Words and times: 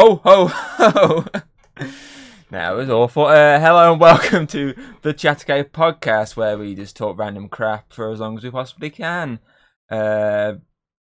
Ho 0.00 0.14
ho 0.24 0.46
ho! 0.46 1.24
That 2.50 2.70
was 2.70 2.88
awful. 2.88 3.26
Uh, 3.26 3.60
hello 3.60 3.92
and 3.92 4.00
welcome 4.00 4.46
to 4.46 4.74
the 5.02 5.12
Chattergate 5.12 5.72
podcast, 5.72 6.36
where 6.36 6.56
we 6.56 6.74
just 6.74 6.96
talk 6.96 7.18
random 7.18 7.50
crap 7.50 7.92
for 7.92 8.10
as 8.10 8.18
long 8.18 8.38
as 8.38 8.42
we 8.42 8.50
possibly 8.50 8.88
can. 8.88 9.40
Uh, 9.90 10.54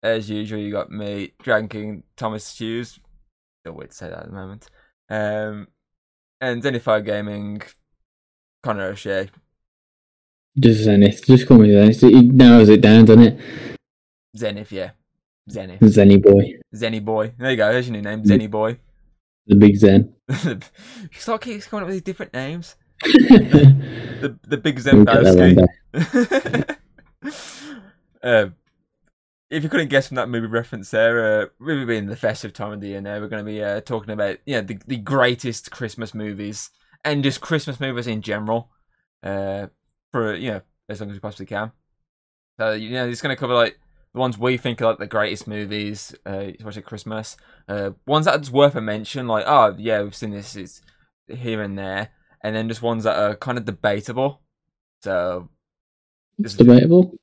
as 0.02 0.30
usual, 0.30 0.60
you 0.60 0.72
got 0.72 0.90
me 0.90 1.34
drinking 1.42 2.04
Thomas 2.16 2.58
Hughes. 2.58 2.98
Still 3.60 3.74
weird 3.74 3.90
to 3.90 3.96
say 3.96 4.08
that 4.08 4.20
at 4.20 4.26
the 4.28 4.32
moment. 4.32 4.70
Um, 5.10 5.68
and 6.40 6.62
Zenify 6.62 7.04
Gaming, 7.04 7.60
Connor 8.62 8.84
O'Shea. 8.84 9.28
Just 10.58 10.84
Zenith. 10.84 11.22
Just 11.26 11.46
call 11.46 11.58
me 11.58 11.70
Zenith. 11.70 12.02
It 12.02 12.32
narrows 12.32 12.70
it 12.70 12.80
down, 12.80 13.04
doesn't 13.04 13.22
it? 13.22 13.40
Zenith, 14.34 14.72
yeah. 14.72 14.92
Zenith. 15.50 15.80
Zenny 15.80 16.20
boy. 16.20 16.54
Zenny 16.74 17.04
Boy. 17.04 17.34
There 17.38 17.50
you 17.50 17.56
go, 17.58 17.70
there's 17.70 17.88
your 17.88 17.96
new 17.96 18.02
name, 18.02 18.22
Zenny 18.22 18.50
Boy. 18.50 18.78
The 19.46 19.56
big 19.56 19.76
Zen. 19.76 20.14
you 20.44 20.60
start 21.18 21.42
keeps 21.42 21.66
coming 21.66 21.82
up 21.82 21.86
with 21.86 21.96
these 21.96 22.02
different 22.02 22.34
names. 22.34 22.76
The 24.16 24.38
the 24.44 24.56
big 24.56 24.78
Zembowski. 24.80 25.62
uh, 28.22 28.46
if 29.50 29.62
you 29.62 29.68
couldn't 29.68 29.88
guess 29.88 30.08
from 30.08 30.14
that 30.14 30.30
movie 30.30 30.46
reference 30.46 30.90
there, 30.90 31.42
uh, 31.42 31.46
we 31.60 31.84
being 31.84 32.06
the 32.06 32.16
festive 32.16 32.54
time 32.54 32.72
of 32.72 32.80
the 32.80 32.88
year 32.88 33.02
now, 33.02 33.20
we're 33.20 33.28
going 33.28 33.44
to 33.44 33.50
be 33.50 33.62
uh, 33.62 33.82
talking 33.82 34.14
about 34.14 34.38
yeah 34.46 34.62
the, 34.62 34.78
the 34.86 34.96
greatest 34.96 35.70
Christmas 35.70 36.14
movies 36.14 36.70
and 37.04 37.22
just 37.22 37.42
Christmas 37.42 37.78
movies 37.78 38.06
in 38.06 38.22
general, 38.22 38.70
uh, 39.22 39.66
for 40.12 40.34
you 40.34 40.52
know 40.52 40.62
as 40.88 41.00
long 41.00 41.10
as 41.10 41.16
we 41.16 41.20
possibly 41.20 41.44
can. 41.44 41.72
So 42.58 42.72
you 42.72 42.92
know 42.92 43.06
it's 43.06 43.20
going 43.20 43.36
to 43.36 43.38
cover 43.38 43.54
like 43.54 43.78
the 44.16 44.20
ones 44.20 44.38
we 44.38 44.56
think 44.56 44.80
are 44.80 44.86
like 44.86 44.98
the 44.98 45.06
greatest 45.06 45.46
movies, 45.46 46.14
uh, 46.24 46.46
especially 46.58 46.80
Christmas. 46.80 47.36
Uh, 47.68 47.90
ones 48.06 48.24
that's 48.24 48.50
worth 48.50 48.74
a 48.74 48.80
mention, 48.80 49.28
like 49.28 49.44
oh 49.46 49.76
yeah 49.78 50.00
we've 50.02 50.14
seen 50.14 50.30
this 50.30 50.56
is 50.56 50.80
here 51.28 51.60
and 51.60 51.78
there, 51.78 52.08
and 52.42 52.56
then 52.56 52.66
just 52.66 52.80
ones 52.80 53.04
that 53.04 53.14
are 53.18 53.36
kind 53.36 53.58
of 53.58 53.66
debatable. 53.66 54.40
So 55.02 55.50
It's 56.38 56.54
debatable. 56.54 57.14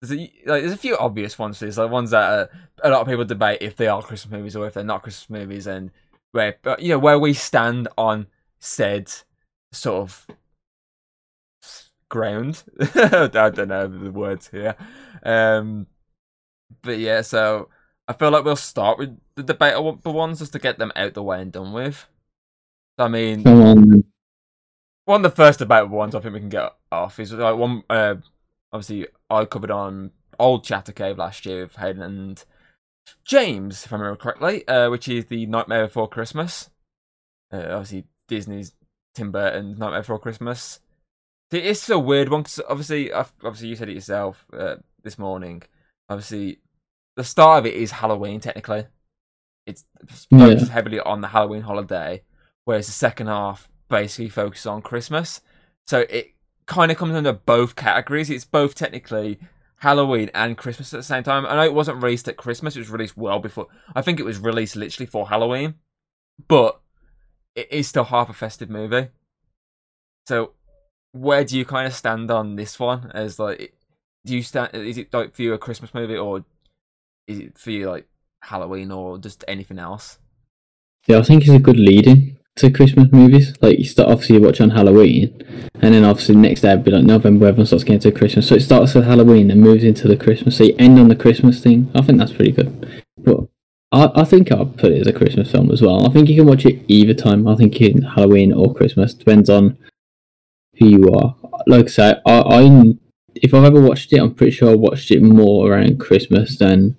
there's 0.00 0.12
a, 0.18 0.22
like 0.46 0.62
there's 0.62 0.72
a 0.72 0.78
few 0.78 0.96
obvious 0.96 1.38
ones. 1.38 1.60
There's 1.60 1.76
like 1.76 1.90
ones 1.90 2.12
that 2.12 2.24
uh, 2.30 2.46
a 2.82 2.88
lot 2.88 3.02
of 3.02 3.06
people 3.06 3.26
debate 3.26 3.58
if 3.60 3.76
they 3.76 3.88
are 3.88 4.00
Christmas 4.02 4.32
movies 4.32 4.56
or 4.56 4.66
if 4.66 4.72
they're 4.72 4.82
not 4.82 5.02
Christmas 5.02 5.28
movies, 5.28 5.66
and 5.66 5.90
where 6.32 6.56
you 6.78 6.88
know 6.88 6.98
where 6.98 7.18
we 7.18 7.34
stand 7.34 7.86
on 7.98 8.28
said 8.60 9.12
sort 9.72 10.00
of 10.00 10.26
ground. 12.08 12.62
I 12.94 13.28
don't 13.28 13.68
know 13.68 13.86
the 13.86 14.10
words 14.10 14.48
here, 14.48 14.74
um, 15.22 15.86
but 16.82 16.98
yeah. 16.98 17.22
So 17.22 17.68
I 18.08 18.12
feel 18.12 18.30
like 18.30 18.44
we'll 18.44 18.56
start 18.56 18.98
with 18.98 19.18
the 19.36 19.42
debatable 19.42 19.98
ones 20.04 20.40
just 20.40 20.52
to 20.52 20.58
get 20.58 20.78
them 20.78 20.92
out 20.96 21.14
the 21.14 21.22
way 21.22 21.40
and 21.40 21.52
done 21.52 21.72
with. 21.72 22.06
I 22.98 23.08
mean, 23.08 23.46
on. 23.46 24.04
one 25.04 25.24
of 25.24 25.30
the 25.30 25.36
first 25.36 25.58
debatable 25.58 25.96
ones 25.96 26.14
I 26.14 26.20
think 26.20 26.34
we 26.34 26.40
can 26.40 26.48
get 26.48 26.72
off 26.92 27.18
is 27.18 27.32
like 27.32 27.56
one. 27.56 27.82
Uh, 27.88 28.16
obviously, 28.72 29.06
I 29.30 29.44
covered 29.44 29.70
on 29.70 30.10
old 30.38 30.64
Chatter 30.64 30.92
Cave 30.92 31.18
last 31.18 31.46
year 31.46 31.62
with 31.62 31.76
Hayden 31.76 32.02
and 32.02 32.44
James, 33.24 33.84
if 33.84 33.92
I 33.92 33.96
remember 33.96 34.16
correctly, 34.16 34.66
uh, 34.66 34.90
which 34.90 35.08
is 35.08 35.26
the 35.26 35.46
Nightmare 35.46 35.86
Before 35.86 36.08
Christmas. 36.08 36.70
Uh, 37.52 37.66
obviously, 37.70 38.04
Disney's 38.28 38.74
Tim 39.14 39.32
Burton 39.32 39.78
Nightmare 39.78 40.00
Before 40.00 40.18
Christmas. 40.18 40.80
It's 41.50 41.90
a 41.90 41.98
weird 41.98 42.28
one 42.28 42.42
because 42.42 42.60
obviously, 42.68 43.12
obviously 43.12 43.68
you 43.68 43.76
said 43.76 43.88
it 43.88 43.94
yourself 43.94 44.46
uh, 44.52 44.76
this 45.02 45.18
morning. 45.18 45.62
Obviously, 46.10 46.58
the 47.16 47.24
start 47.24 47.60
of 47.60 47.66
it 47.66 47.74
is 47.74 47.92
Halloween. 47.92 48.40
Technically, 48.40 48.86
it's 49.66 49.86
Yeah. 50.30 50.56
heavily 50.66 51.00
on 51.00 51.20
the 51.20 51.28
Halloween 51.28 51.62
holiday, 51.62 52.24
whereas 52.64 52.86
the 52.86 52.92
second 52.92 53.28
half 53.28 53.70
basically 53.88 54.28
focuses 54.28 54.66
on 54.66 54.82
Christmas. 54.82 55.40
So 55.86 56.00
it 56.10 56.34
kind 56.66 56.92
of 56.92 56.98
comes 56.98 57.14
under 57.14 57.32
both 57.32 57.76
categories. 57.76 58.30
It's 58.30 58.44
both 58.44 58.74
technically 58.74 59.38
Halloween 59.76 60.30
and 60.34 60.58
Christmas 60.58 60.92
at 60.92 60.98
the 60.98 61.02
same 61.04 61.22
time. 61.22 61.46
I 61.46 61.54
know 61.56 61.64
it 61.64 61.74
wasn't 61.74 62.02
released 62.02 62.28
at 62.28 62.36
Christmas; 62.36 62.76
it 62.76 62.80
was 62.80 62.90
released 62.90 63.16
well 63.16 63.38
before. 63.38 63.68
I 63.94 64.02
think 64.02 64.20
it 64.20 64.24
was 64.24 64.38
released 64.38 64.76
literally 64.76 65.06
for 65.06 65.28
Halloween, 65.28 65.74
but 66.48 66.80
it 67.54 67.70
is 67.72 67.88
still 67.88 68.04
half 68.04 68.28
a 68.28 68.32
festive 68.32 68.68
movie. 68.70 69.08
So, 70.26 70.52
where 71.12 71.44
do 71.44 71.56
you 71.58 71.64
kind 71.64 71.86
of 71.86 71.94
stand 71.94 72.30
on 72.30 72.56
this 72.56 72.78
one? 72.78 73.10
As 73.12 73.38
like, 73.38 73.74
do 74.24 74.34
you 74.36 74.42
stand? 74.42 74.70
Is 74.74 74.98
it 74.98 75.12
like 75.12 75.34
for 75.34 75.42
you 75.42 75.52
a 75.54 75.58
Christmas 75.58 75.94
movie, 75.94 76.16
or 76.16 76.44
is 77.26 77.38
it 77.38 77.58
for 77.58 77.70
you 77.70 77.88
like 77.88 78.06
Halloween, 78.42 78.90
or 78.90 79.18
just 79.18 79.44
anything 79.48 79.78
else? 79.78 80.18
Yeah, 81.06 81.18
I 81.18 81.22
think 81.22 81.42
it's 81.42 81.50
a 81.50 81.58
good 81.58 81.78
lead 81.78 82.06
in 82.06 82.36
to 82.56 82.70
Christmas 82.70 83.10
movies. 83.12 83.54
Like 83.60 83.78
you 83.78 83.84
start 83.84 84.10
obviously 84.10 84.36
you 84.36 84.42
watch 84.42 84.60
on 84.60 84.70
Halloween, 84.70 85.42
and 85.74 85.94
then 85.94 86.04
obviously 86.04 86.34
the 86.34 86.42
next 86.42 86.60
day 86.60 86.72
it'd 86.72 86.84
be 86.84 86.90
like 86.90 87.04
November. 87.04 87.46
Everyone 87.46 87.66
starts 87.66 87.84
getting 87.84 88.00
to 88.00 88.12
Christmas, 88.12 88.48
so 88.48 88.56
it 88.56 88.60
starts 88.60 88.94
with 88.94 89.04
Halloween 89.04 89.50
and 89.50 89.60
moves 89.60 89.84
into 89.84 90.08
the 90.08 90.16
Christmas. 90.16 90.56
So 90.56 90.64
you 90.64 90.76
end 90.78 90.98
on 90.98 91.08
the 91.08 91.16
Christmas 91.16 91.62
thing. 91.62 91.90
I 91.94 92.02
think 92.02 92.18
that's 92.18 92.32
pretty 92.32 92.52
good. 92.52 93.02
But 93.18 93.48
I, 93.92 94.10
I 94.14 94.24
think 94.24 94.52
I'll 94.52 94.66
put 94.66 94.92
it 94.92 95.00
as 95.00 95.06
a 95.06 95.12
Christmas 95.12 95.50
film 95.50 95.70
as 95.70 95.82
well. 95.82 96.06
I 96.06 96.12
think 96.12 96.28
you 96.28 96.36
can 96.36 96.46
watch 96.46 96.66
it 96.66 96.84
either 96.88 97.14
time. 97.14 97.48
I 97.48 97.56
think 97.56 97.80
in 97.80 98.02
Halloween 98.02 98.52
or 98.52 98.74
Christmas 98.74 99.14
depends 99.14 99.48
on 99.48 99.78
who 100.78 100.86
you 100.86 101.14
are. 101.14 101.34
Like 101.66 101.86
I 101.86 101.88
say, 101.88 102.14
I, 102.26 102.40
I 102.40 102.94
if 103.42 103.54
I've 103.54 103.64
ever 103.64 103.80
watched 103.80 104.12
it, 104.12 104.18
I'm 104.18 104.34
pretty 104.34 104.52
sure 104.52 104.70
I 104.70 104.74
watched 104.76 105.10
it 105.10 105.22
more 105.22 105.70
around 105.72 106.00
Christmas 106.00 106.58
than 106.58 106.96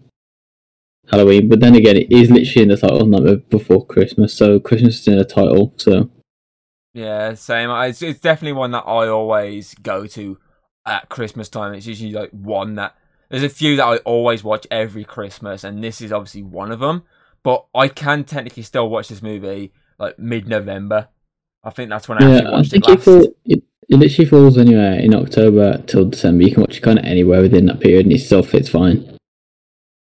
Halloween. 1.09 1.49
But 1.49 1.59
then 1.59 1.75
again, 1.75 1.97
it 1.97 2.11
is 2.11 2.29
literally 2.31 2.63
in 2.63 2.69
the 2.69 2.77
title, 2.77 3.05
not 3.05 3.49
before 3.49 3.85
Christmas. 3.85 4.33
So 4.33 4.59
Christmas 4.59 4.99
is 5.01 5.07
in 5.07 5.17
the 5.17 5.25
title. 5.25 5.73
So 5.77 6.09
Yeah, 6.93 7.33
same. 7.35 7.69
It's, 7.69 8.01
it's 8.01 8.19
definitely 8.19 8.53
one 8.53 8.71
that 8.71 8.83
I 8.85 9.07
always 9.07 9.73
go 9.75 10.07
to 10.07 10.37
at 10.85 11.09
Christmas 11.09 11.49
time. 11.49 11.73
It's 11.73 11.87
usually 11.87 12.11
like 12.11 12.31
one 12.31 12.75
that 12.75 12.95
there's 13.29 13.43
a 13.43 13.49
few 13.49 13.77
that 13.77 13.85
I 13.85 13.97
always 13.97 14.43
watch 14.43 14.67
every 14.69 15.05
Christmas, 15.05 15.63
and 15.63 15.83
this 15.83 16.01
is 16.01 16.11
obviously 16.11 16.43
one 16.43 16.71
of 16.71 16.79
them. 16.79 17.03
But 17.43 17.65
I 17.73 17.87
can 17.87 18.23
technically 18.25 18.63
still 18.63 18.89
watch 18.89 19.07
this 19.07 19.21
movie 19.21 19.73
like 19.97 20.19
mid-November. 20.19 21.07
I 21.63 21.69
think 21.69 21.89
that's 21.89 22.09
when 22.09 22.17
I 22.17 22.25
yeah, 22.27 22.27
actually 22.27 22.47
I 22.51 22.51
watched 22.51 22.71
think 22.71 22.87
it 22.87 22.99
last. 22.99 23.03
fall, 23.03 23.27
it 23.45 23.60
it 23.91 23.97
literally 23.97 24.29
falls 24.29 24.57
anywhere 24.57 24.93
in 24.93 25.13
October 25.13 25.77
till 25.85 26.05
December. 26.05 26.43
You 26.43 26.53
can 26.53 26.61
watch 26.61 26.77
it 26.77 26.81
kind 26.81 26.97
of 26.97 27.03
anywhere 27.03 27.41
within 27.41 27.65
that 27.65 27.81
period, 27.81 28.05
and 28.05 28.13
it 28.13 28.19
still 28.19 28.41
fits 28.41 28.69
fine. 28.69 29.01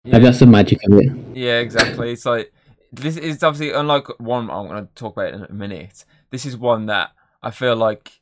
Yeah. 0.05 0.13
Maybe 0.13 0.23
that's 0.23 0.39
the 0.39 0.45
magic 0.45 0.79
of 0.89 0.97
it. 0.97 1.11
Yeah, 1.35 1.59
exactly. 1.59 2.13
It's 2.13 2.25
like 2.25 2.53
this 2.93 3.17
is 3.17 3.43
obviously 3.43 3.77
unlike 3.77 4.07
one 4.19 4.49
I'm 4.49 4.67
going 4.67 4.87
to 4.87 4.93
talk 4.95 5.17
about 5.17 5.33
in 5.33 5.43
a 5.43 5.51
minute. 5.51 6.05
This 6.29 6.45
is 6.45 6.55
one 6.55 6.85
that 6.85 7.11
I 7.43 7.51
feel 7.51 7.75
like 7.75 8.21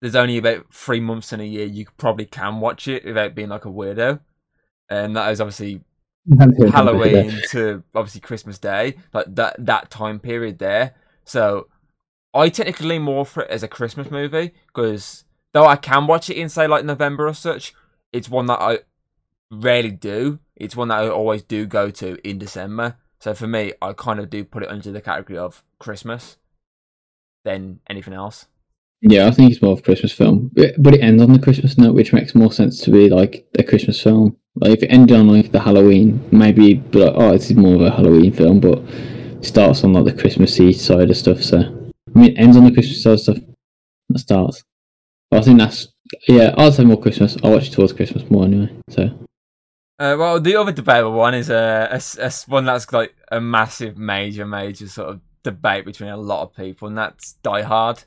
there's 0.00 0.16
only 0.16 0.38
about 0.38 0.72
three 0.72 1.00
months 1.00 1.34
in 1.34 1.40
a 1.40 1.44
year 1.44 1.66
you 1.66 1.84
probably 1.98 2.24
can 2.24 2.58
watch 2.60 2.88
it 2.88 3.04
without 3.04 3.34
being 3.34 3.50
like 3.50 3.66
a 3.66 3.70
weirdo, 3.70 4.20
and 4.88 5.14
that 5.16 5.30
is 5.30 5.40
obviously 5.42 5.82
Halloween 6.72 7.42
to 7.50 7.84
obviously 7.94 8.22
Christmas 8.22 8.56
Day, 8.56 8.96
like 9.12 9.26
that 9.34 9.56
that 9.58 9.90
time 9.90 10.18
period 10.18 10.58
there. 10.58 10.94
So 11.26 11.68
I 12.32 12.48
technically 12.48 12.88
lean 12.88 13.02
more 13.02 13.26
for 13.26 13.42
it 13.42 13.50
as 13.50 13.62
a 13.62 13.68
Christmas 13.68 14.10
movie 14.10 14.52
because 14.66 15.24
though 15.52 15.66
I 15.66 15.76
can 15.76 16.06
watch 16.06 16.30
it 16.30 16.36
in 16.36 16.48
say 16.48 16.66
like 16.66 16.84
November 16.84 17.26
or 17.26 17.34
such, 17.34 17.74
it's 18.12 18.28
one 18.28 18.46
that 18.46 18.60
I 18.60 18.80
rarely 19.50 19.90
do. 19.90 20.38
It's 20.56 20.76
one 20.76 20.88
that 20.88 21.00
I 21.00 21.08
always 21.08 21.42
do 21.42 21.66
go 21.66 21.90
to 21.90 22.18
in 22.28 22.38
December. 22.38 22.96
So 23.18 23.34
for 23.34 23.46
me, 23.46 23.72
I 23.82 23.92
kind 23.92 24.20
of 24.20 24.30
do 24.30 24.44
put 24.44 24.62
it 24.62 24.70
under 24.70 24.92
the 24.92 25.00
category 25.00 25.38
of 25.38 25.64
Christmas 25.78 26.36
than 27.44 27.80
anything 27.88 28.14
else. 28.14 28.46
Yeah, 29.02 29.26
I 29.26 29.30
think 29.30 29.50
it's 29.50 29.62
more 29.62 29.72
of 29.72 29.78
a 29.78 29.82
Christmas 29.82 30.12
film, 30.12 30.50
but 30.54 30.94
it 30.94 31.00
ends 31.00 31.22
on 31.22 31.32
the 31.32 31.38
Christmas 31.38 31.78
note, 31.78 31.94
which 31.94 32.12
makes 32.12 32.34
more 32.34 32.52
sense 32.52 32.80
to 32.82 32.90
be 32.90 33.08
like 33.08 33.48
a 33.58 33.62
Christmas 33.62 34.00
film. 34.00 34.36
Like 34.56 34.72
if 34.72 34.82
it 34.82 34.88
ended 34.88 35.16
on 35.16 35.28
like 35.28 35.52
the 35.52 35.60
Halloween, 35.60 36.28
maybe 36.30 36.74
be 36.74 37.04
like, 37.04 37.14
oh, 37.16 37.32
this 37.32 37.50
is 37.50 37.56
more 37.56 37.76
of 37.76 37.80
a 37.80 37.90
Halloween 37.90 38.32
film, 38.32 38.60
but 38.60 38.78
it 38.78 39.44
starts 39.44 39.84
on 39.84 39.94
like 39.94 40.04
the 40.04 40.20
Christmassy 40.20 40.74
side 40.74 41.08
of 41.08 41.16
stuff. 41.16 41.42
So 41.42 41.79
I 42.14 42.18
mean, 42.18 42.30
it 42.32 42.38
ends 42.38 42.56
on 42.56 42.64
the 42.64 42.72
Christmas 42.72 43.04
of 43.06 43.20
stuff. 43.20 43.38
That 44.08 44.18
starts. 44.18 44.64
But 45.30 45.40
I 45.40 45.42
think 45.42 45.58
that's 45.58 45.88
yeah. 46.28 46.54
I'll 46.56 46.72
say 46.72 46.84
more 46.84 47.00
Christmas. 47.00 47.36
I 47.42 47.48
watch 47.48 47.70
towards 47.70 47.92
Christmas 47.92 48.28
more 48.30 48.44
anyway. 48.44 48.70
So 48.88 49.04
Uh, 49.98 50.16
well, 50.18 50.40
the 50.40 50.56
other 50.56 50.72
debatable 50.72 51.12
one 51.12 51.34
is 51.34 51.50
a 51.50 51.88
a, 51.92 52.24
a 52.24 52.32
one 52.46 52.64
that's 52.64 52.92
like 52.92 53.14
a 53.30 53.40
massive, 53.40 53.96
major, 53.96 54.44
major 54.46 54.88
sort 54.88 55.10
of 55.10 55.20
debate 55.42 55.84
between 55.84 56.10
a 56.10 56.16
lot 56.16 56.42
of 56.42 56.56
people, 56.56 56.88
and 56.88 56.98
that's 56.98 57.34
Die 57.42 57.62
Hard. 57.62 58.04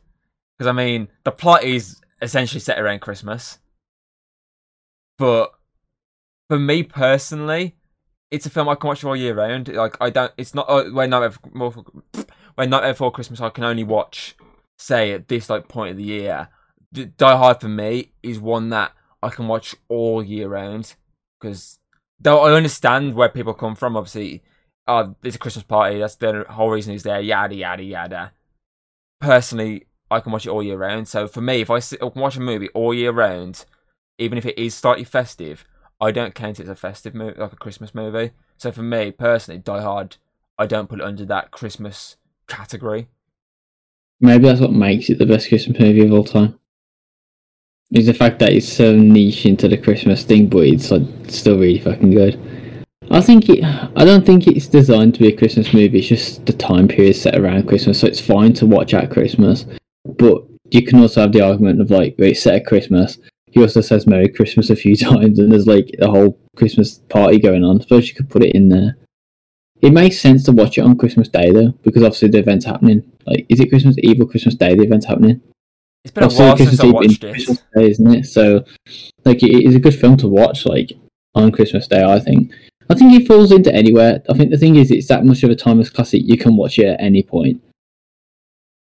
Because 0.58 0.70
I 0.70 0.74
mean, 0.74 1.08
the 1.24 1.32
plot 1.32 1.64
is 1.64 2.02
essentially 2.22 2.60
set 2.60 2.80
around 2.80 3.00
Christmas, 3.00 3.60
but 5.18 5.54
for 6.50 6.60
me 6.60 6.84
personally, 6.84 7.76
it's 8.32 8.46
a 8.46 8.50
film 8.50 8.68
I 8.68 8.76
can 8.76 8.88
watch 8.88 9.04
all 9.04 9.16
year 9.16 9.36
round. 9.36 9.68
Like 9.70 9.96
I 10.02 10.10
don't, 10.10 10.34
it's 10.38 10.54
not 10.54 10.70
uh, 10.70 10.86
when 10.86 11.10
not 11.10 11.38
more 11.54 11.74
when 12.56 12.70
not 12.70 12.84
before 12.84 13.12
Christmas. 13.12 13.42
I 13.42 13.50
can 13.50 13.64
only 13.64 13.84
watch, 13.84 14.36
say, 14.78 15.12
at 15.12 15.28
this 15.28 15.50
like 15.50 15.68
point 15.68 15.92
of 15.92 15.98
the 15.98 16.04
year. 16.04 16.50
Die 16.94 17.12
Hard 17.20 17.60
for 17.60 17.70
me 17.70 18.12
is 18.22 18.40
one 18.40 18.70
that 18.70 18.92
I 19.22 19.30
can 19.30 19.48
watch 19.48 19.76
all 19.90 20.24
year 20.24 20.48
round 20.48 20.96
because 21.40 21.80
though 22.20 22.42
I 22.42 22.54
understand 22.54 23.16
where 23.16 23.30
people 23.30 23.54
come 23.54 23.76
from, 23.76 23.98
obviously 23.98 24.44
oh, 24.88 25.16
it's 25.24 25.36
a 25.36 25.40
Christmas 25.40 25.64
party. 25.64 26.00
That's 26.00 26.16
the 26.16 26.46
whole 26.50 26.70
reason 26.70 26.94
he's 26.94 27.04
there. 27.04 27.22
Yada 27.22 27.56
yada 27.56 27.84
yada. 27.84 28.32
Personally, 29.20 29.88
I 30.12 30.20
can 30.20 30.32
watch 30.32 30.46
it 30.46 30.50
all 30.50 30.64
year 30.64 30.78
round. 30.78 31.08
So 31.08 31.28
for 31.28 31.42
me, 31.42 31.62
if 31.62 31.70
I 31.70 31.80
sit, 31.80 32.02
watch 32.16 32.36
a 32.36 32.42
movie 32.42 32.70
all 32.70 32.94
year 32.94 33.12
round, 33.12 33.66
even 34.18 34.38
if 34.38 34.46
it 34.46 34.58
is 34.58 34.76
slightly 34.76 35.04
festive, 35.04 35.66
I 36.00 36.12
don't 36.12 36.36
count 36.36 36.60
it 36.60 36.64
as 36.64 36.70
a 36.70 36.76
festive 36.76 37.16
movie, 37.16 37.40
like 37.40 37.54
a 37.54 37.58
Christmas 37.58 37.96
movie. 37.96 38.32
So 38.58 38.72
for 38.72 38.84
me 38.84 39.12
personally, 39.12 39.60
Die 39.60 39.82
Hard, 39.82 40.18
I 40.58 40.66
don't 40.66 40.90
put 40.90 41.00
it 41.00 41.06
under 41.06 41.26
that 41.26 41.52
Christmas 41.52 42.18
category. 42.48 43.07
Maybe 44.19 44.45
that's 44.45 44.62
what 44.62 44.72
makes 44.72 45.10
it 45.10 45.19
the 45.19 45.25
best 45.25 45.50
Christmas 45.50 45.80
movie 45.80 46.06
of 46.06 46.13
all 46.13 46.24
time. 46.24 46.60
Is 47.92 48.07
the 48.07 48.13
fact 48.13 48.40
that 48.40 48.54
it's 48.54 48.68
so 48.68 48.95
niche 48.95 49.45
into 49.45 49.68
the 49.68 49.78
Christmas 49.78 50.24
thing, 50.24 50.48
but 50.48 50.66
it's 50.66 50.90
like 50.90 51.04
still 51.28 51.60
really 51.60 51.80
fucking 51.80 52.12
good. 52.12 52.40
I 53.12 53.22
think 53.22 53.50
it. 53.50 53.63
I 53.63 54.06
don't 54.06 54.25
think 54.25 54.48
it's 54.48 54.68
designed 54.68 55.13
to 55.16 55.19
be 55.19 55.28
a 55.28 55.38
Christmas 55.38 55.74
movie. 55.74 56.00
It's 56.00 56.07
just 56.07 56.45
the 56.45 56.54
time 56.54 56.88
period 56.88 57.16
set 57.16 57.38
around 57.38 57.68
Christmas, 57.68 58.00
so 58.00 58.07
it's 58.07 58.22
fine 58.22 58.54
to 58.54 58.66
watch 58.66 58.94
at 58.94 59.12
Christmas. 59.12 59.66
But 60.06 60.44
you 60.72 60.84
can 60.86 61.00
also 61.00 61.22
have 61.22 61.31
the 61.31 61.42
argument 61.42 61.81
of 61.81 61.92
like, 61.92 62.16
it's 62.18 62.42
set 62.42 62.56
at 62.56 62.66
Christmas. 62.66 63.19
He 63.51 63.62
also 63.62 63.81
says 63.81 64.07
Merry 64.07 64.30
Christmas 64.30 64.69
a 64.69 64.75
few 64.75 64.96
times, 65.12 65.38
and 65.38 65.51
there's 65.51 65.68
like 65.68 65.92
a 66.00 66.10
whole 66.10 66.39
Christmas 66.56 67.00
party 67.10 67.39
going 67.39 67.63
on. 67.63 67.80
I 67.80 67.84
suppose 67.84 68.07
you 68.07 68.16
could 68.16 68.30
put 68.30 68.44
it 68.44 68.56
in 68.56 68.69
there. 68.69 68.98
It 69.84 69.92
makes 69.92 70.18
sense 70.18 70.46
to 70.46 70.54
watch 70.54 70.78
it 70.78 70.82
on 70.82 70.98
Christmas 70.98 71.28
Day 71.28 71.52
though, 71.52 71.72
because 71.84 72.04
obviously 72.04 72.30
the 72.30 72.40
event's 72.40 72.66
happening. 72.66 73.04
Like, 73.28 73.46
is 73.50 73.60
it 73.60 73.68
Christmas 73.68 73.98
Eve 74.00 74.22
or 74.22 74.28
Christmas 74.28 74.56
Day? 74.56 74.76
The 74.76 74.84
event's 74.84 75.06
happening. 75.06 75.42
It's 76.06 76.14
been 76.14 76.24
a 76.24 76.28
Obviously, 76.28 76.46
while 76.46 76.56
Christmas 76.56 76.80
since 76.80 76.84
I 76.84 76.88
Eve 76.88 76.94
watched 76.94 77.10
is 77.10 77.16
it. 77.16 77.34
Christmas 77.34 77.64
Day, 77.76 77.90
isn't 77.90 78.16
it? 78.16 78.26
So, 78.26 78.66
like, 79.26 79.44
it 79.44 79.66
is 79.68 79.76
a 79.76 79.80
good 79.80 79.94
film 79.94 80.16
to 80.18 80.30
watch, 80.30 80.66
like 80.66 80.94
on 81.36 81.52
Christmas 81.52 81.88
Day. 81.88 82.02
I 82.02 82.20
think. 82.20 82.54
I 82.90 82.96
think 82.96 83.14
it 83.14 83.28
falls 83.28 83.52
into 83.52 83.74
anywhere. 83.74 84.24
I 84.30 84.34
think 84.38 84.52
the 84.52 84.58
thing 84.58 84.78
is, 84.78 84.90
it's 84.90 85.08
that 85.10 85.26
much 85.26 85.44
of 85.44 85.50
a 85.50 85.56
timeless 85.56 85.90
classic. 85.90 86.22
You 86.24 86.38
can 86.38 86.56
watch 86.56 86.80
it 86.80 86.86
at 86.86 87.02
any 87.02 87.22
point. 87.22 87.62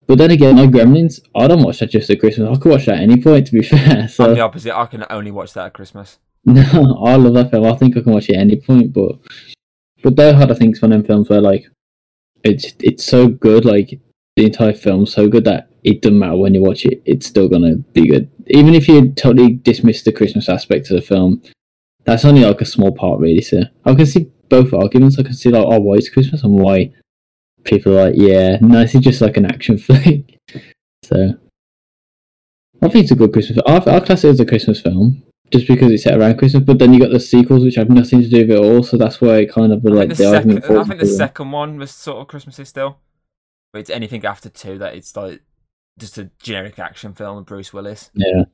But 0.08 0.18
then 0.18 0.32
again, 0.32 0.58
like 0.58 0.72
Gremlins, 0.72 1.20
I 1.36 1.48
don't 1.48 1.62
watch 1.62 1.80
that 1.80 1.92
just 1.92 2.10
at 2.10 2.20
Christmas. 2.20 2.50
I 2.50 2.60
could 2.60 2.72
watch 2.72 2.88
that 2.88 2.96
at 2.96 3.04
any 3.04 3.22
point. 3.22 3.46
To 3.46 3.54
be 3.54 3.62
fair, 3.64 4.02
I'm 4.02 4.08
so 4.08 4.34
the 4.34 4.42
opposite. 4.42 4.76
I 4.76 4.88
can 4.88 5.06
only 5.12 5.30
watch 5.30 5.54
that 5.54 5.68
at 5.68 5.74
Christmas. 5.74 6.18
no, 6.46 7.04
I 7.06 7.16
love 7.16 7.36
that 7.36 7.52
film. 7.52 7.66
I 7.66 7.76
think 7.76 7.96
I 7.96 8.02
can 8.02 8.14
watch 8.14 8.28
it 8.30 8.36
at 8.36 8.42
any 8.42 8.56
point. 8.56 8.92
But 8.92 9.20
but 10.01 10.16
Die 10.16 10.31
Hard, 10.31 10.51
I 10.51 10.56
think, 10.56 10.75
is 10.75 10.81
one 10.81 10.92
of 10.92 11.00
them 11.00 11.07
films 11.07 11.30
where 11.30 11.42
like 11.42 11.66
it's 12.44 12.74
it's 12.80 13.04
so 13.04 13.28
good. 13.28 13.66
Like 13.66 14.00
the 14.36 14.46
entire 14.46 14.74
film's 14.74 15.13
so 15.13 15.28
good 15.28 15.46
that 15.46 15.69
it 15.84 16.01
doesn't 16.01 16.19
matter 16.19 16.38
when 16.38 16.54
you 16.54 16.62
watch 16.62 16.86
it. 16.86 17.01
It's 17.06 17.28
still 17.28 17.50
gonna 17.50 17.78
be 17.78 18.07
good, 18.07 18.30
even 18.48 18.74
if 18.74 18.88
you 18.88 19.12
totally 19.12 19.54
dismiss 19.54 20.04
the 20.04 20.12
Christmas 20.12 20.50
aspect 20.50 20.90
of 20.90 20.96
the 20.96 21.01
film. 21.01 21.42
That's 22.06 22.25
only 22.25 22.44
like 22.44 22.62
a 22.62 22.66
small 22.66 22.92
part, 22.92 23.19
really. 23.19 23.42
So 23.42 23.63
I 23.86 23.94
can 23.94 24.06
see 24.06 24.31
both 24.48 24.74
arguments. 24.74 25.19
I 25.19 25.24
can 25.24 25.34
see 25.34 25.50
like, 25.50 25.66
oh, 25.66 25.80
why 25.80 25.96
it's 25.96 26.10
Christmas 26.10 26.44
and 26.44 26.54
why 26.54 26.92
people 27.63 27.98
are 27.98 28.10
like, 28.10 28.16
yeah, 28.18 28.57
no, 28.62 28.81
is 28.81 28.94
just 28.94 29.22
like 29.22 29.38
an 29.38 29.45
action 29.45 29.78
flick. 29.78 30.38
So 31.04 31.36
I 32.81 32.88
think 32.88 33.04
it's 33.04 33.12
a 33.12 33.16
good 33.16 33.34
Christmas. 33.34 33.60
Film. 33.63 33.81
I, 33.88 33.95
I 33.95 34.00
class 34.00 34.24
it 34.24 34.30
as 34.30 34.40
a 34.40 34.45
Christmas 34.45 34.81
film 34.81 35.24
just 35.51 35.68
because 35.68 35.92
it's 35.92 36.04
set 36.04 36.18
around 36.18 36.38
Christmas. 36.38 36.63
But 36.63 36.80
then 36.80 36.94
you 36.94 37.00
got 37.00 37.12
the 37.12 37.19
sequels, 37.19 37.63
which 37.63 37.75
have 37.75 37.90
nothing 37.90 38.22
to 38.22 38.30
do 38.30 38.40
with 38.40 38.51
it 38.51 38.60
all. 38.60 38.84
So 38.84 38.98
that's 38.98 39.22
why 39.22 39.40
it 39.40 39.51
kind 39.51 39.72
of 39.72 39.84
like 39.84 40.10
the, 40.10 40.16
the 40.16 40.31
second. 40.31 40.63
I 40.63 40.84
think 40.84 41.00
the 41.00 41.07
second 41.07 41.51
one 41.51 41.78
was 41.78 41.92
sort 41.92 42.19
of 42.19 42.28
Christmassy 42.28 42.66
still. 42.66 42.98
But 43.72 43.80
it's 43.80 43.90
anything 43.90 44.25
after 44.25 44.50
two 44.50 44.78
that 44.80 44.96
it's 44.96 45.16
like 45.16 45.42
just 46.00 46.18
a 46.18 46.31
generic 46.42 46.80
action 46.80 47.13
film 47.13 47.38
with 47.38 47.46
Bruce 47.46 47.72
Willis. 47.72 48.10
Yeah, 48.13 48.46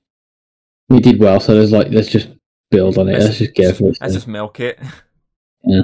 we 0.89 0.99
did 0.99 1.19
well. 1.19 1.39
So 1.39 1.53
there's 1.53 1.71
like 1.71 1.87
let's 1.91 2.09
just 2.09 2.29
build 2.71 2.97
on 2.97 3.07
it. 3.07 3.19
Let's, 3.19 3.37
just 3.37 3.55
go 3.55 3.73
for 3.73 3.89
it. 3.89 3.97
Let's 4.01 4.13
just 4.13 4.27
milk 4.27 4.59
it. 4.59 4.79
Yeah. 5.63 5.83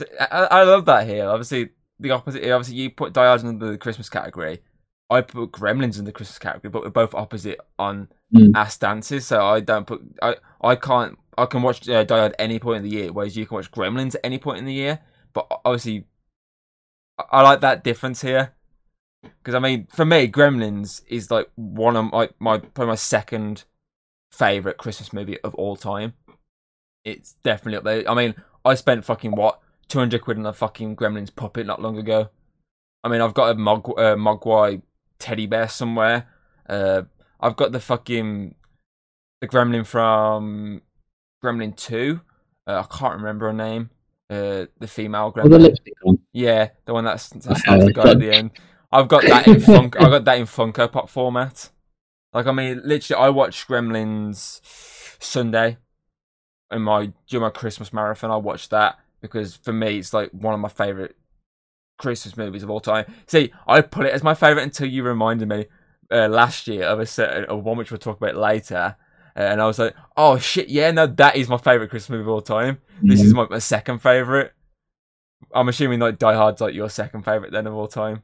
I, 0.20 0.48
I 0.50 0.62
love 0.64 0.86
that 0.86 1.06
here. 1.06 1.28
Obviously, 1.28 1.70
the 1.98 2.10
opposite. 2.10 2.50
Obviously, 2.50 2.76
you 2.76 2.90
put 2.90 3.12
Die 3.12 3.24
Hard 3.24 3.44
under 3.44 3.72
the 3.72 3.78
Christmas 3.78 4.08
category. 4.08 4.62
I 5.10 5.20
put 5.22 5.50
Gremlins 5.52 5.98
in 5.98 6.04
the 6.04 6.12
Christmas 6.12 6.38
category, 6.38 6.70
but 6.70 6.82
we're 6.82 6.90
both 6.90 7.14
opposite 7.14 7.58
on 7.78 8.08
Mm. 8.32 8.52
our 8.54 8.70
stances. 8.70 9.26
So 9.26 9.44
I 9.44 9.58
don't 9.58 9.86
put. 9.86 10.00
I 10.22 10.36
I 10.62 10.76
can't. 10.76 11.18
I 11.36 11.46
can 11.46 11.62
watch 11.62 11.88
uh, 11.88 12.04
Die 12.04 12.16
Hard 12.18 12.32
at 12.32 12.40
any 12.40 12.58
point 12.60 12.84
in 12.84 12.90
the 12.90 12.96
year, 12.96 13.12
whereas 13.12 13.36
you 13.36 13.44
can 13.44 13.56
watch 13.56 13.70
Gremlins 13.72 14.14
at 14.14 14.20
any 14.22 14.38
point 14.38 14.58
in 14.58 14.66
the 14.66 14.72
year. 14.72 15.00
But 15.32 15.46
obviously, 15.64 16.04
I, 17.18 17.24
I 17.32 17.42
like 17.42 17.60
that 17.60 17.82
difference 17.82 18.22
here. 18.22 18.52
Because 19.22 19.54
I 19.54 19.58
mean, 19.58 19.88
for 19.90 20.04
me, 20.04 20.28
Gremlins 20.28 21.02
is 21.08 21.30
like 21.30 21.50
one 21.56 21.96
of 21.96 22.12
my 22.12 22.28
my 22.38 22.58
probably 22.58 22.90
my 22.92 22.94
second 22.94 23.64
favorite 24.32 24.78
Christmas 24.78 25.12
movie 25.12 25.40
of 25.40 25.54
all 25.56 25.74
time. 25.76 26.14
It's 27.04 27.32
definitely 27.42 27.78
up 27.78 27.84
there. 27.84 28.08
I 28.08 28.14
mean, 28.14 28.34
I 28.64 28.74
spent 28.74 29.04
fucking 29.04 29.32
what 29.32 29.60
two 29.88 29.98
hundred 29.98 30.20
quid 30.22 30.38
on 30.38 30.46
a 30.46 30.52
fucking 30.52 30.94
Gremlins 30.94 31.34
puppet 31.34 31.66
not 31.66 31.82
long 31.82 31.98
ago. 31.98 32.30
I 33.02 33.08
mean, 33.08 33.20
I've 33.20 33.34
got 33.34 33.48
a 33.48 33.60
uh, 33.60 34.14
Mogwai 34.14 34.82
teddy 35.20 35.46
bear 35.46 35.68
somewhere. 35.68 36.26
Uh, 36.68 37.02
I've 37.40 37.56
got 37.56 37.72
the 37.72 37.80
fucking 37.80 38.54
the 39.40 39.48
Gremlin 39.48 39.86
from 39.86 40.82
Gremlin 41.44 41.76
Two. 41.76 42.20
Uh, 42.66 42.82
I 42.84 42.96
can't 42.96 43.14
remember 43.16 43.46
her 43.46 43.52
name. 43.52 43.90
Uh, 44.28 44.66
the 44.78 44.86
female 44.88 45.30
the 45.30 45.42
Gremlin. 45.42 45.60
lipstick 45.60 45.94
on. 46.04 46.18
Yeah, 46.32 46.70
the 46.84 46.92
one 46.94 47.04
that's 47.04 47.28
that 47.30 47.62
Uh, 47.68 47.84
the 47.84 47.92
guy 47.92 48.10
at 48.10 48.18
the 48.18 48.32
end. 48.32 48.50
I've 48.92 49.08
got 49.08 49.22
that 49.22 49.46
in 49.46 49.60
funk. 49.72 49.96
I 50.00 50.04
got 50.10 50.24
that 50.24 50.38
in 50.38 50.46
Funko 50.46 50.90
Pop 50.90 51.08
format. 51.08 51.70
Like 52.32 52.46
I 52.46 52.52
mean, 52.52 52.80
literally, 52.84 53.22
I 53.22 53.28
watched 53.28 53.68
Gremlins 53.68 54.60
Sunday 55.22 55.78
in 56.70 56.82
my 56.82 57.12
during 57.28 57.42
my 57.42 57.50
Christmas 57.50 57.92
marathon. 57.92 58.30
I 58.30 58.36
watched 58.36 58.70
that 58.70 58.98
because 59.20 59.56
for 59.56 59.72
me, 59.72 59.98
it's 59.98 60.12
like 60.14 60.30
one 60.30 60.54
of 60.54 60.60
my 60.60 60.68
favorite 60.68 61.16
Christmas 62.00 62.36
movies 62.36 62.62
of 62.62 62.70
all 62.70 62.80
time. 62.80 63.04
See, 63.26 63.52
I 63.66 63.82
put 63.82 64.06
it 64.06 64.14
as 64.14 64.22
my 64.22 64.34
favorite 64.34 64.62
until 64.62 64.88
you 64.88 65.02
reminded 65.02 65.48
me 65.48 65.66
uh, 66.10 66.28
last 66.28 66.66
year 66.66 66.84
of 66.84 66.98
a 66.98 67.06
certain 67.06 67.44
of 67.44 67.62
one 67.62 67.76
which 67.76 67.90
we'll 67.90 67.98
talk 67.98 68.16
about 68.16 68.36
later. 68.36 68.96
Uh, 69.36 69.40
and 69.40 69.60
I 69.60 69.66
was 69.66 69.78
like, 69.78 69.94
"Oh 70.16 70.38
shit, 70.38 70.68
yeah, 70.68 70.90
no, 70.90 71.06
that 71.06 71.36
is 71.36 71.48
my 71.48 71.58
favorite 71.58 71.90
Christmas 71.90 72.10
movie 72.10 72.22
of 72.22 72.28
all 72.28 72.40
time. 72.40 72.78
This 73.02 73.22
is 73.22 73.32
my, 73.32 73.46
my 73.48 73.58
second 73.58 74.00
favorite. 74.00 74.52
I'm 75.54 75.68
assuming 75.68 76.00
like 76.00 76.18
Die 76.18 76.34
Hard's 76.34 76.60
like 76.60 76.74
your 76.74 76.88
second 76.88 77.24
favorite 77.24 77.52
then 77.52 77.66
of 77.66 77.74
all 77.74 77.86
time. 77.86 78.22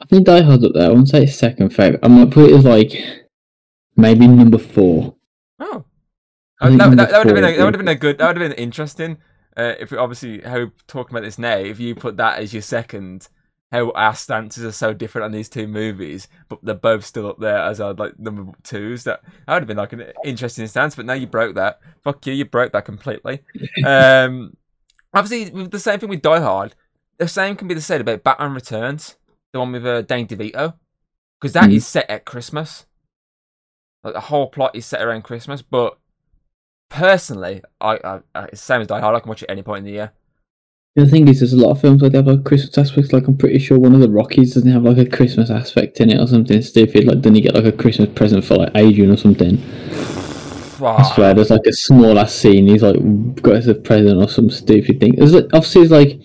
I 0.00 0.06
think 0.06 0.26
Die 0.26 0.42
Hard's 0.42 0.64
up 0.64 0.72
there. 0.74 0.86
I 0.86 0.88
wouldn't 0.88 1.08
say 1.08 1.24
it's 1.24 1.36
second 1.36 1.70
favorite. 1.70 2.00
I 2.02 2.08
might 2.08 2.30
put 2.30 2.50
it 2.50 2.56
as 2.56 2.64
like 2.64 2.92
maybe 3.96 4.26
number 4.26 4.58
four. 4.58 5.16
Oh, 5.60 5.84
I 6.60 6.68
think 6.68 6.80
that, 6.80 6.96
that, 6.96 7.10
that 7.10 7.18
would 7.18 7.26
have 7.26 7.34
been 7.36 7.44
a, 7.44 7.56
that 7.56 7.64
would 7.64 7.74
have 7.74 7.84
been 7.84 7.88
a 7.88 7.94
good 7.94 8.18
that 8.18 8.26
would 8.26 8.40
have 8.40 8.50
been 8.50 8.58
interesting. 8.58 9.18
Uh, 9.56 9.74
if 9.78 9.90
we 9.90 9.98
obviously 9.98 10.40
how 10.40 10.54
we're 10.56 10.72
talking 10.86 11.14
about 11.14 11.24
this 11.24 11.38
now, 11.38 11.56
if 11.56 11.78
you 11.78 11.94
put 11.94 12.16
that 12.16 12.38
as 12.38 12.52
your 12.52 12.62
second, 12.62 13.28
how 13.70 13.90
our 13.92 14.14
stances 14.14 14.64
are 14.64 14.72
so 14.72 14.92
different 14.94 15.24
on 15.26 15.32
these 15.32 15.48
two 15.48 15.66
movies, 15.66 16.28
but 16.48 16.58
they're 16.62 16.74
both 16.74 17.04
still 17.04 17.26
up 17.26 17.38
there 17.38 17.58
as 17.58 17.80
our 17.80 17.92
like 17.94 18.18
number 18.18 18.52
twos. 18.62 19.04
That 19.04 19.22
that 19.46 19.52
would 19.54 19.62
have 19.62 19.68
been 19.68 19.76
like 19.76 19.92
an 19.92 20.12
interesting 20.24 20.66
stance. 20.66 20.94
But 20.94 21.06
now 21.06 21.12
you 21.14 21.26
broke 21.26 21.54
that. 21.56 21.80
Fuck 22.02 22.26
you, 22.26 22.32
you 22.32 22.44
broke 22.44 22.72
that 22.72 22.84
completely. 22.84 23.40
um, 23.86 24.56
obviously, 25.14 25.50
with 25.52 25.70
the 25.70 25.78
same 25.78 25.98
thing 25.98 26.08
with 26.08 26.22
Die 26.22 26.40
Hard, 26.40 26.74
the 27.18 27.28
same 27.28 27.56
can 27.56 27.68
be 27.68 27.74
the 27.74 27.80
said 27.80 28.00
about 28.00 28.24
Batman 28.24 28.54
Returns, 28.54 29.16
the 29.52 29.58
one 29.58 29.72
with 29.72 29.86
uh, 29.86 30.02
Danny 30.02 30.26
DeVito, 30.26 30.74
because 31.40 31.52
that 31.52 31.70
is 31.70 31.84
Mhm. 31.84 31.86
set 31.88 32.10
at 32.10 32.24
Christmas. 32.24 32.86
Like 34.04 34.14
the 34.14 34.20
whole 34.20 34.48
plot 34.48 34.74
is 34.74 34.84
set 34.86 35.00
around 35.02 35.22
Christmas, 35.22 35.62
but 35.62 35.98
personally, 36.92 37.62
I, 37.80 37.98
I, 38.04 38.20
I 38.34 38.42
it's 38.44 38.60
the 38.60 38.66
same 38.66 38.80
as 38.82 38.86
Die 38.86 39.00
Hard. 39.00 39.16
I 39.16 39.20
can 39.20 39.28
watch 39.28 39.42
it 39.42 39.50
any 39.50 39.62
point 39.62 39.78
in 39.78 39.84
the 39.84 39.92
year. 39.92 40.12
The 40.94 41.06
thing 41.06 41.26
is, 41.26 41.40
there's 41.40 41.54
a 41.54 41.56
lot 41.56 41.70
of 41.70 41.80
films 41.80 42.02
like 42.02 42.12
that 42.12 42.18
have 42.18 42.26
like 42.26 42.44
Christmas 42.44 42.76
aspects. 42.76 43.12
Like 43.12 43.26
I'm 43.26 43.36
pretty 43.36 43.58
sure 43.58 43.78
one 43.78 43.94
of 43.94 44.00
the 44.00 44.10
Rockies 44.10 44.54
doesn't 44.54 44.70
have 44.70 44.82
like 44.82 44.98
a 44.98 45.08
Christmas 45.08 45.50
aspect 45.50 46.00
in 46.00 46.10
it 46.10 46.20
or 46.20 46.26
something 46.26 46.60
stupid. 46.60 47.06
Like 47.06 47.22
then 47.22 47.34
you 47.34 47.40
get 47.40 47.54
like 47.54 47.64
a 47.64 47.72
Christmas 47.72 48.10
present 48.14 48.44
for 48.44 48.56
like 48.56 48.72
Adrian 48.74 49.10
or 49.10 49.16
something. 49.16 49.58
I 50.82 50.84
Ah, 50.84 51.12
swear, 51.14 51.32
there's 51.32 51.50
like 51.50 51.66
a 51.66 51.72
small 51.72 52.18
ass 52.18 52.34
scene. 52.34 52.66
He's 52.66 52.82
like 52.82 52.96
got 53.40 53.54
us 53.54 53.66
a 53.68 53.74
present 53.74 54.20
or 54.20 54.28
some 54.28 54.50
stupid 54.50 55.00
thing. 55.00 55.14
There's 55.14 55.32
like, 55.32 55.46
obviously 55.54 55.82
it's 55.82 55.90
like 55.92 56.20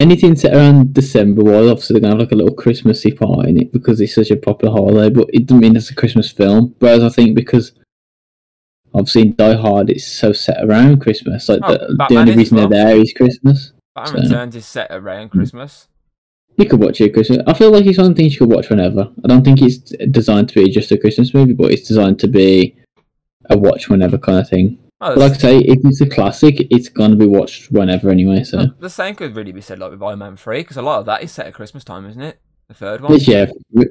anything 0.00 0.36
set 0.36 0.54
around 0.54 0.92
December. 0.92 1.42
Well, 1.42 1.70
obviously 1.70 1.94
they're 1.94 2.00
gonna 2.02 2.14
have 2.14 2.20
like 2.20 2.32
a 2.32 2.36
little 2.36 2.54
Christmassy 2.54 3.12
part 3.12 3.46
in 3.46 3.58
it 3.58 3.72
because 3.72 4.00
it's 4.00 4.14
such 4.14 4.30
a 4.30 4.36
popular 4.36 4.74
holiday. 4.74 5.08
But 5.08 5.30
it 5.32 5.46
doesn't 5.46 5.60
mean 5.60 5.76
it's 5.76 5.90
a 5.90 5.94
Christmas 5.94 6.30
film. 6.30 6.74
Whereas 6.80 7.04
I 7.04 7.08
think 7.08 7.36
because 7.36 7.72
obviously 8.94 9.24
Die 9.30 9.54
Hard 9.54 9.90
it's 9.90 10.06
so 10.06 10.32
set 10.32 10.64
around 10.64 11.00
Christmas. 11.00 11.48
Like 11.48 11.60
Oh, 11.62 11.72
the, 11.72 12.06
the 12.08 12.16
only 12.16 12.36
reason 12.36 12.58
as 12.58 12.68
they're 12.68 12.86
there 12.86 12.96
is 12.96 13.12
Christmas. 13.12 13.72
Batman 13.94 14.22
so- 14.22 14.28
Returns 14.28 14.56
is 14.56 14.66
set 14.66 14.88
around 14.90 15.30
Christmas. 15.30 15.88
You 16.56 16.66
could 16.66 16.80
watch 16.80 17.00
it 17.00 17.06
at 17.06 17.14
Christmas. 17.14 17.38
I 17.48 17.52
feel 17.54 17.72
like 17.72 17.84
it's 17.84 17.98
one 17.98 18.12
of 18.12 18.16
the 18.16 18.22
things 18.22 18.34
you 18.34 18.46
could 18.46 18.54
watch 18.54 18.70
whenever. 18.70 19.10
I 19.24 19.26
don't 19.26 19.44
think 19.44 19.60
it's 19.60 19.78
designed 20.10 20.48
to 20.50 20.54
be 20.54 20.70
just 20.70 20.92
a 20.92 20.98
Christmas 20.98 21.34
movie, 21.34 21.52
but 21.52 21.72
it's 21.72 21.88
designed 21.88 22.20
to 22.20 22.28
be 22.28 22.76
a 23.50 23.58
watch 23.58 23.88
whenever 23.88 24.18
kind 24.18 24.38
of 24.38 24.48
thing. 24.48 24.78
Oh, 25.00 25.14
like 25.14 25.32
I 25.32 25.36
say, 25.36 25.58
if 25.58 25.80
it's 25.84 26.00
a 26.00 26.06
classic, 26.06 26.66
it's 26.70 26.88
gonna 26.88 27.16
be 27.16 27.26
watched 27.26 27.72
whenever 27.72 28.08
anyway. 28.08 28.44
So 28.44 28.66
the 28.78 28.88
same 28.88 29.16
could 29.16 29.34
really 29.34 29.50
be 29.50 29.60
said 29.60 29.80
like 29.80 29.90
with 29.90 30.02
Iron 30.02 30.20
Man 30.20 30.36
Three, 30.36 30.60
because 30.60 30.76
a 30.76 30.82
lot 30.82 31.00
of 31.00 31.06
that 31.06 31.22
is 31.24 31.32
set 31.32 31.46
at 31.46 31.54
Christmas 31.54 31.82
time, 31.82 32.06
isn't 32.06 32.22
it? 32.22 32.38
The 32.68 32.74
third 32.74 33.00
one. 33.00 33.18
Yeah, 33.18 33.46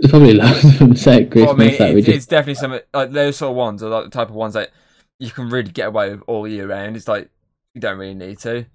probably 0.09 0.33
loads 0.33 0.63
of 0.63 0.79
them 0.79 0.95
set 0.95 1.23
at 1.23 1.31
Christmas 1.31 1.57
Well, 1.57 1.67
I 1.67 1.69
mean, 1.69 1.77
that 1.77 1.93
we 1.93 1.99
it's, 1.99 2.05
just 2.07 2.17
it's 2.17 2.25
definitely 2.25 2.55
some 2.55 2.79
like 2.93 3.11
those 3.11 3.35
sort 3.35 3.51
of 3.51 3.57
ones 3.57 3.83
are 3.83 3.89
like 3.89 4.05
the 4.05 4.09
type 4.09 4.29
of 4.29 4.35
ones 4.35 4.53
that 4.53 4.71
you 5.23 5.31
can 5.31 5.49
really 5.49 5.71
get 5.71 5.87
away 5.87 6.11
with 6.11 6.21
all 6.27 6.47
year 6.47 6.67
round. 6.67 6.97
It's 6.97 7.07
like 7.07 7.29
you 7.73 7.79
don't 7.81 7.97
really 7.97 8.13
need 8.13 8.39
to. 8.39 8.65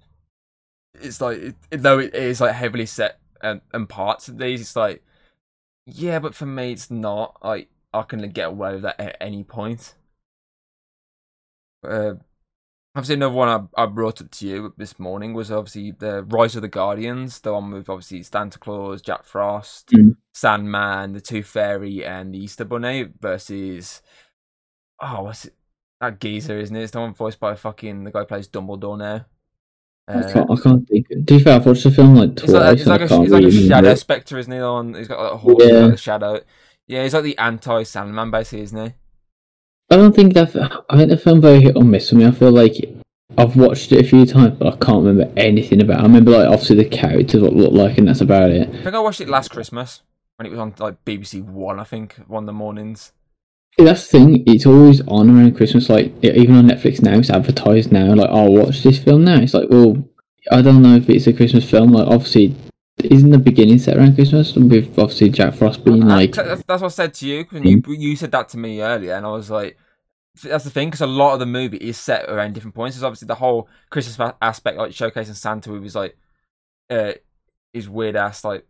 it's 0.95 1.21
like 1.21 1.37
it, 1.37 1.55
though 1.71 1.99
it 1.99 2.15
is 2.15 2.41
like 2.41 2.55
heavily 2.55 2.85
set 2.85 3.19
and, 3.41 3.61
and 3.73 3.87
parts 3.87 4.27
of 4.27 4.37
these, 4.37 4.61
it's 4.61 4.75
like 4.75 5.03
yeah, 5.85 6.19
but 6.19 6.35
for 6.35 6.45
me, 6.45 6.71
it's 6.71 6.91
not. 6.91 7.37
Like 7.43 7.69
I 7.93 8.01
can 8.03 8.27
get 8.31 8.47
away 8.49 8.73
with 8.73 8.81
that 8.83 8.99
at 8.99 9.17
any 9.21 9.43
point. 9.43 9.95
Uh, 11.83 12.13
obviously, 12.95 13.15
another 13.15 13.33
one 13.35 13.69
I, 13.77 13.83
I 13.83 13.85
brought 13.85 14.21
up 14.21 14.31
to 14.31 14.47
you 14.47 14.73
this 14.77 14.99
morning 14.99 15.33
was 15.33 15.51
obviously 15.51 15.91
the 15.91 16.23
Rise 16.23 16.55
of 16.55 16.61
the 16.61 16.67
Guardians, 16.67 17.39
the 17.39 17.53
one 17.53 17.71
with 17.71 17.89
obviously 17.89 18.21
Santa 18.23 18.59
Claus, 18.59 19.01
Jack 19.01 19.23
Frost, 19.23 19.89
Mm. 19.89 20.17
Sandman, 20.33 21.13
the 21.13 21.21
Tooth 21.21 21.47
Fairy, 21.47 22.05
and 22.05 22.33
the 22.33 22.39
Easter 22.39 22.65
Bunny 22.65 23.07
versus 23.19 24.01
oh, 25.01 25.23
what's 25.23 25.45
it? 25.45 25.55
That 26.01 26.19
geezer, 26.19 26.57
isn't 26.59 26.75
it? 26.75 26.81
It's 26.83 26.91
the 26.91 26.99
one 26.99 27.13
voiced 27.13 27.39
by 27.39 27.55
fucking 27.55 28.03
the 28.05 28.11
guy 28.11 28.19
who 28.19 28.25
plays 28.25 28.47
Dumbledore 28.47 28.97
now. 28.97 29.25
I 30.07 30.13
Uh, 30.13 30.33
can't, 30.33 30.51
I 30.51 30.55
can't 30.55 30.87
think. 30.87 31.07
To 31.09 31.15
be 31.17 31.39
fair, 31.39 31.55
I've 31.57 31.65
watched 31.65 31.83
the 31.83 31.91
film 31.91 32.15
like 32.15 32.35
twice. 32.35 32.79
He's 32.79 32.87
like, 32.87 33.01
like, 33.01 33.11
I 33.11 33.15
a, 33.15 33.19
like 33.19 33.43
a 33.43 33.51
shadow 33.51 33.95
spectre, 33.95 34.37
isn't 34.37 34.51
he? 34.51 34.59
On 34.59 34.93
he's 34.93 35.07
got 35.07 35.21
like 35.21 35.33
a 35.33 35.37
horse, 35.37 35.63
Yeah. 35.65 35.79
like 35.79 35.93
a 35.93 35.97
shadow. 35.97 36.39
Yeah, 36.87 37.03
he's 37.03 37.13
like 37.13 37.23
the 37.23 37.37
anti 37.37 37.83
Sandman, 37.83 38.31
basically, 38.31 38.63
isn't 38.63 38.85
he? 38.87 38.93
I 39.91 39.95
don't 39.97 40.15
think 40.15 40.33
that. 40.35 40.55
I 40.89 40.97
think 40.97 41.09
the 41.09 41.17
film 41.17 41.41
very 41.41 41.61
hit 41.61 41.75
or 41.75 41.83
miss 41.83 42.09
for 42.09 42.15
me. 42.15 42.25
I 42.25 42.31
feel 42.31 42.51
like 42.51 42.75
I've 43.37 43.55
watched 43.57 43.91
it 43.91 44.03
a 44.03 44.07
few 44.07 44.25
times, 44.25 44.57
but 44.57 44.73
I 44.73 44.77
can't 44.77 45.03
remember 45.05 45.31
anything 45.37 45.81
about. 45.81 45.97
it. 45.99 46.01
I 46.01 46.03
remember 46.03 46.31
like 46.31 46.47
obviously 46.47 46.77
the 46.77 46.85
characters 46.85 47.41
what 47.41 47.53
look 47.53 47.73
like, 47.73 47.97
and 47.97 48.07
that's 48.07 48.21
about 48.21 48.51
it. 48.51 48.69
I 48.69 48.83
think 48.83 48.95
I 48.95 48.99
watched 48.99 49.21
it 49.21 49.29
last 49.29 49.49
Christmas 49.51 50.01
when 50.37 50.47
it 50.47 50.51
was 50.51 50.59
on 50.59 50.73
like 50.79 51.03
BBC 51.05 51.43
One. 51.43 51.79
I 51.79 51.83
think 51.83 52.15
one 52.27 52.43
of 52.43 52.47
the 52.47 52.53
mornings. 52.53 53.11
That's 53.77 54.09
the 54.09 54.17
thing. 54.17 54.43
It's 54.45 54.65
always 54.65 55.01
on 55.07 55.29
around 55.29 55.55
Christmas. 55.55 55.89
Like 55.89 56.13
even 56.23 56.55
on 56.55 56.67
Netflix 56.67 57.01
now, 57.01 57.17
it's 57.17 57.29
advertised 57.29 57.91
now. 57.91 58.13
Like, 58.13 58.29
oh, 58.31 58.49
watch 58.49 58.83
this 58.83 58.99
film 58.99 59.23
now. 59.23 59.39
It's 59.39 59.53
like, 59.53 59.69
well, 59.69 60.03
I 60.51 60.61
don't 60.61 60.81
know 60.81 60.95
if 60.95 61.09
it's 61.09 61.27
a 61.27 61.33
Christmas 61.33 61.69
film. 61.69 61.93
Like, 61.93 62.07
obviously, 62.07 62.55
isn't 63.03 63.29
the 63.29 63.39
beginning 63.39 63.79
set 63.79 63.97
around 63.97 64.15
Christmas 64.15 64.55
with 64.55 64.97
obviously 64.99 65.29
Jack 65.29 65.53
Frost 65.53 65.85
being 65.85 66.01
like, 66.01 66.33
that's, 66.33 66.63
that's 66.63 66.81
what 66.81 66.83
I 66.83 66.89
said 66.89 67.13
to 67.15 67.27
you 67.27 67.45
when 67.49 67.63
you 67.63 67.81
you 67.87 68.15
said 68.15 68.31
that 68.31 68.49
to 68.49 68.57
me 68.57 68.81
earlier, 68.81 69.13
and 69.13 69.25
I 69.25 69.31
was 69.31 69.49
like, 69.49 69.77
that's 70.43 70.63
the 70.63 70.69
thing 70.69 70.89
because 70.89 71.01
a 71.01 71.07
lot 71.07 71.33
of 71.33 71.39
the 71.39 71.45
movie 71.45 71.77
is 71.77 71.97
set 71.97 72.29
around 72.29 72.53
different 72.53 72.75
points. 72.75 72.95
There's 72.95 73.03
obviously 73.03 73.27
the 73.27 73.35
whole 73.35 73.69
Christmas 73.89 74.33
aspect, 74.41 74.77
like 74.77 74.91
showcasing 74.91 75.35
Santa 75.35 75.71
with 75.71 75.83
his 75.83 75.95
like, 75.95 76.17
uh, 76.89 77.13
his 77.73 77.87
weird 77.87 78.15
ass 78.15 78.43
like 78.43 78.65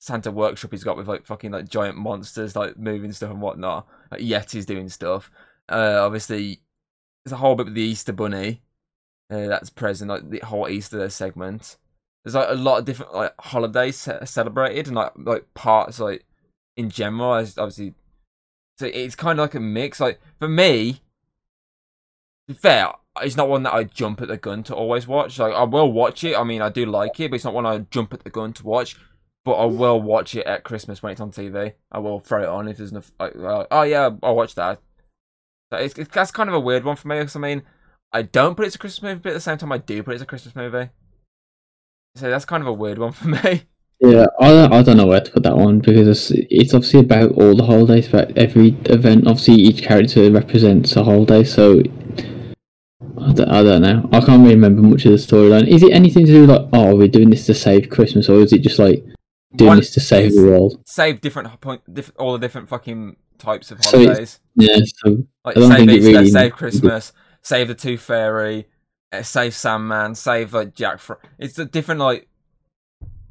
Santa 0.00 0.30
workshop 0.30 0.70
he's 0.70 0.84
got 0.84 0.96
with 0.96 1.08
like 1.08 1.26
fucking 1.26 1.50
like 1.50 1.68
giant 1.68 1.96
monsters 1.96 2.54
like 2.54 2.78
moving 2.78 3.12
stuff 3.12 3.30
and 3.30 3.40
whatnot. 3.40 3.86
Like 4.10 4.20
Yeti's 4.20 4.66
doing 4.66 4.88
stuff. 4.88 5.30
Uh, 5.68 5.98
obviously, 6.00 6.60
there's 7.24 7.32
a 7.32 7.36
whole 7.36 7.56
bit 7.56 7.66
with 7.66 7.74
the 7.74 7.82
Easter 7.82 8.12
Bunny. 8.12 8.62
Uh, 9.30 9.48
that's 9.48 9.70
present, 9.70 10.08
like 10.08 10.30
the 10.30 10.38
whole 10.40 10.68
Easter 10.68 11.08
segment. 11.10 11.76
There's 12.24 12.34
like 12.34 12.48
a 12.48 12.54
lot 12.54 12.78
of 12.78 12.84
different 12.84 13.14
like 13.14 13.34
holidays 13.40 14.08
celebrated 14.24 14.86
and 14.86 14.96
like 14.96 15.12
like 15.16 15.52
parts 15.54 16.00
like 16.00 16.24
in 16.76 16.90
general. 16.90 17.34
As 17.34 17.58
obviously, 17.58 17.94
so 18.78 18.86
it's 18.86 19.16
kind 19.16 19.38
of 19.38 19.44
like 19.44 19.54
a 19.54 19.60
mix. 19.60 20.00
Like 20.00 20.20
for 20.38 20.48
me, 20.48 21.02
to 22.48 22.54
fair, 22.54 22.92
it's 23.20 23.36
not 23.36 23.48
one 23.48 23.64
that 23.64 23.74
I 23.74 23.84
jump 23.84 24.22
at 24.22 24.28
the 24.28 24.36
gun 24.36 24.62
to 24.64 24.74
always 24.74 25.06
watch. 25.06 25.38
Like 25.38 25.54
I 25.54 25.64
will 25.64 25.92
watch 25.92 26.24
it. 26.24 26.36
I 26.36 26.44
mean, 26.44 26.62
I 26.62 26.70
do 26.70 26.86
like 26.86 27.18
it, 27.20 27.30
but 27.30 27.36
it's 27.36 27.44
not 27.44 27.54
one 27.54 27.66
I 27.66 27.78
jump 27.78 28.14
at 28.14 28.24
the 28.24 28.30
gun 28.30 28.52
to 28.54 28.64
watch. 28.64 28.96
But 29.48 29.54
I 29.54 29.64
will 29.64 29.98
watch 29.98 30.34
it 30.34 30.44
at 30.44 30.62
Christmas 30.62 31.02
when 31.02 31.12
it's 31.12 31.22
on 31.22 31.30
TV. 31.30 31.72
I 31.90 32.00
will 32.00 32.20
throw 32.20 32.42
it 32.42 32.50
on 32.50 32.68
if 32.68 32.76
there's 32.76 32.90
enough. 32.90 33.12
Oh 33.18 33.80
yeah, 33.80 34.10
I'll 34.22 34.36
watch 34.36 34.54
that. 34.56 34.78
It's, 35.72 35.98
it's 35.98 36.10
that's 36.12 36.30
kind 36.30 36.50
of 36.50 36.54
a 36.54 36.60
weird 36.60 36.84
one 36.84 36.96
for 36.96 37.08
me 37.08 37.18
because 37.18 37.34
I 37.34 37.38
mean, 37.38 37.62
I 38.12 38.20
don't 38.20 38.56
put 38.56 38.64
it 38.64 38.66
as 38.66 38.74
a 38.74 38.78
Christmas 38.78 39.02
movie, 39.02 39.20
but 39.22 39.30
at 39.30 39.36
the 39.36 39.40
same 39.40 39.56
time, 39.56 39.72
I 39.72 39.78
do 39.78 40.02
put 40.02 40.12
it 40.12 40.16
as 40.16 40.20
a 40.20 40.26
Christmas 40.26 40.54
movie. 40.54 40.90
So 42.16 42.28
that's 42.28 42.44
kind 42.44 42.62
of 42.62 42.66
a 42.66 42.74
weird 42.74 42.98
one 42.98 43.12
for 43.12 43.28
me. 43.28 43.62
yeah, 44.00 44.26
I, 44.38 44.66
I 44.66 44.82
don't 44.82 44.98
know 44.98 45.06
where 45.06 45.22
to 45.22 45.30
put 45.30 45.44
that 45.44 45.56
one 45.56 45.78
because 45.78 46.06
it's, 46.06 46.30
it's 46.50 46.74
obviously 46.74 47.00
about 47.00 47.32
all 47.32 47.56
the 47.56 47.64
holidays, 47.64 48.08
but 48.08 48.36
every 48.36 48.76
event. 48.84 49.26
Obviously, 49.26 49.54
each 49.54 49.82
character 49.82 50.30
represents 50.30 50.94
a 50.94 51.04
holiday, 51.04 51.42
so. 51.42 51.80
I 53.18 53.32
don't, 53.32 53.48
I 53.48 53.62
don't 53.62 53.80
know. 53.80 54.10
I 54.12 54.20
can't 54.20 54.42
really 54.42 54.56
remember 54.56 54.82
much 54.82 55.06
of 55.06 55.12
the 55.12 55.16
storyline. 55.16 55.66
Is 55.68 55.82
it 55.82 55.94
anything 55.94 56.26
to 56.26 56.32
do 56.32 56.40
with 56.42 56.50
like, 56.50 56.68
oh, 56.74 56.94
we're 56.94 57.08
doing 57.08 57.30
this 57.30 57.46
to 57.46 57.54
save 57.54 57.88
Christmas, 57.88 58.28
or 58.28 58.40
is 58.40 58.52
it 58.52 58.60
just 58.60 58.78
like 58.78 59.02
doing 59.54 59.68
One 59.68 59.76
this 59.78 59.92
to 59.94 60.00
save 60.00 60.34
the 60.34 60.42
world? 60.46 60.82
Save 60.86 61.20
different 61.20 61.60
point, 61.60 61.82
diff- 61.92 62.12
all 62.18 62.32
the 62.32 62.38
different 62.38 62.68
fucking 62.68 63.16
types 63.38 63.70
of 63.70 63.82
So 63.84 63.98
holidays. 64.04 64.40
Yeah, 64.56 64.78
so 64.84 65.24
Like 65.44 65.56
I 65.56 65.60
don't 65.60 65.68
save 65.70 65.78
think 65.78 65.90
it 65.90 65.96
Easter, 65.98 66.10
really- 66.10 66.30
save 66.30 66.52
Christmas, 66.52 67.12
save 67.42 67.68
the 67.68 67.74
Tooth 67.74 68.00
Fairy, 68.02 68.68
uh, 69.12 69.22
save 69.22 69.54
Sandman, 69.54 70.14
save 70.14 70.52
like 70.52 70.74
Jack. 70.74 70.98
Fro- 70.98 71.18
it's 71.38 71.54
the 71.54 71.64
different 71.64 72.00
like 72.00 72.28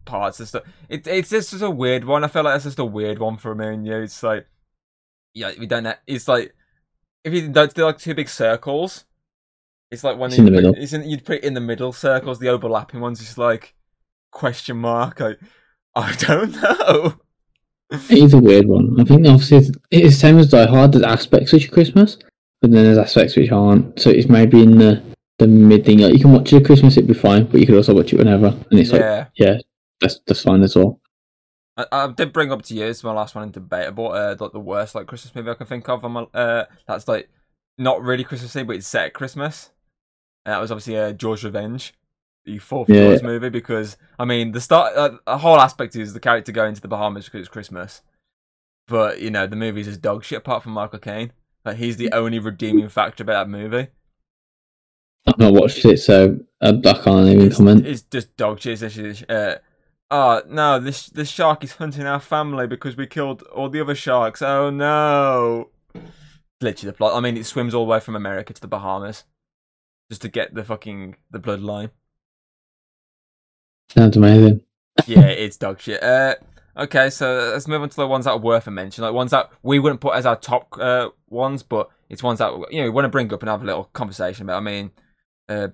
parts 0.06 0.40
and 0.40 0.48
stuff. 0.48 0.64
It, 0.90 1.06
it's 1.08 1.30
just, 1.30 1.52
just 1.52 1.62
a 1.64 1.70
weird 1.70 2.06
one. 2.06 2.24
I 2.24 2.28
feel 2.28 2.44
like 2.44 2.56
that's 2.56 2.64
just 2.64 2.80
a 2.80 2.86
weird 2.86 3.20
one 3.20 3.38
for 3.38 3.54
me 3.54 3.68
and 3.68 3.86
you. 3.86 3.98
It's 3.98 4.24
like, 4.24 4.48
yeah, 5.34 5.52
we 5.60 5.68
don't. 5.68 5.88
It's 6.08 6.28
like 6.28 6.56
if 7.24 7.34
you 7.34 7.50
don't 7.50 7.74
do 7.74 7.84
like 7.86 7.98
two 8.00 8.14
big 8.16 8.30
circles. 8.30 9.04
It's 9.90 10.04
like 10.04 10.18
when 10.18 10.32
It's 10.32 10.40
in 10.40 10.46
the 10.46 10.52
put- 10.52 10.56
middle. 10.56 10.74
It's 10.76 10.92
in, 10.94 11.10
you'd 11.10 11.24
put 11.24 11.38
it 11.38 11.44
in 11.46 11.54
the 11.54 11.62
middle 11.62 11.94
circles. 11.94 12.40
The 12.40 12.50
overlapping 12.50 13.00
ones 13.00 13.20
just 13.20 13.38
like 13.38 13.74
question 14.32 14.78
mark. 14.78 15.20
Like 15.20 15.40
I 16.02 16.16
don't 16.20 16.52
know. 16.62 17.16
it 17.90 18.20
is 18.20 18.34
a 18.34 18.38
weird 18.38 18.68
one. 18.68 19.00
I 19.00 19.04
think 19.04 19.26
obviously 19.26 19.58
it's, 19.58 19.72
it's 19.90 20.16
the 20.16 20.20
same 20.20 20.38
as 20.38 20.50
Die 20.50 20.68
Hard. 20.68 20.92
There's 20.92 21.04
aspects 21.04 21.52
which 21.52 21.68
are 21.68 21.72
Christmas, 21.72 22.18
but 22.62 22.70
then 22.72 22.84
there's 22.84 23.00
aspects 23.00 23.36
which 23.36 23.52
aren't. 23.52 24.00
So 24.00 24.12
it's 24.12 24.30
maybe 24.30 24.62
in 24.62 24.78
the 24.78 25.02
the 25.40 25.48
mid 25.48 25.86
thing. 25.86 26.00
Like 26.00 26.14
you 26.14 26.20
can 26.20 26.34
watch 26.34 26.54
it 26.54 26.58
at 26.58 26.66
Christmas, 26.66 26.98
it'd 26.98 27.08
be 27.08 27.16
fine, 27.16 27.46
but 27.46 27.60
you 27.60 27.66
could 27.66 27.76
also 27.76 27.96
watch 27.96 28.14
it 28.14 28.18
whenever, 28.18 28.48
and 28.48 28.80
it's 28.80 28.92
like 28.92 29.02
yeah. 29.02 29.26
yeah, 29.36 29.58
that's 30.00 30.20
that's 30.28 30.44
fine 30.44 30.62
as 30.62 30.76
well. 30.76 31.02
I, 31.76 31.86
I 31.92 32.12
did 32.12 32.32
bring 32.32 32.52
up 32.52 32.62
to 32.64 32.76
you. 32.76 32.86
It's 32.86 33.04
my 33.04 33.14
last 33.14 33.34
one 33.34 33.46
in 33.46 33.52
debatable. 33.52 34.12
Uh, 34.12 34.36
like 34.40 34.52
the 34.52 34.60
worst 34.60 34.94
like 34.94 35.08
Christmas 35.08 35.34
movie 35.34 35.50
I 35.50 35.56
can 35.56 35.66
think 35.66 35.90
of. 35.90 36.04
My, 36.04 36.28
uh, 36.34 36.66
that's 36.88 37.08
like 37.08 37.28
not 37.80 38.04
really 38.04 38.24
Christmassy, 38.24 38.62
but 38.62 38.76
it's 38.76 38.88
set 38.88 39.08
at 39.08 39.14
Christmas. 39.16 39.72
And 40.46 40.54
that 40.54 40.62
was 40.62 40.72
obviously 40.72 40.98
uh, 40.98 41.14
George 41.14 41.44
Revenge, 41.44 41.96
the 42.48 42.58
fourth 42.58 42.90
Yeah. 42.90 43.10
Jaws 43.12 43.22
movie. 43.24 43.50
Because 43.50 43.98
I 44.18 44.26
mean, 44.26 44.54
the 44.54 44.62
start, 44.62 44.96
uh, 44.96 45.18
the 45.28 45.38
whole 45.38 45.60
aspect 45.60 45.96
is 45.96 46.14
the 46.14 46.20
character 46.20 46.52
going 46.52 46.74
to 46.74 46.82
the 46.82 46.88
Bahamas 46.88 47.26
because 47.26 47.42
it's 47.42 47.50
Christmas. 47.50 48.02
But 48.88 49.22
you 49.22 49.30
know, 49.30 49.46
the 49.46 49.56
movie's 49.56 49.86
just 49.86 50.02
dog 50.02 50.24
shit 50.24 50.40
apart 50.40 50.64
from 50.64 50.72
Michael 50.72 51.00
Caine. 51.00 51.34
Like 51.64 51.78
he's 51.78 51.98
the 51.98 52.12
only 52.14 52.40
redeeming 52.40 52.90
factor 52.90 53.22
about 53.24 53.46
that 53.46 53.50
movie. 53.52 53.90
I've 55.28 55.38
not 55.38 55.52
watched 55.54 55.84
it, 55.84 55.98
so 55.98 56.40
I, 56.62 56.72
can't 56.72 57.28
even 57.28 57.48
It's, 57.48 57.58
comment. 57.58 57.86
it's 57.86 58.02
just 58.02 58.38
dog 58.38 58.62
shit. 58.62 58.82
It's 58.82 59.24
uh, 59.24 59.58
oh 60.10 60.42
no, 60.48 60.80
this 60.80 61.08
this 61.08 61.30
shark 61.30 61.66
is 61.66 61.74
hunting 61.74 62.06
our 62.06 62.22
family 62.22 62.66
because 62.66 62.96
we 62.96 63.08
killed 63.08 63.42
all 63.54 63.68
the 63.70 63.82
other 63.82 63.96
sharks. 63.96 64.42
Oh 64.42 64.70
no! 64.70 65.70
Literally 66.62 66.92
the 66.92 66.98
plot. 66.98 67.14
I 67.14 67.20
mean, 67.20 67.36
it 67.36 67.46
swims 67.46 67.74
all 67.74 67.86
the 67.86 67.92
way 67.92 68.00
from 68.00 68.16
America 68.16 68.54
to 68.54 68.62
the 68.62 68.68
Bahamas 68.70 69.26
just 70.10 70.22
to 70.22 70.30
get 70.30 70.54
the 70.56 70.64
fucking 70.64 71.18
the 71.30 71.40
bloodline. 71.40 71.92
Sounds 73.90 74.18
amazing. 74.18 74.62
Yeah, 75.06 75.28
it's 75.28 75.58
dog 75.58 75.80
shit. 75.80 76.02
Uh, 76.02 76.36
okay, 76.76 77.10
so 77.10 77.52
let's 77.54 77.68
move 77.68 77.82
on 77.82 77.90
to 77.90 77.96
the 77.96 78.08
ones 78.08 78.26
that 78.26 78.32
are 78.32 78.40
worth 78.40 78.68
a 78.68 78.72
mention, 78.72 79.04
like 79.04 79.14
ones 79.14 79.32
that 79.32 79.50
we 79.64 79.80
wouldn't 79.80 80.02
put 80.02 80.16
as 80.16 80.26
our 80.26 80.36
top 80.36 80.76
uh, 80.80 81.10
ones, 81.30 81.64
but 81.64 81.90
it's 82.10 82.24
ones 82.24 82.40
that 82.40 82.52
you 82.72 82.80
know 82.80 82.86
we 82.86 82.90
want 82.90 83.06
to 83.06 83.10
bring 83.10 83.32
up 83.34 83.42
and 83.42 83.50
have 83.50 83.62
a 83.62 83.66
little 83.66 83.86
conversation 83.86 84.44
about. 84.44 84.58
I 84.58 84.62
mean, 84.62 84.92
uh, 85.50 85.70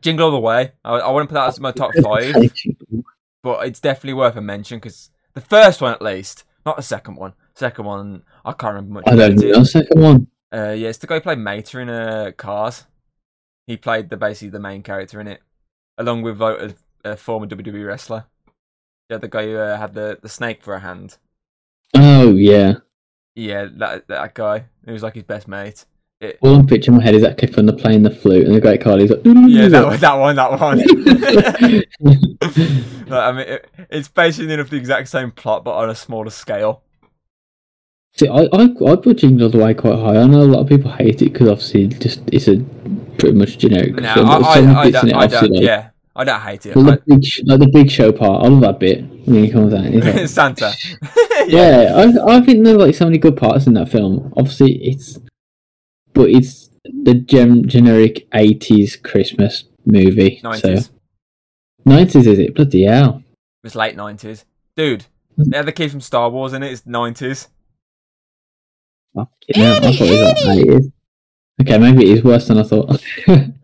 Jingle 0.00 0.26
All 0.26 0.32
the 0.32 0.40
Way. 0.40 0.72
I, 0.84 0.94
I 0.94 1.10
wouldn't 1.10 1.30
put 1.30 1.34
that 1.34 1.48
as 1.48 1.60
my 1.60 1.72
top 1.72 1.92
five. 2.02 2.34
but 3.42 3.66
it's 3.66 3.80
definitely 3.80 4.14
worth 4.14 4.36
a 4.36 4.40
mention 4.40 4.78
because 4.78 5.10
the 5.34 5.40
first 5.40 5.80
one, 5.80 5.92
at 5.92 6.02
least, 6.02 6.44
not 6.64 6.76
the 6.76 6.82
second 6.82 7.16
one. 7.16 7.34
Second 7.54 7.84
one, 7.84 8.22
I 8.44 8.52
can't 8.52 8.74
remember 8.74 8.94
much 8.94 9.04
I 9.06 9.16
don't 9.16 9.36
know. 9.36 9.52
The 9.54 9.60
it. 9.60 9.64
second 9.66 10.00
one. 10.00 10.26
Uh, 10.52 10.70
yeah, 10.70 10.88
it's 10.88 10.98
the 10.98 11.06
guy 11.06 11.16
who 11.16 11.20
played 11.20 11.38
Mater 11.38 11.80
in 11.80 11.88
uh, 11.88 12.30
Cars. 12.36 12.84
He 13.66 13.76
played 13.76 14.10
the 14.10 14.16
basically 14.16 14.50
the 14.50 14.60
main 14.60 14.82
character 14.82 15.20
in 15.20 15.26
it, 15.26 15.40
along 15.98 16.22
with 16.22 16.40
like, 16.40 16.76
a, 17.04 17.16
former 17.16 17.46
WWE 17.46 17.86
wrestler. 17.86 18.26
Yeah, 19.10 19.18
the 19.18 19.28
guy 19.28 19.44
who 19.44 19.56
uh, 19.56 19.76
had 19.76 19.94
the, 19.94 20.18
the 20.20 20.28
snake 20.28 20.62
for 20.62 20.74
a 20.74 20.80
hand. 20.80 21.18
Oh 21.94 22.32
yeah. 22.32 22.74
Yeah, 23.34 23.66
that 23.76 24.08
that 24.08 24.34
guy. 24.34 24.66
He 24.86 24.92
was 24.92 25.02
like 25.02 25.14
his 25.14 25.24
best 25.24 25.48
mate. 25.48 25.84
It, 26.20 26.38
All 26.40 26.54
I'm 26.54 26.66
picturing 26.66 26.94
in 26.94 26.98
my 26.98 27.04
head 27.04 27.14
is 27.14 27.22
that 27.22 27.36
clip 27.36 27.56
when 27.56 27.66
they're 27.66 27.76
playing 27.76 28.02
the 28.02 28.10
flute 28.10 28.46
and 28.46 28.54
the 28.54 28.60
Great 28.60 28.80
Khali's 28.80 29.10
like, 29.10 29.20
yeah, 29.24 29.68
that 29.68 29.84
one, 29.84 30.00
that 30.00 30.14
one, 30.18 30.36
that 30.36 30.60
one. 30.60 31.84
Like, 33.06 33.22
I 33.22 33.32
mean, 33.32 33.46
it, 33.46 33.70
it's 33.90 34.08
basically 34.08 34.54
enough 34.54 34.70
the 34.70 34.76
exact 34.76 35.08
same 35.08 35.30
plot, 35.30 35.62
but 35.62 35.74
on 35.74 35.90
a 35.90 35.94
smaller 35.94 36.30
scale. 36.30 36.82
See, 38.16 38.28
I, 38.28 38.48
I, 38.52 38.92
I 38.92 38.96
put 38.96 39.18
Jingle 39.18 39.44
All 39.44 39.50
the 39.50 39.58
Way 39.58 39.74
quite 39.74 39.98
high. 39.98 40.16
I 40.20 40.26
know 40.26 40.40
a 40.40 40.44
lot 40.44 40.60
of 40.60 40.68
people 40.68 40.90
hate 40.92 41.20
it 41.20 41.32
because 41.32 41.48
obviously 41.48 41.88
just 41.88 42.22
it's 42.32 42.48
a 42.48 42.58
pretty 43.18 43.36
much 43.36 43.58
generic 43.58 43.96
No, 43.96 44.14
film. 44.14 44.28
I, 44.28 44.32
I, 44.32 44.80
I, 44.82 44.90
don't, 44.90 45.12
I 45.14 45.26
don't. 45.26 45.50
like, 45.50 45.62
Yeah, 45.62 45.90
I 46.16 46.24
don't 46.24 46.40
hate 46.40 46.66
it. 46.66 46.76
well, 46.76 46.90
I- 46.90 46.96
the 46.96 47.02
big, 47.16 47.24
sh- 47.24 47.40
like 47.44 47.60
the 47.60 47.68
big 47.68 47.90
show 47.90 48.12
part. 48.12 48.44
I 48.44 48.48
love 48.48 48.60
that 48.60 48.78
bit 48.80 49.02
when 49.26 49.44
he 49.44 49.50
comes 49.50 49.74
out. 49.74 49.84
Like, 49.92 50.28
Santa. 50.28 50.72
yeah, 51.46 51.92
I, 51.96 52.36
I 52.36 52.40
think 52.40 52.64
there's 52.64 52.76
like 52.76 52.94
so 52.94 53.04
many 53.06 53.18
good 53.18 53.36
parts 53.36 53.66
in 53.66 53.74
that 53.74 53.88
film. 53.88 54.32
Obviously, 54.36 54.74
it's 54.84 55.18
but 56.12 56.30
it's 56.30 56.70
the 56.84 57.14
gem, 57.14 57.66
generic 57.66 58.30
'80s 58.30 59.02
Christmas 59.02 59.64
movie. 59.84 60.38
So 60.42 60.48
Nineties. 60.50 60.90
Nineties 61.84 62.26
is 62.26 62.38
it? 62.38 62.54
Bloody 62.54 62.84
hell! 62.84 63.22
It's 63.64 63.74
late 63.74 63.96
nineties, 63.96 64.44
dude. 64.76 65.06
They 65.36 65.56
had 65.56 65.66
the 65.66 65.72
kid 65.72 65.90
from 65.90 66.00
Star 66.00 66.30
Wars 66.30 66.52
in 66.52 66.62
it. 66.62 66.70
It's 66.70 66.86
nineties. 66.86 67.48
Fuck 69.16 69.30
it, 69.48 69.56
no, 69.56 69.76
I 69.76 69.80
thought 69.80 70.00
it 70.00 70.00
was 70.00 70.44
like 70.46 70.64
80s. 70.64 70.92
Okay, 71.62 71.78
maybe 71.78 72.10
it 72.10 72.18
is 72.18 72.24
worse 72.24 72.46
than 72.48 72.58
I 72.58 72.62
thought. 72.62 73.00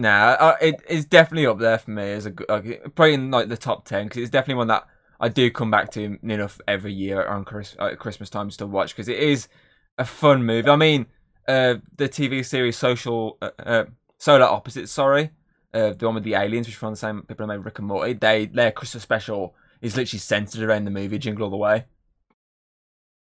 Nah, 0.00 0.34
uh, 0.40 0.56
it, 0.62 0.82
it's 0.88 1.04
definitely 1.04 1.46
up 1.46 1.58
there 1.58 1.76
for 1.76 1.90
me 1.90 2.12
as 2.12 2.24
a 2.24 2.32
like, 2.48 2.94
probably 2.94 3.12
in 3.12 3.30
like 3.30 3.50
the 3.50 3.56
top 3.58 3.84
ten 3.84 4.06
because 4.06 4.22
it's 4.22 4.30
definitely 4.30 4.54
one 4.54 4.68
that 4.68 4.86
I 5.20 5.28
do 5.28 5.50
come 5.50 5.70
back 5.70 5.90
to 5.90 6.18
enough 6.22 6.58
every 6.66 6.94
year 6.94 7.26
on 7.26 7.44
Chris, 7.44 7.76
uh, 7.78 7.94
Christmas 7.96 8.30
time 8.30 8.48
to 8.48 8.66
watch 8.66 8.96
because 8.96 9.08
it 9.08 9.18
is 9.18 9.46
a 9.98 10.06
fun 10.06 10.42
movie. 10.46 10.70
I 10.70 10.76
mean, 10.76 11.04
uh, 11.46 11.74
the 11.98 12.08
TV 12.08 12.42
series 12.46 12.78
Social 12.78 13.36
uh, 13.42 13.50
uh, 13.58 13.84
Solar 14.16 14.46
Opposites, 14.46 14.90
sorry, 14.90 15.32
uh, 15.74 15.90
the 15.90 16.06
one 16.06 16.14
with 16.14 16.24
the 16.24 16.32
aliens, 16.32 16.66
which 16.66 16.76
from 16.76 16.94
the 16.94 16.96
same 16.96 17.20
people 17.24 17.44
who 17.44 17.52
made 17.52 17.62
Rick 17.62 17.78
and 17.78 17.88
Morty. 17.88 18.14
They 18.14 18.46
their 18.46 18.72
Christmas 18.72 19.02
special 19.02 19.54
is 19.82 19.98
literally 19.98 20.18
centered 20.18 20.62
around 20.62 20.86
the 20.86 20.90
movie 20.90 21.18
Jingle 21.18 21.44
All 21.44 21.50
the 21.50 21.58
Way, 21.58 21.84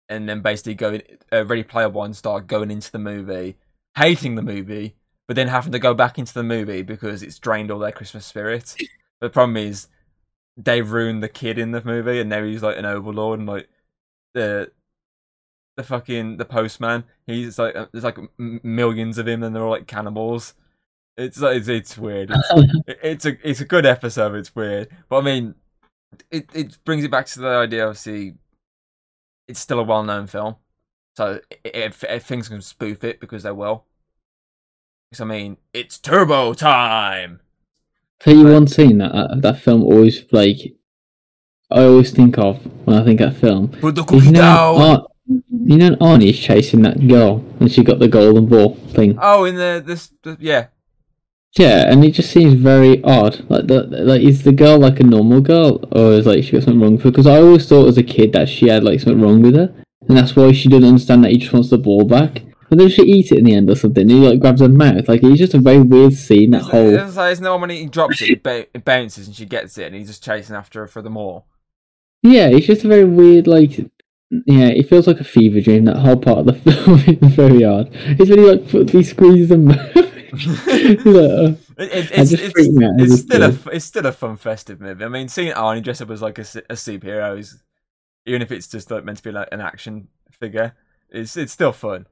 and 0.07 0.29
then 0.29 0.41
basically 0.41 0.75
going 0.75 1.01
Ready 1.29 1.63
Player 1.63 1.89
One 1.89 2.13
start 2.13 2.47
going 2.47 2.71
into 2.71 2.89
the 2.89 2.99
movie, 2.99 3.57
hating 3.97 4.35
the 4.35 4.41
movie, 4.41 4.95
but 5.27 5.35
then 5.35 5.47
having 5.47 5.71
to 5.71 5.79
go 5.79 5.93
back 5.93 6.17
into 6.17 6.33
the 6.33 6.43
movie 6.43 6.81
because 6.81 7.23
it's 7.23 7.39
drained 7.39 7.71
all 7.71 7.79
their 7.79 7.91
Christmas 7.91 8.25
spirit. 8.25 8.75
the 9.21 9.29
problem 9.29 9.57
is 9.57 9.87
they 10.57 10.81
ruined 10.81 11.23
the 11.23 11.29
kid 11.29 11.57
in 11.57 11.71
the 11.71 11.83
movie, 11.83 12.19
and 12.19 12.29
now 12.29 12.43
he's 12.43 12.63
like 12.63 12.77
an 12.77 12.85
overlord, 12.85 13.39
and 13.39 13.47
like 13.47 13.69
the 14.33 14.71
the 15.77 15.83
fucking 15.83 16.37
the 16.37 16.45
postman. 16.45 17.05
He's 17.25 17.57
like 17.57 17.75
there's 17.91 18.03
like 18.03 18.17
millions 18.37 19.17
of 19.17 19.27
him, 19.27 19.43
and 19.43 19.55
they're 19.55 19.63
all 19.63 19.71
like 19.71 19.87
cannibals. 19.87 20.53
It's 21.17 21.39
like 21.39 21.57
it's, 21.57 21.67
it's 21.67 21.97
weird. 21.97 22.31
It's, 22.31 22.81
it's 23.03 23.25
a 23.25 23.49
it's 23.49 23.61
a 23.61 23.65
good 23.65 23.85
episode. 23.85 24.35
It's 24.35 24.55
weird, 24.55 24.89
but 25.09 25.17
I 25.17 25.21
mean, 25.21 25.55
it 26.31 26.49
it 26.53 26.77
brings 26.85 27.03
it 27.03 27.11
back 27.11 27.27
to 27.27 27.39
the 27.39 27.47
idea. 27.47 27.85
Obviously, 27.85 28.35
it's 29.47 29.59
still 29.59 29.79
a 29.79 29.83
well 29.83 30.03
known 30.03 30.27
film, 30.27 30.55
so 31.15 31.39
if, 31.63 32.03
if 32.03 32.25
things 32.25 32.49
can 32.49 32.61
spoof 32.61 33.03
it 33.03 33.19
because 33.19 33.43
they 33.43 33.51
will. 33.51 33.85
Because 35.13 35.21
I 35.21 35.25
mean, 35.25 35.57
it's 35.75 35.99
turbo 35.99 36.55
time. 36.55 37.39
Tell 38.19 38.35
you 38.35 38.47
one 38.47 38.65
scene 38.65 38.97
that 38.97 39.11
that, 39.11 39.41
that 39.43 39.59
film 39.59 39.83
always 39.83 40.25
like 40.31 40.73
I 41.69 41.83
always 41.83 42.09
think 42.09 42.39
of 42.39 42.65
when 42.87 42.97
I 42.97 43.05
think 43.05 43.21
of 43.21 43.31
that 43.31 43.39
film. 43.39 43.67
Put 43.67 43.93
the 43.93 44.05
cookie 44.05 44.25
You 44.25 44.31
know, 44.31 44.39
down. 44.39 44.81
Ar- 44.81 45.07
you 45.27 45.77
know 45.77 45.91
Arnie's 45.97 46.39
chasing 46.39 46.81
that 46.81 47.07
girl 47.07 47.45
and 47.59 47.71
she 47.71 47.83
got 47.83 47.99
the 47.99 48.07
golden 48.07 48.47
ball 48.47 48.73
thing. 48.95 49.19
Oh, 49.21 49.45
in 49.45 49.55
the 49.55 49.83
this 49.85 50.11
the, 50.23 50.35
yeah. 50.39 50.69
Yeah, 51.59 51.91
and 51.91 52.03
it 52.03 52.13
just 52.13 52.31
seems 52.31 52.55
very 52.55 53.03
odd. 53.03 53.45
Like 53.51 53.67
the 53.67 53.83
like 53.83 54.23
is 54.23 54.41
the 54.41 54.51
girl 54.51 54.79
like 54.79 54.99
a 54.99 55.03
normal 55.03 55.41
girl 55.41 55.87
or 55.91 56.13
is 56.13 56.25
like 56.25 56.43
she 56.43 56.53
got 56.53 56.63
something 56.63 56.81
wrong 56.81 56.93
with 56.93 57.03
her? 57.03 57.11
Because 57.11 57.27
I 57.27 57.35
always 57.35 57.69
thought 57.69 57.87
as 57.87 57.99
a 57.99 58.03
kid 58.03 58.33
that 58.33 58.49
she 58.49 58.67
had 58.67 58.83
like 58.83 58.99
something 58.99 59.21
wrong 59.21 59.43
with 59.43 59.53
her, 59.53 59.71
and 60.07 60.17
that's 60.17 60.35
why 60.35 60.53
she 60.53 60.69
didn't 60.69 60.89
understand 60.89 61.23
that 61.23 61.29
he 61.33 61.37
just 61.37 61.53
wants 61.53 61.69
the 61.69 61.77
ball 61.77 62.03
back. 62.03 62.41
But 62.69 62.79
then 62.79 62.89
she 62.89 63.03
eats 63.03 63.31
it 63.31 63.39
in 63.39 63.45
the 63.45 63.53
end 63.53 63.69
or 63.69 63.75
something. 63.75 64.01
And 64.01 64.11
he 64.11 64.17
like 64.17 64.39
grabs 64.39 64.61
her 64.61 64.69
mouth. 64.69 65.07
Like 65.07 65.23
it's 65.23 65.37
just 65.39 65.53
a 65.53 65.59
very 65.59 65.81
weird 65.81 66.13
scene. 66.13 66.51
That 66.51 66.61
It's, 66.61 66.69
whole 66.69 66.95
it's 66.95 67.15
like, 67.15 67.31
isn't 67.33 67.43
there 67.43 67.51
one 67.51 67.61
when 67.61 67.69
he 67.69 67.85
drops 67.85 68.21
it, 68.21 68.29
it, 68.29 68.43
ba- 68.43 68.67
it 68.73 68.85
bounces 68.85 69.27
and 69.27 69.35
she 69.35 69.45
gets 69.45 69.77
it, 69.77 69.87
and 69.87 69.95
he's 69.95 70.07
just 70.07 70.23
chasing 70.23 70.55
after 70.55 70.81
her 70.81 70.87
for 70.87 71.01
the 71.01 71.09
more. 71.09 71.43
Yeah, 72.21 72.47
it's 72.47 72.67
just 72.67 72.85
a 72.85 72.87
very 72.87 73.03
weird, 73.03 73.47
like, 73.47 73.77
yeah, 74.29 74.67
it 74.67 74.87
feels 74.87 75.07
like 75.07 75.19
a 75.19 75.25
fever 75.25 75.59
dream. 75.59 75.85
That 75.85 75.97
whole 75.97 76.15
part 76.17 76.39
of 76.39 76.45
the 76.45 76.53
film 76.71 76.99
is 77.05 77.33
very 77.35 77.63
odd. 77.65 77.89
It's 77.91 78.29
really 78.29 78.57
like 78.57 78.89
he 78.89 79.03
squeezes 79.03 79.49
them. 79.49 79.67
Like, 80.33 81.05
uh, 81.05 81.53
It, 81.77 81.91
it, 81.91 82.11
it's 82.11 82.31
it's, 82.31 82.51
freaked 82.53 82.73
me 82.73 82.85
out 82.85 82.99
as 82.99 83.11
it's 83.13 83.21
still 83.21 83.43
a 83.43 83.59
it's 83.71 83.85
still 83.85 84.05
a 84.07 84.11
fun 84.11 84.35
festive 84.37 84.81
movie. 84.81 85.03
I 85.05 85.07
mean, 85.07 85.27
seeing 85.27 85.53
Arnie 85.53 85.83
dress 85.83 86.01
up 86.01 86.09
as 86.09 86.23
like 86.23 86.39
a, 86.39 86.41
a 86.41 86.73
superhero 86.73 87.37
is, 87.37 87.61
even 88.25 88.41
if 88.41 88.51
it's 88.51 88.67
just 88.67 88.89
like 88.89 89.03
meant 89.05 89.17
to 89.19 89.23
be 89.23 89.31
like 89.31 89.49
an 89.51 89.61
action 89.61 90.07
figure, 90.31 90.73
it's 91.09 91.37
it's 91.37 91.53
still 91.53 91.71
fun. 91.71 92.07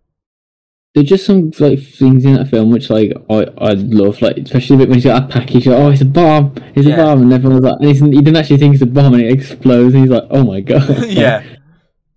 There's 0.93 1.07
just 1.07 1.25
some 1.25 1.51
like 1.59 1.79
things 1.79 2.25
in 2.25 2.33
that 2.33 2.49
film 2.49 2.69
which 2.71 2.89
like 2.89 3.13
I 3.29 3.45
I 3.57 3.73
love, 3.73 4.21
like 4.21 4.37
especially 4.37 4.75
when 4.77 4.93
he's 4.93 5.05
got 5.05 5.21
that 5.21 5.29
package. 5.31 5.65
Like, 5.67 5.77
oh, 5.77 5.89
it's 5.89 6.01
a 6.01 6.05
bomb! 6.05 6.53
It's 6.75 6.85
Yeah. 6.85 6.95
a 6.95 6.97
bomb! 6.97 7.21
And 7.21 7.31
everyone's 7.33 7.63
like, 7.63 7.77
and 7.79 7.87
he's, 7.87 7.99
he 8.01 8.09
didn't 8.11 8.35
actually 8.35 8.57
think 8.57 8.73
it's 8.73 8.83
a 8.83 8.87
bomb, 8.87 9.13
and 9.13 9.23
it 9.23 9.31
explodes. 9.31 9.93
And 9.93 10.03
he's 10.03 10.11
like, 10.11 10.25
oh 10.29 10.43
my 10.43 10.59
god! 10.71 11.05
yeah, 11.07 11.43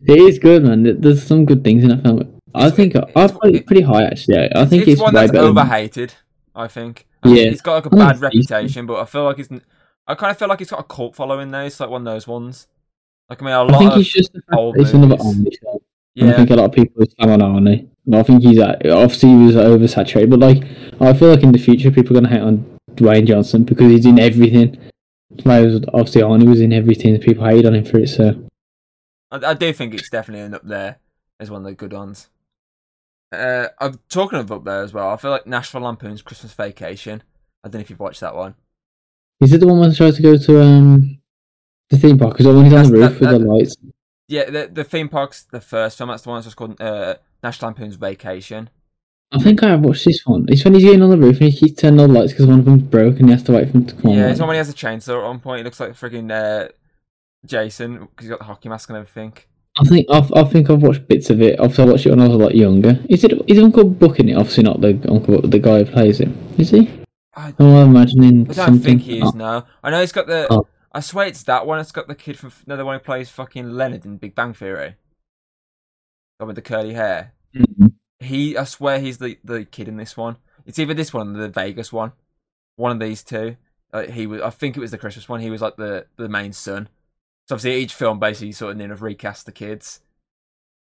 it 0.01 0.19
is 0.19 0.39
good, 0.41 0.65
man. 0.65 1.01
There's 1.01 1.23
some 1.25 1.45
good 1.47 1.63
things 1.63 1.85
in 1.85 1.91
that 1.91 2.03
film. 2.03 2.41
I 2.53 2.67
It's- 2.67 2.75
think 2.77 2.97
I 2.97 3.01
it's- 3.01 3.31
put 3.33 3.55
it 3.55 3.65
pretty 3.67 3.83
high 3.83 4.05
actually. 4.05 4.39
I 4.39 4.63
I 4.63 4.65
think 4.67 4.83
it's, 4.83 4.93
it's, 4.93 5.01
one 5.01 5.15
way 5.15 5.27
that's 5.29 5.39
overhated. 5.39 6.15
I 6.57 6.67
think. 6.67 7.07
I 7.23 7.29
mean, 7.29 7.37
Yeah. 7.37 7.43
it's 7.45 7.61
got 7.63 7.85
like 7.85 7.87
a 7.93 7.97
I 7.97 7.99
bad 8.13 8.19
think 8.21 8.35
it's 8.35 8.47
decent. 8.47 8.51
reputation, 8.51 8.87
but 8.87 9.01
I 9.01 9.05
feel 9.05 9.25
like 9.25 9.39
it's. 9.39 9.49
I 10.07 10.15
kind 10.17 10.31
of 10.33 10.39
feel 10.39 10.49
like 10.49 10.61
it's 10.61 10.71
got 10.71 10.81
a 10.81 10.85
cult 10.85 11.15
following 11.17 11.51
now. 11.53 11.63
It's 11.65 11.79
like 11.81 11.91
one 11.91 12.07
of 12.07 12.13
those 12.13 12.27
ones. 12.27 12.67
Like 13.31 13.41
I 13.41 13.45
mean, 13.45 13.55
a 13.55 13.59
I 13.59 13.63
lot 13.63 13.79
think 13.79 13.93
of 13.93 13.99
it's 14.01 14.13
just 14.13 14.33
old 14.53 14.77
it's 14.79 14.93
another. 14.93 15.17
Arnie 15.17 15.53
show. 15.63 15.81
And 16.17 16.31
I 16.31 16.37
think 16.37 16.51
a 16.51 16.57
lot 16.57 16.65
of 16.67 16.73
people 16.73 17.05
are 17.21 17.31
on 17.31 17.41
oh, 17.41 17.47
Arnie. 17.47 17.89
I 18.13 18.23
think 18.23 18.43
he's 18.43 18.59
at, 18.59 18.87
obviously 18.87 19.31
he 19.31 19.37
was 19.47 19.55
oversaturated, 19.55 20.31
but 20.31 20.41
like 20.41 20.65
I 21.01 21.13
feel 21.15 21.31
like 21.31 21.43
in 21.43 21.53
the 21.53 21.59
future 21.59 21.91
people 21.91 22.17
are 22.17 22.21
gonna 22.21 22.35
hate 22.35 22.43
on 22.43 22.79
Dwayne 22.93 23.27
Johnson 23.27 23.65
because 23.65 23.91
he's 23.91 24.07
in 24.07 24.19
everything. 24.19 24.79
Whereas 25.43 25.81
obviously 25.93 26.23
Arnie 26.23 26.49
was 26.49 26.61
in 26.61 26.73
everything, 26.73 27.19
people 27.19 27.45
hate 27.47 27.65
on 27.67 27.75
him 27.75 27.85
for 27.85 27.99
it. 27.99 28.09
So 28.09 28.49
I, 29.31 29.51
I 29.51 29.55
do 29.55 29.73
think 29.73 29.95
it's 29.95 30.11
definitely 30.11 30.45
an 30.45 30.55
up 30.55 30.63
there 30.67 30.99
as 31.41 31.51
one 31.51 31.63
of 31.63 31.67
the 31.67 31.75
good 31.75 31.93
ones. 31.93 32.29
Uh, 33.33 33.69
I'm 33.81 33.99
talking 34.09 34.39
of 34.39 34.53
up 34.53 34.65
there 34.65 34.83
as 34.83 34.93
well. 34.93 35.11
I 35.11 35.17
feel 35.17 35.31
like 35.33 35.47
National 35.47 35.83
Lampoon's 35.83 36.23
Christmas 36.23 36.53
Vacation. 36.53 37.23
I 37.65 37.69
don't 37.69 37.75
know 37.75 37.81
if 37.81 37.91
you've 37.91 37.99
watched 37.99 38.21
that 38.21 38.37
one. 38.37 38.55
is 39.41 39.53
it 39.53 39.59
the 39.59 39.67
one 39.67 39.81
where 39.81 39.91
he 39.91 39.97
tries 39.97 40.17
to 40.17 40.23
go 40.23 40.37
to 40.37 40.63
um 40.63 41.19
the 41.91 41.99
theme 41.99 42.19
park? 42.19 42.35
Because 42.37 42.47
when 42.55 42.65
he's 42.65 42.75
on 42.75 42.91
the 42.91 42.99
roof 42.99 43.19
that- 43.19 43.33
with 43.33 43.41
the 43.43 43.47
lights. 43.49 43.77
Yeah, 44.29 44.49
the 44.49 44.71
the 44.73 44.85
theme 44.85 45.09
park's 45.11 45.43
the 45.43 45.61
first 45.61 45.99
film. 45.99 46.09
That's 46.09 46.23
the 46.23 46.29
one 46.31 46.37
that's 46.39 46.47
just 46.47 46.57
called 46.57 46.81
uh, 46.81 47.17
National 47.45 47.69
Lampoon's 47.71 47.95
Vacation. 47.95 48.71
I 49.33 49.39
think 49.39 49.63
I 49.63 49.69
have 49.71 49.81
watched 49.85 50.05
this 50.05 50.23
one. 50.27 50.47
It's 50.49 50.65
when 50.65 50.75
he's 50.75 50.85
getting 50.85 51.03
on 51.03 51.11
the 51.11 51.19
roof 51.19 51.41
and 51.41 51.51
he 51.53 51.57
keeps 51.59 51.81
turning 51.81 52.01
on 52.01 52.13
the 52.13 52.19
lights 52.21 52.33
because 52.33 52.47
one 52.47 52.59
of 52.61 52.65
them's 52.65 52.83
broke 52.83 53.19
and 53.21 53.27
he 53.29 53.33
has 53.33 53.43
to 53.45 53.53
wait 53.53 53.67
for 53.71 53.79
him 53.79 53.87
to 53.87 53.95
come 53.95 54.11
on. 54.13 54.17
yeah, 54.17 54.29
it's 54.31 54.41
when 54.41 54.51
he 54.51 54.57
has 54.57 54.69
a 54.69 54.73
chainsaw 54.73 55.19
at 55.19 55.25
one 55.25 55.41
point. 55.41 55.59
He 55.59 55.65
looks 55.65 55.79
like 55.81 55.91
freaking 55.93 56.31
uh, 56.33 56.69
Jason 57.45 57.99
because 58.01 58.25
he's 58.27 58.31
got 58.31 58.39
the 58.39 58.45
hockey 58.45 58.69
mask 58.69 58.89
and 58.89 58.99
everything. 58.99 59.33
I 59.77 59.85
think 59.85 60.07
I've, 60.09 60.33
I 60.33 60.45
think 60.45 60.71
I've 60.71 60.83
watched 60.83 61.09
bits 61.09 61.31
of 61.31 61.43
it. 61.43 61.59
Obviously, 61.59 61.85
I 61.85 61.87
watched 61.89 62.07
it 62.07 62.11
when 62.11 62.21
I 62.21 62.29
was 62.29 62.35
a 62.35 62.39
lot 62.39 62.55
younger. 62.55 62.99
Is 63.09 63.25
it 63.25 63.33
is 63.49 63.59
Uncle 63.59 63.85
Buck 63.85 64.21
in 64.21 64.29
it? 64.29 64.35
Obviously, 64.37 64.63
not 64.63 64.81
the 64.81 64.91
Uncle 65.11 65.41
Buck, 65.41 65.51
the 65.51 65.59
guy 65.59 65.83
who 65.83 65.91
plays 65.93 66.21
him. 66.21 66.37
Is 66.59 66.71
he? 66.71 66.89
I, 67.35 67.53
Oh, 67.59 67.83
I'm 67.83 67.91
imagining 67.91 68.43
I 68.43 68.45
don't 68.45 68.55
something. 68.55 68.81
think 68.83 69.03
he 69.03 69.19
is 69.19 69.33
Oh, 69.35 69.37
now. 69.37 69.67
I 69.83 69.91
know 69.91 70.01
he's 70.01 70.13
got 70.13 70.29
the. 70.29 70.47
Oh. 70.49 70.69
I 70.93 71.01
swear 71.01 71.27
it's 71.27 71.43
that 71.43 71.67
one. 71.67 71.81
It's 71.81 71.91
got 71.91 72.07
the 72.07 72.15
kid 72.15 72.39
from 72.39 72.53
no, 72.69 72.77
the 72.77 72.85
one 72.85 72.97
who 73.01 73.05
plays 73.05 73.29
fucking 73.31 73.73
Leonard 73.73 74.05
in 74.07 74.17
Big 74.17 74.37
Bang 74.37 74.55
Theory. 74.55 74.95
One 76.39 76.49
with 76.49 76.57
the 76.57 76.63
curly 76.63 76.95
hair. 76.95 77.33
mhm. 77.55 77.95
He, 78.21 78.57
I 78.57 78.65
swear, 78.65 79.01
he's 79.01 79.19
the 79.19 79.39
the 79.45 79.65
kid 79.65 79.89
in 79.89 79.97
this 79.97 80.17
one. 80.17 80.39
It's 80.67 80.79
either 80.79 80.95
this 80.95 81.13
one 81.13 81.37
or 81.37 81.41
the 81.41 81.49
Vegas 81.49 81.93
one. 81.93 82.13
One 82.77 82.93
of 82.93 83.01
these 83.01 83.23
two. 83.23 83.57
Like 83.93 84.11
he 84.11 84.27
was, 84.27 84.43
I 84.43 84.51
think 84.51 84.77
it 84.77 84.81
was 84.81 84.91
the 84.91 84.99
Christmas 84.99 85.29
one. 85.29 85.41
He 85.41 85.51
was 85.51 85.63
like 85.63 85.77
the 85.77 86.07
the 86.17 86.29
main 86.29 86.53
son. 86.53 86.89
So 87.49 87.55
obviously, 87.57 87.81
each 87.83 87.95
film 87.95 88.19
basically 88.21 88.53
sort 88.53 88.75
of 88.75 88.81
you 88.81 88.89
know, 88.89 88.95
recast 88.95 89.47
the 89.47 89.53
kids, 89.53 90.01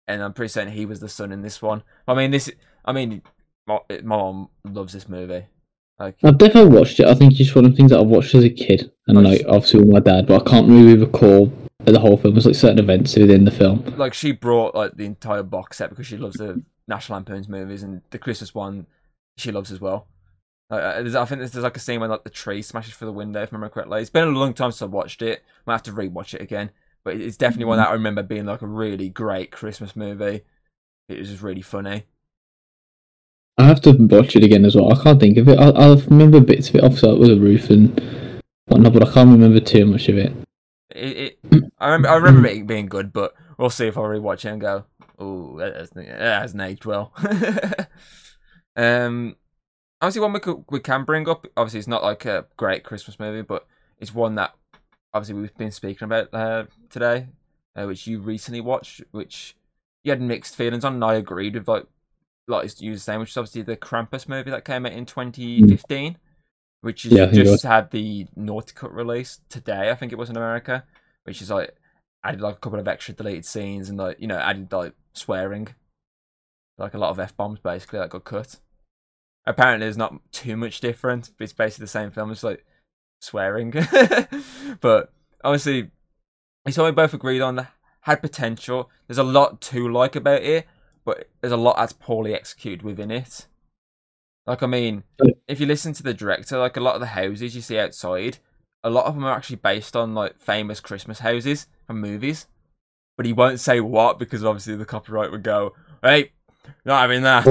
and 0.07 0.23
I'm 0.23 0.33
pretty 0.33 0.51
certain 0.51 0.73
he 0.73 0.87
was 0.87 1.01
the 1.01 1.09
son 1.09 1.33
in 1.33 1.43
this 1.43 1.63
one. 1.63 1.83
I 2.07 2.15
mean, 2.15 2.31
this. 2.31 2.51
I 2.85 2.93
mean, 2.93 3.23
my, 3.67 3.81
my 3.91 4.03
mom 4.03 4.51
loves 4.65 4.93
this 4.93 5.09
movie. 5.09 5.47
Like, 5.99 6.17
I've 6.25 6.39
definitely 6.39 6.77
watched 6.77 6.99
it. 7.01 7.07
I 7.07 7.15
think 7.15 7.39
it's 7.39 7.55
one 7.55 7.65
of 7.65 7.71
the 7.71 7.77
things 7.77 7.91
that 7.93 8.01
I've 8.01 8.09
watched 8.09 8.35
as 8.35 8.45
a 8.45 8.51
kid, 8.51 8.91
and 9.07 9.23
Nice. 9.23 9.39
like 9.39 9.47
obviously 9.49 9.81
with 9.81 9.89
my 9.91 10.01
dad, 10.01 10.27
but 10.27 10.43
I 10.47 10.51
can't 10.51 10.69
really 10.69 10.97
recall 10.97 11.53
the 11.85 12.01
whole 12.01 12.17
film. 12.17 12.35
There's 12.35 12.47
like 12.47 12.55
certain 12.57 12.79
events 12.81 13.15
within 13.17 13.45
the 13.45 13.51
film. 13.51 13.85
like 13.97 14.15
she 14.15 14.33
brought 14.33 14.75
like 14.75 14.97
the 14.97 15.05
entire 15.05 15.43
box 15.45 15.77
set 15.79 15.91
because 15.91 16.07
she 16.07 16.17
loves 16.17 16.37
the 16.37 16.63
National 16.89 17.17
Lampoon's 17.19 17.49
movies 17.49 17.83
and 17.83 18.03
the 18.11 18.19
Christmas 18.19 18.55
one 18.55 18.87
she 19.37 19.53
loves 19.53 19.71
as 19.71 19.81
well. 19.81 20.07
Like, 20.71 20.83
uh, 20.83 20.93
there's- 21.03 21.15
I 21.15 21.25
think 21.27 21.41
there's, 21.41 21.55
like 21.55 21.77
a 21.77 21.81
scene 21.81 22.01
where 22.01 22.09
like 22.09 22.25
the 22.25 22.31
tree 22.31 22.63
smashes 22.63 22.95
through 22.95 23.07
the 23.07 23.13
window. 23.13 23.43
If 23.43 23.53
I 23.53 23.57
remember 23.57 23.73
correctly, 23.73 24.01
it's 24.01 24.11
been 24.11 24.27
a 24.29 24.31
long 24.31 24.55
time 24.55 24.71
since 24.73 24.83
I 24.83 24.87
watched 24.87 25.23
it. 25.23 25.43
I 25.67 25.71
might 25.71 25.75
have 25.75 25.83
to 25.85 25.93
rewatch 25.93 26.35
it 26.35 26.41
again, 26.41 26.71
but 27.05 27.17
it's 27.17 27.37
definitely 27.37 27.67
one 27.67 27.79
that 27.79 27.89
I 27.91 27.93
remember 27.93 28.23
being 28.23 28.47
like 28.47 28.63
a 28.63 28.67
really 28.67 29.09
great 29.11 29.53
Christmas 29.53 29.95
movie. 29.95 30.43
It 31.09 31.19
was 31.19 31.29
just 31.29 31.43
really 31.43 31.63
funny. 31.63 32.05
I 33.57 33.65
have 33.65 33.81
to 33.83 33.93
watch 33.93 34.35
it 34.35 34.43
again 34.43 34.65
as 34.65 34.75
well. 34.75 34.93
I 34.93 35.03
can't 35.03 35.21
think 35.21 35.39
of 35.39 35.49
it. 35.49 35.59
I, 35.59 35.69
I 35.71 35.95
remember 36.09 36.41
bits 36.41 36.69
of 36.71 36.77
it. 36.77 36.85
Obviously, 36.85 37.11
like, 37.11 37.21
with 37.21 37.29
the 37.29 37.41
roof 37.41 37.71
and 37.71 38.01
whatnot, 38.67 38.93
but 38.93 39.09
I 39.09 39.13
can't 39.13 39.31
remember 39.31 39.61
too 39.61 39.87
much 39.87 40.09
of 40.09 40.19
it. 40.19 40.33
It, 40.91 41.39
it 41.51 41.65
I 41.79 41.87
remember 41.87 42.09
I 42.09 42.15
remember 42.17 42.49
it 42.49 42.67
being 42.67 42.87
good, 42.87 43.13
but 43.13 43.35
we'll 43.59 43.71
see 43.71 43.87
if 43.87 43.97
I 43.97 44.03
rewatch 44.03 44.45
it 44.45 44.53
and 44.53 44.61
go, 44.61 44.85
oh, 45.19 45.59
that 45.59 45.77
hasn't, 45.77 46.07
that 46.07 46.43
hasn't 46.43 46.63
aged 46.63 46.85
well. 46.85 47.13
um, 48.77 49.37
obviously, 50.01 50.21
one 50.21 50.33
we 50.33 50.41
could, 50.41 50.65
we 50.71 50.81
can 50.81 51.05
bring 51.05 51.29
up. 51.29 51.47
Obviously, 51.57 51.79
it's 51.79 51.89
not 51.89 52.03
like 52.03 52.25
a 52.25 52.47
great 52.57 52.85
Christmas 52.85 53.21
movie, 53.21 53.43
but 53.43 53.67
it's 53.99 54.15
one 54.15 54.35
that 54.35 54.55
obviously 55.13 55.41
we've 55.41 55.57
been 55.57 55.71
speaking 55.71 56.07
about 56.07 56.35
uh, 56.35 56.65
today, 56.91 57.29
uh, 57.77 57.85
which 57.85 58.07
you 58.07 58.19
recently 58.19 58.61
watched, 58.61 59.03
which 59.13 59.57
you 60.03 60.11
had 60.11 60.21
mixed 60.21 60.57
feelings 60.57 60.85
on. 60.85 60.95
And 60.95 61.05
I 61.05 61.15
agreed 61.15 61.55
with 61.55 61.69
like 61.69 61.87
like 62.47 62.81
you 62.81 62.93
were 62.93 62.99
saying, 62.99 63.21
which 63.21 63.31
is 63.31 63.37
obviously 63.37 63.63
the 63.63 63.77
Krampus 63.77 64.29
movie 64.29 64.51
that 64.51 64.65
came 64.65 64.87
out 64.87 64.93
in 64.93 65.01
hmm. 65.01 65.05
2015, 65.05 66.19
which 66.81 67.05
is 67.07 67.13
Yeah, 67.13 67.25
I 67.25 67.27
think 67.27 67.39
it 67.39 67.45
just 67.45 67.65
had 67.65 67.91
the 67.91 68.27
naughty 68.37 68.73
cut 68.75 68.93
release 68.93 69.41
today. 69.49 69.91
I 69.91 69.95
think 69.95 70.13
it 70.13 70.19
was 70.19 70.31
in 70.31 70.37
America, 70.37 70.85
which 71.25 71.41
is 71.41 71.51
like 71.51 71.75
added 72.25 72.41
like 72.41 72.57
a 72.57 72.59
couple 72.59 72.79
of 72.79 72.89
extra 72.89 73.15
deleted 73.15 73.45
scenes 73.45 73.89
and 73.89 73.99
like 73.99 74.19
you 74.19 74.27
know 74.27 74.39
added 74.39 74.73
like 74.73 74.95
swearing, 75.13 75.69
like 76.79 76.95
a 76.95 76.99
lot 76.99 77.11
of 77.11 77.19
f 77.19 77.37
bombs 77.37 77.61
basically 77.61 77.99
that 77.99 78.11
got 78.11 78.25
cut. 78.25 78.57
Apparently, 79.47 79.87
there's 79.87 79.99
not 79.99 80.15
too 80.33 80.57
much 80.57 80.81
different. 80.81 81.31
But 81.37 81.45
it's 81.45 81.53
basically 81.53 81.85
the 81.85 81.89
same 81.89 82.11
film. 82.11 82.31
It's 82.31 82.43
like 82.43 82.65
swearing, 83.21 83.71
but 84.81 85.13
obviously, 85.43 85.91
it's 86.67 86.79
what 86.79 86.87
we 86.87 86.93
both 86.93 87.15
agreed 87.15 87.43
on. 87.43 87.57
that 87.57 87.73
Had 88.01 88.23
potential. 88.23 88.91
There's 89.07 89.19
a 89.19 89.23
lot 89.23 89.61
to 89.63 89.89
like 89.89 90.17
about 90.17 90.43
it, 90.43 90.67
but 91.05 91.29
there's 91.41 91.53
a 91.53 91.57
lot 91.57 91.77
that's 91.77 91.93
poorly 91.93 92.35
executed 92.35 92.83
within 92.83 93.11
it. 93.11 93.47
Like, 94.47 94.63
I 94.63 94.67
mean, 94.67 95.05
if 95.49 95.61
you 95.61 95.67
listen 95.67 95.95
to 95.95 96.03
the 96.03 96.15
director, 96.15 96.59
like 96.59 96.77
a 96.77 96.81
lot 96.81 96.95
of 96.95 97.01
the 97.01 97.09
houses 97.09 97.55
you 97.55 97.63
see 97.63 97.79
outside, 97.79 98.39
a 98.83 98.91
lot 98.91 99.07
of 99.07 99.15
them 99.15 99.25
are 99.25 99.35
actually 99.35 99.57
based 99.57 99.97
on 99.97 100.15
like 100.15 100.39
famous 100.39 100.81
Christmas 100.81 101.21
houses 101.21 101.67
from 101.87 102.01
movies. 102.01 102.47
But 103.17 103.27
he 103.27 103.33
won't 103.33 103.61
say 103.61 103.81
what 103.81 104.19
because 104.19 104.45
obviously 104.45 104.77
the 104.77 104.85
copyright 104.85 105.31
would 105.31 105.45
go, 105.45 105.75
"Hey, 106.03 106.33
not 106.85 107.01
having 107.01 107.23
that." 107.23 107.47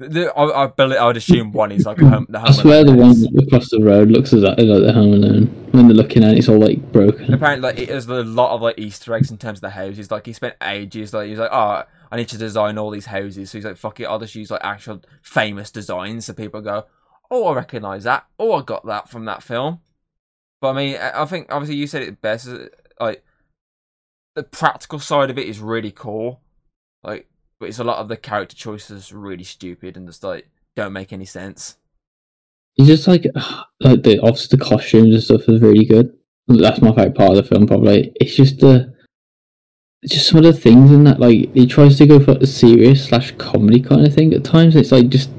I, 0.00 0.44
I, 0.44 0.66
believe, 0.68 0.98
I 0.98 1.06
would 1.06 1.18
assume 1.18 1.52
one 1.52 1.70
is 1.72 1.84
like 1.84 1.98
home, 1.98 2.26
the 2.30 2.38
home 2.38 2.48
I 2.48 2.52
swear 2.52 2.84
the 2.84 2.92
Alone 2.92 3.20
one 3.22 3.46
across 3.46 3.68
the 3.68 3.80
road 3.82 4.08
looks 4.08 4.32
exactly 4.32 4.64
like 4.64 4.82
the 4.82 4.92
Home 4.94 5.12
Alone. 5.12 5.46
When 5.72 5.88
they're 5.88 5.96
looking 5.96 6.24
at 6.24 6.32
it, 6.32 6.38
it's 6.38 6.48
all 6.48 6.58
like 6.58 6.80
broken. 6.90 7.34
Apparently, 7.34 7.68
like, 7.68 7.78
it 7.78 7.90
has 7.90 8.06
a 8.06 8.24
lot 8.24 8.54
of 8.54 8.62
like 8.62 8.78
Easter 8.78 9.14
eggs 9.14 9.30
in 9.30 9.36
terms 9.36 9.58
of 9.58 9.62
the 9.62 9.70
houses. 9.70 10.10
Like 10.10 10.24
he 10.24 10.32
spent 10.32 10.56
ages. 10.62 11.12
Like 11.12 11.26
he 11.26 11.32
was 11.32 11.40
like, 11.40 11.50
"Oh, 11.52 11.82
I 12.10 12.16
need 12.16 12.28
to 12.28 12.38
design 12.38 12.78
all 12.78 12.90
these 12.90 13.06
houses." 13.06 13.50
So 13.50 13.58
he's 13.58 13.64
like, 13.64 13.76
"Fuck 13.76 14.00
it, 14.00 14.04
I'll 14.04 14.18
just 14.18 14.34
use 14.34 14.50
like 14.50 14.64
actual 14.64 15.02
famous 15.22 15.70
designs." 15.70 16.26
So 16.26 16.32
people 16.32 16.60
go, 16.60 16.86
"Oh, 17.30 17.46
I 17.46 17.54
recognise 17.54 18.04
that. 18.04 18.26
Oh, 18.38 18.54
I 18.54 18.62
got 18.62 18.86
that 18.86 19.08
from 19.08 19.24
that 19.26 19.42
film." 19.42 19.80
But 20.60 20.70
I 20.70 20.72
mean, 20.72 20.96
I 20.96 21.24
think 21.26 21.46
obviously 21.50 21.76
you 21.76 21.86
said 21.86 22.02
it 22.02 22.20
best. 22.20 22.48
Like 23.00 23.24
the 24.34 24.42
practical 24.42 24.98
side 24.98 25.30
of 25.30 25.38
it 25.38 25.46
is 25.46 25.60
really 25.60 25.90
cool. 25.90 26.40
Like, 27.02 27.28
but 27.58 27.68
it's 27.68 27.78
a 27.78 27.84
lot 27.84 27.98
of 27.98 28.08
the 28.08 28.16
character 28.16 28.56
choices 28.56 29.12
really 29.12 29.44
stupid 29.44 29.96
and 29.96 30.06
just 30.06 30.24
like 30.24 30.48
don't 30.76 30.92
make 30.92 31.12
any 31.12 31.24
sense. 31.24 31.76
It's 32.76 32.88
just 32.88 33.08
like 33.08 33.24
like 33.80 34.02
the 34.02 34.20
obviously 34.20 34.56
the 34.56 34.64
costumes 34.64 35.14
and 35.14 35.22
stuff 35.22 35.48
is 35.48 35.60
really 35.60 35.84
good. 35.84 36.16
That's 36.46 36.80
my 36.80 36.94
favorite 36.94 37.16
part 37.16 37.30
of 37.30 37.36
the 37.36 37.42
film. 37.42 37.66
Probably 37.66 38.12
it's 38.16 38.34
just 38.34 38.60
the 38.60 38.94
just 40.06 40.28
some 40.28 40.38
of 40.38 40.44
the 40.44 40.52
things 40.52 40.92
in 40.92 41.04
that 41.04 41.20
like 41.20 41.52
he 41.54 41.66
tries 41.66 41.98
to 41.98 42.06
go 42.06 42.20
for 42.20 42.32
a 42.32 42.46
serious 42.46 43.06
slash 43.06 43.32
comedy 43.32 43.80
kind 43.80 44.06
of 44.06 44.14
thing. 44.14 44.32
At 44.32 44.44
times 44.44 44.76
it's 44.76 44.92
like 44.92 45.08
just 45.08 45.30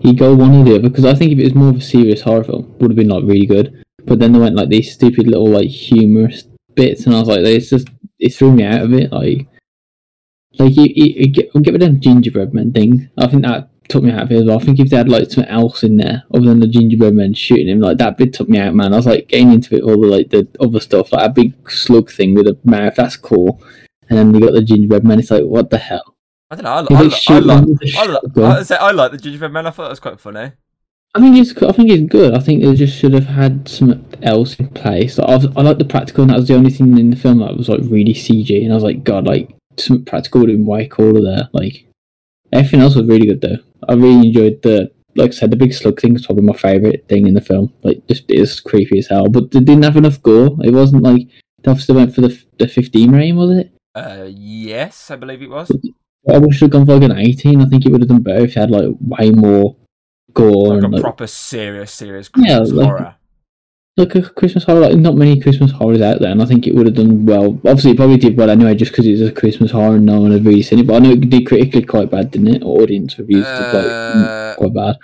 he 0.00 0.12
go 0.12 0.34
one 0.34 0.54
or 0.54 0.64
the 0.64 0.76
other. 0.76 0.88
Because 0.88 1.04
I 1.04 1.14
think 1.14 1.32
if 1.32 1.38
it 1.38 1.44
was 1.44 1.54
more 1.54 1.70
of 1.70 1.76
a 1.76 1.80
serious 1.80 2.22
horror 2.22 2.44
film, 2.44 2.74
would 2.78 2.90
have 2.90 2.96
been 2.96 3.08
like 3.08 3.24
really 3.24 3.46
good. 3.46 3.84
But 4.04 4.18
then 4.18 4.32
they 4.32 4.38
went 4.38 4.56
like 4.56 4.68
these 4.68 4.92
stupid 4.92 5.26
little 5.26 5.48
like 5.48 5.68
humorous 5.68 6.44
bits, 6.74 7.06
and 7.06 7.14
I 7.14 7.20
was 7.20 7.28
like, 7.28 7.40
it's 7.40 7.70
just 7.70 7.88
it 8.18 8.30
threw 8.30 8.52
me 8.52 8.64
out 8.64 8.82
of 8.82 8.92
it. 8.92 9.12
Like 9.12 9.46
like 10.58 10.76
you, 10.76 10.84
you, 10.94 11.04
you 11.16 11.28
get, 11.28 11.52
get 11.52 11.72
rid 11.72 11.82
of 11.82 11.88
them 11.88 12.00
gingerbread 12.00 12.54
man 12.54 12.72
thing. 12.72 13.10
I 13.16 13.28
think 13.28 13.42
that 13.42 13.70
took 13.88 14.02
me 14.02 14.10
out 14.10 14.22
of 14.22 14.32
it 14.32 14.40
as 14.40 14.44
well. 14.44 14.60
I 14.60 14.64
think 14.64 14.80
if 14.80 14.90
they 14.90 14.96
had 14.96 15.08
like 15.08 15.30
something 15.30 15.50
else 15.50 15.82
in 15.82 15.96
there 15.96 16.24
other 16.34 16.46
than 16.46 16.60
the 16.60 16.66
gingerbread 16.66 17.14
man 17.14 17.34
shooting 17.34 17.68
him, 17.68 17.80
like 17.80 17.98
that 17.98 18.16
bit 18.16 18.32
took 18.32 18.48
me 18.48 18.58
out, 18.58 18.74
man. 18.74 18.92
I 18.92 18.96
was 18.96 19.06
like 19.06 19.28
getting 19.28 19.52
into 19.52 19.76
it, 19.76 19.82
all 19.82 20.00
the 20.00 20.08
like 20.08 20.30
the 20.30 20.48
other 20.60 20.80
stuff, 20.80 21.12
like 21.12 21.26
a 21.26 21.32
big 21.32 21.70
slug 21.70 22.10
thing 22.10 22.34
with 22.34 22.46
a 22.46 22.58
mouth. 22.64 22.96
That's 22.96 23.16
cool. 23.16 23.62
And 24.08 24.18
then 24.18 24.34
you 24.34 24.40
got 24.40 24.52
the 24.52 24.62
gingerbread 24.62 25.04
man. 25.04 25.18
It's 25.18 25.30
like, 25.30 25.44
what 25.44 25.70
the 25.70 25.78
hell? 25.78 26.16
I 26.50 26.54
don't 26.56 26.64
know. 26.64 26.70
I, 26.70 26.78
I, 26.78 26.82
they 26.82 27.34
I, 27.34 27.38
like, 27.38 27.60
them 27.60 27.70
with 27.70 27.82
a 27.82 27.98
I, 27.98 28.04
like, 28.06 28.38
I, 28.38 28.62
say 28.62 28.76
I 28.76 28.90
like 28.90 29.12
the 29.12 29.18
gingerbread 29.18 29.52
man. 29.52 29.66
I 29.66 29.70
thought 29.70 29.86
it 29.86 29.90
was 29.90 30.00
quite 30.00 30.20
funny. 30.20 30.52
I 31.14 31.20
think 31.20 31.36
it's 31.36 31.62
I 31.62 31.72
think 31.72 31.90
it's 31.90 32.10
good. 32.10 32.34
I 32.34 32.40
think 32.40 32.62
they 32.62 32.74
just 32.74 32.96
should 32.96 33.12
have 33.14 33.26
had 33.26 33.68
something 33.68 34.22
else 34.22 34.56
in 34.56 34.68
place. 34.68 35.18
Like, 35.18 35.28
I, 35.28 35.36
was, 35.36 35.46
I 35.56 35.62
like 35.62 35.78
the 35.78 35.84
practical, 35.84 36.22
and 36.22 36.30
that 36.30 36.36
was 36.36 36.48
the 36.48 36.54
only 36.54 36.70
thing 36.70 36.96
in 36.98 37.10
the 37.10 37.16
film 37.16 37.38
that 37.38 37.56
was 37.56 37.68
like 37.68 37.80
really 37.82 38.14
CG. 38.14 38.62
And 38.62 38.72
I 38.72 38.74
was 38.74 38.84
like, 38.84 39.04
God, 39.04 39.26
like 39.26 39.54
some 39.76 40.04
practical 40.04 40.40
would 40.40 40.50
have 40.50 40.58
been 40.58 40.66
way 40.66 40.86
cooler 40.86 41.22
there. 41.22 41.48
Like 41.52 41.86
everything 42.52 42.80
else 42.80 42.94
was 42.94 43.06
really 43.06 43.26
good 43.26 43.40
though. 43.40 43.58
I 43.88 43.94
really 43.94 44.28
enjoyed 44.28 44.62
the 44.62 44.90
like 45.16 45.30
I 45.30 45.34
said, 45.34 45.50
the 45.50 45.56
big 45.56 45.74
slug 45.74 46.00
thing 46.00 46.12
was 46.12 46.26
probably 46.26 46.44
my 46.44 46.52
favorite 46.52 47.06
thing 47.08 47.26
in 47.26 47.34
the 47.34 47.40
film. 47.40 47.72
Like 47.82 48.06
just 48.06 48.24
it 48.28 48.62
creepy 48.64 48.98
as 48.98 49.08
hell, 49.08 49.28
but 49.28 49.50
they 49.50 49.60
didn't 49.60 49.84
have 49.84 49.96
enough 49.96 50.22
gore. 50.22 50.56
It 50.62 50.72
wasn't 50.72 51.02
like 51.02 51.28
they 51.62 51.70
obviously 51.70 51.96
went 51.96 52.14
for 52.14 52.20
the 52.20 52.40
the 52.58 52.68
fifteen 52.68 53.12
rating, 53.12 53.36
was 53.36 53.58
it? 53.58 53.72
Uh, 53.98 54.28
yes, 54.30 55.10
I 55.10 55.16
believe 55.16 55.42
it 55.42 55.50
was. 55.50 55.70
I 56.30 56.38
wish 56.38 56.56
it 56.56 56.66
had 56.66 56.70
gone 56.72 56.86
for 56.86 56.94
like 56.98 57.10
an 57.10 57.18
eighteen. 57.18 57.60
I 57.62 57.66
think 57.66 57.84
it 57.86 57.90
would 57.92 58.00
have 58.02 58.08
done 58.08 58.22
better 58.22 58.44
if 58.44 58.50
it 58.56 58.60
had 58.60 58.70
like 58.70 58.90
way 59.00 59.30
more 59.30 59.76
gore 60.32 60.74
Like 60.74 60.84
and 60.84 60.86
a 60.86 60.96
like 60.96 61.02
proper 61.02 61.26
serious, 61.26 61.90
serious 61.92 62.30
Yeah, 62.36 62.58
Christmas 62.58 62.72
like- 62.72 62.86
horror. 62.86 63.14
like 63.96 64.14
a 64.14 64.22
Christmas 64.22 64.64
horror. 64.64 64.80
Like 64.80 64.96
not 64.96 65.16
many 65.16 65.40
Christmas 65.40 65.70
horrors 65.72 66.00
out 66.02 66.20
there, 66.20 66.30
and 66.30 66.42
I 66.42 66.44
think 66.46 66.66
it 66.66 66.74
would 66.74 66.86
have 66.86 66.94
done 66.96 67.24
well. 67.26 67.54
Obviously, 67.64 67.92
it 67.92 67.96
probably 67.96 68.18
did 68.18 68.36
well 68.36 68.50
anyway, 68.50 68.74
just 68.74 68.92
because 68.92 69.06
it 69.06 69.12
was 69.12 69.22
a 69.22 69.32
Christmas 69.32 69.70
horror 69.70 69.96
and 69.96 70.06
no 70.06 70.20
one 70.20 70.32
had 70.32 70.44
really 70.44 70.62
seen 70.62 70.80
it. 70.80 70.86
But 70.86 70.96
I 70.96 70.98
know 71.00 71.10
it 71.12 71.28
did 71.30 71.46
critically 71.46 71.82
quite 71.84 72.10
bad, 72.10 72.30
didn't 72.30 72.54
it? 72.54 72.62
Or 72.62 72.82
audience 72.82 73.18
reviews 73.18 73.44
did 73.46 73.74
like 73.74 73.86
Uh, 73.86 74.54
quite 74.56 74.74
bad. 74.74 74.96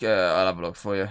yeah, 0.00 0.34
I'll 0.36 0.46
have 0.46 0.58
a 0.58 0.62
look 0.62 0.76
for 0.76 0.96
you. 0.96 1.08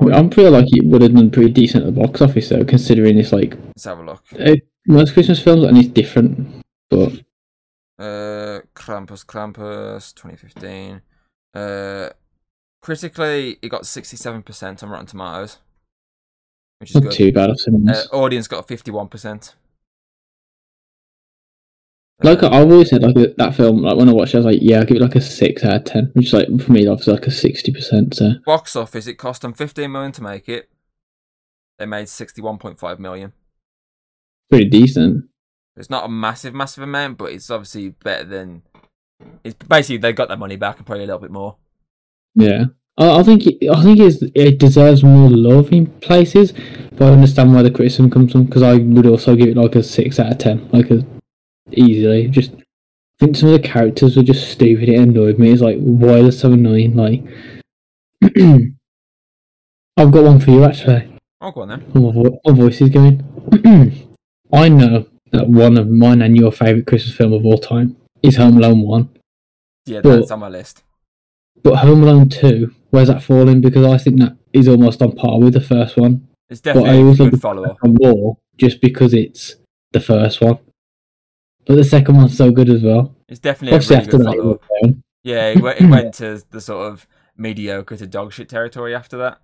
I'm 0.00 0.30
feel 0.30 0.50
like 0.50 0.66
it 0.68 0.84
would 0.86 1.02
have 1.02 1.14
done 1.14 1.30
pretty 1.30 1.50
decent 1.52 1.86
at 1.86 1.94
the 1.94 2.00
box 2.00 2.20
office 2.20 2.48
though, 2.48 2.64
considering 2.64 3.16
it's 3.18 3.32
like 3.32 3.56
Let's 3.68 3.84
have 3.84 4.00
a 4.00 4.02
look. 4.02 4.24
uh, 4.38 4.56
most 4.86 5.14
Christmas 5.14 5.40
films 5.42 5.64
and 5.64 5.78
it's 5.78 5.88
different. 5.88 6.62
But 6.90 7.12
Uh, 7.98 8.60
Krampus, 8.74 9.24
Krampus, 9.24 10.12
2015. 10.14 11.00
Uh, 11.54 12.10
critically, 12.82 13.56
it 13.62 13.68
got 13.68 13.82
67% 13.82 14.82
on 14.82 14.88
Rotten 14.90 15.06
Tomatoes, 15.06 15.58
which 16.80 16.90
is 16.90 16.94
not 16.96 17.02
good. 17.04 17.12
too 17.12 17.32
bad. 17.32 17.50
I've 17.50 17.58
seen 17.60 17.88
Uh, 17.88 18.02
audience 18.12 18.48
got 18.48 18.66
51%. 18.66 19.54
Like 22.22 22.42
Uh, 22.42 22.48
I've 22.50 22.70
always 22.70 22.90
said, 22.90 23.02
like 23.02 23.14
that 23.36 23.54
film. 23.54 23.82
Like 23.82 23.96
when 23.96 24.08
I 24.08 24.12
watched, 24.12 24.34
it, 24.34 24.38
I 24.38 24.40
was 24.40 24.46
like, 24.46 24.58
yeah, 24.62 24.78
I'll 24.78 24.84
give 24.84 24.96
it 24.98 25.02
like 25.02 25.16
a 25.16 25.20
six 25.20 25.64
out 25.64 25.74
of 25.76 25.84
ten, 25.84 26.10
which 26.14 26.26
is 26.26 26.32
like 26.32 26.46
for 26.60 26.72
me, 26.72 26.86
obviously 26.86 27.12
like 27.14 27.26
a 27.26 27.30
sixty 27.30 27.72
percent. 27.72 28.14
So 28.14 28.34
box 28.46 28.76
office, 28.76 29.06
it 29.06 29.14
cost 29.14 29.42
them 29.42 29.52
15 29.52 29.90
million 29.90 30.12
to 30.12 30.22
make 30.22 30.48
it. 30.48 30.68
They 31.78 31.86
made 31.86 32.06
61.5 32.06 32.98
million. 33.00 33.32
pretty 34.48 34.68
decent. 34.68 35.24
It's 35.76 35.90
not 35.90 36.04
a 36.04 36.08
massive, 36.08 36.54
massive 36.54 36.84
amount, 36.84 37.18
but 37.18 37.32
it's 37.32 37.50
obviously 37.50 37.88
better 37.90 38.22
than. 38.24 38.62
It's 39.42 39.54
basically 39.54 39.96
they 39.96 40.12
got 40.12 40.28
their 40.28 40.36
money 40.36 40.54
back 40.56 40.76
and 40.76 40.86
probably 40.86 41.02
a 41.02 41.06
little 41.06 41.20
bit 41.20 41.32
more. 41.32 41.56
Yeah, 42.36 42.66
I, 42.96 43.18
I 43.18 43.22
think 43.24 43.46
it, 43.46 43.68
I 43.68 43.82
think 43.82 43.98
it's, 43.98 44.22
it 44.36 44.58
deserves 44.58 45.02
more 45.02 45.28
love 45.28 45.72
in 45.72 45.86
places, 46.00 46.52
but 46.92 47.02
I 47.08 47.12
understand 47.12 47.52
where 47.52 47.64
the 47.64 47.70
criticism 47.72 48.08
comes 48.08 48.30
from 48.32 48.44
because 48.44 48.62
I 48.62 48.74
would 48.74 49.06
also 49.06 49.34
give 49.34 49.48
it 49.48 49.56
like 49.56 49.74
a 49.74 49.82
six 49.82 50.20
out 50.20 50.30
of 50.30 50.38
ten, 50.38 50.68
like 50.70 50.90
a 50.92 51.04
easily. 51.72 52.28
Just 52.28 52.52
I 52.52 53.26
think 53.26 53.36
some 53.36 53.50
of 53.50 53.62
the 53.62 53.68
characters 53.68 54.16
were 54.16 54.22
just 54.22 54.50
stupid. 54.50 54.88
It 54.88 54.98
annoyed 54.98 55.38
me. 55.38 55.50
It's 55.52 55.62
like 55.62 55.78
why 55.78 56.20
are 56.20 56.22
they 56.24 56.30
so 56.30 56.52
annoying? 56.52 56.94
Like 56.96 57.22
I've 59.96 60.10
got 60.12 60.24
one 60.24 60.40
for 60.40 60.50
you 60.50 60.64
actually. 60.64 61.08
Oh, 61.40 61.50
go 61.52 61.62
on 61.62 61.68
then. 61.68 61.84
My, 61.94 62.10
vo- 62.12 62.40
my 62.44 62.52
voice 62.52 62.80
is 62.80 62.88
going. 62.90 63.22
I 64.52 64.68
know 64.68 65.06
that 65.32 65.48
one 65.48 65.76
of 65.76 65.88
mine 65.88 66.22
and 66.22 66.36
your 66.36 66.52
favourite 66.52 66.86
Christmas 66.86 67.16
film 67.16 67.32
of 67.32 67.44
all 67.44 67.58
time 67.58 67.96
is 68.22 68.36
Home 68.36 68.56
Alone 68.58 68.80
1. 68.80 69.08
Yeah, 69.86 70.00
that's 70.00 70.30
on 70.30 70.40
my 70.40 70.48
list. 70.48 70.82
But 71.62 71.76
Home 71.76 72.02
Alone 72.02 72.28
2, 72.28 72.74
where's 72.90 73.08
that 73.08 73.22
falling? 73.22 73.60
Because 73.60 73.84
I 73.86 73.98
think 73.98 74.20
that 74.20 74.36
is 74.52 74.68
almost 74.68 75.02
on 75.02 75.12
par 75.12 75.38
with 75.40 75.54
the 75.54 75.60
first 75.60 75.96
one. 75.96 76.26
It's 76.48 76.60
But 76.60 76.70
I 76.70 76.72
definitely 76.74 76.96
a 76.98 77.02
always 77.02 77.18
good 77.18 77.32
look 77.32 77.40
follow 77.42 77.64
up. 77.64 77.76
at 77.84 77.90
more 77.90 78.38
just 78.56 78.80
because 78.80 79.12
it's 79.14 79.56
the 79.92 80.00
first 80.00 80.40
one. 80.40 80.58
But 81.66 81.76
the 81.76 81.84
second 81.84 82.16
one's 82.16 82.36
so 82.36 82.50
good 82.50 82.68
as 82.68 82.82
well. 82.82 83.14
It's 83.28 83.40
definitely 83.40 83.72
a 83.72 83.76
Obviously, 83.76 83.96
really 83.96 84.06
after 84.06 84.16
good 84.18 84.26
that, 84.26 84.34
it 84.34 84.38
follow 84.38 84.54
up. 84.54 84.62
went 84.70 84.94
down. 84.94 85.02
Yeah, 85.22 85.48
it 85.48 85.60
went, 85.60 85.80
it 85.80 85.86
went 85.90 86.14
to 86.14 86.42
the 86.50 86.60
sort 86.60 86.92
of 86.92 87.06
mediocre 87.36 87.96
to 87.96 88.06
dog 88.06 88.32
shit 88.32 88.48
territory 88.48 88.94
after 88.94 89.16
that. 89.18 89.40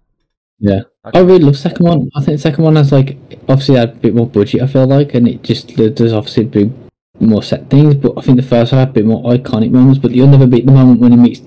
Yeah. 0.59 0.83
Okay. 1.07 1.19
I 1.19 1.23
really 1.23 1.39
love 1.39 1.55
the 1.55 1.59
second 1.59 1.87
one. 1.87 2.11
I 2.15 2.21
think 2.23 2.37
the 2.37 2.43
second 2.43 2.65
one 2.65 2.77
has 2.77 2.93
like 2.93 3.17
obviously 3.49 3.77
had 3.77 3.89
a 3.91 3.95
bit 3.95 4.15
more 4.15 4.27
budget. 4.27 4.61
I 4.61 4.67
feel 4.67 4.87
like, 4.87 5.15
and 5.15 5.27
it 5.27 5.43
just 5.43 5.75
there's 5.77 6.13
obviously 6.13 6.71
a 7.21 7.25
more 7.25 7.43
set 7.43 7.71
things. 7.71 7.95
But 7.95 8.19
I 8.19 8.21
think 8.21 8.37
the 8.37 8.47
first 8.47 8.73
one 8.73 8.81
had 8.81 8.91
a 8.91 8.93
bit 8.93 9.07
more 9.07 9.23
iconic 9.33 9.71
moments. 9.71 9.99
But 9.99 10.11
you'll 10.11 10.27
never 10.29 10.47
beat 10.47 10.67
the 10.67 10.73
moment 10.73 11.01
when 11.01 11.13
he 11.13 11.17
meets 11.17 11.41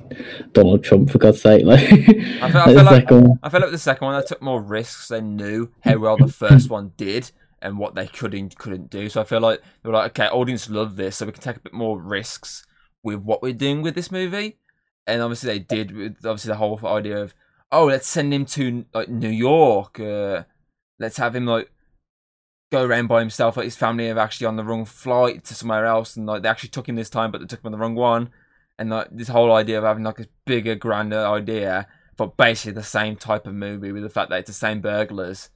Donald 0.54 0.84
Trump 0.84 1.12
for 1.12 1.20
God's 1.20 1.42
sake. 1.42 1.64
Like, 1.66 1.84
I 1.84 1.96
feel, 1.96 2.18
I, 2.42 2.42
like 2.42 2.52
feel 2.66 2.74
the 2.74 2.84
like, 2.84 2.96
second 2.96 3.22
one. 3.28 3.40
I 3.44 3.50
feel 3.50 3.62
like 3.62 3.72
the 3.72 3.78
second 3.78 4.06
one 4.08 4.20
they 4.20 4.26
took 4.26 4.42
more 4.42 4.62
risks. 4.64 5.08
They 5.10 5.22
knew 5.22 5.70
how 5.82 5.98
well 6.00 6.18
the 6.18 6.28
first 6.28 6.72
one 6.72 6.94
did 6.98 7.32
and 7.64 7.80
what 7.80 7.96
they 7.96 8.08
could 8.08 8.34
and 8.34 8.56
couldn't 8.56 8.90
do. 8.90 9.10
So 9.10 9.22
I 9.22 9.24
feel 9.24 9.40
like 9.40 9.62
they 9.62 9.90
were 9.90 9.96
like, 9.96 10.12
okay, 10.12 10.28
audience 10.28 10.70
love 10.70 10.96
this, 10.96 11.18
so 11.18 11.26
we 11.26 11.32
can 11.32 11.42
take 11.42 11.58
a 11.58 11.62
bit 11.62 11.74
more 11.74 12.00
risks 12.00 12.66
with 13.02 13.20
what 13.20 13.42
we're 13.42 13.54
doing 13.54 13.82
with 13.82 13.96
this 13.96 14.12
movie. 14.12 14.58
And 15.08 15.22
obviously 15.22 15.50
they 15.50 15.60
did 15.60 15.96
with 15.96 16.18
obviously 16.26 16.50
the 16.50 16.58
whole 16.58 16.80
idea 16.86 17.18
of 17.18 17.34
oh, 17.74 17.86
let's 17.86 18.08
send 18.08 18.34
him 18.34 18.46
to 18.46 18.86
like 18.94 19.10
New 19.10 19.30
York. 19.30 20.00
Uh, 20.00 20.44
let's 21.00 21.18
have 21.18 21.36
him 21.36 21.46
like 21.46 21.72
go 22.72 22.86
around 22.86 23.08
by 23.08 23.20
himself. 23.20 23.58
Like 23.58 23.66
his 23.66 23.76
family 23.76 24.10
are 24.10 24.20
actually 24.20 24.48
on 24.48 24.56
the 24.56 24.64
wrong 24.64 24.86
flight 24.86 25.44
to 25.46 25.56
somewhere 25.56 25.86
else, 25.86 26.16
and 26.16 26.26
like 26.26 26.44
they 26.44 26.50
actually 26.50 26.70
took 26.70 26.88
him 26.88 26.96
this 26.96 27.10
time, 27.10 27.32
but 27.32 27.42
they 27.42 27.48
took 27.48 27.62
him 27.62 27.68
on 27.68 27.72
the 27.74 27.78
wrong 27.80 27.96
one. 27.96 28.30
And 28.80 28.92
like 28.92 29.10
this 29.12 29.28
whole 29.28 29.52
idea 29.52 29.80
of 29.80 29.84
having 29.84 30.04
like 30.04 30.18
this 30.18 30.28
bigger, 30.46 30.76
grander 30.76 31.26
idea, 31.26 31.88
but 32.16 32.38
basically 32.38 32.74
the 32.74 32.84
same 32.84 33.16
type 33.16 33.48
of 33.48 33.56
movie 33.56 33.92
with 33.92 34.04
the 34.04 34.10
fact 34.10 34.30
that 34.30 34.40
it's 34.40 34.48
the 34.48 34.54
same 34.54 34.80
burglars, 34.80 35.50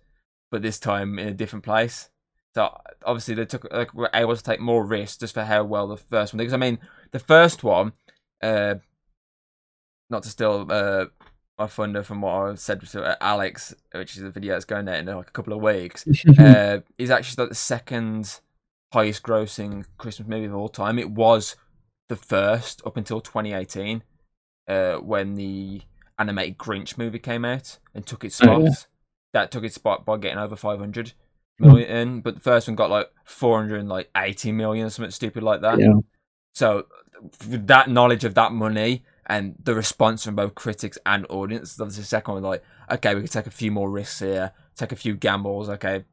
but 0.52 0.62
this 0.62 0.80
time 0.80 1.20
in 1.20 1.28
a 1.28 1.34
different 1.34 1.66
place. 1.66 2.10
So 2.56 2.76
obviously 3.06 3.36
they 3.36 3.46
took 3.46 3.72
like, 3.72 3.94
were 3.94 4.10
able 4.14 4.36
to 4.36 4.44
take 4.44 4.60
more 4.60 4.86
risks 4.86 5.18
just 5.18 5.34
for 5.34 5.44
how 5.44 5.64
well 5.64 5.88
the 5.88 5.98
first 5.98 6.34
one. 6.34 6.40
Because 6.40 6.54
I 6.54 6.58
mean, 6.58 6.80
the 7.12 7.20
first 7.20 7.64
one, 7.64 7.94
uh, 8.42 8.76
not 10.10 10.24
to 10.24 10.30
steal 10.30 10.66
uh, 10.70 11.06
my 11.58 11.68
thunder 11.68 12.04
from 12.04 12.22
what 12.22 12.32
I 12.32 12.56
said 12.56 12.82
to 12.82 13.24
Alex, 13.24 13.76
which 13.94 14.18
is 14.18 14.24
a 14.24 14.32
video 14.32 14.54
that's 14.54 14.66
going 14.66 14.88
out 14.88 15.00
in 15.00 15.06
like 15.06 15.28
a 15.28 15.32
couple 15.32 15.54
of 15.54 15.62
weeks, 15.62 16.06
uh, 16.40 16.80
is 16.98 17.12
actually 17.12 17.44
like 17.44 17.50
the 17.50 17.56
second 17.56 18.40
highest 18.94 19.24
grossing 19.24 19.86
Christmas 19.98 20.28
movie 20.28 20.46
of 20.46 20.56
all 20.56 20.70
time. 20.70 20.98
It 20.98 21.12
was 21.12 21.56
the 22.10 22.16
first 22.16 22.82
up 22.86 22.98
until 22.98 23.22
2018, 23.22 24.04
uh, 24.68 24.96
when 24.96 25.36
the 25.36 25.82
animated 26.18 26.58
Grinch 26.58 26.98
movie 26.98 27.20
came 27.20 27.46
out 27.46 27.78
and 27.94 28.06
took 28.06 28.24
its 28.24 28.36
spot. 28.36 28.62
Oh, 28.62 28.64
yeah. 28.66 28.72
That 29.34 29.52
took 29.52 29.64
its 29.64 29.76
spot 29.76 30.06
by 30.06 30.18
getting 30.18 30.38
over 30.38 30.56
500 30.56 31.14
million, 31.60 32.22
but 32.22 32.36
the 32.36 32.42
first 32.42 32.68
one 32.68 32.76
got 32.76 32.90
like 32.90 33.10
480 33.26 34.52
million 34.52 34.88
or 34.88 34.90
something 34.90 35.12
stupid 35.12 35.44
like 35.44 35.62
that. 35.62 35.80
yeah. 35.80 35.94
So, 36.54 36.88
with 37.50 37.68
that 37.68 37.90
knowledge 37.90 38.24
of 38.24 38.36
that 38.36 38.52
money 38.52 39.04
and 39.28 39.56
the 39.62 39.76
response 39.76 40.24
from 40.24 40.36
both 40.36 40.56
critics 40.56 40.98
and 41.06 41.26
audience, 41.30 41.80
obviously 41.80 42.02
the 42.02 42.08
second 42.08 42.36
one 42.36 42.44
like, 42.44 42.64
okay, 42.90 43.14
we 43.16 43.22
can 43.22 43.30
take 43.30 43.48
a 43.48 43.52
few 43.52 43.72
more 43.72 43.90
risks 43.90 44.20
here, 44.20 44.54
take 44.76 44.92
a 44.92 44.96
few 44.96 45.16
gambles. 45.16 45.70
Okay, 45.70 46.06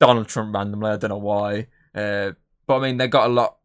Donald 0.00 0.28
Trump 0.28 0.54
randomly, 0.54 0.90
I 0.90 0.96
don't 0.96 1.10
know 1.10 1.16
why, 1.16 1.68
uh, 1.94 2.32
but 2.66 2.76
I 2.76 2.80
mean 2.80 2.96
they 2.98 3.08
got 3.08 3.28
a 3.28 3.32
lot. 3.32 3.56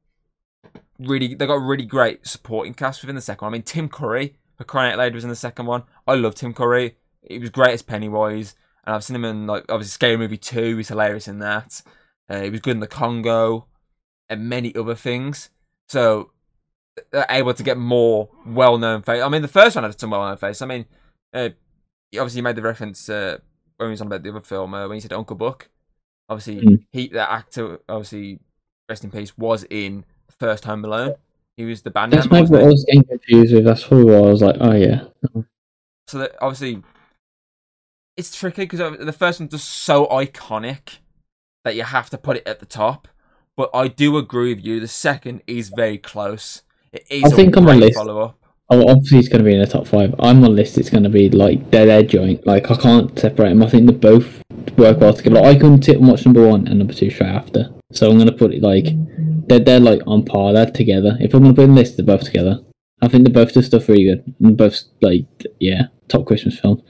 Really, 1.00 1.34
they 1.34 1.48
got 1.48 1.56
a 1.56 1.60
really 1.60 1.86
great 1.86 2.28
supporting 2.28 2.74
cast 2.74 3.02
within 3.02 3.16
the 3.16 3.22
second 3.22 3.46
one. 3.46 3.54
I 3.54 3.58
mean, 3.58 3.64
Tim 3.64 3.88
Curry 3.88 4.36
for 4.58 4.66
crying 4.66 4.92
out 4.92 4.98
loud 5.00 5.14
was 5.14 5.24
in 5.24 5.30
the 5.30 5.36
second 5.36 5.66
one. 5.66 5.84
I 6.06 6.16
love 6.16 6.36
Tim 6.36 6.54
Curry. 6.54 6.98
He 7.22 7.40
was 7.40 7.50
great 7.50 7.74
as 7.74 7.82
Pennywise, 7.82 8.56
and 8.90 8.96
I've 8.96 9.04
seen 9.04 9.16
him 9.16 9.26
in 9.26 9.46
like 9.46 9.66
obviously 9.70 9.92
Scary 9.92 10.18
Movie 10.18 10.38
Two. 10.38 10.78
He's 10.78 10.88
hilarious 10.88 11.28
in 11.28 11.38
that. 11.40 11.84
Uh, 12.28 12.42
he 12.42 12.50
was 12.50 12.60
good 12.60 12.72
in 12.72 12.80
the 12.80 12.88
Congo, 12.88 13.68
and 14.30 14.50
many 14.50 14.74
other 14.76 14.96
things. 14.96 15.52
So 15.90 16.32
they're 17.12 17.26
able 17.30 17.54
to 17.54 17.62
get 17.64 17.78
more 17.78 18.30
well-known 18.48 19.04
face. 19.04 19.22
I 19.22 19.30
mean, 19.30 19.44
the 19.44 19.48
first 19.48 19.76
one 19.76 19.84
had 19.86 20.00
some 20.00 20.10
well-known 20.10 20.38
face. 20.38 20.62
I 20.64 20.66
mean, 20.66 20.86
uh, 21.34 21.50
obviously 22.16 22.40
you 22.40 22.44
made 22.44 22.56
the 22.56 22.62
reference 22.64 23.08
uh, 23.10 23.38
when 23.78 23.90
we 23.90 23.92
was 23.92 24.02
on 24.02 24.08
about 24.08 24.24
the 24.24 24.30
other 24.32 24.42
film 24.42 24.74
uh, 24.74 24.88
when 24.88 24.96
you 24.96 25.02
said 25.02 25.14
Uncle 25.14 25.36
Buck. 25.36 25.70
Obviously, 26.28 26.58
Mm. 26.66 26.86
he 26.92 27.08
the 27.10 27.32
actor, 27.32 27.80
obviously, 27.88 28.40
rest 28.90 29.04
in 29.04 29.12
peace, 29.12 29.38
was 29.38 29.66
in 29.70 30.04
First 30.40 30.66
Home 30.66 30.84
Alone. 30.84 31.16
He 31.58 31.66
was 31.66 31.82
the 31.84 31.92
band 31.92 32.14
That's 32.14 32.30
member. 32.30 32.52
what 32.52 32.62
I 32.64 32.66
was 32.66 32.86
getting 32.86 33.04
confused 33.04 33.54
with. 33.54 33.66
That's 33.66 33.90
what 33.90 34.14
I 34.14 34.20
was 34.22 34.42
like, 34.42 34.56
oh 34.60 34.74
yeah. 34.74 35.06
So 36.08 36.20
that 36.20 36.36
obviously, 36.42 36.82
it's 38.20 38.36
tricky 38.36 38.64
because 38.64 38.82
uh, 38.82 38.98
the 39.00 39.14
first 39.14 39.40
one's 39.40 39.52
just 39.52 39.70
so 39.70 40.06
iconic 40.08 40.98
that 41.64 41.76
you 41.76 41.84
have 41.84 42.10
to 42.10 42.18
put 42.18 42.36
it 42.36 42.48
at 42.48 42.60
the 42.60 42.66
top. 42.66 43.08
But 43.56 43.70
I 43.74 43.88
do 43.88 44.18
agree 44.18 44.54
with 44.54 44.64
you. 44.64 44.82
The 44.82 44.90
second 44.90 45.42
is 45.48 45.70
very 45.70 45.98
close. 45.98 46.64
It 46.92 47.06
is 47.10 47.32
I 47.32 47.36
think 47.36 47.56
a 47.56 47.60
on 47.60 47.66
my 47.66 47.76
list- 47.76 47.98
follow 47.98 48.20
up. 48.22 48.36
Oh, 48.72 48.88
obviously 48.88 49.20
it's 49.20 49.30
going 49.30 49.44
to 49.44 49.50
be 49.50 49.56
in 49.56 49.62
the 49.62 49.68
top 49.68 49.88
five. 49.88 50.14
I'm 50.20 50.44
on 50.44 50.56
list. 50.56 50.78
It's 50.78 50.92
going 50.92 51.04
to 51.04 51.10
be 51.10 51.30
like 51.30 51.72
they're 51.72 51.88
their 51.88 52.04
joint. 52.04 52.46
Like 52.46 52.70
I 52.70 52.76
can't 52.76 53.18
separate 53.18 53.50
them. 53.50 53.64
I 53.64 53.70
think 53.70 53.88
they 53.88 53.94
both 53.94 54.44
work 54.78 55.00
well 55.00 55.14
together. 55.14 55.38
Like, 55.38 55.56
I 55.56 55.60
couldn't 55.60 55.84
sit 55.84 55.98
and 55.98 56.08
watch 56.08 56.26
number 56.26 56.48
one 56.48 56.68
and 56.68 56.78
number 56.78 56.94
two 56.94 57.10
straight 57.10 57.30
after. 57.30 57.74
So 57.94 58.10
I'm 58.10 58.18
going 58.18 58.30
to 58.30 58.38
put 58.38 58.54
it 58.54 58.62
like 58.62 58.86
they're 59.48 59.60
they're 59.60 59.80
like 59.80 60.02
on 60.06 60.24
par. 60.24 60.54
They're 60.54 60.70
together. 60.70 61.18
If 61.20 61.34
I'm 61.34 61.42
going 61.42 61.56
to 61.56 61.62
put 61.62 61.70
in 61.70 61.76
list, 61.76 61.98
they're 61.98 62.06
both 62.06 62.26
together. 62.26 62.60
I 63.02 63.08
think 63.08 63.24
they 63.26 63.32
both 63.32 63.54
do 63.54 63.62
stuff 63.62 63.88
really 63.88 64.04
good. 64.04 64.36
And 64.42 64.56
both 64.56 64.84
like 65.02 65.26
yeah, 65.60 65.88
top 66.10 66.28
Christmas 66.28 66.60
film. 66.60 66.84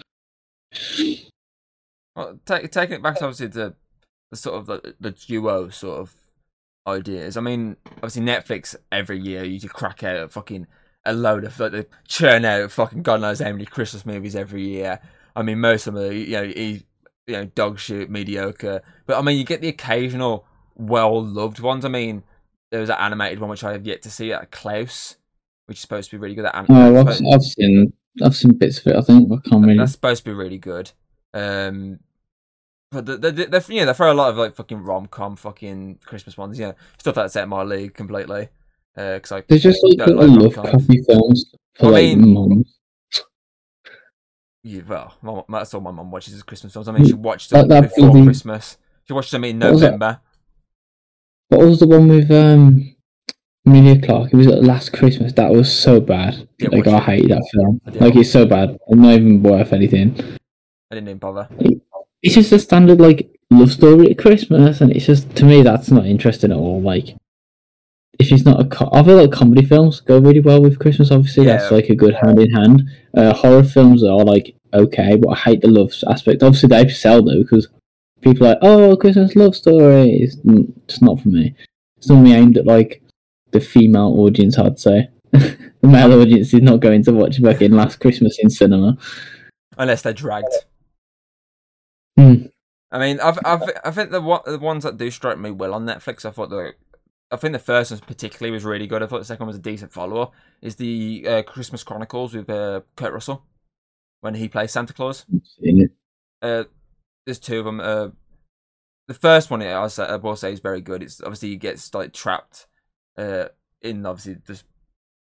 Well, 2.16 2.40
take, 2.46 2.72
taking 2.72 2.96
it 2.96 3.04
back 3.04 3.18
to 3.20 3.26
obviously 3.26 3.48
the, 3.48 3.76
the 4.32 4.38
sort 4.38 4.58
of 4.58 4.66
the, 4.66 4.96
the 5.00 5.12
duo 5.12 5.70
sort 5.70 6.00
of 6.00 6.14
ideas. 6.88 7.38
I 7.38 7.42
mean, 7.42 7.78
obviously 7.98 8.24
Netflix 8.24 8.76
every 8.92 9.20
year 9.20 9.44
you 9.44 9.60
just 9.60 9.74
crack 9.74 10.04
out 10.04 10.18
a 10.18 10.28
fucking 10.28 10.68
a 11.06 11.14
load 11.14 11.46
of 11.46 11.58
like 11.60 11.72
they 11.72 11.86
churn 12.08 12.44
out 12.44 12.72
fucking 12.72 13.04
god 13.04 13.22
knows 13.22 13.40
how 13.40 13.52
many 13.52 13.66
Christmas 13.66 14.06
movies 14.06 14.36
every 14.36 14.68
year. 14.68 15.00
I 15.36 15.44
mean, 15.44 15.60
most 15.60 15.88
of 15.88 15.94
them 15.94 16.04
are 16.04 16.12
you 16.12 16.32
know 16.34 16.44
e- 16.44 16.86
you 17.28 17.34
know 17.34 17.46
dog 17.46 17.80
shit, 17.80 18.10
mediocre. 18.10 18.82
But 19.06 19.18
I 19.18 19.22
mean, 19.22 19.38
you 19.38 19.46
get 19.46 19.62
the 19.62 19.70
occasional 19.70 20.46
well 20.76 21.24
loved 21.24 21.60
ones. 21.60 21.86
I 21.86 21.90
mean, 21.90 22.24
there 22.72 22.82
was 22.82 22.90
an 22.90 22.98
animated 23.00 23.40
one 23.40 23.50
which 23.50 23.64
I 23.64 23.72
have 23.72 23.86
yet 23.88 24.02
to 24.04 24.10
see, 24.10 24.34
at 24.34 24.52
Klaus, 24.52 25.16
which 25.68 25.78
is 25.78 25.82
supposed 25.82 26.10
to 26.10 26.18
be 26.18 26.22
really 26.22 26.36
good. 26.36 26.46
At 26.46 26.56
an- 26.56 26.66
Oh, 26.70 27.00
I've, 27.00 27.08
I've 27.34 27.44
seen 27.44 27.94
I've 28.24 28.36
seen 28.36 28.54
bits 28.58 28.80
of 28.80 28.88
it. 28.88 28.96
I 28.96 29.02
think 29.02 29.32
I 29.32 29.50
can't 29.50 29.66
really. 29.66 29.78
that's 29.78 29.94
supposed 29.94 30.24
to 30.24 30.30
be 30.30 30.34
really 30.36 30.58
good. 30.58 30.92
Um, 31.34 32.00
but 32.92 33.06
they, 33.06 33.18
they, 33.18 33.46
they, 33.46 33.76
know, 33.76 33.86
they 33.86 33.94
throw 33.94 34.12
a 34.12 34.14
lot 34.14 34.32
of 34.32 34.38
like 34.38 34.56
fucking 34.56 34.84
rom 34.84 35.06
com, 35.08 35.36
fucking 35.36 36.00
Christmas 36.06 36.38
ones, 36.38 36.58
Yeah, 36.60 36.72
stuff 36.98 37.16
that's 37.16 37.36
out 37.36 37.44
of 37.44 37.50
my 37.50 37.64
league 37.64 37.94
completely. 37.94 38.50
Because 38.96 39.32
I 39.32 39.44
They're 39.48 39.60
just 39.60 39.84
like 39.84 39.98
don't 39.98 40.18
like 40.18 40.30
love 40.30 40.56
coffee 40.56 41.02
films 41.08 41.46
for 41.76 41.88
I 41.88 41.90
like 41.90 42.18
mean- 42.18 42.34
mums. 42.34 42.76
Yeah, 44.62 44.82
well, 44.88 45.46
that's 45.48 45.74
all 45.74 45.80
my 45.82 45.92
mum 45.92 46.12
watches 46.12 46.34
is 46.34 46.44
Christmas 46.44 46.74
films. 46.74 46.90
I 46.90 46.92
mean, 46.92 47.06
she 47.06 47.14
watched 47.14 47.50
them 47.50 47.68
before 47.68 48.12
Christmas. 48.26 48.78
She 49.06 49.14
watched 49.14 49.32
them 49.32 49.46
in 49.46 49.58
What 49.60 49.72
was? 49.72 49.82
November. 49.82 50.20
What 51.48 51.62
was 51.62 51.80
the 51.80 51.88
one 51.88 52.08
with 52.10 52.30
um 52.30 52.96
Emilia 53.70 54.02
Clarke? 54.02 54.34
It 54.34 54.38
was 54.38 54.48
at 54.48 54.64
last 54.64 54.94
Christmas. 54.94 55.34
That 55.34 55.52
was 55.52 55.72
so 55.72 56.00
bad. 56.00 56.48
Yeah, 56.60 56.70
like 56.70 56.88
I 56.88 57.00
hate 57.00 57.28
that 57.30 57.48
film. 57.54 57.82
Like 58.00 58.16
it's 58.16 58.32
so 58.32 58.46
bad. 58.46 58.72
It's 58.88 59.00
not 59.00 59.14
even 59.14 59.44
worth 59.44 59.74
anything. 59.74 60.16
I 60.92 60.96
didn't 60.96 61.10
even 61.10 61.18
bother. 61.20 61.48
It's 62.22 62.36
just 62.36 62.52
a 62.52 62.60
standard 62.60 63.00
like 63.00 63.30
love 63.52 63.72
story 63.72 64.12
at 64.12 64.18
Christmas, 64.18 64.82
and 64.82 64.92
it's 64.92 65.06
just 65.06 65.36
to 65.36 65.46
me 65.46 65.62
that's 65.62 65.92
not 65.92 66.06
interesting 66.06 66.52
at 66.52 66.58
all. 66.58 66.82
Like 66.82 67.16
if 68.20 68.32
it's 68.32 68.44
not 68.44 68.60
a, 68.60 68.66
co- 68.66 68.90
I 68.92 69.04
feel 69.04 69.16
like 69.16 69.32
comedy 69.32 69.66
films 69.66 70.02
go 70.02 70.20
really 70.20 70.42
well 70.42 70.62
with 70.62 70.80
Christmas. 70.80 71.12
Obviously, 71.12 71.46
that's 71.46 71.72
like 71.72 71.90
a 71.90 71.96
good 71.96 72.16
hand 72.16 72.40
in 72.40 72.52
hand. 72.52 72.84
Uh, 73.16 73.34
horror 73.34 73.64
films 73.64 74.04
are 74.04 74.24
like 74.24 74.56
okay, 74.74 75.16
but 75.16 75.30
I 75.30 75.36
hate 75.36 75.62
the 75.62 75.70
love 75.70 75.94
aspect. 76.08 76.44
Obviously, 76.44 76.70
they 76.70 76.90
sell 76.90 77.24
though 77.24 77.42
because 77.42 77.70
people 78.22 78.46
are 78.46 78.50
like, 78.50 78.60
oh, 78.62 78.98
Christmas 78.98 79.36
love 79.36 79.56
story. 79.56 80.12
It's 80.12 80.36
just 80.88 81.02
not 81.02 81.20
for 81.20 81.30
me. 81.30 81.56
It's 81.98 82.10
normally 82.10 82.34
aimed 82.34 82.58
at 82.58 82.66
like 82.66 83.02
the 83.52 83.60
female 83.60 84.16
audience. 84.20 84.58
I'd 84.58 84.80
say 84.80 85.10
the 85.32 85.72
male 85.82 86.20
audience 86.20 86.54
is 86.54 86.62
not 86.62 86.80
going 86.80 87.04
to 87.04 87.12
watch 87.12 87.40
fucking 87.40 87.72
Last 87.72 88.00
Christmas 88.00 88.38
in 88.40 88.50
cinema. 88.50 88.98
Unless 89.78 90.02
they're 90.02 90.14
dragged. 90.14 90.54
Hmm. 92.18 92.48
I 92.92 93.00
mean, 93.00 93.20
I've, 93.20 93.38
I've, 93.46 93.64
I 93.86 93.92
think 93.92 94.12
the 94.12 94.42
the 94.46 94.60
ones 94.60 94.84
that 94.84 94.98
do 94.98 95.12
strike 95.12 95.38
me 95.38 95.52
well 95.52 95.74
on 95.74 95.86
Netflix, 95.86 96.26
I 96.26 96.32
thought 96.32 96.50
the, 96.50 96.74
I 97.32 97.38
think 97.38 97.54
the 97.54 97.60
first 97.60 97.92
one 97.92 98.00
particularly 98.00 98.52
was 98.52 98.66
really 98.66 98.88
good. 98.88 99.04
I 99.04 99.06
thought 99.06 99.20
the 99.20 99.26
second 99.26 99.46
one 99.46 99.54
was 99.54 99.58
a 99.58 99.62
decent 99.62 99.94
follow 99.94 100.22
up. 100.22 100.34
Is 100.62 100.76
the 100.76 101.26
uh, 101.28 101.42
Christmas 101.44 101.84
Chronicles 101.84 102.34
with 102.34 102.50
uh, 102.50 102.82
Kurt 102.96 103.14
Russell 103.14 103.46
when 104.22 104.36
he 104.36 104.48
plays 104.48 104.72
Santa 104.72 104.94
Claus. 104.94 105.26
Uh, 106.42 106.64
there's 107.26 107.40
two 107.40 107.60
of 107.60 107.66
them. 107.66 107.80
Uh, 107.80 108.10
the 109.08 109.14
first 109.14 109.50
one, 109.50 109.62
I 109.62 109.90
I 109.98 110.16
will 110.18 110.36
say, 110.36 110.54
is 110.54 110.60
very 110.60 110.82
good. 110.82 111.04
It's 111.04 111.22
obviously 111.22 111.50
he 111.50 111.56
gets 111.58 111.94
like 111.94 112.14
trapped, 112.14 112.68
uh, 113.20 113.50
in 113.82 114.06
obviously 114.06 114.38
this 114.46 114.64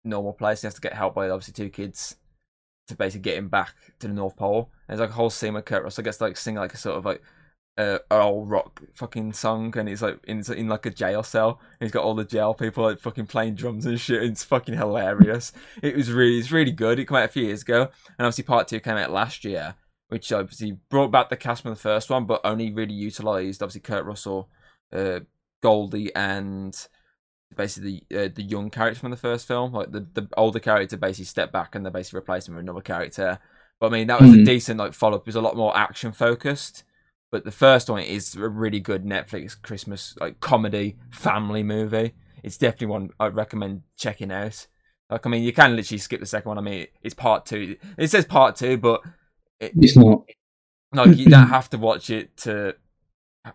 normal 0.03 0.33
place. 0.33 0.61
He 0.61 0.67
has 0.67 0.75
to 0.75 0.81
get 0.81 0.93
help 0.93 1.15
by 1.15 1.29
obviously 1.29 1.53
two 1.53 1.69
kids 1.69 2.17
to 2.87 2.95
basically 2.95 3.21
get 3.21 3.37
him 3.37 3.47
back 3.47 3.73
to 3.99 4.07
the 4.07 4.13
North 4.13 4.35
Pole. 4.35 4.69
And 4.87 4.97
there's 4.99 5.07
like 5.07 5.15
a 5.15 5.19
whole 5.19 5.29
scene 5.29 5.53
where 5.53 5.61
Kurt 5.61 5.83
Russell 5.83 6.03
gets 6.03 6.17
to, 6.17 6.25
like 6.25 6.37
sing 6.37 6.55
like 6.55 6.73
a 6.73 6.77
sort 6.77 6.97
of 6.97 7.05
like 7.05 7.21
uh, 7.77 7.99
old 8.11 8.49
rock 8.49 8.81
fucking 8.93 9.33
song, 9.33 9.75
and 9.77 9.89
he's 9.89 10.01
like 10.01 10.19
in 10.25 10.43
in 10.53 10.67
like 10.67 10.85
a 10.85 10.91
jail 10.91 11.23
cell. 11.23 11.59
He's 11.79 11.91
got 11.91 12.03
all 12.03 12.15
the 12.15 12.23
jail 12.23 12.53
people 12.53 12.83
like 12.83 12.99
fucking 12.99 13.27
playing 13.27 13.55
drums 13.55 13.85
and 13.85 13.99
shit. 13.99 14.21
And 14.21 14.31
It's 14.31 14.43
fucking 14.43 14.75
hilarious. 14.75 15.51
it 15.81 15.95
was 15.95 16.11
really, 16.11 16.37
it's 16.37 16.51
really 16.51 16.71
good. 16.71 16.99
It 16.99 17.07
came 17.07 17.17
out 17.17 17.25
a 17.25 17.29
few 17.29 17.45
years 17.45 17.63
ago, 17.63 17.89
and 18.17 18.25
obviously 18.25 18.43
part 18.43 18.67
two 18.67 18.79
came 18.79 18.97
out 18.97 19.11
last 19.11 19.43
year, 19.43 19.75
which 20.09 20.31
obviously 20.31 20.77
brought 20.89 21.11
back 21.11 21.29
the 21.29 21.37
cast 21.37 21.63
from 21.63 21.71
the 21.71 21.79
first 21.79 22.09
one, 22.09 22.25
but 22.25 22.41
only 22.43 22.71
really 22.71 22.93
utilized 22.93 23.61
obviously 23.63 23.81
Kurt 23.81 24.05
Russell, 24.05 24.49
uh, 24.93 25.21
Goldie, 25.61 26.15
and 26.15 26.87
basically 27.55 28.03
uh, 28.15 28.29
the 28.33 28.43
young 28.43 28.69
character 28.69 28.99
from 28.99 29.11
the 29.11 29.17
first 29.17 29.47
film. 29.47 29.73
Like 29.73 29.91
the, 29.91 30.05
the 30.13 30.27
older 30.37 30.59
character 30.59 30.97
basically 30.97 31.25
stepped 31.25 31.53
back 31.53 31.75
and 31.75 31.85
they 31.85 31.89
basically 31.89 32.19
replaced 32.19 32.47
him 32.47 32.55
with 32.55 32.63
another 32.63 32.81
character. 32.81 33.39
But 33.79 33.87
I 33.87 33.89
mean, 33.89 34.07
that 34.07 34.21
was 34.21 34.31
a 34.33 34.37
Mhm. 34.37 34.45
decent 34.45 34.79
like 34.79 34.93
follow 34.93 35.17
up. 35.17 35.23
It 35.23 35.27
was 35.27 35.35
a 35.35 35.41
lot 35.41 35.57
more 35.57 35.75
action 35.77 36.11
focused. 36.11 36.83
But 37.31 37.43
the 37.43 37.51
first 37.51 37.89
one 37.89 38.01
is 38.03 38.35
a 38.35 38.47
really 38.47 38.79
good 38.79 39.03
Netflix 39.03 39.59
Christmas 39.61 40.15
like 40.21 40.39
comedy 40.39 40.97
family 41.11 41.63
movie. 41.63 42.13
It's 42.43 42.57
definitely 42.57 42.87
one 42.87 43.09
I'd 43.19 43.35
recommend 43.35 43.81
checking 43.97 44.31
out. 44.31 44.67
Like 45.09 45.25
I 45.25 45.29
mean, 45.29 45.43
you 45.43 45.51
can 45.51 45.75
literally 45.75 45.99
skip 45.99 46.19
the 46.19 46.25
second 46.25 46.49
one. 46.49 46.57
I 46.57 46.61
mean, 46.61 46.87
it's 47.03 47.13
part 47.15 47.45
two. 47.45 47.75
It 47.97 48.09
says 48.09 48.25
part 48.25 48.55
two, 48.55 48.77
but 48.77 49.01
It's 49.59 49.97
not. 49.97 50.23
like 50.93 51.17
you 51.17 51.25
don't 51.29 51.49
have 51.49 51.69
to 51.71 51.77
watch 51.77 52.09
it 52.09 52.35
to 52.37 52.75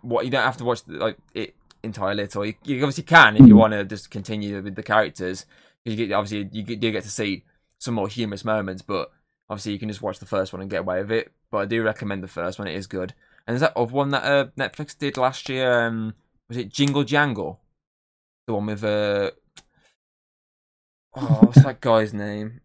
what 0.03 0.25
you 0.25 0.31
don't 0.31 0.45
have 0.45 0.57
to 0.59 0.65
watch 0.65 0.83
like 0.87 1.17
it 1.35 1.55
entirely 1.83 2.23
at 2.25 2.37
all. 2.37 2.45
You, 2.47 2.55
you 2.65 2.77
obviously 2.83 3.05
can 3.05 3.37
if 3.37 3.47
you 3.47 3.55
Mm. 3.55 3.59
want 3.59 3.73
to 3.73 3.85
just 3.85 4.11
continue 4.11 4.61
with 4.63 4.75
the 4.75 4.83
characters. 4.83 5.47
You 5.85 5.97
get 5.97 6.13
obviously 6.13 6.49
you 6.53 6.63
do 6.77 6.91
get 6.93 7.03
to 7.05 7.11
see 7.11 7.45
some 7.79 7.95
more 7.95 8.09
humorous 8.09 8.45
moments, 8.45 8.83
but 8.83 9.11
obviously 9.49 9.73
you 9.73 9.79
can 9.79 9.89
just 9.89 10.03
watch 10.03 10.19
the 10.19 10.27
first 10.27 10.53
one 10.53 10.61
and 10.61 10.71
get 10.71 10.81
away 10.81 11.01
with 11.01 11.11
it. 11.13 11.33
But 11.51 11.59
I 11.59 11.65
do 11.67 11.83
recommend 11.83 12.23
the 12.23 12.29
first 12.29 12.59
one; 12.59 12.69
it 12.69 12.75
is 12.77 12.87
good. 12.87 13.15
And 13.47 13.55
there's 13.55 13.61
that 13.63 13.77
other 13.77 13.93
one 13.93 14.11
that 14.11 14.25
uh, 14.25 14.47
Netflix 14.59 14.97
did 14.97 15.17
last 15.17 15.49
year. 15.49 15.87
Um, 15.87 16.15
was 16.49 16.59
it 16.59 16.69
Jingle 16.73 17.05
Jangle? 17.05 17.61
The 18.47 18.55
one 18.55 18.67
with 18.67 18.85
uh, 18.85 19.31
oh, 21.17 21.39
what's 21.43 21.63
that 21.65 21.81
guy's 21.81 22.13
name? 22.13 22.61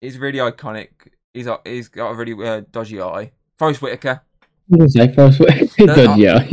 He's 0.00 0.18
really 0.18 0.38
iconic. 0.38 0.88
He's 1.34 1.46
got 1.46 1.66
he's 1.66 1.88
got 1.88 2.10
a 2.10 2.14
really 2.14 2.46
uh, 2.46 2.62
dodgy 2.70 3.00
eye. 3.00 3.32
Forest 3.58 3.82
Whitaker. 3.82 4.22
What 4.68 4.82
was 4.82 4.96
I 4.96 5.08
first? 5.08 5.38
Good, 5.76 6.18
yeah. 6.18 6.46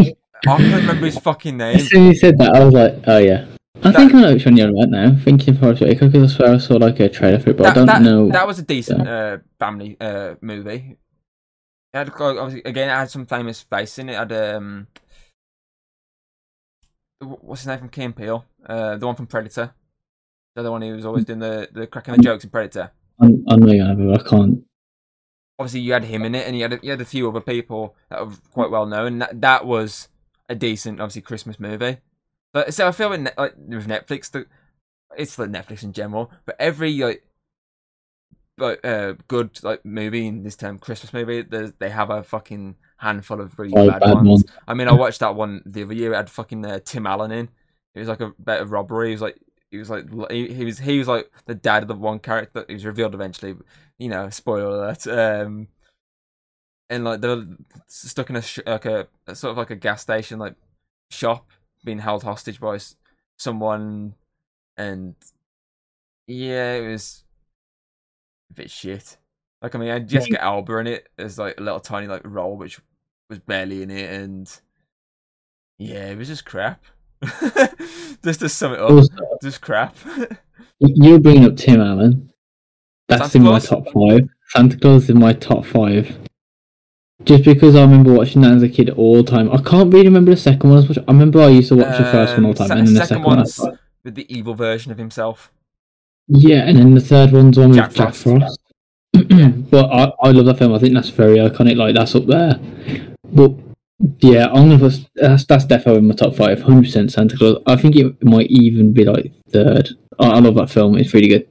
I 0.46 0.58
can't 0.58 0.76
remember 0.76 1.06
his 1.06 1.18
fucking 1.20 1.58
name. 1.58 1.78
As 1.78 1.88
soon 1.90 2.08
as 2.08 2.16
you 2.16 2.20
said 2.20 2.38
that, 2.40 2.56
I 2.56 2.64
was 2.64 2.74
like, 2.74 2.96
oh 3.08 3.18
yeah. 3.18 3.46
I 3.78 3.92
That- 3.92 3.96
think 3.96 4.14
I 4.14 4.22
know 4.22 4.34
which 4.34 4.46
one 4.46 4.58
you're 4.58 4.68
on 4.68 4.76
right 4.76 4.90
now. 4.90 5.16
Thinking 5.24 5.56
Forest 5.56 5.82
Whitaker 5.82 6.08
because 6.08 6.34
I 6.34 6.36
swear 6.36 6.54
I 6.56 6.58
saw 6.58 6.76
like 6.76 7.00
a 7.00 7.10
trailer 7.10 7.40
for 7.40 7.50
it, 7.52 7.58
but 7.58 7.68
I 7.68 7.74
don't 7.74 7.86
that, 7.88 8.02
know. 8.02 8.30
That 8.30 8.48
was 8.48 8.60
a 8.60 8.64
decent 8.64 9.08
uh, 9.08 9.38
family 9.60 9.98
uh, 10.00 10.36
movie. 10.42 10.98
It 11.94 11.98
had 11.98 12.10
again, 12.66 12.90
it 12.90 12.94
had 12.94 13.10
some 13.10 13.26
famous 13.26 13.62
faces 13.62 14.00
in 14.00 14.10
it. 14.10 14.14
It 14.14 14.18
had 14.18 14.32
um, 14.32 14.88
what's 17.20 17.62
his 17.62 17.68
name 17.68 17.80
from 17.80 17.90
Key 17.90 18.08
Peele? 18.10 18.46
Uh, 18.66 18.98
the 18.98 19.06
one 19.06 19.16
from 19.16 19.28
Predator. 19.28 19.74
The 20.56 20.62
other 20.62 20.72
one 20.72 20.82
who 20.82 20.94
was 20.94 21.06
always 21.06 21.26
doing 21.26 21.40
the 21.40 21.68
the 21.72 21.88
cracking 21.88 22.16
the 22.16 22.22
jokes 22.22 22.44
in 22.44 22.50
Predator. 22.50 22.92
I, 23.22 23.26
I 23.26 23.56
know 23.56 23.72
you 23.72 23.84
have, 23.84 23.98
but 23.98 24.22
I 24.26 24.30
can't. 24.30 24.64
Obviously, 25.60 25.82
you 25.82 25.94
had 25.94 26.04
him 26.06 26.26
in 26.26 26.36
it, 26.36 26.48
and 26.48 26.56
you 26.56 26.64
had 26.64 26.74
a, 26.74 26.80
you 26.82 26.92
had 26.92 27.02
a 27.02 27.06
few 27.06 27.30
other 27.30 27.42
people 27.42 27.96
that 28.10 28.26
were 28.26 28.34
quite 28.52 28.72
well 28.72 28.86
known. 28.86 29.20
That 29.20 29.42
that 29.42 29.66
was 29.66 30.10
a 30.50 30.56
decent, 30.56 31.00
obviously, 31.00 31.22
Christmas 31.22 31.60
movie. 31.60 31.98
But 32.54 32.74
so 32.74 32.88
I 32.88 32.92
feel 32.92 33.10
with, 33.10 33.28
like, 33.38 33.56
with 33.58 33.88
Netflix, 33.88 34.32
the, 34.32 34.46
it's 35.18 35.40
like 35.40 35.50
Netflix 35.50 35.84
in 35.84 35.94
general. 35.94 36.32
But 36.46 36.56
every 36.60 36.98
like, 37.00 37.24
like 38.58 38.86
uh, 38.86 39.14
good 39.28 39.64
like 39.64 39.84
movie 39.84 40.28
in 40.28 40.44
this 40.44 40.56
term 40.56 40.78
Christmas 40.78 41.14
movie, 41.14 41.42
they 41.42 41.90
have 41.90 42.10
a 42.10 42.24
fucking 42.24 42.76
handful 42.98 43.42
of 43.42 43.58
really 43.58 43.74
Oh, 43.76 43.88
bad, 43.88 44.02
bad 44.02 44.14
ones. 44.16 44.28
ones. 44.28 44.46
I 44.68 44.74
mean, 44.74 44.88
I 44.88 44.94
watched 44.94 45.22
that 45.22 45.36
one 45.36 45.62
the 45.66 45.84
other 45.84 45.94
year. 45.94 46.14
It 46.14 46.18
had 46.18 46.30
fucking 46.30 46.66
uh, 46.66 46.80
Tim 46.86 47.08
Allen 47.08 47.32
in. 47.32 47.50
It 47.96 48.00
was 48.00 48.08
like 48.08 48.22
a 48.22 48.34
bit 48.44 48.62
of 48.62 48.72
robbery. 48.72 49.08
He 49.10 49.14
was 49.14 49.22
like. 49.22 49.40
He 49.72 49.80
was 49.80 49.90
like 49.90 50.06
he, 50.30 50.54
he 50.54 50.66
was 50.66 50.78
he 50.78 51.00
was 51.00 51.08
like 51.08 51.32
the 51.48 51.56
dad 51.56 51.82
of 51.82 51.88
the 51.88 51.96
one 51.96 52.20
character. 52.20 52.64
He 52.68 52.76
was 52.76 52.86
revealed 52.86 53.16
eventually. 53.16 53.54
But, 53.54 53.66
you 53.98 54.08
know, 54.08 54.30
spoiler 54.30 54.68
alert. 54.68 55.08
Um, 55.08 55.68
and 56.90 57.04
like 57.04 57.22
they're 57.22 57.46
stuck 57.88 58.30
in 58.30 58.36
a 58.36 58.42
sh- 58.42 58.60
like 58.66 58.86
a, 58.86 59.08
sort 59.34 59.52
of 59.52 59.58
like 59.58 59.70
a 59.70 59.76
gas 59.76 60.02
station 60.02 60.40
like 60.40 60.56
shop 61.10 61.50
being 61.84 62.00
held 62.00 62.24
hostage 62.24 62.60
by 62.60 62.76
s- 62.76 62.96
someone 63.38 64.16
and 64.78 65.16
yeah 66.28 66.74
it 66.74 66.88
was 66.88 67.24
a 68.52 68.54
bit 68.54 68.70
shit 68.70 69.18
like 69.62 69.76
i 69.76 69.78
mean 69.78 69.90
I 69.90 70.00
just 70.00 70.12
jessica 70.28 70.38
mm. 70.38 70.44
alba 70.44 70.78
in 70.78 70.88
it 70.88 71.10
as 71.18 71.38
like 71.38 71.56
a 71.58 71.64
little 71.64 71.80
tiny 71.80 72.08
like 72.08 72.22
role 72.26 72.58
which 72.58 72.80
was 73.30 73.40
barely 73.40 73.82
in 73.82 73.92
it 73.92 74.12
and 74.12 74.60
yeah 75.78 76.10
it 76.10 76.18
was 76.18 76.28
just 76.28 76.46
crap 76.46 76.84
just 78.24 78.42
to 78.42 78.50
sum 78.50 78.74
it 78.74 78.80
up 78.80 78.92
Also, 78.92 79.14
just 79.42 79.62
crap 79.62 79.96
you're 80.80 81.20
bringing 81.20 81.46
up 81.46 81.56
Tim 81.56 81.82
Allen. 81.82 82.32
That's 83.08 83.32
Santa 83.32 83.38
in 83.38 83.54
my 83.54 83.60
top 83.60 83.86
five. 83.94 84.30
Santa 84.50 84.78
Claus 84.78 85.04
is 85.04 85.10
in 85.12 85.20
my 85.20 85.34
top 85.34 85.66
five. 85.66 86.18
Just 87.24 87.44
because 87.46 87.76
I 87.76 87.82
remember 87.82 88.14
watching 88.14 88.42
that 88.42 88.54
as 88.54 88.64
a 88.64 88.70
kid 88.70 88.90
all 88.90 89.18
the 89.24 89.24
time. 89.32 89.50
I 89.52 89.58
can't 89.62 89.94
really 89.94 90.08
remember 90.08 90.32
the 90.32 90.38
second 90.38 90.70
one 90.70 90.80
as 90.80 90.90
much. 90.90 90.98
I 90.98 91.12
remember 91.12 91.42
I 91.42 91.48
used 91.50 91.70
to 91.70 91.76
watch 91.76 91.98
the 91.98 92.06
first 92.06 92.34
one 92.36 92.46
all 92.46 92.54
the 92.54 92.64
Um, 92.64 92.70
time, 92.70 92.78
and 92.80 92.88
then 92.88 92.94
the 92.96 93.06
second 93.06 93.24
second 93.24 93.68
one. 93.68 93.80
with 94.04 94.16
the 94.16 94.36
evil 94.36 94.56
version 94.56 94.92
of 94.92 94.98
himself 94.98 95.52
Yeah, 96.28 96.64
and 96.68 96.78
then 96.78 96.94
the 96.96 97.00
third 97.02 97.32
one's 97.32 97.58
one 97.58 97.70
with 97.70 97.78
Jack 97.78 97.94
Jack, 97.94 98.14
Frost. 98.14 98.24
Frost. 98.24 98.60
but 99.70 99.86
I, 99.92 100.12
I 100.22 100.32
love 100.32 100.46
that 100.48 100.58
film. 100.58 100.74
I 100.74 100.80
think 100.80 100.94
that's 100.96 101.10
very 101.10 101.38
iconic. 101.38 101.78
Like 101.78 101.96
that's 101.96 102.16
up 102.16 102.26
there. 102.26 102.60
But 103.32 103.54
yeah, 104.20 104.48
I'm 104.48 104.68
gonna 104.70 104.80
put 104.80 105.08
that's 105.16 105.46
that's 105.46 105.66
definitely 105.66 106.00
in 106.00 106.08
my 106.08 106.16
top 106.16 106.36
five. 106.36 106.62
Hundred 106.62 106.86
percent 106.86 107.12
Santa 107.12 107.38
Claus. 107.38 107.62
I 107.68 107.76
think 107.78 107.96
it 107.96 108.22
might 108.24 108.48
even 108.50 108.92
be 108.92 109.06
like 109.06 109.32
third. 109.50 109.90
I, 110.20 110.26
I 110.32 110.40
love 110.40 110.56
that 110.56 110.70
film. 110.72 110.98
It's 110.98 111.14
really 111.14 111.30
good. 111.30 111.48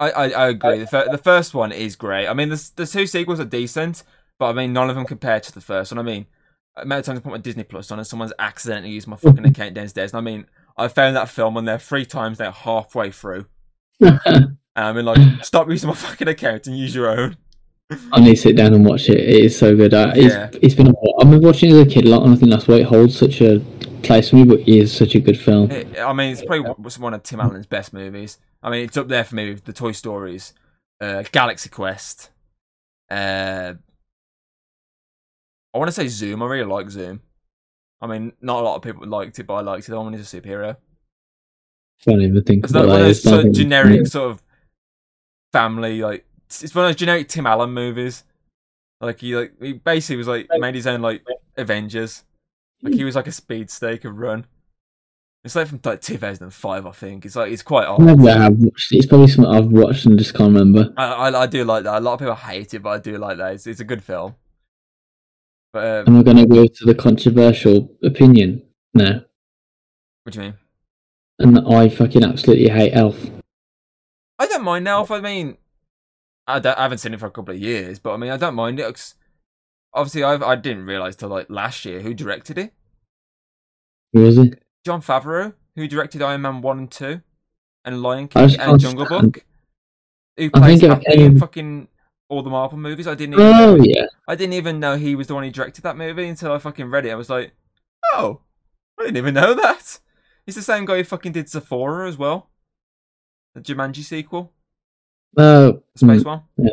I, 0.00 0.10
I, 0.10 0.28
I 0.30 0.48
agree. 0.48 0.78
The, 0.80 0.86
fir- 0.88 1.08
the 1.10 1.18
first 1.18 1.54
one 1.54 1.70
is 1.70 1.94
great. 1.94 2.26
I 2.26 2.34
mean, 2.34 2.48
the, 2.48 2.70
the 2.74 2.86
two 2.86 3.06
sequels 3.06 3.38
are 3.38 3.44
decent, 3.44 4.02
but 4.38 4.46
I 4.46 4.52
mean, 4.52 4.72
none 4.72 4.88
of 4.90 4.96
them 4.96 5.04
compare 5.06 5.40
to 5.40 5.52
the 5.52 5.60
first 5.60 5.92
one. 5.92 5.98
I 5.98 6.02
mean, 6.02 6.26
amount 6.76 7.00
of 7.00 7.06
times 7.06 7.18
I 7.18 7.22
put 7.22 7.32
my 7.32 7.38
Disney 7.38 7.64
Plus 7.64 7.90
on 7.90 7.98
and 7.98 8.06
someone's 8.06 8.32
accidentally 8.38 8.92
used 8.92 9.06
my 9.06 9.16
fucking 9.16 9.46
account 9.46 9.74
downstairs. 9.74 10.12
And 10.12 10.18
I 10.18 10.22
mean, 10.22 10.46
I 10.76 10.88
found 10.88 11.14
that 11.16 11.28
film 11.28 11.56
on 11.56 11.64
there 11.64 11.78
three 11.78 12.04
times 12.04 12.38
now, 12.38 12.50
halfway 12.52 13.10
through. 13.10 13.46
And 14.76 14.86
I 14.86 14.92
mean, 14.92 15.04
like, 15.04 15.44
stop 15.44 15.68
using 15.70 15.86
my 15.86 15.94
fucking 15.94 16.26
account 16.26 16.66
and 16.66 16.76
use 16.76 16.96
your 16.96 17.06
own. 17.08 17.36
I 18.12 18.18
need 18.18 18.34
to 18.34 18.36
sit 18.36 18.56
down 18.56 18.74
and 18.74 18.84
watch 18.84 19.08
it. 19.08 19.18
It 19.20 19.44
is 19.44 19.56
so 19.56 19.76
good. 19.76 19.94
Uh, 19.94 20.12
it's, 20.16 20.34
Yeah. 20.34 20.50
it's 20.60 20.74
been. 20.74 20.88
A 20.88 20.90
while. 20.90 21.14
I've 21.20 21.30
been 21.30 21.40
watching 21.42 21.70
it 21.70 21.74
as 21.74 21.82
a 21.82 21.86
kid 21.86 22.06
a 22.06 22.08
lot, 22.08 22.24
and 22.24 22.32
I 22.32 22.36
think 22.36 22.50
that's 22.50 22.66
why 22.66 22.76
it 22.78 22.86
holds 22.86 23.16
such 23.16 23.40
a 23.40 23.60
place 24.02 24.30
for 24.30 24.34
me. 24.36 24.44
But 24.44 24.60
it 24.60 24.68
is 24.68 24.92
such 24.92 25.14
a 25.14 25.20
good 25.20 25.38
film. 25.38 25.70
It, 25.70 25.96
I 26.00 26.12
mean, 26.12 26.32
it's 26.32 26.40
probably 26.40 26.60
one- 26.62 26.74
one 26.98 27.14
of 27.14 27.22
Tim 27.22 27.38
Allen's 27.40 27.66
best 27.66 27.92
movies. 27.92 28.38
I 28.64 28.70
mean, 28.70 28.84
it's 28.84 28.96
up 28.96 29.06
there 29.06 29.22
for 29.22 29.36
me 29.36 29.50
with 29.50 29.64
the 29.64 29.72
Toy 29.72 29.92
Stories, 29.92 30.54
uh, 31.00 31.22
Galaxy 31.30 31.68
Quest. 31.68 32.30
Uh, 33.08 33.74
I 35.74 35.78
want 35.78 35.88
to 35.88 35.92
say 35.92 36.06
Zoom. 36.06 36.42
I 36.42 36.46
really 36.46 36.64
like 36.64 36.88
Zoom. 36.88 37.20
I 38.00 38.06
mean, 38.06 38.32
not 38.40 38.60
a 38.60 38.64
lot 38.64 38.76
of 38.76 38.82
people 38.82 39.06
liked 39.06 39.38
it, 39.38 39.46
but 39.46 39.54
I 39.54 39.60
liked 39.60 39.88
it. 39.88 39.94
One 39.94 40.14
is 40.14 40.32
a 40.32 40.40
superhero. 40.40 40.76
Can't 42.04 42.22
even 42.22 42.42
think 42.44 42.64
It's 42.64 42.72
not 42.72 42.86
one 42.86 43.00
of 43.00 43.06
those 43.06 43.22
sort 43.22 43.46
of 43.46 43.52
generic 43.52 44.06
sort 44.06 44.30
of 44.30 44.42
family 45.52 46.00
like. 46.00 46.26
It's 46.46 46.74
one 46.74 46.84
of 46.84 46.90
those 46.90 46.96
generic 46.96 47.28
Tim 47.28 47.46
Allen 47.46 47.70
movies. 47.70 48.24
Like 49.00 49.20
he 49.20 49.34
like 49.34 49.52
he 49.60 49.72
basically 49.72 50.16
was 50.16 50.28
like 50.28 50.48
made 50.58 50.74
his 50.74 50.86
own 50.86 51.02
like 51.02 51.24
Avengers. 51.56 52.24
Like 52.82 52.94
he 52.94 53.04
was 53.04 53.16
like 53.16 53.26
a 53.26 53.32
speedster, 53.32 53.90
he 53.92 53.98
could 53.98 54.16
run. 54.16 54.46
It's 55.44 55.56
like 55.56 55.68
from 55.68 55.80
like 55.84 56.00
2005, 56.00 56.86
I 56.86 56.90
think. 56.92 57.26
It's 57.26 57.36
like 57.36 57.52
it's 57.52 57.62
quite 57.62 57.86
old. 57.86 58.02
Maybe 58.02 58.28
I 58.28 58.44
have 58.44 58.58
watched 58.58 58.92
it. 58.92 58.96
It's 58.96 59.06
probably 59.06 59.28
something 59.28 59.52
I've 59.52 59.72
watched 59.72 60.06
and 60.06 60.18
just 60.18 60.34
can't 60.34 60.52
remember. 60.52 60.92
I, 60.96 61.04
I 61.04 61.42
I 61.42 61.46
do 61.46 61.64
like 61.64 61.84
that. 61.84 61.98
A 61.98 62.00
lot 62.00 62.14
of 62.14 62.18
people 62.20 62.34
hate 62.34 62.74
it, 62.74 62.80
but 62.80 62.90
I 62.90 62.98
do 62.98 63.18
like 63.18 63.38
that. 63.38 63.54
It's, 63.54 63.66
it's 63.66 63.80
a 63.80 63.84
good 63.84 64.02
film. 64.02 64.36
But 65.74 65.84
um, 65.84 66.06
And 66.06 66.16
we're 66.16 66.22
going 66.22 66.36
to 66.36 66.46
go 66.46 66.64
to 66.66 66.84
the 66.84 66.94
controversial 66.94 67.90
opinion 68.04 68.62
now. 68.94 69.22
what 70.22 70.32
do 70.32 70.38
you 70.38 70.44
mean? 70.46 70.54
And 71.40 71.58
I 71.68 71.88
fucking 71.88 72.22
absolutely 72.22 72.68
hate 72.68 72.92
Elf. 72.94 73.18
I 74.38 74.46
don't 74.46 74.62
mind 74.62 74.86
Elf. 74.86 75.10
I 75.10 75.20
mean, 75.20 75.56
I, 76.46 76.58
I 76.64 76.82
haven't 76.82 76.98
seen 76.98 77.12
it 77.12 77.18
for 77.18 77.26
a 77.26 77.30
couple 77.32 77.52
of 77.54 77.60
years, 77.60 77.98
but 77.98 78.14
I 78.14 78.16
mean, 78.18 78.30
I 78.30 78.36
don't 78.36 78.54
mind 78.54 78.78
it. 78.78 79.14
obviously, 79.92 80.22
I 80.22 80.34
I 80.36 80.54
didn't 80.54 80.86
realize 80.86 81.16
till 81.16 81.28
like 81.28 81.50
last 81.50 81.84
year 81.84 82.00
who 82.00 82.14
directed 82.14 82.56
it. 82.56 82.72
Who 84.12 84.20
was 84.22 84.38
it? 84.38 84.62
Jon 84.86 85.02
Favreau, 85.02 85.54
who 85.74 85.88
directed 85.88 86.22
Iron 86.22 86.42
Man 86.42 86.62
one 86.62 86.78
and 86.78 86.90
two, 86.90 87.20
and 87.84 88.00
Lion 88.00 88.28
King 88.28 88.60
and 88.60 88.78
Jungle 88.78 89.06
Book. 89.06 89.44
Who 90.36 90.50
I 90.54 90.58
plays 90.60 90.80
think 90.80 90.92
Happy 90.92 91.04
in 91.14 91.18
came- 91.18 91.32
um, 91.32 91.38
fucking 91.40 91.88
all 92.28 92.42
the 92.42 92.50
Marvel 92.50 92.78
movies? 92.78 93.06
I 93.06 93.14
didn't 93.14 93.34
even. 93.34 93.46
Oh 93.46 93.76
know, 93.76 93.84
yeah. 93.84 94.06
I 94.28 94.34
didn't 94.34 94.54
even 94.54 94.80
know 94.80 94.96
he 94.96 95.14
was 95.14 95.26
the 95.26 95.34
one 95.34 95.44
who 95.44 95.50
directed 95.50 95.82
that 95.82 95.96
movie 95.96 96.28
until 96.28 96.52
I 96.52 96.58
fucking 96.58 96.90
read 96.90 97.06
it. 97.06 97.10
I 97.10 97.16
was 97.16 97.30
like, 97.30 97.52
oh, 98.12 98.40
I 98.98 99.04
didn't 99.04 99.18
even 99.18 99.34
know 99.34 99.54
that. 99.54 100.00
He's 100.46 100.54
the 100.56 100.62
same 100.62 100.84
guy 100.84 100.98
who 100.98 101.04
fucking 101.04 101.32
did 101.32 101.46
Zathura 101.46 102.08
as 102.08 102.18
well. 102.18 102.50
The 103.54 103.60
Jumanji 103.60 104.02
sequel, 104.02 104.52
Oh, 105.36 105.82
space 105.96 106.22
mm, 106.22 106.26
one. 106.26 106.42
yeah. 106.56 106.72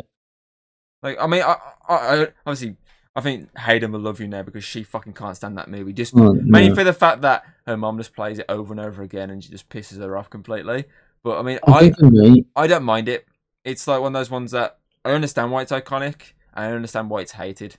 Like, 1.02 1.16
I 1.20 1.26
mean, 1.26 1.42
I, 1.42 1.56
I, 1.88 1.94
I 1.94 2.26
obviously, 2.46 2.76
I 3.16 3.20
think 3.20 3.56
Hayden 3.58 3.92
will 3.92 4.00
love 4.00 4.20
you 4.20 4.28
now 4.28 4.42
because 4.42 4.64
she 4.64 4.84
fucking 4.84 5.14
can't 5.14 5.36
stand 5.36 5.58
that 5.58 5.68
movie. 5.68 5.92
Just 5.92 6.14
oh, 6.16 6.34
mainly 6.34 6.70
no. 6.70 6.74
for 6.74 6.84
the 6.84 6.92
fact 6.92 7.22
that 7.22 7.44
her 7.66 7.76
mom 7.76 7.98
just 7.98 8.14
plays 8.14 8.38
it 8.38 8.46
over 8.48 8.72
and 8.72 8.80
over 8.80 9.02
again 9.02 9.30
and 9.30 9.42
she 9.42 9.50
just 9.50 9.68
pisses 9.68 9.98
her 9.98 10.16
off 10.16 10.30
completely. 10.30 10.84
But 11.24 11.38
I 11.38 11.42
mean, 11.42 11.58
I 11.66 11.72
I, 11.72 11.80
think 11.80 11.98
for 11.98 12.10
me, 12.10 12.46
I 12.54 12.66
don't 12.66 12.84
mind 12.84 13.08
it. 13.08 13.26
It's 13.64 13.86
like 13.86 14.00
one 14.00 14.14
of 14.14 14.20
those 14.20 14.30
ones 14.30 14.52
that 14.52 14.78
I 15.04 15.12
understand 15.12 15.50
why 15.50 15.62
it's 15.62 15.72
iconic. 15.72 16.32
I 16.54 16.66
understand 16.66 17.10
why 17.10 17.22
it's 17.22 17.32
hated. 17.32 17.76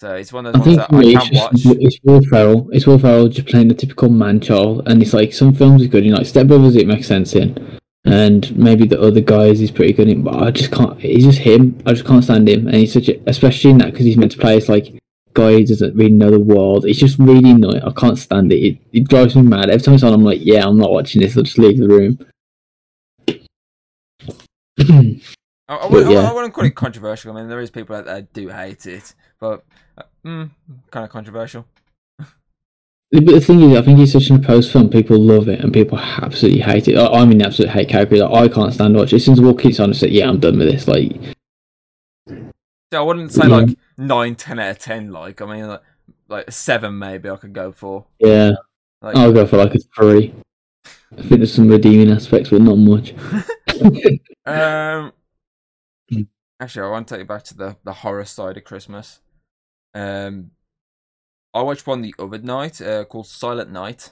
So 0.00 0.14
it's 0.14 0.32
one 0.32 0.46
of 0.46 0.54
I 0.54 0.58
those 0.58 0.66
ones 0.66 0.76
think 0.76 0.78
that 0.78 0.90
for 0.90 0.96
I 0.96 1.00
me, 1.00 1.12
can 1.12 1.20
it's, 1.20 1.30
just, 1.30 1.66
watch. 1.66 1.76
it's 1.80 1.98
Will 2.04 2.22
Ferrell. 2.22 2.68
It's 2.70 2.86
Will 2.86 2.98
Ferrell 2.98 3.28
just 3.28 3.48
playing 3.48 3.68
the 3.68 3.74
typical 3.74 4.08
man 4.08 4.40
child, 4.40 4.86
and 4.86 5.02
it's 5.02 5.12
like 5.12 5.32
some 5.32 5.52
films 5.52 5.82
are 5.82 5.88
good. 5.88 6.04
You 6.04 6.12
know, 6.12 6.18
like 6.18 6.26
Step 6.26 6.46
Brothers, 6.46 6.76
it 6.76 6.86
makes 6.86 7.08
sense 7.08 7.34
in, 7.34 7.78
and 8.04 8.56
maybe 8.56 8.86
the 8.86 9.00
other 9.00 9.20
guys 9.20 9.58
he's 9.58 9.72
pretty 9.72 9.92
good 9.92 10.08
in. 10.08 10.22
But 10.22 10.40
I 10.40 10.50
just 10.52 10.70
can't. 10.70 10.98
He's 11.00 11.24
just 11.24 11.40
him. 11.40 11.80
I 11.84 11.94
just 11.94 12.06
can't 12.06 12.22
stand 12.22 12.48
him, 12.48 12.68
and 12.68 12.76
he's 12.76 12.92
such 12.92 13.08
a, 13.08 13.20
especially 13.26 13.70
in 13.70 13.78
that 13.78 13.90
because 13.92 14.06
he's 14.06 14.16
meant 14.16 14.32
to 14.32 14.38
play 14.38 14.56
as 14.56 14.68
like 14.68 14.94
guy 15.34 15.52
who 15.52 15.64
doesn't 15.64 15.96
really 15.96 16.12
know 16.12 16.30
the 16.30 16.38
world. 16.38 16.84
It's 16.84 16.98
just 17.00 17.18
really 17.18 17.50
annoying. 17.50 17.82
I 17.82 17.90
can't 17.90 18.18
stand 18.18 18.52
it. 18.52 18.56
It, 18.56 18.78
it 18.92 19.08
drives 19.08 19.34
me 19.34 19.42
mad 19.42 19.68
every 19.68 19.82
time 19.82 19.94
it's 19.94 20.04
on. 20.04 20.12
I'm 20.12 20.24
like, 20.24 20.40
yeah, 20.42 20.64
I'm 20.64 20.78
not 20.78 20.92
watching 20.92 21.22
this. 21.22 21.36
I'll 21.36 21.42
just 21.42 21.58
leave 21.58 21.78
the 21.78 21.88
room. 21.88 22.18
I, 25.68 25.76
I, 25.76 25.86
wouldn't, 25.86 26.10
yeah. 26.12 26.30
I 26.30 26.32
wouldn't 26.32 26.54
call 26.54 26.64
it 26.64 26.74
controversial. 26.74 27.30
I 27.32 27.40
mean, 27.40 27.48
there 27.48 27.60
is 27.60 27.70
people 27.70 27.94
out 27.96 28.06
there 28.06 28.16
that 28.16 28.32
do 28.32 28.48
hate 28.48 28.86
it, 28.86 29.14
but 29.38 29.64
uh, 29.98 30.02
mm, 30.24 30.50
kind 30.90 31.04
of 31.04 31.10
controversial. 31.10 31.66
But 33.10 33.24
the 33.24 33.40
thing 33.40 33.60
is, 33.62 33.76
I 33.76 33.82
think 33.82 33.98
it's 34.00 34.12
such 34.12 34.28
an 34.30 34.36
opposed 34.42 34.70
film. 34.70 34.90
People 34.90 35.18
love 35.18 35.48
it, 35.48 35.60
and 35.60 35.72
people 35.72 35.98
absolutely 35.98 36.60
hate 36.60 36.88
it. 36.88 36.96
I- 36.98 37.06
I'm 37.20 37.30
in 37.32 37.38
the 37.38 37.46
absolute 37.46 37.70
hate 37.70 37.88
category. 37.88 38.20
Like, 38.20 38.50
I 38.50 38.54
can't 38.54 38.72
stand 38.74 38.94
watch 38.96 39.12
it. 39.12 39.16
As 39.16 39.24
soon 39.24 39.32
as 39.32 39.38
the 39.40 39.46
walk 39.46 39.60
keeps 39.62 39.80
on, 39.80 39.90
I 39.90 39.92
say, 39.94 40.08
"Yeah, 40.08 40.28
I'm 40.28 40.40
done 40.40 40.58
with 40.58 40.68
this." 40.70 40.86
Like, 40.88 41.12
Yeah, 42.26 42.98
I 43.00 43.02
wouldn't 43.02 43.32
say 43.32 43.48
Yeah. 43.48 43.56
like 43.56 43.68
9, 43.96 44.34
10 44.34 44.58
out 44.58 44.70
of 44.70 44.78
ten. 44.78 45.10
Like 45.10 45.40
I 45.42 45.46
mean, 45.46 45.68
like 45.68 45.82
like 46.28 46.50
seven 46.50 46.98
maybe 46.98 47.30
I 47.30 47.36
could 47.36 47.52
go 47.54 47.72
for. 47.72 48.04
yeah, 48.18 48.52
Like, 49.00 49.16
I'll 49.16 49.32
go 49.32 49.46
for 49.46 49.56
like 49.58 49.74
a 49.74 49.78
three. 49.96 50.34
I 51.12 51.16
think 51.22 51.28
there's 51.40 51.52
some 51.54 51.68
redeeming 51.68 52.10
aspects, 52.10 52.50
but 52.50 52.60
not 52.62 52.76
much. 52.78 53.14
Um. 54.46 55.12
Actually, 56.60 56.86
I 56.86 56.90
want 56.90 57.08
to 57.08 57.14
take 57.14 57.20
you 57.22 57.26
back 57.26 57.44
to 57.44 57.56
the, 57.56 57.76
the 57.84 57.92
horror 57.92 58.24
side 58.24 58.56
of 58.56 58.64
Christmas. 58.64 59.20
Um, 59.94 60.52
I 61.54 61.62
watched 61.62 61.86
one 61.86 62.02
the 62.02 62.14
other 62.18 62.38
night 62.38 62.80
uh, 62.80 63.04
called 63.04 63.26
Silent 63.26 63.70
Night. 63.70 64.10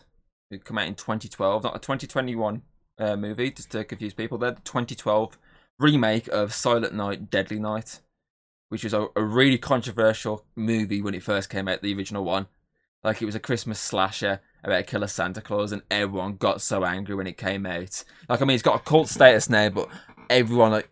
It 0.50 0.64
came 0.64 0.78
out 0.78 0.86
in 0.86 0.94
2012, 0.94 1.64
not 1.64 1.76
a 1.76 1.78
2021 1.78 2.62
uh, 2.98 3.16
movie, 3.16 3.50
just 3.50 3.70
to 3.72 3.84
confuse 3.84 4.14
people. 4.14 4.38
They're 4.38 4.52
the 4.52 4.60
2012 4.62 5.38
remake 5.78 6.28
of 6.28 6.54
Silent 6.54 6.94
Night, 6.94 7.30
Deadly 7.30 7.58
Night, 7.58 8.00
which 8.68 8.84
was 8.84 8.94
a, 8.94 9.08
a 9.16 9.22
really 9.22 9.58
controversial 9.58 10.44
movie 10.54 11.02
when 11.02 11.14
it 11.14 11.22
first 11.22 11.50
came 11.50 11.68
out, 11.68 11.82
the 11.82 11.94
original 11.94 12.24
one. 12.24 12.46
Like, 13.04 13.20
it 13.20 13.26
was 13.26 13.34
a 13.34 13.40
Christmas 13.40 13.78
slasher 13.78 14.40
about 14.64 14.80
a 14.80 14.84
killer 14.84 15.06
Santa 15.06 15.40
Claus, 15.40 15.72
and 15.72 15.82
everyone 15.90 16.36
got 16.36 16.60
so 16.60 16.84
angry 16.84 17.14
when 17.14 17.26
it 17.26 17.36
came 17.36 17.66
out. 17.66 18.02
Like, 18.28 18.40
I 18.40 18.44
mean, 18.44 18.54
it's 18.54 18.62
got 18.62 18.80
a 18.80 18.84
cult 18.84 19.08
status 19.08 19.50
now, 19.50 19.68
but 19.68 19.88
everyone 20.30 20.72
like 20.72 20.88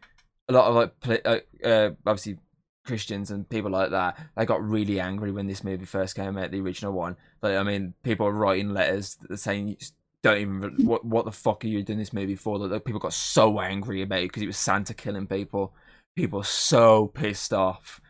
a 0.49 0.53
lot 0.53 0.67
of 0.67 0.75
like 0.75 1.01
poli- 1.01 1.25
uh, 1.25 1.39
uh, 1.65 1.91
obviously 2.07 2.39
Christians 2.85 3.31
and 3.31 3.49
people 3.49 3.71
like 3.71 3.91
that 3.91 4.19
they 4.37 4.45
got 4.45 4.63
really 4.63 5.01
angry 5.01 5.33
when 5.33 5.47
this 5.47 5.65
movie 5.65 5.87
first 5.87 6.15
came 6.15 6.37
out 6.37 6.51
the 6.51 6.61
original 6.61 6.93
one. 6.93 7.17
Like 7.43 7.57
I 7.57 7.63
mean 7.63 7.95
people 8.03 8.27
are 8.27 8.33
writing 8.33 8.75
letters 8.75 9.17
saying 9.37 9.77
don't 10.25 10.39
even 10.39 10.87
what 10.87 11.05
what 11.05 11.27
the 11.27 11.33
fuck 11.33 11.65
are 11.65 11.69
you 11.69 11.83
doing 11.83 11.99
this 11.99 12.13
movie 12.13 12.35
for? 12.35 12.59
Like, 12.59 12.71
like, 12.71 12.85
people 12.85 12.99
got 12.99 13.13
so 13.13 13.61
angry 13.61 14.03
about 14.03 14.21
it 14.21 14.29
because 14.29 14.43
it 14.43 14.47
was 14.47 14.57
Santa 14.57 14.95
killing 14.95 15.27
people. 15.27 15.75
People 16.17 16.43
so 16.43 17.09
pissed 17.09 17.53
off. 17.53 18.01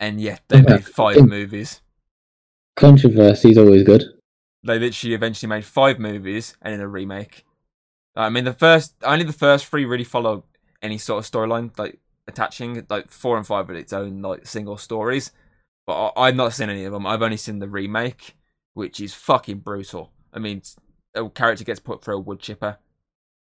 And 0.00 0.20
yet 0.20 0.42
they 0.48 0.60
made 0.60 0.84
five 0.84 1.24
movies. 1.24 1.80
Controversy 2.74 3.50
is 3.50 3.58
always 3.58 3.84
good. 3.84 4.02
they 4.64 4.78
literally 4.80 5.14
eventually 5.14 5.48
made 5.48 5.64
five 5.64 6.00
movies 6.00 6.56
and 6.60 6.74
then 6.74 6.80
a 6.80 6.88
remake. 6.88 7.44
I 8.16 8.28
mean, 8.28 8.44
the 8.44 8.52
first 8.52 8.94
only 9.04 9.24
the 9.24 9.32
first 9.32 9.66
three 9.66 9.84
really 9.84 10.04
follow 10.04 10.44
any 10.82 10.98
sort 10.98 11.24
of 11.24 11.30
storyline, 11.30 11.76
like 11.78 11.98
attaching. 12.26 12.84
Like 12.90 13.10
four 13.10 13.36
and 13.36 13.46
five 13.46 13.70
are 13.70 13.74
its 13.74 13.92
own 13.92 14.22
like 14.22 14.46
single 14.46 14.76
stories, 14.76 15.32
but 15.86 16.12
I, 16.16 16.28
I've 16.28 16.36
not 16.36 16.52
seen 16.52 16.70
any 16.70 16.84
of 16.84 16.92
them. 16.92 17.06
I've 17.06 17.22
only 17.22 17.36
seen 17.36 17.58
the 17.58 17.68
remake, 17.68 18.36
which 18.74 19.00
is 19.00 19.14
fucking 19.14 19.58
brutal. 19.60 20.10
I 20.32 20.38
mean, 20.38 20.62
a 21.14 21.28
character 21.28 21.64
gets 21.64 21.80
put 21.80 22.02
through 22.02 22.16
a 22.16 22.20
wood 22.20 22.40
chipper. 22.40 22.78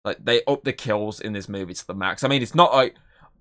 Like 0.05 0.23
they 0.23 0.43
up 0.45 0.63
the 0.63 0.73
kills 0.73 1.19
in 1.19 1.33
this 1.33 1.49
movie 1.49 1.73
to 1.73 1.87
the 1.87 1.93
max. 1.93 2.23
I 2.23 2.27
mean, 2.27 2.41
it's 2.41 2.55
not 2.55 2.73
like 2.73 2.95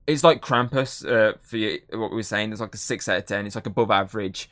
it's 0.06 0.24
like 0.24 0.40
Krampus 0.40 1.06
uh, 1.06 1.36
for 1.40 1.56
you, 1.56 1.80
what 1.90 2.10
we 2.10 2.16
were 2.16 2.22
saying. 2.22 2.50
It's 2.50 2.60
like 2.60 2.74
a 2.74 2.78
six 2.78 3.08
out 3.08 3.18
of 3.18 3.26
ten. 3.26 3.46
It's 3.46 3.54
like 3.54 3.66
above 3.66 3.90
average. 3.90 4.50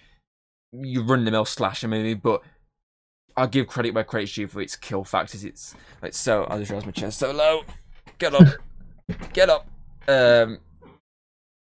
You 0.73 1.03
run 1.03 1.25
the 1.25 1.31
mill 1.31 1.45
slasher 1.45 1.89
movie, 1.89 2.15
but 2.15 2.43
I 3.37 3.47
give 3.47 3.67
credit 3.67 3.95
where 3.95 4.05
credit's 4.05 4.35
due 4.35 4.47
for 4.47 4.61
its 4.61 4.77
kill 4.77 5.05
factors. 5.05 5.45
It's 5.45 5.75
like 6.03 6.15
so. 6.15 6.47
I 6.49 6.59
just 6.59 6.71
realized 6.71 6.87
my 6.87 6.93
chest 6.93 7.19
so 7.19 7.33
low. 7.33 7.63
Get 8.19 8.35
up, 8.35 8.49
get 9.33 9.51
up. 9.51 9.69
Um, 10.09 10.59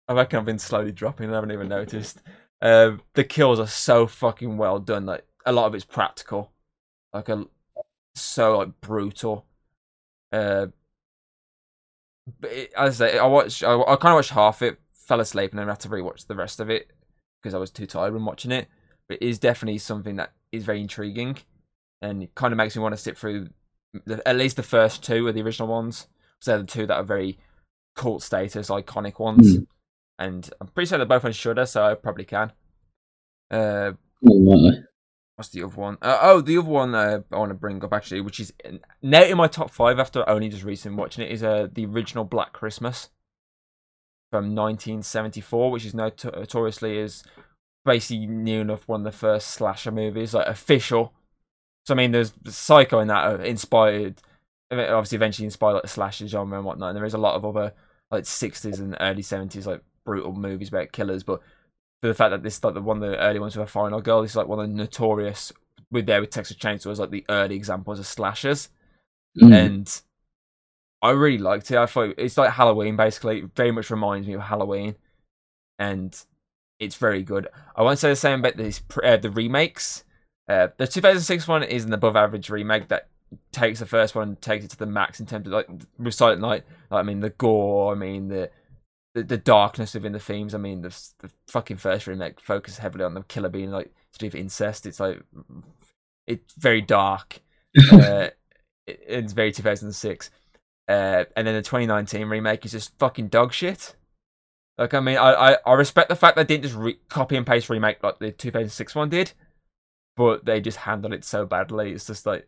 I 0.07 0.13
reckon 0.13 0.39
I've 0.39 0.45
been 0.45 0.59
slowly 0.59 0.91
dropping. 0.91 1.25
And 1.25 1.36
I 1.36 1.38
haven't 1.38 1.51
even 1.51 1.69
noticed. 1.69 2.21
Um, 2.61 3.01
the 3.13 3.23
kills 3.23 3.59
are 3.59 3.67
so 3.67 4.07
fucking 4.07 4.57
well 4.57 4.80
done. 4.80 5.05
Like 5.05 5.25
a 5.45 5.51
lot 5.51 5.67
of 5.67 5.75
it's 5.75 5.86
practical, 5.86 6.51
like 7.13 7.30
a 7.30 7.45
so 8.15 8.57
like 8.57 8.82
brutal. 8.82 9.45
Uh, 10.32 10.67
but 12.39 12.51
it, 12.51 12.73
as 12.75 13.01
I 13.01 13.11
say, 13.11 13.17
I 13.17 13.25
watched. 13.25 13.63
I, 13.63 13.73
I 13.73 13.95
kind 13.95 14.11
of 14.11 14.15
watched 14.15 14.32
half 14.32 14.61
it, 14.61 14.80
fell 14.93 15.19
asleep, 15.19 15.51
and 15.51 15.59
then 15.59 15.67
had 15.67 15.80
to 15.82 15.89
rewatch 15.89 16.28
the 16.28 16.36
rest 16.36 16.59
of 16.59 16.69
it 16.69 16.91
because 17.41 17.53
I 17.53 17.59
was 17.59 17.71
too 17.71 17.86
tired 17.86 18.13
when 18.13 18.25
watching 18.25 18.51
it. 18.51 18.67
But 19.07 19.19
it 19.21 19.28
is 19.28 19.39
definitely 19.39 19.78
something 19.78 20.17
that 20.17 20.34
is 20.51 20.65
very 20.65 20.82
intriguing, 20.82 21.38
and 22.01 22.34
kind 22.36 22.51
of 22.51 22.57
makes 22.57 22.75
me 22.75 22.82
want 22.82 22.93
to 22.93 23.01
sit 23.01 23.17
through 23.17 23.49
the, 24.05 24.28
at 24.28 24.36
least 24.36 24.57
the 24.57 24.63
first 24.63 25.03
two 25.03 25.28
of 25.28 25.36
the 25.36 25.41
original 25.41 25.67
ones. 25.67 26.07
So 26.42 26.52
they're 26.52 26.60
the 26.60 26.66
two 26.66 26.86
that 26.88 26.96
are 26.96 27.04
very 27.04 27.40
cult 27.96 28.24
status, 28.24 28.70
iconic 28.70 29.20
ones. 29.20 29.58
And 30.20 30.50
I'm 30.60 30.68
pretty 30.68 30.90
sure 30.90 30.98
they're 30.98 31.08
both 31.08 31.26
on 31.26 31.32
Shudder, 31.32 31.66
so 31.66 31.84
I 31.84 31.94
probably 31.96 32.26
can. 32.26 32.52
Uh, 33.52 33.92
Unlikely. 34.24 34.84
what's 35.36 35.50
the 35.50 35.64
other 35.64 35.76
one? 35.76 35.98
Uh, 36.02 36.18
oh, 36.22 36.42
the 36.42 36.58
other 36.58 36.68
one 36.68 36.96
uh, 36.96 37.20
I 37.32 37.38
want 37.38 37.50
to 37.52 37.56
bring 37.56 37.84
up 37.84 37.94
actually, 37.94 38.22
which 38.22 38.40
is 38.40 38.52
now 39.02 39.24
in 39.24 39.38
my 39.38 39.48
top 39.48 39.72
five 39.72 40.00
after 40.00 40.28
only 40.28 40.50
just 40.50 40.64
recently 40.64 40.98
watching 40.98 41.24
it, 41.24 41.32
is 41.32 41.44
uh, 41.44 41.68
the 41.72 41.86
original 41.86 42.24
Black 42.24 42.52
Christmas 42.54 43.10
from 44.32 44.56
1974, 44.56 45.72
which 45.72 45.86
is 45.86 45.94
noto- 45.94 46.32
notoriously 46.32 46.98
is 46.98 47.24
basically 47.86 48.28
new 48.28 48.62
enough 48.62 48.88
one 48.88 49.02
of 49.02 49.06
the 49.06 49.18
first 49.18 49.50
slasher 49.50 49.92
movies, 49.92 50.34
like 50.34 50.48
official. 50.48 51.14
So 51.86 51.94
I 51.94 51.98
mean, 51.98 52.12
there's 52.12 52.34
Psycho 52.48 53.00
in 53.00 53.08
that 53.08 53.26
uh, 53.26 53.44
inspired, 53.44 54.22
obviously 54.72 55.15
eventually 55.15 55.45
inspired 55.45 55.74
like 55.74 55.82
the 55.84 55.88
slasher 55.88 56.28
genre 56.28 56.57
and 56.57 56.65
whatnot. 56.65 56.89
And 56.89 56.97
there 56.97 57.05
is 57.05 57.13
a 57.13 57.18
lot 57.20 57.36
of 57.36 57.45
other 57.45 57.74
like 58.11 58.24
60s 58.24 58.80
and 58.80 58.95
early 58.99 59.22
70s 59.22 59.65
like 59.65 59.82
brutal 60.05 60.34
movies 60.34 60.70
about 60.70 60.91
killers, 60.91 61.24
but 61.24 61.41
for 62.01 62.07
the 62.07 62.13
fact 62.13 62.32
that 62.32 62.43
this 62.43 62.63
like 62.63 62.74
the 62.74 62.82
one 62.82 63.01
of 63.03 63.09
the 63.09 63.18
early 63.18 63.39
ones 63.39 63.55
with 63.55 63.68
a 63.68 63.72
final 63.72 64.01
girl, 64.01 64.22
this 64.22 64.32
is 64.32 64.38
like 64.38 64.47
one 64.47 64.59
of 64.59 64.70
the 64.70 64.76
notorious 64.76 65.51
with 65.91 66.05
there 66.05 66.22
with 66.22 66.30
Texas 66.30 66.57
Chainsaw 66.57 66.88
was 66.88 66.99
like 66.99 67.11
the 67.11 67.26
early 67.30 67.55
examples 67.55 67.99
of 67.99 68.05
slashers, 68.05 68.70
Mm. 69.39 69.53
and 69.53 70.01
I 71.01 71.11
really 71.11 71.38
liked 71.38 71.70
it. 71.70 71.78
I 71.78 71.86
thought 71.86 72.15
it's 72.18 72.38
like 72.38 72.51
Halloween 72.53 72.95
basically. 72.95 73.39
It 73.39 73.51
very 73.55 73.72
much 73.72 73.89
reminds 73.91 74.28
me 74.28 74.34
of 74.34 74.41
Halloween, 74.41 74.95
and 75.80 76.20
it's 76.80 76.95
very 76.95 77.24
good. 77.24 77.47
I 77.76 77.84
won't 77.84 77.99
say 77.99 78.09
the 78.09 78.15
same 78.15 78.39
about 78.39 78.57
this 78.57 78.82
uh, 79.03 79.18
the 79.18 79.30
remakes. 79.30 80.03
Uh, 80.49 80.70
the 80.78 80.88
2006 80.88 81.47
one 81.47 81.63
is 81.63 81.86
an 81.86 81.93
above 81.93 82.15
average 82.15 82.49
remake 82.49 82.88
that 82.88 83.09
takes 83.51 83.80
the 83.80 83.86
first 83.86 84.15
one 84.15 84.36
takes 84.38 84.65
it 84.65 84.71
to 84.71 84.78
the 84.78 84.86
max 84.86 85.19
in 85.19 85.25
terms 85.25 85.47
of 85.47 85.53
like 85.53 85.67
with 85.97 86.13
Silent 86.13 86.41
Night. 86.41 86.63
Like, 86.89 86.99
I 86.99 87.03
mean 87.03 87.19
the 87.19 87.32
gore. 87.32 87.91
I 87.91 87.95
mean 87.95 88.28
the 88.30 88.49
the, 89.15 89.23
the 89.23 89.38
darkness 89.38 89.93
within 89.93 90.13
the 90.13 90.19
themes. 90.19 90.53
I 90.55 90.57
mean 90.57 90.82
the 90.82 90.89
the 91.19 91.30
fucking 91.47 91.78
first 91.78 92.07
remake 92.07 92.39
focused 92.39 92.80
heavily 92.80 93.03
on 93.03 93.13
the 93.13 93.23
killer 93.23 93.49
being 93.49 93.71
like 93.71 93.91
to 94.13 94.19
do 94.19 94.25
with 94.28 94.36
incest. 94.36 94.86
It's 94.86 94.99
like 94.99 95.21
it's 96.25 96.53
very 96.55 96.82
dark. 96.82 97.41
uh, 97.91 98.30
it- 98.86 99.03
it's 99.07 99.34
very 99.34 99.51
2006. 99.51 100.30
Uh, 100.88 101.25
and 101.36 101.45
then 101.45 101.53
the 101.55 101.61
2019 101.61 102.28
remake 102.30 102.63
is 102.65 102.71
just 102.71 102.97
fucking 102.97 103.28
dog 103.28 103.51
shit. 103.51 103.95
Like, 104.78 104.93
I 104.93 105.01
mean, 105.01 105.17
I, 105.17 105.34
I, 105.53 105.57
I 105.65 105.73
respect 105.73 106.07
the 106.07 106.15
fact 106.15 106.38
they 106.38 106.45
didn't 106.45 106.63
just 106.63 106.75
re- 106.75 106.99
copy 107.09 107.36
and 107.36 107.45
paste 107.45 107.69
remake 107.69 108.01
like 108.01 108.19
the 108.19 108.32
2006 108.32 108.95
one 108.95 109.09
did, 109.09 109.34
but 110.15 110.45
they 110.45 110.61
just 110.61 110.78
handled 110.78 111.13
it 111.13 111.25
so 111.25 111.45
badly. 111.45 111.91
It's 111.91 112.07
just 112.07 112.25
like, 112.25 112.47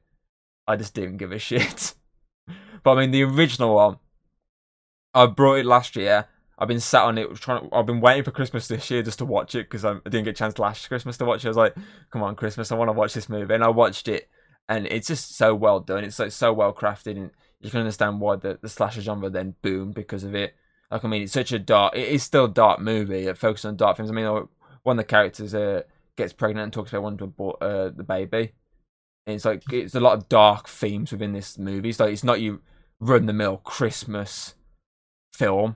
I 0.69 0.75
just 0.75 0.93
didn't 0.93 1.17
give 1.17 1.31
a 1.31 1.39
shit. 1.39 1.95
but 2.83 2.91
I 2.91 3.01
mean, 3.01 3.09
the 3.09 3.23
original 3.23 3.75
one, 3.75 3.97
I 5.15 5.25
brought 5.25 5.55
it 5.55 5.65
last 5.65 5.95
year. 5.95 6.27
I've 6.59 6.67
been 6.67 6.79
sat 6.79 7.03
on 7.03 7.17
it, 7.17 7.33
trying. 7.37 7.67
To, 7.67 7.75
I've 7.75 7.87
been 7.87 8.01
waiting 8.01 8.23
for 8.23 8.31
Christmas 8.31 8.67
this 8.67 8.91
year 8.91 9.01
just 9.01 9.17
to 9.17 9.25
watch 9.25 9.55
it 9.55 9.67
because 9.67 9.83
I 9.83 9.95
didn't 10.03 10.25
get 10.25 10.31
a 10.31 10.33
chance 10.33 10.59
last 10.59 10.87
Christmas 10.87 11.17
to 11.17 11.25
watch 11.25 11.43
it. 11.43 11.47
I 11.47 11.49
was 11.49 11.57
like, 11.57 11.75
"Come 12.11 12.21
on, 12.21 12.35
Christmas! 12.35 12.71
I 12.71 12.75
want 12.75 12.89
to 12.89 12.93
watch 12.93 13.15
this 13.15 13.29
movie," 13.29 13.51
and 13.51 13.63
I 13.63 13.69
watched 13.69 14.07
it, 14.07 14.29
and 14.67 14.85
it's 14.85 15.07
just 15.07 15.35
so 15.35 15.55
well 15.55 15.79
done. 15.79 16.03
It's 16.03 16.19
like 16.19 16.31
so 16.31 16.53
well 16.53 16.71
crafted, 16.71 17.17
and 17.17 17.31
you 17.61 17.71
can 17.71 17.79
understand 17.79 18.21
why 18.21 18.35
the, 18.35 18.59
the 18.61 18.69
slasher 18.69 19.01
genre 19.01 19.29
then 19.31 19.55
boomed 19.63 19.95
because 19.95 20.23
of 20.23 20.35
it. 20.35 20.53
Like, 20.91 21.03
I 21.03 21.07
mean, 21.07 21.23
it's 21.23 21.33
such 21.33 21.51
a 21.51 21.59
dark. 21.59 21.95
It 21.95 22.09
is 22.09 22.21
still 22.21 22.45
a 22.45 22.49
dark 22.49 22.79
movie. 22.79 23.25
It 23.25 23.37
focuses 23.37 23.65
on 23.65 23.75
dark 23.75 23.97
things. 23.97 24.11
I 24.11 24.13
mean, 24.13 24.47
one 24.83 24.99
of 24.99 25.03
the 25.03 25.09
characters 25.09 25.55
uh, 25.55 25.83
gets 26.15 26.33
pregnant 26.33 26.65
and 26.65 26.73
talks 26.73 26.91
about 26.91 27.03
wanting 27.03 27.19
to 27.19 27.23
abort 27.25 27.61
uh, 27.61 27.89
the 27.89 28.03
baby. 28.03 28.51
And 29.27 29.35
it's 29.35 29.45
like 29.45 29.63
it's 29.71 29.95
a 29.95 29.99
lot 29.99 30.17
of 30.17 30.29
dark 30.29 30.67
themes 30.67 31.11
within 31.11 31.33
this 31.33 31.57
movie. 31.57 31.89
It's 31.89 31.99
like 31.99 32.11
it's 32.13 32.23
not 32.23 32.41
your 32.41 32.59
run 32.99 33.25
the 33.25 33.33
mill 33.33 33.57
Christmas 33.57 34.55
film. 35.33 35.75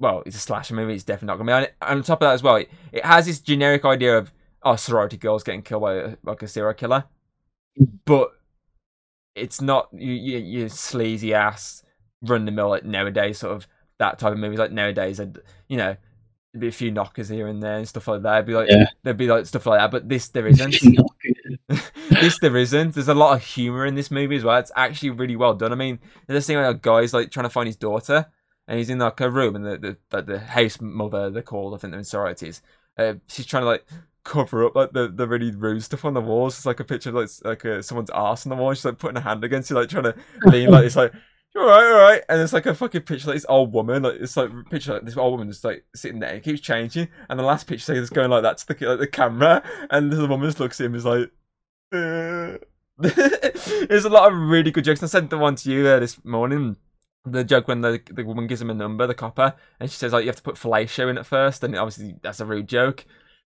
Well, 0.00 0.22
it's 0.26 0.36
a 0.36 0.40
slasher 0.40 0.74
movie. 0.74 0.94
It's 0.94 1.04
definitely 1.04 1.26
not 1.28 1.38
gonna 1.38 1.48
be. 1.62 1.66
on. 1.66 1.72
And 1.90 1.98
on 1.98 2.02
top 2.02 2.22
of 2.22 2.26
that 2.26 2.34
as 2.34 2.42
well, 2.42 2.56
it, 2.56 2.70
it 2.92 3.04
has 3.04 3.26
this 3.26 3.40
generic 3.40 3.84
idea 3.84 4.16
of 4.18 4.32
oh, 4.62 4.76
sorority 4.76 5.16
girls 5.16 5.42
getting 5.42 5.62
killed 5.62 5.82
by 5.82 5.94
a, 5.94 6.16
like 6.24 6.42
a 6.42 6.48
serial 6.48 6.74
killer, 6.74 7.04
but 8.04 8.32
it's 9.34 9.60
not 9.60 9.88
you, 9.92 10.12
you, 10.12 10.38
you 10.38 10.68
sleazy 10.68 11.32
ass 11.32 11.82
run 12.22 12.44
the 12.44 12.50
mill 12.50 12.68
like 12.70 12.84
nowadays 12.84 13.38
sort 13.38 13.54
of 13.54 13.66
that 13.98 14.18
type 14.18 14.32
of 14.32 14.38
movies. 14.38 14.58
Like 14.58 14.72
nowadays, 14.72 15.20
I'd, 15.20 15.38
you 15.68 15.76
know, 15.76 15.96
there'd 16.52 16.60
be 16.60 16.68
a 16.68 16.72
few 16.72 16.90
knockers 16.90 17.28
here 17.28 17.46
and 17.48 17.62
there 17.62 17.76
and 17.76 17.88
stuff 17.88 18.08
like 18.08 18.22
that. 18.22 18.34
It'd 18.34 18.46
be 18.46 18.54
like 18.54 18.68
Yeah. 18.70 18.86
there'd 19.02 19.16
be 19.16 19.28
like 19.28 19.46
stuff 19.46 19.66
like 19.66 19.80
that, 19.80 19.90
but 19.90 20.08
this 20.08 20.28
there 20.28 20.46
isn't. 20.46 20.76
This 22.20 22.38
there 22.38 22.56
isn't. 22.56 22.94
There's 22.94 23.08
a 23.08 23.14
lot 23.14 23.34
of 23.34 23.44
humor 23.44 23.86
in 23.86 23.94
this 23.94 24.10
movie 24.10 24.36
as 24.36 24.44
well. 24.44 24.58
It's 24.58 24.72
actually 24.76 25.10
really 25.10 25.36
well 25.36 25.54
done. 25.54 25.72
I 25.72 25.76
mean, 25.76 25.98
there's 26.26 26.42
a 26.42 26.46
scene 26.46 26.56
where 26.56 26.68
a 26.68 26.74
guy's 26.74 27.14
like 27.14 27.30
trying 27.30 27.44
to 27.44 27.50
find 27.50 27.66
his 27.66 27.76
daughter, 27.76 28.26
and 28.66 28.78
he's 28.78 28.90
in 28.90 28.98
like 28.98 29.20
a 29.20 29.30
room, 29.30 29.56
and 29.56 29.64
the 29.64 29.96
the 30.10 30.22
the, 30.22 30.38
house 30.38 30.80
mother 30.80 31.30
they're 31.30 31.42
called. 31.42 31.74
I 31.74 31.78
think 31.78 31.92
they're 31.92 31.98
in 31.98 32.04
sororities. 32.04 32.62
Uh, 32.96 33.14
she's 33.28 33.46
trying 33.46 33.62
to 33.62 33.68
like 33.68 33.86
cover 34.24 34.66
up 34.66 34.76
like 34.76 34.92
the, 34.92 35.08
the 35.08 35.26
really 35.26 35.50
rude 35.50 35.82
stuff 35.82 36.04
on 36.04 36.14
the 36.14 36.20
walls. 36.20 36.56
It's 36.56 36.66
like 36.66 36.80
a 36.80 36.84
picture 36.84 37.08
of 37.10 37.14
like 37.14 37.30
like 37.44 37.64
uh, 37.64 37.82
someone's 37.82 38.10
ass 38.10 38.44
on 38.46 38.50
the 38.50 38.56
wall. 38.56 38.74
She's 38.74 38.84
like 38.84 38.98
putting 38.98 39.16
a 39.16 39.22
hand 39.22 39.42
against 39.44 39.70
it, 39.70 39.74
like 39.74 39.88
trying 39.88 40.04
to 40.04 40.14
lean 40.44 40.70
like 40.70 40.84
it's 40.84 40.96
like. 40.96 41.12
All 41.56 41.64
right, 41.64 41.92
all 41.92 42.00
right, 42.00 42.22
and 42.28 42.40
it's 42.40 42.52
like 42.52 42.66
a 42.66 42.74
fucking 42.74 43.02
picture 43.02 43.26
like 43.26 43.36
this 43.36 43.46
old 43.48 43.72
woman, 43.72 44.02
like 44.02 44.20
it's 44.20 44.36
like 44.36 44.50
picture 44.70 44.92
like 44.92 45.04
this 45.04 45.16
old 45.16 45.32
woman 45.32 45.48
just 45.48 45.64
like 45.64 45.84
sitting 45.94 46.20
there. 46.20 46.34
It 46.34 46.44
keeps 46.44 46.60
changing, 46.60 47.08
and 47.28 47.38
the 47.38 47.42
last 47.42 47.66
picture 47.66 47.94
is 47.94 48.10
going 48.10 48.30
like 48.30 48.42
that 48.42 48.58
to 48.58 48.66
the 48.66 48.86
like, 48.86 48.98
the 49.00 49.06
camera, 49.06 49.62
and 49.90 50.12
the 50.12 50.26
woman 50.26 50.46
just 50.46 50.60
looks 50.60 50.78
at 50.80 50.86
him, 50.86 50.94
is 50.94 51.06
like. 51.06 51.30
There's 52.98 54.04
a 54.04 54.10
lot 54.10 54.32
of 54.32 54.38
really 54.38 54.70
good 54.70 54.84
jokes. 54.84 55.02
I 55.02 55.06
sent 55.06 55.30
the 55.30 55.38
one 55.38 55.54
to 55.56 55.70
you 55.70 55.86
uh, 55.86 56.00
this 56.00 56.22
morning. 56.24 56.76
The 57.24 57.44
joke 57.44 57.68
when 57.68 57.80
the 57.80 58.00
the 58.10 58.24
woman 58.24 58.46
gives 58.46 58.60
him 58.60 58.70
a 58.70 58.74
number, 58.74 59.06
the 59.06 59.14
copper, 59.14 59.54
and 59.78 59.90
she 59.90 59.96
says 59.96 60.12
like 60.12 60.24
you 60.24 60.28
have 60.28 60.36
to 60.36 60.42
put 60.42 60.56
fellatio 60.56 61.10
in 61.10 61.18
at 61.18 61.26
first, 61.26 61.62
and 61.62 61.76
obviously 61.76 62.16
that's 62.22 62.40
a 62.40 62.46
rude 62.46 62.68
joke. 62.68 63.04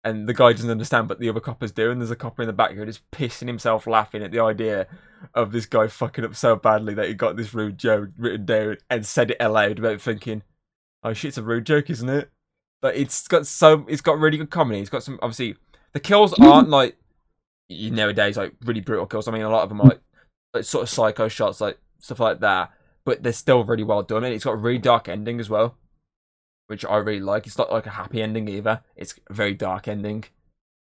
And 0.02 0.28
the 0.28 0.34
guy 0.34 0.52
doesn't 0.52 0.70
understand, 0.70 1.08
but 1.08 1.18
the 1.18 1.28
other 1.28 1.40
copper's 1.40 1.72
doing. 1.72 1.98
There's 1.98 2.12
a 2.12 2.16
copper 2.16 2.42
in 2.42 2.46
the 2.46 2.52
back 2.52 2.72
who 2.72 2.86
just 2.86 3.10
pissing 3.10 3.48
himself 3.48 3.86
laughing 3.86 4.22
at 4.22 4.30
the 4.30 4.40
idea 4.40 4.86
of 5.34 5.50
this 5.50 5.66
guy 5.66 5.88
fucking 5.88 6.24
up 6.24 6.36
so 6.36 6.54
badly 6.54 6.94
that 6.94 7.08
he 7.08 7.14
got 7.14 7.36
this 7.36 7.52
rude 7.54 7.76
joke 7.76 8.10
written 8.16 8.46
down 8.46 8.76
and 8.88 9.04
said 9.04 9.32
it 9.32 9.36
aloud 9.40 9.78
without 9.78 10.00
thinking, 10.00 10.42
"Oh 11.02 11.12
shit, 11.12 11.30
it's 11.30 11.38
a 11.38 11.42
rude 11.42 11.66
joke, 11.66 11.90
isn't 11.90 12.08
it?" 12.08 12.30
But 12.80 12.96
it's 12.96 13.26
got 13.28 13.46
so 13.46 13.84
it's 13.88 14.02
got 14.02 14.18
really 14.18 14.38
good 14.38 14.50
comedy. 14.50 14.80
It's 14.80 14.90
got 14.90 15.02
some 15.02 15.18
obviously 15.22 15.56
the 15.92 16.00
kills 16.00 16.34
aren't 16.34 16.68
like 16.68 16.96
you 17.68 17.90
nowadays 17.90 18.36
like 18.36 18.54
really 18.64 18.80
brutal 18.80 19.06
kills. 19.06 19.28
I 19.28 19.32
mean, 19.32 19.42
a 19.42 19.50
lot 19.50 19.62
of 19.62 19.68
them 19.68 19.80
are 19.80 19.88
like, 19.88 20.00
like 20.54 20.64
sort 20.64 20.84
of 20.84 20.90
psycho 20.90 21.28
shots, 21.28 21.60
like 21.60 21.78
stuff 21.98 22.20
like 22.20 22.40
that. 22.40 22.72
But 23.04 23.22
they're 23.22 23.32
still 23.32 23.64
really 23.64 23.84
well 23.84 24.02
done, 24.02 24.24
and 24.24 24.34
it's 24.34 24.44
got 24.44 24.52
a 24.52 24.56
really 24.56 24.78
dark 24.78 25.08
ending 25.08 25.38
as 25.38 25.48
well, 25.48 25.76
which 26.66 26.84
I 26.84 26.96
really 26.96 27.20
like. 27.20 27.46
It's 27.46 27.58
not 27.58 27.72
like 27.72 27.86
a 27.86 27.90
happy 27.90 28.20
ending 28.20 28.48
either. 28.48 28.82
It's 28.96 29.14
a 29.30 29.32
very 29.32 29.54
dark 29.54 29.86
ending, 29.86 30.24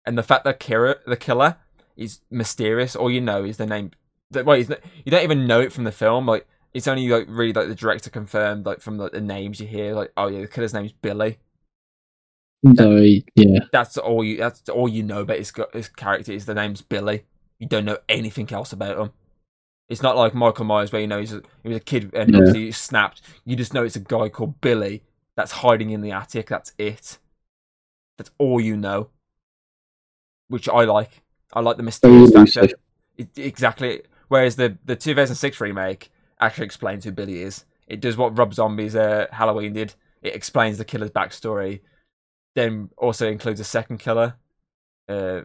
and 0.07 0.17
the 0.17 0.23
fact 0.23 0.45
that 0.45 0.61
Kira, 0.61 0.97
the 1.07 1.17
killer, 1.17 1.57
is 1.97 2.21
mysterious. 2.31 2.95
All 2.95 3.11
you 3.11 3.21
know 3.21 3.45
is 3.45 3.57
the 3.57 3.67
name. 3.67 3.91
Not, 4.33 4.59
you 4.59 5.11
don't 5.11 5.25
even 5.25 5.47
know 5.47 5.61
it 5.61 5.73
from 5.73 5.85
the 5.85 5.93
film. 5.93 6.27
Like 6.27 6.47
it's 6.73 6.89
only 6.89 7.09
like 7.09 7.27
really 7.29 7.53
like 7.53 7.69
the 7.69 7.75
director 7.75 8.11
confirmed, 8.11 8.67
like 8.67 8.81
from 8.81 8.99
like, 8.99 9.13
the 9.13 9.21
names 9.21 9.61
you 9.61 9.67
hear. 9.67 9.95
Like 9.95 10.13
oh 10.17 10.29
yeah, 10.29 10.43
the 10.43 10.49
killer's 10.49 10.75
name's 10.75 10.93
Billy. 10.93 11.39
So 12.77 12.97
yeah, 13.35 13.61
That's 13.73 13.99
all 13.99 14.25
you. 14.25 14.39
That's 14.39 14.69
all 14.69 14.89
you 14.89 15.03
know 15.03 15.21
about 15.21 15.39
his 15.39 15.53
his 15.73 15.89
character. 15.89 16.33
Is 16.33 16.47
the 16.47 16.55
name's 16.55 16.83
Billy. 16.83 17.25
You 17.59 17.69
don't 17.69 17.85
know 17.85 17.99
anything 18.09 18.51
else 18.53 18.73
about 18.73 18.99
him. 18.99 19.13
It's 19.89 20.03
not 20.03 20.17
like 20.17 20.35
Michael 20.35 20.65
Myers, 20.65 20.91
where 20.93 21.01
you 21.03 21.07
know 21.07 21.21
he's 21.21 21.33
a, 21.35 21.43
he 21.63 21.69
was 21.69 21.77
a 21.77 21.81
kid 21.81 22.11
and 22.15 22.31
Yeah. 22.33 22.39
obviously 22.39 22.65
he 22.67 22.73
snapped. 22.73 23.21
You 23.45 23.55
just 23.57 23.75
know 23.75 23.83
it's 23.85 23.97
a 23.97 24.01
guy 24.01 24.29
called 24.31 24.61
Billy 24.61 25.03
that's 25.37 25.53
hiding 25.53 25.91
in 25.91 26.01
the 26.01 26.11
attic. 26.13 26.49
That's 26.49 26.73
it. 26.79 27.19
That's 28.17 28.31
all 28.39 28.61
you 28.61 28.77
know. 28.77 29.11
Which 30.49 30.69
I 30.69 30.85
like. 30.85 31.23
I 31.53 31.61
like 31.61 31.77
the 31.77 31.83
very 31.83 31.87
mysterious 31.87 32.33
factor. 32.55 32.77
It, 33.17 33.29
exactly. 33.37 34.03
Whereas 34.29 34.57
the 34.57 34.79
the 34.85 34.97
2006 34.97 35.61
remake 35.61 36.11
actually 36.41 36.65
explains 36.67 37.05
who 37.05 37.13
Billy 37.13 37.43
is. 37.43 37.65
It 37.87 38.01
does 38.01 38.17
what 38.17 38.37
Rob 38.39 38.55
Zombie's 38.55 38.97
uh, 38.97 39.27
Halloween 39.33 39.75
did. 39.75 39.95
It 40.23 40.35
explains 40.35 40.79
the 40.79 40.85
killer's 40.85 41.11
backstory. 41.11 41.81
Then 42.55 42.91
also 42.97 43.29
includes 43.29 43.61
a 43.61 43.65
second 43.65 43.99
killer, 43.99 44.37
uh, 45.09 45.43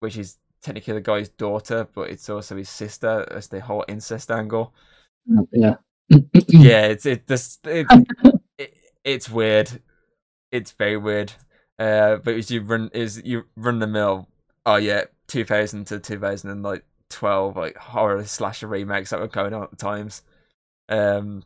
which 0.00 0.16
is 0.16 0.38
technically 0.62 0.94
the 0.94 1.00
guy's 1.00 1.28
daughter, 1.28 1.88
but 1.94 2.10
it's 2.10 2.28
also 2.28 2.56
his 2.56 2.68
sister. 2.68 3.26
As 3.30 3.48
the 3.48 3.60
whole 3.60 3.84
incest 3.88 4.30
angle. 4.30 4.72
Yeah. 5.52 5.76
Yeah, 6.48 6.86
it's 6.86 7.06
it 7.06 7.26
this 7.26 7.58
it, 7.64 7.86
it, 8.58 8.74
it's 9.04 9.30
weird. 9.30 9.80
It's 10.52 10.72
very 10.72 10.96
weird. 10.96 11.32
Uh, 11.78 12.16
but 12.16 12.34
as 12.34 12.50
you 12.50 12.62
run 12.62 12.90
is 12.94 13.20
you 13.24 13.44
run 13.56 13.78
the 13.78 13.86
mill. 13.86 14.28
Oh 14.66 14.76
yeah, 14.76 15.04
2000 15.28 15.86
to 15.88 15.98
2012, 15.98 17.56
like 17.56 17.76
horror 17.76 18.24
slasher 18.24 18.66
remakes 18.66 19.10
that 19.10 19.20
were 19.20 19.28
going 19.28 19.54
on 19.54 19.62
at 19.62 19.70
the 19.70 19.76
times. 19.76 20.22
Um, 20.88 21.42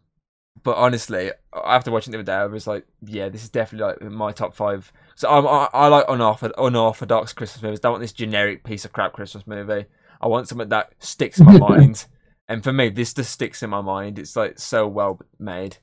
but 0.62 0.76
honestly, 0.76 1.30
after 1.64 1.90
watching 1.90 2.12
the 2.12 2.18
other 2.18 2.24
day, 2.24 2.34
I 2.34 2.46
was 2.46 2.66
like, 2.66 2.86
yeah, 3.04 3.28
this 3.28 3.42
is 3.42 3.50
definitely 3.50 3.86
like 3.86 4.12
my 4.12 4.32
top 4.32 4.54
five. 4.54 4.92
So 5.14 5.28
I'm, 5.28 5.46
I, 5.46 5.68
I 5.72 5.88
like 5.88 6.04
unorthodox, 6.08 6.58
unorthodox 6.58 7.32
Christmas 7.32 7.62
movies. 7.62 7.80
I 7.80 7.82
don't 7.82 7.92
want 7.92 8.02
this 8.02 8.12
generic 8.12 8.64
piece 8.64 8.84
of 8.84 8.92
crap 8.92 9.12
Christmas 9.12 9.46
movie. 9.46 9.86
I 10.20 10.26
want 10.26 10.48
something 10.48 10.68
that 10.68 10.92
sticks 10.98 11.38
in 11.38 11.46
my 11.46 11.58
mind. 11.68 12.06
And 12.48 12.64
for 12.64 12.72
me, 12.72 12.88
this 12.88 13.12
just 13.14 13.30
sticks 13.30 13.62
in 13.62 13.70
my 13.70 13.82
mind. 13.82 14.18
It's 14.18 14.34
like 14.34 14.58
so 14.58 14.88
well 14.88 15.20
made, 15.38 15.76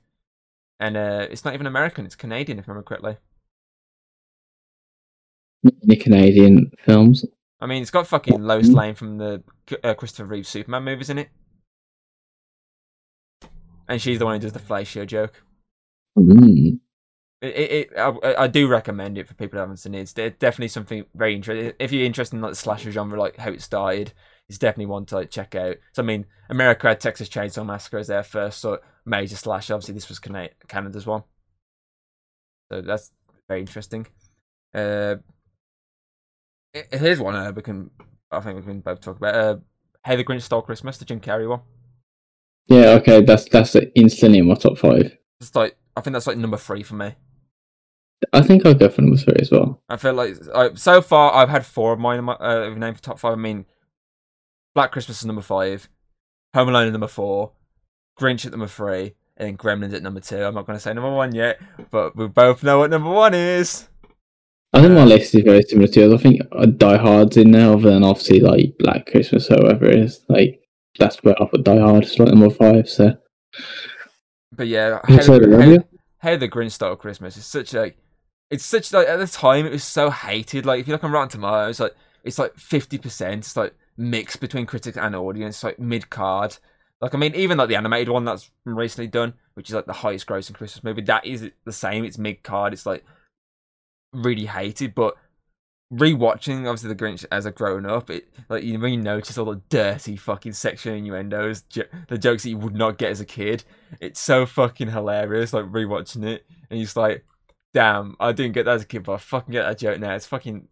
and 0.80 0.97
uh, 0.97 1.28
it's 1.30 1.45
not 1.45 1.53
even 1.53 1.67
American; 1.67 2.05
it's 2.05 2.15
Canadian, 2.15 2.57
if 2.57 2.67
I 2.67 2.71
remember 2.71 2.88
correctly. 2.88 3.17
the 5.84 5.95
Canadian 5.95 6.71
films. 6.86 7.23
I 7.61 7.67
mean, 7.67 7.82
it's 7.82 7.91
got 7.91 8.07
fucking 8.07 8.41
Lois 8.41 8.67
Lane 8.67 8.95
from 8.95 9.17
the 9.17 9.43
uh, 9.84 9.93
Christopher 9.93 10.26
Reeve 10.26 10.47
Superman 10.47 10.84
movies 10.84 11.09
in 11.09 11.19
it, 11.19 11.30
and 13.88 14.01
she's 14.01 14.19
the 14.19 14.25
one 14.25 14.36
who 14.36 14.41
does 14.41 14.53
the 14.53 14.59
fellatio 14.59 15.05
joke. 15.05 15.43
Mm. 16.17 16.79
It, 17.41 17.55
it, 17.55 17.71
it 17.71 17.97
I, 17.97 18.43
I 18.43 18.47
do 18.47 18.67
recommend 18.67 19.17
it 19.17 19.27
for 19.27 19.33
people 19.33 19.57
who 19.57 19.61
haven't 19.61 19.77
seen 19.77 19.95
it. 19.95 20.01
It's 20.01 20.13
definitely 20.13 20.69
something 20.69 21.05
very 21.13 21.36
interesting. 21.36 21.73
If 21.79 21.91
you're 21.91 22.05
interested 22.05 22.36
in 22.36 22.41
like 22.41 22.51
the 22.51 22.57
slasher 22.57 22.91
genre, 22.91 23.19
like 23.19 23.38
how 23.38 23.51
it 23.51 23.61
started, 23.61 24.13
it's 24.49 24.57
definitely 24.57 24.88
one 24.88 25.05
to 25.07 25.15
like 25.15 25.31
check 25.31 25.55
out. 25.55 25.77
So 25.93 26.01
I 26.03 26.05
mean, 26.05 26.25
America 26.49 26.88
had 26.88 26.99
Texas 26.99 27.29
Chainsaw 27.29 27.65
Massacre 27.65 27.97
as 27.97 28.07
their 28.07 28.23
first 28.23 28.59
sort 28.59 28.81
of 28.81 28.88
major 29.05 29.36
slasher. 29.36 29.73
Obviously, 29.73 29.95
this 29.95 30.09
was 30.09 30.19
Canada's 30.19 31.05
one, 31.05 31.23
so 32.71 32.81
that's 32.81 33.11
very 33.47 33.61
interesting. 33.61 34.07
Uh, 34.73 35.15
here's 36.91 37.19
one 37.19 37.36
uh, 37.36 37.51
we 37.55 37.61
can, 37.61 37.89
I 38.31 38.41
think 38.41 38.57
we 38.57 38.63
can 38.63 38.81
both 38.81 39.01
talk 39.01 39.17
about. 39.17 39.36
Uh, 39.36 39.57
Hey, 40.05 40.15
the 40.15 40.23
Grinch 40.23 40.43
Stole 40.43 40.61
Christmas, 40.61 40.99
the 40.99 41.05
Jim 41.05 41.19
Carrey 41.19 41.49
one. 41.49 41.61
Yeah, 42.68 42.91
okay, 42.99 43.22
that's 43.22 43.45
that's 43.45 43.76
instantly 43.95 44.39
in 44.39 44.47
my 44.47 44.55
top 44.55 44.78
five. 44.78 45.18
It's 45.39 45.55
like 45.55 45.78
I 45.95 46.01
think 46.01 46.13
that's 46.13 46.28
like 46.28 46.38
number 46.38 46.57
three 46.57 46.84
for 46.84 46.95
me. 46.95 47.16
I 48.34 48.41
think 48.41 48.66
I'll 48.66 48.74
go 48.74 48.89
for 48.89 49.01
number 49.01 49.18
three 49.18 49.36
as 49.39 49.51
well. 49.51 49.82
I 49.89 49.97
feel 49.97 50.13
like 50.13 50.36
I, 50.53 50.74
so 50.74 51.01
far 51.01 51.34
I've 51.34 51.49
had 51.49 51.66
four 51.66 51.93
of 51.93 51.99
mine 51.99 52.20
in 52.20 52.26
my 52.26 52.34
uh, 52.34 52.70
named 52.76 52.97
for 52.97 53.03
top 53.03 53.20
five. 53.20 53.34
I 53.34 53.36
mean, 53.36 53.66
Black 54.74 54.91
Christmas 54.91 55.20
is 55.20 55.26
number 55.26 55.41
five, 55.41 55.89
Home 56.53 56.70
Alone 56.70 56.88
is 56.88 56.91
number 56.91 57.07
four, 57.07 57.51
Grinch 58.20 58.45
at 58.45 58.51
number 58.51 58.68
three, 58.68 59.13
and 59.38 59.47
then 59.49 59.57
Gremlins 59.57 59.93
at 59.93 60.01
number 60.01 60.22
two. 60.22 60.43
I'm 60.43 60.55
not 60.55 60.66
going 60.66 60.78
to 60.78 60.82
say 60.82 60.93
number 60.93 61.13
one 61.13 61.36
yet, 61.36 61.59
but 61.91 62.16
we 62.16 62.28
both 62.28 62.63
know 62.63 62.80
what 62.80 62.89
number 62.89 63.11
one 63.11 63.34
is. 63.34 63.88
I 64.74 64.82
think 64.82 64.93
my 64.93 65.05
list 65.05 65.36
is 65.36 65.43
very 65.43 65.61
similar 65.61 65.88
to 65.88 65.99
yours. 65.99 66.13
I 66.13 66.18
think 66.18 66.41
Die 66.78 66.97
Hard's 66.97 67.38
in 67.38 67.51
there, 67.51 67.72
other 67.72 67.91
than 67.91 68.03
obviously 68.03 68.39
like 68.39 68.78
Black 68.80 69.05
Christmas 69.05 69.49
or 69.49 69.57
whatever 69.57 69.86
it 69.86 69.99
is. 69.99 70.26
Like 70.28 70.61
that's 70.97 71.17
where 71.23 71.41
I 71.41 71.45
put 71.45 71.63
Die 71.63 71.77
Hard. 71.77 72.07
Like 72.19 72.29
number 72.29 72.49
five. 72.49 72.89
So 72.89 73.17
But 74.51 74.67
yeah, 74.67 74.99
how, 75.03 75.19
said 75.19 75.43
the, 75.43 75.85
how, 76.19 76.35
the 76.37 76.47
Grinch 76.47 76.71
Stole 76.71 76.95
Christmas 76.95 77.37
is 77.37 77.45
such 77.45 77.73
like 77.73 77.97
it's 78.49 78.65
such 78.65 78.93
like 78.93 79.07
at 79.07 79.17
the 79.17 79.27
time 79.27 79.65
it 79.65 79.71
was 79.71 79.83
so 79.83 80.09
hated. 80.09 80.65
Like 80.65 80.79
if 80.79 80.87
you 80.87 80.93
look 80.93 81.03
on 81.03 81.11
Rotten 81.11 81.29
Tomatoes, 81.29 81.79
like 81.79 81.95
it's 82.23 82.39
like 82.39 82.55
fifty 82.55 82.97
percent. 82.97 83.45
It's 83.45 83.57
like 83.57 83.75
mixed 83.97 84.39
between 84.39 84.65
critics 84.65 84.97
and 84.97 85.15
audience, 85.15 85.63
like 85.63 85.79
mid 85.79 86.09
card. 86.09 86.57
Like 87.01 87.13
I 87.13 87.17
mean, 87.17 87.35
even 87.35 87.57
like 87.57 87.69
the 87.69 87.75
animated 87.75 88.09
one 88.09 88.25
that's 88.25 88.51
recently 88.63 89.07
done, 89.07 89.33
which 89.55 89.69
is 89.69 89.75
like 89.75 89.85
the 89.85 89.93
highest 89.93 90.27
grossing 90.27 90.53
Christmas 90.53 90.83
movie, 90.83 91.01
that 91.03 91.25
is 91.25 91.49
the 91.65 91.71
same. 91.71 92.05
It's 92.05 92.17
mid 92.17 92.43
card. 92.43 92.73
It's 92.73 92.85
like 92.85 93.03
really 94.13 94.45
hated, 94.45 94.95
but 94.95 95.15
rewatching 95.93 96.67
obviously 96.67 96.89
the 96.89 96.95
Grinch 96.95 97.25
as 97.31 97.45
a 97.45 97.51
grown 97.51 97.86
up, 97.86 98.09
it 98.09 98.27
like 98.49 98.63
you 98.63 98.83
you 98.86 98.97
notice 98.97 99.38
all 99.38 99.45
the 99.45 99.61
dirty 99.69 100.15
fucking 100.15 100.53
sexual 100.53 100.93
innuendos, 100.93 101.63
the 102.07 102.17
jokes 102.17 102.43
that 102.43 102.49
you 102.49 102.57
would 102.57 102.75
not 102.75 102.97
get 102.97 103.11
as 103.11 103.21
a 103.21 103.25
kid, 103.25 103.63
it's 103.99 104.19
so 104.19 104.45
fucking 104.45 104.91
hilarious. 104.91 105.53
Like 105.53 105.65
rewatching 105.65 106.25
it, 106.25 106.45
and 106.69 106.79
you're 106.79 106.86
just 106.86 106.97
like, 106.97 107.25
damn, 107.73 108.15
I 108.19 108.31
didn't 108.31 108.53
get 108.53 108.65
that 108.65 108.75
as 108.75 108.83
a 108.83 108.88
kid, 108.88 109.03
but 109.03 109.13
I 109.13 109.17
fucking 109.17 109.51
get 109.51 109.63
that 109.63 109.79
joke 109.79 109.99
now. 109.99 110.15
It's 110.15 110.25
fucking. 110.25 110.67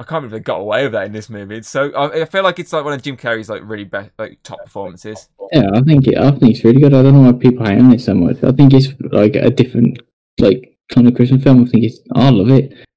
I 0.00 0.04
can't 0.04 0.22
believe 0.22 0.30
they 0.30 0.38
got 0.38 0.60
away 0.60 0.84
with 0.84 0.92
that 0.92 1.06
in 1.06 1.12
this 1.12 1.28
movie. 1.28 1.56
It's 1.56 1.68
so. 1.68 1.90
I, 1.92 2.22
I 2.22 2.24
feel 2.24 2.44
like 2.44 2.60
it's 2.60 2.72
like 2.72 2.84
one 2.84 2.92
of 2.92 3.02
Jim 3.02 3.16
Carrey's 3.16 3.48
like 3.48 3.62
really 3.64 3.84
best, 3.84 4.10
like 4.16 4.38
top 4.44 4.62
performances. 4.62 5.28
yeah, 5.52 5.70
I 5.74 5.80
think 5.80 6.06
it, 6.06 6.16
I 6.16 6.30
think 6.30 6.54
it's 6.54 6.64
really 6.64 6.80
good. 6.80 6.94
I 6.94 7.02
don't 7.02 7.14
know 7.14 7.32
why 7.32 7.36
people 7.36 7.66
hate 7.66 7.80
on 7.80 7.92
it 7.92 8.00
so 8.00 8.14
much. 8.14 8.36
I 8.44 8.52
think 8.52 8.72
it's 8.74 8.88
like 9.10 9.34
a 9.34 9.50
different 9.50 10.00
like 10.38 10.78
kind 10.94 11.08
of 11.08 11.16
Christmas 11.16 11.42
film. 11.42 11.64
I 11.64 11.66
think 11.68 11.84
it's 11.84 11.98
I 12.14 12.30
love 12.30 12.50
it. 12.50 12.87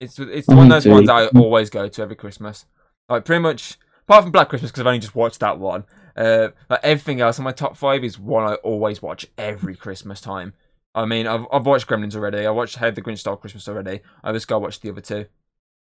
It's 0.00 0.18
it's 0.18 0.46
one 0.48 0.70
of 0.70 0.82
those 0.82 0.86
ones 0.86 1.08
I 1.08 1.26
always 1.26 1.70
go 1.70 1.88
to 1.88 2.02
every 2.02 2.16
Christmas. 2.16 2.66
Like 3.08 3.24
pretty 3.24 3.42
much, 3.42 3.78
apart 4.02 4.22
from 4.22 4.32
Black 4.32 4.48
Christmas 4.48 4.70
because 4.70 4.80
I've 4.80 4.86
only 4.86 5.00
just 5.00 5.14
watched 5.14 5.40
that 5.40 5.58
one. 5.58 5.84
Uh, 6.16 6.48
like 6.68 6.80
everything 6.82 7.20
else 7.20 7.38
in 7.38 7.44
my 7.44 7.52
top 7.52 7.76
five 7.76 8.04
is 8.04 8.18
one 8.18 8.44
I 8.44 8.54
always 8.56 9.02
watch 9.02 9.26
every 9.36 9.74
Christmas 9.74 10.20
time. 10.20 10.54
I 10.94 11.04
mean, 11.04 11.26
I've 11.26 11.46
I've 11.52 11.66
watched 11.66 11.88
Gremlins 11.88 12.14
already. 12.14 12.46
I 12.46 12.50
watched 12.50 12.76
How 12.76 12.90
the 12.90 13.02
Grinch 13.02 13.18
Stole 13.18 13.36
Christmas 13.36 13.68
already. 13.68 14.00
I 14.22 14.32
just 14.32 14.48
go 14.48 14.58
watch 14.58 14.80
the 14.80 14.90
other 14.90 15.00
two. 15.00 15.26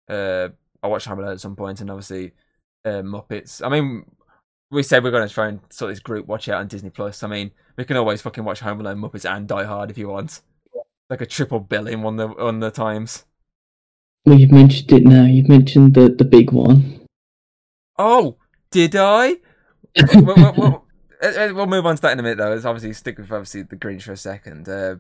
Uh, 0.09 0.49
I 0.83 0.89
watched 0.89 1.07
Home 1.07 1.19
Alone 1.19 1.33
at 1.33 1.41
some 1.41 1.57
point, 1.57 1.81
and 1.81 1.91
obviously 1.91 2.33
uh, 2.85 3.03
Muppets. 3.03 3.65
I 3.65 3.69
mean, 3.69 4.05
we 4.71 4.83
said 4.83 5.03
we're 5.03 5.11
going 5.11 5.27
to 5.27 5.33
try 5.33 5.49
and 5.49 5.61
sort 5.71 5.93
this 5.93 6.01
group 6.01 6.27
watch 6.27 6.49
out 6.49 6.61
on 6.61 6.69
Disney 6.69 6.91
Plus. 6.91 7.23
I 7.23 7.29
mean, 7.29 7.51
we 7.77 7.85
can 7.85 7.97
always 7.97 8.23
fucking 8.23 8.45
watch 8.45 8.61
Home 8.61 8.81
Alone, 8.81 8.99
Muppets, 8.99 9.29
and 9.29 9.49
Die 9.49 9.65
Hard 9.65 9.91
if 9.91 9.99
you 9.99 10.09
want. 10.09 10.41
Like 11.11 11.21
a 11.21 11.27
triple 11.27 11.61
bill 11.61 11.87
in 11.87 12.03
one 12.03 12.17
the 12.17 12.29
on 12.29 12.61
the 12.61 12.71
times. 12.71 13.25
Well, 14.27 14.39
you've 14.41 14.51
mentioned 14.51 14.91
it 14.91 15.05
now. 15.05 15.25
You've 15.25 15.49
mentioned 15.49 15.95
the 15.95 16.09
the 16.09 16.25
big 16.25 16.51
one. 16.51 17.01
Oh, 17.97 18.37
did 18.73 18.97
I? 18.97 19.37
we'll, 20.15 20.35
we'll, 20.35 20.55
we'll, 20.57 20.85
uh, 21.23 21.55
we'll 21.55 21.67
move 21.67 21.87
on 21.87 21.97
to 21.97 22.03
that 22.03 22.13
in 22.13 22.19
a 22.19 22.23
minute, 22.23 22.39
though. 22.39 22.53
It's 22.53 22.65
obviously 22.65 22.93
stick 22.93 23.19
with 23.19 23.31
obviously 23.31 23.63
the 23.63 23.77
Grinch 23.77 24.03
for 24.03 24.13
a 24.13 24.17
second. 24.17 24.69
Uh, 24.69 24.97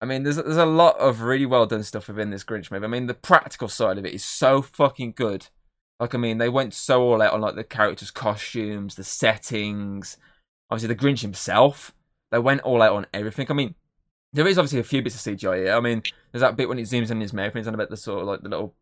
I 0.00 0.06
mean, 0.06 0.24
there's 0.24 0.36
there's 0.36 0.56
a 0.56 0.66
lot 0.66 0.98
of 0.98 1.22
really 1.22 1.46
well 1.46 1.66
done 1.66 1.84
stuff 1.84 2.08
within 2.08 2.30
this 2.30 2.42
Grinch 2.42 2.70
movie. 2.70 2.84
I 2.84 2.88
mean, 2.88 3.06
the 3.06 3.14
practical 3.14 3.68
side 3.68 3.96
of 3.96 4.04
it 4.04 4.12
is 4.12 4.24
so 4.24 4.60
fucking 4.60 5.12
good. 5.12 5.46
Like, 6.00 6.14
I 6.14 6.18
mean, 6.18 6.38
they 6.38 6.48
went 6.48 6.74
so 6.74 7.02
all 7.02 7.22
out 7.22 7.32
on 7.32 7.40
like 7.40 7.54
the 7.54 7.64
characters' 7.64 8.10
costumes, 8.10 8.96
the 8.96 9.04
settings, 9.04 10.16
obviously 10.68 10.94
the 10.94 11.00
Grinch 11.00 11.22
himself. 11.22 11.94
They 12.32 12.38
went 12.40 12.62
all 12.62 12.82
out 12.82 12.94
on 12.94 13.06
everything. 13.14 13.46
I 13.50 13.54
mean, 13.54 13.76
there 14.32 14.46
is 14.46 14.58
obviously 14.58 14.80
a 14.80 14.84
few 14.84 15.02
bits 15.02 15.14
of 15.14 15.20
CGI 15.20 15.64
here. 15.64 15.74
I 15.74 15.80
mean, 15.80 16.02
there's 16.32 16.40
that 16.40 16.56
bit 16.56 16.68
when 16.68 16.78
it 16.78 16.82
zooms 16.82 17.10
in 17.10 17.20
his 17.20 17.32
mouth 17.32 17.46
and 17.46 17.58
he's 17.58 17.68
on 17.68 17.74
about 17.74 17.90
the 17.90 17.96
sort 17.96 18.20
of 18.20 18.26
like 18.26 18.42
the 18.42 18.48
little 18.48 18.74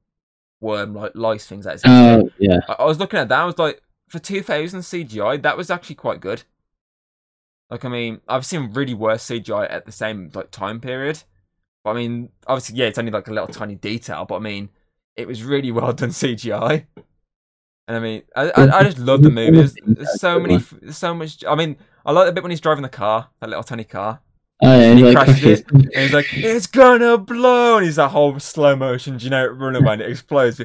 worm 0.61 0.95
like 0.95 1.13
lice 1.15 1.47
things 1.47 1.65
that 1.65 1.77
is. 1.77 1.83
Oh 1.85 2.31
yeah. 2.39 2.59
I, 2.69 2.75
I 2.81 2.85
was 2.85 2.99
looking 2.99 3.21
at 3.21 3.29
that. 3.29 3.41
I 3.41 3.45
was 3.45 3.59
like, 3.59 3.81
for 4.09 4.19
2000 4.19 4.81
CGI, 4.81 5.43
that 5.43 5.57
was 5.57 5.71
actually 5.71 5.97
quite 5.97 6.21
good. 6.21 6.45
Like, 7.71 7.85
I 7.85 7.89
mean, 7.89 8.21
I've 8.29 8.47
seen 8.47 8.73
really 8.73 8.95
worse 8.95 9.27
CGI 9.27 9.71
at 9.71 9.87
the 9.87 9.93
same 9.93 10.31
like 10.35 10.51
time 10.51 10.81
period. 10.81 11.23
But 11.85 11.91
I 11.91 11.95
mean, 11.95 12.31
obviously, 12.47 12.77
yeah, 12.77 12.87
it's 12.87 12.99
only 12.99 13.11
like 13.11 13.29
a 13.29 13.33
little 13.33 13.49
tiny 13.49 13.75
detail. 13.75 14.25
But 14.25 14.37
I 14.37 14.41
mean, 14.41 14.69
it 15.17 15.27
was 15.27 15.43
really 15.43 15.73
well 15.73 15.93
done 15.93 16.11
CGI. 16.11 16.87
And 17.89 17.97
I 17.97 18.01
mean, 18.01 18.23
I, 18.35 18.51
I, 18.51 18.79
I 18.79 18.83
just 18.83 18.99
love 18.99 19.23
the 19.23 19.31
movie. 19.31 19.59
There's, 19.59 19.75
there's 19.85 20.21
so 20.21 20.41
many, 20.41 20.59
there's 20.81 20.99
so 20.99 21.15
much. 21.15 21.45
I 21.45 21.55
mean, 21.55 21.77
I 22.05 22.13
like 22.13 22.27
the 22.27 22.33
bit 22.33 22.43
when 22.43 22.51
he's 22.51 22.61
driving 22.61 22.83
the 22.83 22.89
car, 22.89 23.29
that 23.41 23.49
little 23.49 23.63
tiny 23.63 23.85
car. 23.85 24.21
Oh 24.63 24.79
yeah. 24.79 24.85
And 24.91 24.99
he 24.99 25.05
he's 25.05 25.15
like, 25.15 25.25
crashes 25.27 25.61
it, 25.61 25.67
and 25.71 25.93
he's 25.93 26.13
like, 26.13 26.27
"It's 26.33 26.67
gonna 26.67 27.19
blow!" 27.19 27.77
And 27.77 27.87
he's 27.87 27.97
that 27.97 28.09
whole 28.11 28.39
slow 28.41 28.75
motion 28.77 29.19
generic 29.19 29.59
runaway, 29.59 29.95
and 29.95 30.03
it 30.03 30.11
explodes. 30.11 30.61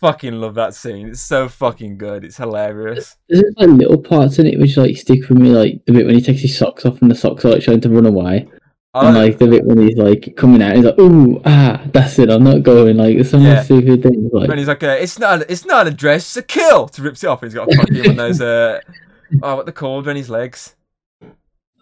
Fucking 0.00 0.32
love 0.34 0.54
that 0.54 0.74
scene. 0.74 1.10
It's 1.10 1.20
so 1.20 1.48
fucking 1.48 1.96
good. 1.96 2.24
It's 2.24 2.36
hilarious. 2.36 3.16
There's 3.28 3.44
like 3.56 3.68
little 3.68 3.98
parts 3.98 4.40
in 4.40 4.48
it 4.48 4.58
which 4.58 4.76
like 4.76 4.96
stick 4.96 5.28
with 5.28 5.38
me, 5.38 5.50
like 5.50 5.84
the 5.86 5.92
bit 5.92 6.06
when 6.06 6.16
he 6.16 6.20
takes 6.20 6.40
his 6.42 6.58
socks 6.58 6.84
off 6.84 7.00
and 7.02 7.08
the 7.10 7.14
socks 7.14 7.44
are 7.44 7.50
like 7.50 7.62
trying 7.62 7.80
to 7.82 7.88
run 7.88 8.06
away, 8.06 8.48
I 8.94 9.06
and 9.06 9.16
like, 9.16 9.38
the 9.38 9.46
bit 9.46 9.64
when 9.64 9.78
he's 9.78 9.96
like 9.96 10.34
coming 10.36 10.60
out, 10.60 10.74
he's 10.74 10.84
like, 10.84 10.98
"Ooh, 10.98 11.40
ah, 11.44 11.80
that's 11.92 12.18
it, 12.18 12.30
I'm 12.30 12.42
not 12.42 12.64
going." 12.64 12.96
Like 12.96 13.14
there's 13.14 13.30
so 13.30 13.38
Yeah. 13.38 13.62
stupid 13.62 14.02
things. 14.02 14.32
Like, 14.32 14.48
when 14.48 14.58
he's 14.58 14.66
like, 14.66 14.82
uh, 14.82 14.96
"It's 14.98 15.20
not, 15.20 15.48
it's 15.48 15.64
not 15.64 15.86
a 15.86 15.92
dress, 15.92 16.22
it's 16.22 16.36
a 16.36 16.42
kill." 16.42 16.88
To 16.88 17.02
rips 17.02 17.22
it 17.22 17.28
off, 17.28 17.40
he's 17.40 17.54
got 17.54 17.72
a 17.72 17.76
fucking 17.76 17.98
one 17.98 18.10
of 18.10 18.16
those. 18.16 18.40
Uh, 18.40 18.80
oh, 19.42 19.54
what 19.56 19.66
they 19.66 19.72
called 19.72 20.06
when 20.06 20.16
his 20.16 20.28
legs? 20.28 20.74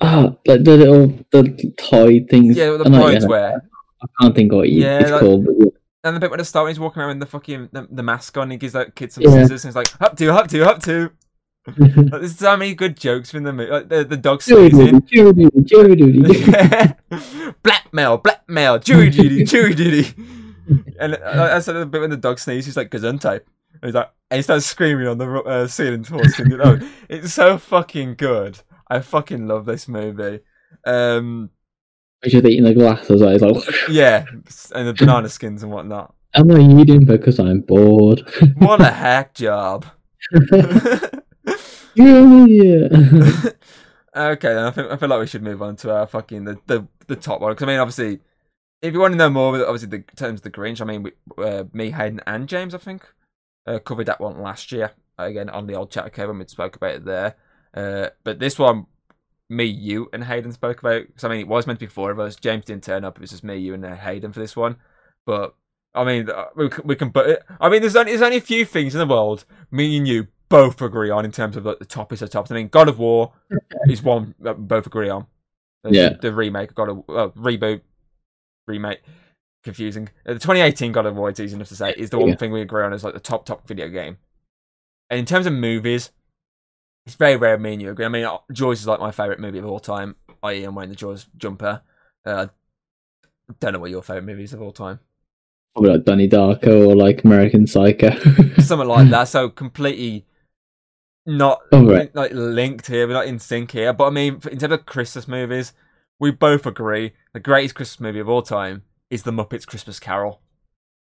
Ah, 0.00 0.34
like 0.46 0.64
the 0.64 0.76
little 0.76 1.06
the 1.30 1.72
toy 1.78 2.24
things. 2.30 2.56
Yeah, 2.56 2.76
the 2.76 2.84
I 2.86 2.88
know, 2.88 3.02
brides 3.02 3.24
yeah, 3.24 3.28
wear. 3.28 3.70
I 4.02 4.06
can't 4.20 4.34
think 4.34 4.52
what 4.52 4.68
Yeah, 4.70 5.00
it's 5.00 5.10
like- 5.10 5.20
called. 5.20 5.46
But. 5.46 5.68
And 6.02 6.16
the 6.16 6.20
bit 6.20 6.30
when 6.30 6.38
the 6.38 6.46
start 6.46 6.68
he's 6.68 6.80
walking 6.80 7.02
around 7.02 7.18
with 7.18 7.20
the 7.20 7.26
fucking 7.26 7.68
the, 7.72 7.86
the 7.90 8.02
mask 8.02 8.38
on, 8.38 8.50
he 8.50 8.56
gives 8.56 8.72
that 8.72 8.94
kid 8.94 9.12
some 9.12 9.22
Yeah. 9.24 9.30
scissors, 9.42 9.64
and 9.64 9.70
he's 9.70 9.76
like, 9.76 10.00
"Up 10.00 10.16
to, 10.16 10.32
up 10.32 10.48
to, 10.48 10.66
up 10.68 10.82
to." 10.84 11.10
Like, 11.76 11.94
there's 12.22 12.38
so 12.38 12.56
many 12.56 12.74
good 12.74 12.96
jokes 12.98 13.30
from 13.30 13.42
the 13.42 13.52
movie. 13.52 13.70
Like 13.70 13.90
the 13.90 14.02
the 14.02 14.16
dog 14.16 14.40
sneezing. 14.42 15.02
Jury 15.06 15.32
duty, 15.34 15.60
jury 15.62 15.94
duty, 15.94 16.50
blackmail, 17.62 18.16
blackmail, 18.18 18.78
jury 18.78 19.10
duty, 19.10 19.44
jury 19.44 19.74
duty. 19.82 20.14
And 20.98 21.16
I, 21.16 21.56
I 21.56 21.58
said 21.58 21.74
the 21.74 21.84
bit 21.86 22.00
when 22.00 22.10
the 22.10 22.16
dog 22.16 22.38
sneezes, 22.38 22.64
he's 22.66 22.76
like 22.78 22.90
Gesundheit. 22.90 23.40
And 23.74 23.84
he's 23.84 23.94
like, 23.94 24.10
and 24.30 24.38
he 24.38 24.42
starts 24.42 24.66
screaming 24.66 25.06
on 25.06 25.18
the 25.18 25.30
uh, 25.42 25.66
ceiling 25.66 26.02
towards 26.02 26.34
him. 26.36 26.50
You 26.50 26.56
know, 26.56 26.80
it's 27.08 27.32
so 27.34 27.58
fucking 27.58 28.14
good. 28.14 28.58
I 28.90 29.00
fucking 29.00 29.46
love 29.46 29.66
this 29.66 29.86
movie. 29.86 30.40
Um, 30.84 31.50
He's 32.22 32.32
just 32.32 32.44
eating 32.44 32.64
the 32.64 32.74
glass 32.74 33.08
as 33.08 33.22
well. 33.22 33.54
Like, 33.54 33.64
yeah, 33.88 34.26
and 34.74 34.88
the 34.88 34.94
banana 34.98 35.28
skins 35.28 35.62
and 35.62 35.72
whatnot. 35.72 36.14
"Am 36.34 36.50
I 36.54 36.60
eating 36.60 37.04
because 37.04 37.38
I'm 37.38 37.60
bored?" 37.60 38.22
What 38.56 38.80
a 38.80 38.90
hack 38.90 39.34
job. 39.34 39.86
yeah, 41.94 42.44
yeah. 42.44 42.88
okay, 44.14 44.54
then 44.54 44.64
I 44.64 44.70
think 44.70 44.90
I 44.90 44.96
feel 44.96 45.08
like 45.08 45.20
we 45.20 45.26
should 45.26 45.42
move 45.42 45.62
on 45.62 45.76
to 45.76 45.94
our 45.94 46.06
fucking 46.06 46.44
the 46.44 46.58
the, 46.66 46.86
the 47.06 47.16
top 47.16 47.40
one 47.40 47.52
because 47.52 47.64
I 47.64 47.66
mean, 47.68 47.78
obviously, 47.80 48.20
if 48.82 48.92
you 48.92 49.00
want 49.00 49.12
to 49.12 49.18
know 49.18 49.30
more, 49.30 49.56
obviously 49.64 49.88
the 49.88 49.96
in 49.96 50.16
terms 50.16 50.40
of 50.40 50.42
the 50.42 50.50
Grinch, 50.50 50.82
I 50.82 50.84
mean, 50.84 51.04
we, 51.04 51.12
uh, 51.38 51.64
me, 51.72 51.92
Hayden, 51.92 52.20
and 52.26 52.48
James, 52.48 52.74
I 52.74 52.78
think, 52.78 53.06
uh, 53.66 53.78
covered 53.78 54.06
that 54.06 54.20
one 54.20 54.42
last 54.42 54.72
year 54.72 54.92
again 55.16 55.48
on 55.48 55.66
the 55.66 55.74
old 55.74 55.90
chat 55.90 56.06
okay 56.06 56.26
when 56.26 56.38
we 56.38 56.46
spoke 56.46 56.76
about 56.76 56.96
it 56.96 57.04
there. 57.04 57.36
Uh, 57.74 58.08
but 58.24 58.38
this 58.38 58.58
one, 58.58 58.86
me, 59.48 59.64
you, 59.64 60.08
and 60.12 60.24
Hayden 60.24 60.52
spoke 60.52 60.80
about 60.80 61.06
because 61.06 61.24
I 61.24 61.28
mean, 61.28 61.40
it 61.40 61.48
was 61.48 61.66
meant 61.66 61.78
to 61.80 61.86
be 61.86 61.90
four 61.90 62.10
of 62.10 62.18
us. 62.20 62.36
James 62.36 62.64
didn't 62.64 62.84
turn 62.84 63.04
up; 63.04 63.16
it 63.16 63.20
was 63.20 63.30
just 63.30 63.44
me, 63.44 63.56
you, 63.56 63.74
and 63.74 63.84
uh, 63.84 63.96
Hayden 63.96 64.32
for 64.32 64.40
this 64.40 64.56
one. 64.56 64.76
But 65.26 65.54
I 65.94 66.04
mean, 66.04 66.30
uh, 66.30 66.46
we 66.56 66.68
can, 66.68 66.86
we 66.86 66.96
can 66.96 67.10
put 67.12 67.28
it. 67.28 67.42
I 67.60 67.68
mean, 67.68 67.80
there's 67.80 67.96
only 67.96 68.12
there's 68.12 68.22
only 68.22 68.36
a 68.38 68.40
few 68.42 68.64
things 68.64 68.94
in 68.94 68.98
the 69.00 69.12
world 69.12 69.44
me 69.70 69.96
and 69.96 70.06
you 70.06 70.28
both 70.48 70.80
agree 70.82 71.10
on 71.10 71.24
in 71.24 71.30
terms 71.32 71.56
of 71.56 71.64
like 71.64 71.78
the 71.78 71.84
top 71.84 72.12
is 72.12 72.20
the 72.20 72.28
top. 72.28 72.50
I 72.50 72.54
mean, 72.54 72.68
God 72.68 72.88
of 72.88 72.98
War 72.98 73.32
is 73.88 74.02
one 74.02 74.34
that 74.40 74.58
we 74.58 74.64
both 74.64 74.86
agree 74.86 75.08
on. 75.08 75.26
The- 75.84 75.92
Yeah. 75.94 76.08
The 76.20 76.32
remake 76.32 76.74
God 76.74 76.88
of 76.88 76.98
uh, 77.08 77.28
reboot, 77.40 77.82
remake, 78.66 79.00
confusing. 79.64 80.08
Uh, 80.26 80.34
the 80.34 80.38
2018 80.40 80.92
God 80.92 81.06
of 81.06 81.16
War, 81.16 81.28
it's 81.28 81.38
easy 81.40 81.54
enough 81.54 81.68
to 81.68 81.76
say, 81.76 81.94
is 81.96 82.10
the 82.10 82.18
one 82.18 82.30
Yeah. 82.30 82.36
thing 82.36 82.50
we 82.52 82.60
agree 82.62 82.82
on 82.82 82.92
as 82.92 83.04
like 83.04 83.14
the 83.14 83.20
top 83.20 83.46
top 83.46 83.66
video 83.66 83.88
game. 83.88 84.18
And 85.08 85.18
in 85.20 85.26
terms 85.26 85.46
of 85.46 85.52
movies, 85.52 86.10
it's 87.06 87.16
very 87.16 87.36
rare 87.36 87.58
me 87.58 87.72
and 87.74 87.82
you 87.82 87.90
agree. 87.90 88.04
I 88.04 88.08
mean, 88.08 88.28
Jaws 88.52 88.80
is 88.80 88.86
like 88.86 89.00
my 89.00 89.10
favorite 89.10 89.40
movie 89.40 89.58
of 89.58 89.66
all 89.66 89.80
time. 89.80 90.16
i.e., 90.42 90.62
I 90.62 90.66
am 90.66 90.74
wearing 90.74 90.90
the 90.90 90.96
Jaws 90.96 91.26
jumper. 91.36 91.82
Uh, 92.24 92.46
I 93.48 93.54
don't 93.58 93.72
know 93.72 93.78
what 93.78 93.90
your 93.90 94.02
favorite 94.02 94.24
movies 94.24 94.52
of 94.52 94.62
all 94.62 94.72
time. 94.72 95.00
Probably 95.74 95.92
like 95.92 96.04
Donnie 96.04 96.28
Darko 96.28 96.88
or 96.88 96.96
like 96.96 97.24
American 97.24 97.66
Psycho. 97.66 98.10
something 98.60 98.88
like 98.88 99.08
that. 99.10 99.24
So 99.28 99.48
completely 99.48 100.26
not 101.26 101.60
Oh, 101.72 101.86
right. 101.86 102.14
like 102.14 102.32
linked 102.32 102.86
here. 102.86 103.06
We're 103.06 103.14
not 103.14 103.26
in 103.26 103.38
sync 103.38 103.72
here. 103.72 103.92
But 103.92 104.06
I 104.08 104.10
mean, 104.10 104.40
in 104.50 104.58
terms 104.58 104.72
of 104.72 104.86
Christmas 104.86 105.28
movies, 105.28 105.72
we 106.18 106.30
both 106.30 106.66
agree 106.66 107.12
the 107.32 107.40
greatest 107.40 107.74
Christmas 107.74 108.00
movie 108.00 108.18
of 108.20 108.28
all 108.28 108.42
time 108.42 108.82
is 109.10 109.22
The 109.22 109.30
Muppets 109.32 109.66
Christmas 109.66 109.98
Carol. 109.98 110.40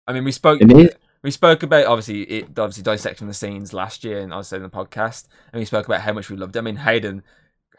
I 0.06 0.14
mean, 0.14 0.24
we 0.24 0.32
spoke. 0.32 0.62
It 0.62 0.72
is. 0.72 0.92
We 1.28 1.32
spoke 1.32 1.62
about 1.62 1.88
obviously 1.88 2.22
it 2.22 2.46
obviously 2.58 2.84
dissecting 2.84 3.28
the 3.28 3.34
scenes 3.34 3.74
last 3.74 4.06
year, 4.06 4.20
and 4.20 4.34
I 4.34 4.38
was 4.38 4.48
saying 4.48 4.64
in 4.64 4.70
the 4.70 4.74
podcast, 4.74 5.28
and 5.52 5.60
we 5.60 5.66
spoke 5.66 5.86
about 5.86 6.00
how 6.00 6.14
much 6.14 6.30
we 6.30 6.38
loved. 6.38 6.56
it. 6.56 6.60
I 6.60 6.62
mean, 6.62 6.78
Hayden 6.78 7.22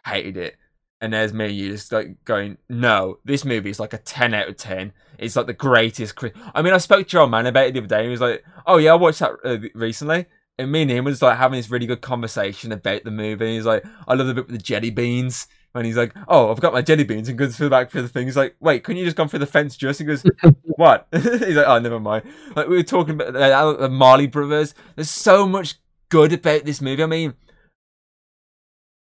hated 0.05 0.36
it, 0.36 0.57
and 1.01 1.14
there's 1.14 1.32
me, 1.32 1.46
and 1.46 1.57
you 1.57 1.70
just 1.70 1.90
like 1.90 2.22
going, 2.26 2.59
no, 2.68 3.20
this 3.24 3.46
movie 3.46 3.70
is 3.70 3.80
like 3.80 3.94
a 3.94 3.99
ten 3.99 4.34
out 4.34 4.51
of 4.51 4.59
ten. 4.59 4.92
It's 5.16 5.34
like 5.34 5.46
the 5.46 5.55
greatest. 5.55 6.14
Chris- 6.14 6.34
I 6.55 6.61
mean, 6.61 6.74
I 6.74 6.76
spoke 6.76 7.09
to 7.09 7.12
your 7.14 7.22
old 7.22 7.30
man 7.30 7.46
about 7.46 7.68
it 7.68 7.72
the 7.72 7.78
other 7.80 7.88
day. 7.88 8.05
He 8.05 8.11
was 8.11 8.20
like, 8.20 8.44
oh 8.66 8.76
yeah, 8.76 8.92
I 8.92 8.96
watched 8.96 9.20
that 9.20 9.32
uh, 9.42 9.57
recently. 9.74 10.26
And 10.59 10.70
me 10.70 10.82
and 10.82 10.90
him 10.90 11.05
was 11.07 11.22
like 11.22 11.38
having 11.38 11.57
this 11.59 11.70
really 11.70 11.86
good 11.86 12.03
conversation 12.03 12.70
about 12.70 13.05
the 13.05 13.11
movie. 13.11 13.55
He's 13.55 13.64
like, 13.64 13.82
I 14.07 14.12
love 14.12 14.26
the 14.26 14.34
bit 14.34 14.49
with 14.49 14.59
the 14.59 14.62
jelly 14.62 14.90
beans. 14.90 15.46
And 15.79 15.87
he's 15.87 15.97
like, 15.97 16.12
Oh, 16.29 16.51
I've 16.51 16.61
got 16.61 16.72
my 16.72 16.83
jelly 16.83 17.05
beans 17.05 17.29
and 17.29 17.39
goes 17.39 17.57
through 17.57 17.66
the 17.66 17.70
back 17.70 17.91
for 17.91 18.03
the 18.03 18.09
thing. 18.09 18.26
He's 18.26 18.37
like, 18.37 18.57
Wait, 18.61 18.85
couldn't 18.85 18.99
you 18.99 19.05
just 19.05 19.16
gone 19.16 19.29
through 19.29 19.39
the 19.39 19.47
fence 19.47 19.76
just? 19.76 19.99
He 19.99 20.05
goes, 20.05 20.24
What? 20.62 21.09
he's 21.12 21.57
like, 21.57 21.66
Oh, 21.66 21.79
never 21.79 22.01
mind. 22.01 22.24
Like 22.55 22.68
we 22.68 22.76
were 22.76 22.83
talking 22.83 23.14
about 23.14 23.35
uh, 23.35 23.72
the 23.72 23.89
Marley 23.89 24.26
Brothers. 24.26 24.74
There's 24.97 25.11
so 25.11 25.47
much 25.47 25.76
good 26.09 26.33
about 26.33 26.64
this 26.64 26.81
movie. 26.81 27.03
I 27.03 27.07
mean, 27.07 27.35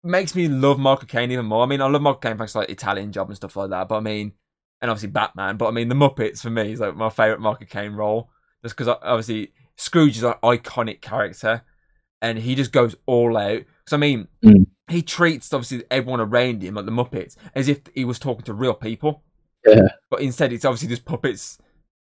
makes 0.04 0.36
me 0.36 0.48
love 0.48 0.80
Michael 0.80 1.08
Caine 1.08 1.32
even 1.32 1.46
more. 1.46 1.64
I 1.64 1.68
mean, 1.68 1.82
I 1.82 1.88
love 1.88 2.02
Michael 2.02 2.20
Caine 2.20 2.38
thanks 2.38 2.54
to 2.54 2.60
like 2.60 2.70
Italian 2.70 3.12
Job 3.12 3.28
and 3.28 3.36
stuff 3.36 3.56
like 3.56 3.70
that. 3.70 3.88
But 3.88 3.98
I 3.98 4.02
mean, 4.02 4.34
and 4.82 4.90
obviously 4.90 5.10
Batman. 5.10 5.58
But 5.58 5.68
I 5.68 5.72
mean, 5.72 5.90
the 5.90 5.96
Muppets 5.96 6.42
for 6.42 6.50
me 6.50 6.74
is 6.74 6.80
like 6.80 6.96
my 6.96 7.10
favorite 7.10 7.40
Michael 7.40 7.68
Caine 7.68 7.94
role, 7.94 8.30
just 8.64 8.76
because 8.76 8.96
obviously 9.04 9.54
Scrooge 9.76 10.18
is 10.18 10.24
an 10.24 10.34
iconic 10.44 11.02
character, 11.02 11.64
and 12.22 12.40
he 12.40 12.56
just 12.56 12.72
goes 12.72 12.96
all 13.06 13.38
out. 13.38 13.62
So 13.92 13.98
I 13.98 14.00
mean, 14.00 14.30
Mm. 14.44 14.68
he 14.90 15.02
treats 15.02 15.54
obviously 15.54 15.84
everyone 15.92 16.22
around 16.22 16.64
him, 16.64 16.76
like 16.76 16.86
the 16.86 16.92
Muppets, 16.92 17.36
as 17.54 17.68
if 17.68 17.82
he 17.94 18.06
was 18.06 18.20
talking 18.20 18.46
to 18.46 18.54
real 18.54 18.74
people. 18.74 19.22
Yeah. 19.68 19.90
But 20.10 20.22
instead, 20.22 20.54
it's 20.54 20.64
obviously 20.64 20.88
just 20.88 21.04
puppets, 21.04 21.58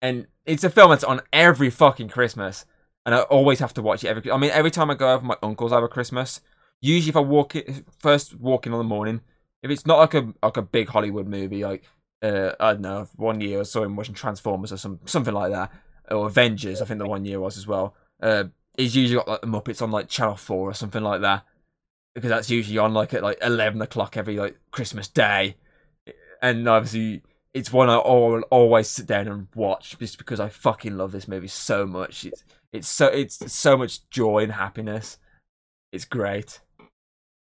and 0.02 0.26
it's 0.44 0.62
a 0.62 0.68
film 0.68 0.90
that's 0.90 1.04
on 1.04 1.22
every 1.32 1.70
fucking 1.70 2.10
Christmas, 2.10 2.66
and 3.06 3.14
I 3.14 3.20
always 3.22 3.60
have 3.60 3.72
to 3.74 3.82
watch 3.82 4.04
it 4.04 4.08
every. 4.08 4.30
I 4.30 4.36
mean, 4.36 4.50
every 4.50 4.70
time 4.70 4.90
I 4.90 4.94
go 4.94 5.14
over 5.14 5.24
my 5.24 5.36
uncle's 5.42 5.72
over 5.72 5.88
Christmas, 5.88 6.42
usually 6.82 7.08
if 7.08 7.16
I 7.16 7.20
walk 7.20 7.56
it 7.56 7.86
first 7.98 8.38
walking 8.38 8.72
on 8.74 8.78
the 8.78 8.84
morning, 8.84 9.22
if 9.62 9.70
it's 9.70 9.86
not 9.86 9.98
like 9.98 10.14
a 10.14 10.34
like 10.42 10.58
a 10.58 10.62
big 10.62 10.88
Hollywood 10.88 11.26
movie, 11.26 11.64
like 11.64 11.82
uh, 12.22 12.52
I 12.60 12.72
don't 12.72 12.82
know, 12.82 13.08
one 13.16 13.40
year 13.40 13.60
I 13.60 13.62
saw 13.62 13.82
him 13.84 13.96
watching 13.96 14.14
Transformers 14.14 14.70
or 14.72 14.76
some 14.76 15.00
something 15.06 15.34
like 15.34 15.50
that, 15.52 15.72
or 16.10 16.26
Avengers. 16.26 16.82
I 16.82 16.84
think 16.84 16.98
the 16.98 17.08
one 17.08 17.24
year 17.24 17.40
was 17.40 17.56
as 17.56 17.66
well. 17.66 17.94
Uh, 18.22 18.44
he's 18.76 18.94
usually 18.94 19.16
got 19.16 19.28
like 19.28 19.40
the 19.40 19.46
Muppets 19.46 19.80
on 19.82 19.90
like 19.90 20.08
Channel 20.08 20.36
Four 20.36 20.68
or 20.70 20.74
something 20.74 21.02
like 21.02 21.22
that, 21.22 21.44
because 22.14 22.30
that's 22.30 22.50
usually 22.50 22.78
on 22.78 22.94
like 22.94 23.14
at 23.14 23.22
like 23.22 23.38
eleven 23.42 23.80
o'clock 23.82 24.16
every 24.16 24.36
like 24.36 24.58
Christmas 24.70 25.08
day, 25.08 25.56
and 26.42 26.68
obviously 26.68 27.22
it's 27.52 27.72
one 27.72 27.88
I 27.88 27.94
al- 27.94 28.42
always 28.50 28.88
sit 28.88 29.06
down 29.06 29.28
and 29.28 29.48
watch 29.54 29.98
just 29.98 30.18
because 30.18 30.40
I 30.40 30.48
fucking 30.48 30.96
love 30.96 31.12
this 31.12 31.28
movie 31.28 31.48
so 31.48 31.86
much. 31.86 32.24
It's 32.24 32.44
it's 32.72 32.88
so 32.88 33.06
it's 33.06 33.52
so 33.52 33.76
much 33.76 34.08
joy 34.10 34.44
and 34.44 34.52
happiness. 34.52 35.18
It's 35.92 36.04
great. 36.04 36.60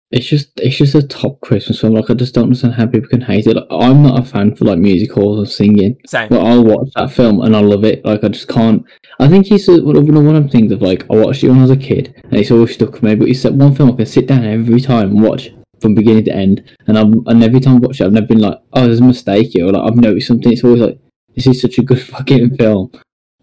It's 0.10 0.26
just 0.26 0.52
it's 0.58 0.78
just 0.78 0.96
a 0.96 1.06
top 1.06 1.42
Christmas 1.42 1.82
film. 1.82 1.94
Like 1.94 2.10
I 2.10 2.14
just 2.14 2.34
don't 2.34 2.46
understand 2.46 2.76
how 2.76 2.88
people 2.88 3.10
can 3.10 3.22
hate 3.22 3.46
it. 3.46 3.56
Like, 3.58 3.68
I'm 3.70 4.04
not 4.04 4.20
a 4.20 4.24
fan 4.26 4.56
for 4.56 4.64
like 4.64 4.80
musicals 4.80 5.40
and 5.40 5.50
singing, 5.50 5.98
Same. 6.06 6.30
but 6.30 6.40
I'll 6.40 6.64
watch 6.64 6.90
that 6.96 7.12
film 7.12 7.42
and 7.42 7.56
I 7.56 7.60
love 7.60 7.84
it. 7.84 8.06
Like 8.06 8.24
I 8.24 8.30
just 8.30 8.48
can't. 8.48 8.86
I 9.20 9.28
think 9.28 9.52
it's 9.52 9.68
a, 9.68 9.84
one 9.84 9.98
of 9.98 10.08
one 10.08 10.36
of 10.36 10.44
the 10.44 10.50
things 10.50 10.72
of 10.72 10.82
like 10.82 11.04
I 11.12 11.16
watched 11.16 11.44
it 11.44 11.50
when 11.50 11.60
I 11.60 11.64
was 11.64 11.72
a 11.72 11.78
kid 11.78 12.14
and 12.24 12.36
it's 12.36 12.52
always 12.52 12.74
stuck 12.74 12.94
with 12.94 13.04
me. 13.04 13.16
But 13.16 13.28
it's 13.28 13.44
that 13.44 13.54
one 13.54 13.76
film 13.76 13.92
I 13.92 13.96
can 13.98 14.06
sit 14.06 14.28
down 14.28 14.46
every 14.46 14.80
time 14.80 15.12
and 15.12 15.22
watch 15.22 15.50
from 15.82 15.94
beginning 15.94 16.24
to 16.26 16.34
end, 16.34 16.64
and 16.88 16.98
I'm 16.98 17.28
and 17.28 17.44
every 17.44 17.60
time 17.60 17.76
I 17.76 17.80
watch 17.80 18.00
it, 18.00 18.06
I've 18.06 18.14
never 18.14 18.28
been 18.28 18.40
like, 18.40 18.60
oh, 18.74 18.86
there's 18.86 19.02
a 19.02 19.04
mistake 19.04 19.50
here, 19.52 19.66
or 19.66 19.74
like 19.74 19.92
I've 19.92 19.98
noticed 19.98 20.28
something. 20.28 20.54
It's 20.54 20.64
always 20.64 20.82
like 20.82 21.00
this 21.36 21.48
is 21.48 21.62
such 21.62 21.78
a 21.80 21.84
good 21.84 22.02
fucking 22.14 22.56
film. 22.56 22.92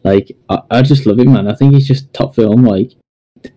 Like 0.02 0.34
I, 0.48 0.60
I 0.70 0.82
just 0.82 1.04
love 1.04 1.18
it, 1.18 1.28
man. 1.28 1.46
I 1.46 1.54
think 1.54 1.74
it's 1.74 1.86
just 1.86 2.12
top 2.14 2.34
film. 2.34 2.64
Like 2.64 2.92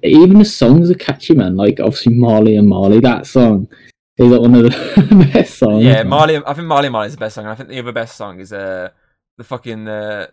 even 0.04 0.40
the 0.40 0.46
songs 0.46 0.90
are 0.92 0.96
catchy, 0.96 1.34
man. 1.34 1.56
Like 1.56 1.80
obviously 1.80 2.14
Marley 2.14 2.56
and 2.56 2.68
Marley, 2.68 3.00
that 3.02 3.26
song 3.28 3.68
is 4.18 4.32
like 4.32 4.42
one 4.42 4.56
of 4.56 4.64
the 4.64 5.30
best 5.34 5.58
songs. 5.58 5.84
yeah. 5.84 6.04
Marley. 6.04 6.38
I 6.46 6.54
think 6.54 6.68
Marley 6.68 6.90
Marley 6.90 7.08
is 7.08 7.14
the 7.14 7.20
best 7.20 7.36
song. 7.36 7.46
and 7.46 7.52
I 7.52 7.56
think 7.56 7.70
the 7.70 7.80
other 7.80 7.92
best 7.92 8.16
song 8.16 8.40
is 8.40 8.52
uh 8.52 8.90
the 9.38 9.44
fucking 9.44 9.88
uh 9.88 10.28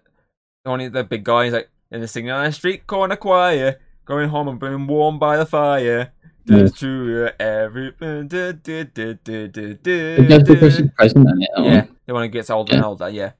the 0.64 0.70
one 0.70 0.90
the 0.92 1.04
big 1.04 1.24
guy 1.24 1.44
is 1.44 1.52
like 1.52 1.68
in 1.90 2.00
the 2.00 2.08
singing 2.08 2.30
on 2.30 2.46
a 2.46 2.52
street 2.52 2.86
corner 2.86 3.16
choir, 3.16 3.78
going 4.04 4.28
home 4.30 4.48
and 4.48 4.58
being 4.58 4.86
warmed 4.86 5.20
by 5.20 5.36
the 5.36 5.46
fire. 5.46 6.12
Yeah. 6.46 6.68
True. 6.68 7.30
Everything. 7.38 8.28
Du, 8.28 8.52
It 8.52 10.44
the. 10.44 10.56
Christmas 10.58 10.90
present 10.96 11.28
in 11.28 11.42
it. 11.42 11.50
Yeah, 11.58 11.86
the 12.06 12.12
one 12.14 12.22
who 12.24 12.28
gets 12.28 12.50
older 12.50 12.74
and 12.74 12.84
older. 12.84 13.08
Yeah, 13.08 13.32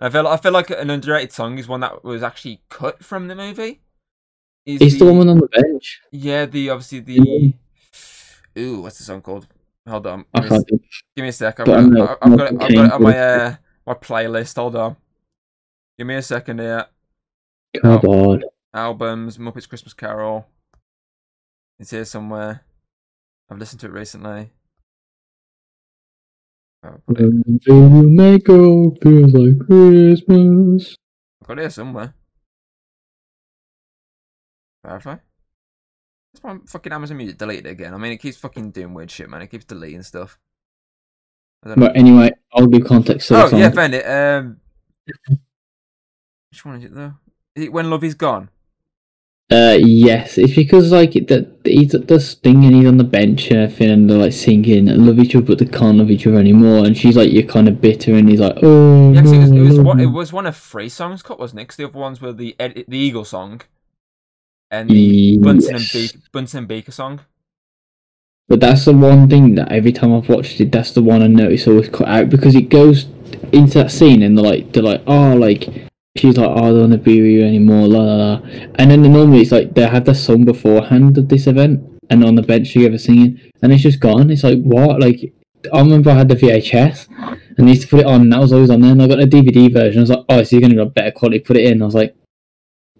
I 0.00 0.08
feel 0.10 0.26
I 0.26 0.36
feel 0.38 0.52
like 0.52 0.70
an 0.70 0.88
underrated 0.90 1.32
song 1.32 1.58
is 1.58 1.68
one 1.68 1.80
that 1.80 2.02
was 2.04 2.22
actually 2.22 2.62
cut 2.70 3.04
from 3.04 3.28
the 3.28 3.34
movie. 3.34 3.80
Is 4.66 4.80
It's 4.82 4.98
the 4.98 5.04
woman 5.04 5.28
on 5.28 5.38
the 5.38 5.46
bench. 5.46 6.00
Yeah, 6.10 6.44
the 6.46 6.70
obviously 6.70 7.00
the. 7.00 7.54
Ooh, 8.58 8.80
what's 8.82 8.98
the 8.98 9.04
song 9.04 9.22
called? 9.22 9.46
Hold 9.88 10.06
on. 10.08 10.24
I 10.34 10.40
Give 10.40 10.50
me, 10.50 10.56
a, 10.56 10.58
can't 10.64 10.68
give 11.14 11.22
me 11.22 11.28
a 11.28 11.32
sec. 11.32 11.60
I've 11.60 11.66
got, 11.66 11.78
I 11.78 11.82
it- 11.82 11.86
know- 11.88 12.16
I've 12.20 12.36
got 12.36 12.40
it. 12.40 12.52
I've 12.54 12.58
got 12.58 12.70
it 12.70 12.92
on 12.92 13.02
my 13.02 13.18
uh, 13.18 13.54
my 13.86 13.94
playlist. 13.94 14.56
Hold 14.56 14.74
on. 14.76 14.96
Give 15.96 16.06
me 16.06 16.16
a 16.16 16.22
second 16.22 16.58
here. 16.58 16.86
Come 17.80 17.92
on. 18.00 18.42
Albums, 18.74 19.38
Muppets 19.38 19.68
Christmas 19.68 19.94
Carol. 19.94 20.46
It's 21.78 21.90
here 21.90 22.04
somewhere. 22.04 22.62
I've 23.48 23.58
listened 23.58 23.80
to 23.80 23.86
it 23.86 23.92
recently. 23.92 24.50
Oh, 26.82 26.88
I've 27.08 27.14
got 27.14 27.20
it, 27.24 27.28
When 27.28 27.60
you 28.02 28.08
make 28.08 28.44
go 28.44 28.96
feels 29.02 29.32
like 29.32 29.58
Christmas. 29.66 30.96
I've 31.42 31.48
got 31.48 31.58
it 31.58 31.62
here 31.62 31.70
somewhere. 31.70 32.14
Verify. 34.86 35.16
That's 36.32 36.42
why 36.44 36.58
fucking 36.66 36.92
Amazon 36.92 37.16
Music 37.16 37.38
deleted 37.38 37.66
it 37.66 37.70
again. 37.70 37.92
I 37.92 37.96
mean, 37.96 38.12
it 38.12 38.18
keeps 38.18 38.36
fucking 38.36 38.70
doing 38.70 38.94
weird 38.94 39.10
shit, 39.10 39.28
man. 39.28 39.42
It 39.42 39.50
keeps 39.50 39.64
deleting 39.64 40.02
stuff. 40.02 40.38
I. 41.64 41.74
But 41.74 41.96
anyway, 41.96 42.30
I'll 42.54 42.66
do 42.66 42.82
context. 42.84 43.28
the 43.30 43.42
Oh 43.42 43.56
yeah, 43.56 43.70
found 43.70 43.94
it. 43.94 44.04
Um, 44.04 44.58
which 46.50 46.64
one 46.64 46.76
is 46.76 46.84
it 46.84 46.94
though? 46.94 47.14
Is 47.56 47.64
it 47.64 47.72
when 47.72 47.90
love 47.90 48.04
is 48.04 48.14
gone? 48.14 48.50
Uh, 49.50 49.76
yes, 49.80 50.38
it's 50.38 50.54
because 50.56 50.90
like 50.92 51.12
that 51.12 51.60
he's 51.64 51.94
at 51.94 52.08
the 52.08 52.18
sting 52.20 52.64
and 52.64 52.74
he's 52.74 52.86
on 52.86 52.96
the 52.98 53.04
bench 53.04 53.48
and 53.50 53.60
everything, 53.60 53.90
and 53.90 54.10
they're 54.10 54.18
like 54.18 54.32
singing 54.32 54.88
and 54.88 55.06
love 55.06 55.18
each 55.18 55.34
other, 55.34 55.44
but 55.46 55.58
they 55.58 55.66
can't 55.66 55.98
love 55.98 56.10
each 56.10 56.26
other 56.26 56.38
anymore. 56.38 56.84
And 56.84 56.96
she's 56.96 57.16
like, 57.16 57.32
"You're 57.32 57.44
kind 57.44 57.68
of 57.68 57.80
bitter," 57.80 58.14
and 58.14 58.28
he's 58.28 58.40
like, 58.40 58.56
"Oh, 58.62 59.12
Yeah, 59.12 59.22
'cause 59.22 59.32
it 59.32 59.38
was, 59.38 59.50
it 59.50 59.60
was 59.60 59.80
one. 59.80 60.00
It 60.00 60.06
was 60.06 60.32
one 60.32 60.46
of 60.46 60.56
three 60.56 60.88
songs 60.88 61.22
cut, 61.22 61.38
wasn't 61.38 61.60
it? 61.60 61.68
'Cause 61.68 61.76
the 61.76 61.84
other 61.88 61.98
ones 61.98 62.20
were 62.20 62.32
the 62.32 62.54
the 62.58 62.98
Eagle 62.98 63.24
song, 63.24 63.62
and 64.70 64.90
the 64.90 65.38
Bunsen 65.38 65.76
and 65.76 65.94
Yes. 65.94 66.12
Bunsen 66.32 66.58
and 66.58 66.68
Beaker 66.68 66.92
song. 66.92 67.20
But 68.48 68.60
that's 68.60 68.84
the 68.84 68.92
one 68.92 69.28
thing 69.28 69.56
that 69.56 69.72
every 69.72 69.92
time 69.92 70.14
I've 70.14 70.28
watched 70.28 70.60
it, 70.60 70.70
that's 70.70 70.92
the 70.92 71.02
one 71.02 71.22
I 71.22 71.26
notice 71.26 71.66
always 71.66 71.88
cut 71.88 72.06
out 72.06 72.30
because 72.30 72.54
it 72.54 72.68
goes 72.68 73.06
into 73.52 73.78
that 73.78 73.90
scene 73.90 74.22
and 74.22 74.38
they're 74.38 74.44
like, 74.44 74.72
they're 74.72 74.82
like, 74.82 75.02
oh, 75.06 75.34
like 75.34 75.68
she's 76.16 76.36
like, 76.36 76.48
oh, 76.48 76.54
I 76.54 76.70
don't 76.70 76.80
want 76.80 76.92
to 76.92 76.98
be 76.98 77.20
with 77.20 77.30
you 77.30 77.44
anymore, 77.44 77.88
la 77.88 78.00
la 78.00 78.14
la. 78.14 78.40
And 78.76 78.90
then 78.90 79.02
normally 79.02 79.40
it's 79.40 79.52
like 79.52 79.74
they 79.74 79.86
have 79.86 80.04
the 80.04 80.14
song 80.14 80.44
beforehand 80.44 81.18
of 81.18 81.28
this 81.28 81.46
event 81.46 81.82
and 82.08 82.24
on 82.24 82.36
the 82.36 82.42
bench 82.42 82.72
together 82.72 82.98
singing, 82.98 83.40
and 83.62 83.72
it's 83.72 83.82
just 83.82 83.98
gone. 83.98 84.30
It's 84.30 84.44
like 84.44 84.62
what? 84.62 85.00
Like 85.00 85.34
I 85.72 85.80
remember 85.80 86.10
I 86.10 86.14
had 86.14 86.28
the 86.28 86.36
VHS 86.36 87.08
and 87.58 87.66
I 87.66 87.70
used 87.70 87.82
to 87.82 87.88
put 87.88 88.00
it 88.00 88.06
on, 88.06 88.20
and 88.20 88.32
that 88.32 88.40
was 88.40 88.52
always 88.52 88.70
on 88.70 88.80
there. 88.80 88.92
And 88.92 89.02
I 89.02 89.08
got 89.08 89.22
a 89.22 89.26
DVD 89.26 89.72
version. 89.72 89.98
I 89.98 90.02
was 90.02 90.10
like, 90.10 90.24
oh, 90.28 90.42
so 90.44 90.54
you're 90.56 90.62
gonna 90.68 90.84
get 90.84 90.94
better 90.94 91.10
quality? 91.10 91.40
Put 91.40 91.56
it 91.56 91.64
in. 91.64 91.82
I 91.82 91.84
was 91.84 91.94
like, 91.94 92.14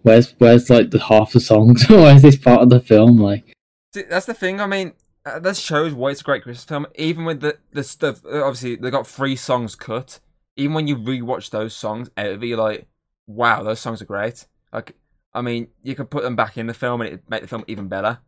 where's 0.06 0.34
where's 0.38 0.70
like 0.70 0.90
the 0.90 1.00
half 1.00 1.32
the 1.32 1.40
songs? 1.40 1.84
Why 1.88 2.12
is 2.14 2.22
this 2.22 2.36
part 2.36 2.62
of 2.62 2.70
the 2.70 2.80
film? 2.80 3.18
Like. 3.18 3.52
See, 3.92 4.02
that's 4.08 4.26
the 4.26 4.34
thing. 4.34 4.60
I 4.60 4.66
mean, 4.66 4.92
uh, 5.24 5.40
that 5.40 5.56
shows 5.56 5.92
why 5.92 6.10
it's 6.10 6.20
a 6.20 6.24
great 6.24 6.44
Christmas 6.44 6.64
film. 6.64 6.86
Even 6.94 7.24
with 7.24 7.40
the 7.40 7.58
the 7.72 7.82
stuff, 7.82 8.24
uh, 8.24 8.44
obviously 8.44 8.76
they 8.76 8.90
got 8.90 9.06
three 9.06 9.36
songs 9.36 9.74
cut. 9.74 10.20
Even 10.56 10.74
when 10.74 10.86
you 10.86 10.96
rewatch 10.96 11.50
those 11.50 11.74
songs 11.74 12.08
out 12.16 12.26
it, 12.26 12.42
you're 12.42 12.56
like, 12.56 12.86
wow, 13.26 13.62
those 13.62 13.80
songs 13.80 14.00
are 14.00 14.06
great. 14.06 14.46
Like, 14.72 14.94
I 15.34 15.42
mean, 15.42 15.68
you 15.82 15.94
could 15.94 16.08
put 16.08 16.22
them 16.22 16.36
back 16.36 16.56
in 16.56 16.66
the 16.66 16.72
film 16.74 17.00
and 17.02 17.12
it 17.12 17.22
make 17.28 17.42
the 17.42 17.48
film 17.48 17.64
even 17.66 17.88
better. 17.88 18.20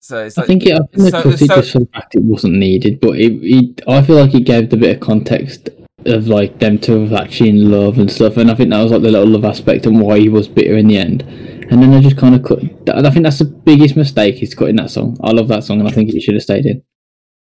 So 0.00 0.24
it's 0.26 0.36
I 0.36 0.44
think 0.44 0.66
it, 0.66 0.74
I 0.74 0.96
think 0.96 1.10
so- 1.10 1.22
cut 1.22 1.34
it 1.34 1.38
so- 1.38 1.56
just 1.56 1.72
for 1.72 1.78
the 1.78 1.86
fact 1.86 2.14
it 2.14 2.22
wasn't 2.22 2.54
needed, 2.54 3.00
but 3.00 3.16
it, 3.16 3.32
it 3.42 3.80
I 3.88 4.02
feel 4.02 4.16
like 4.16 4.34
it 4.34 4.44
gave 4.44 4.68
the 4.68 4.76
bit 4.76 4.96
of 4.96 5.00
context 5.00 5.70
of 6.06 6.26
like 6.28 6.58
them 6.58 6.78
two 6.78 7.14
actually 7.16 7.50
in 7.50 7.70
love 7.70 7.98
and 7.98 8.10
stuff, 8.10 8.36
and 8.36 8.50
I 8.50 8.54
think 8.54 8.70
that 8.70 8.82
was 8.82 8.92
like 8.92 9.02
the 9.02 9.10
little 9.10 9.28
love 9.28 9.44
aspect 9.44 9.86
and 9.86 10.00
why 10.00 10.18
he 10.18 10.28
was 10.28 10.48
bitter 10.48 10.76
in 10.76 10.86
the 10.88 10.98
end. 10.98 11.22
And 11.22 11.82
then 11.82 11.90
they 11.90 12.00
just 12.00 12.18
kind 12.18 12.34
of 12.34 12.42
cut. 12.42 12.58
I 12.94 13.10
think 13.10 13.24
that's 13.24 13.38
the 13.38 13.46
biggest 13.46 13.96
mistake 13.96 14.42
is 14.42 14.54
cutting 14.54 14.76
that 14.76 14.90
song. 14.90 15.16
I 15.22 15.30
love 15.32 15.48
that 15.48 15.64
song, 15.64 15.80
and 15.80 15.88
I 15.88 15.92
think 15.92 16.10
it 16.12 16.20
should 16.20 16.34
have 16.34 16.42
stayed 16.42 16.66
in. 16.66 16.82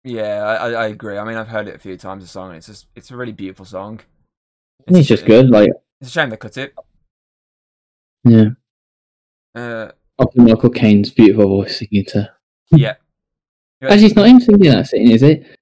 yeah, 0.03 0.43
I, 0.43 0.71
I- 0.71 0.87
agree. 0.87 1.17
I 1.17 1.23
mean, 1.23 1.37
I've 1.37 1.47
heard 1.49 1.67
it 1.67 1.75
a 1.75 1.79
few 1.79 1.97
times. 1.97 2.23
The 2.23 2.27
song, 2.29 2.49
and 2.49 2.57
it's 2.57 2.67
just 2.67 2.87
it's 2.95 3.11
a 3.11 3.15
really 3.17 3.31
beautiful 3.31 3.65
song. 3.65 3.99
I 4.81 4.91
think 4.91 4.99
it's 4.99 5.07
just 5.09 5.25
good. 5.25 5.49
Like, 5.49 5.69
It's 6.01 6.09
a 6.09 6.13
shame 6.13 6.29
they 6.29 6.37
cut 6.37 6.57
it. 6.57 6.73
yeah, 8.23 8.45
Uh, 9.55 9.91
often 10.17 10.45
Michael 10.45 10.69
Caine's 10.69 11.11
beautiful 11.11 11.47
voice 11.47 11.79
singing 11.79 12.05
to. 12.09 12.31
yeah. 12.71 12.95
Actually, 13.83 14.05
it's 14.07 14.15
not 14.15 14.27
him 14.27 14.39
singing 14.39 14.71
that 14.71 14.87
scene, 14.87 15.11
is 15.11 15.21
it? 15.21 15.56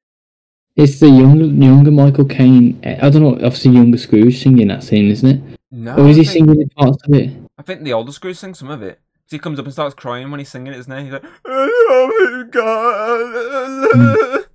It's 0.75 0.99
the 0.99 1.07
younger, 1.09 1.45
younger 1.45 1.91
Michael 1.91 2.25
Caine. 2.25 2.79
I 2.83 3.09
don't 3.09 3.21
know. 3.23 3.33
Obviously, 3.35 3.71
younger 3.71 3.97
Scrooge 3.97 4.41
singing 4.41 4.67
that 4.67 4.83
scene, 4.83 5.09
isn't 5.09 5.29
it? 5.29 5.41
No, 5.71 5.95
Or 5.95 6.07
is 6.09 6.17
I 6.17 6.19
he 6.21 6.25
think- 6.25 6.27
singing 6.47 6.59
the 6.59 6.67
parts 6.75 6.97
of 7.07 7.13
it? 7.13 7.31
I 7.57 7.61
think 7.61 7.83
the 7.83 7.93
older 7.93 8.11
Scrooge 8.11 8.35
sings 8.37 8.59
some 8.59 8.69
of 8.69 8.81
it. 8.81 8.99
he 9.31 9.39
comes 9.39 9.57
up 9.57 9.65
and 9.65 9.73
starts 9.73 9.95
crying 9.95 10.29
when 10.29 10.39
he's 10.39 10.49
singing 10.49 10.71
it, 10.73 10.77
isn't 10.79 10.95
he? 10.97 11.03
He's 11.05 11.13
like, 11.13 11.23
"Oh 11.45 12.11
my 12.19 12.49
God." 12.51 14.45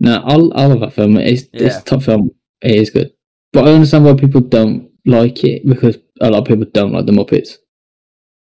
No, 0.00 0.22
I'll 0.24 0.52
I 0.56 0.66
love 0.66 0.80
that 0.80 0.92
film. 0.92 1.16
It's 1.16 1.42
it's 1.52 1.62
Yeah. 1.74 1.78
a 1.80 1.82
top 1.82 2.02
film. 2.02 2.30
It 2.62 2.74
is 2.76 2.90
good, 2.90 3.12
but 3.52 3.66
I 3.66 3.72
understand 3.72 4.04
why 4.04 4.14
people 4.14 4.40
don't 4.40 4.90
like 5.04 5.42
it 5.44 5.66
because 5.66 5.98
a 6.20 6.30
lot 6.30 6.38
of 6.40 6.44
people 6.46 6.64
don't 6.72 6.92
like 6.92 7.06
the 7.06 7.12
Muppets. 7.12 7.58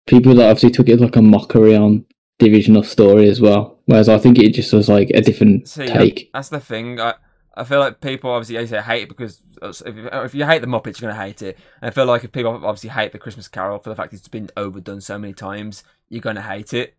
People 0.07 0.33
that 0.35 0.49
obviously 0.49 0.71
took 0.71 0.87
it 0.89 0.93
as 0.93 1.01
like 1.01 1.15
a 1.15 1.21
mockery 1.21 1.75
on 1.75 2.05
the 2.39 2.51
original 2.51 2.83
story 2.83 3.27
as 3.29 3.39
well. 3.41 3.79
Whereas 3.91 4.09
I 4.09 4.17
think 4.17 4.39
it 4.39 4.53
just 4.53 4.71
was 4.71 4.87
like 4.87 5.09
a 5.13 5.21
different 5.21 5.67
See, 5.67 5.85
take. 5.85 6.29
that's 6.33 6.49
the 6.49 6.61
thing. 6.61 6.99
I, 6.99 7.15
I 7.55 7.65
feel 7.65 7.79
like 7.79 7.99
people 7.99 8.31
obviously 8.31 8.55
they 8.55 8.65
say 8.65 8.81
hate 8.81 9.03
it 9.03 9.09
because 9.09 9.41
uh, 9.61 9.73
if 9.85 9.95
you, 9.95 10.07
if 10.07 10.33
you 10.33 10.45
hate 10.45 10.61
the 10.61 10.67
Muppets, 10.67 11.01
you're 11.01 11.11
gonna 11.11 11.21
hate 11.21 11.41
it. 11.41 11.57
And 11.81 11.89
I 11.89 11.93
feel 11.93 12.05
like 12.05 12.23
if 12.23 12.31
people 12.31 12.53
obviously 12.53 12.89
hate 12.89 13.11
the 13.11 13.19
Christmas 13.19 13.49
Carol 13.49 13.79
for 13.79 13.89
the 13.89 13.95
fact 13.95 14.13
it's 14.13 14.29
been 14.29 14.49
overdone 14.55 15.01
so 15.01 15.19
many 15.19 15.33
times, 15.33 15.83
you're 16.07 16.21
gonna 16.21 16.41
hate 16.41 16.73
it. 16.73 16.95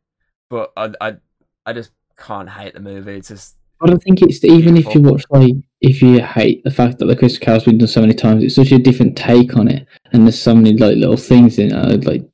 But 0.51 0.73
I, 0.77 0.93
I, 1.01 1.17
I 1.65 1.73
just 1.73 1.93
can't 2.19 2.51
hate 2.51 2.75
the 2.75 2.81
movie. 2.81 3.17
It's 3.17 3.29
just 3.29 3.57
I 3.81 3.87
don't 3.87 4.03
think 4.03 4.21
it's 4.21 4.45
even 4.45 4.77
if 4.77 4.95
you 4.95 5.01
watch 5.01 5.25
like 5.31 5.55
if 5.81 6.03
you 6.03 6.21
hate 6.21 6.63
the 6.63 6.71
fact 6.71 6.99
that 6.99 7.07
the 7.07 7.17
Christmas 7.17 7.39
Carol's 7.39 7.65
been 7.65 7.79
done 7.79 7.89
so 7.89 8.03
many 8.03 8.15
times, 8.15 8.45
it's 8.45 8.55
such 8.55 8.71
a 8.71 8.79
different 8.79 9.17
take 9.17 9.57
on 9.57 9.67
it, 9.67 9.87
and 10.13 10.25
there's 10.27 10.41
so 10.41 10.55
many 10.55 10.77
like 10.77 10.97
little 10.97 11.17
things 11.17 11.59
in 11.59 11.75
it. 11.75 12.05
Like 12.05 12.29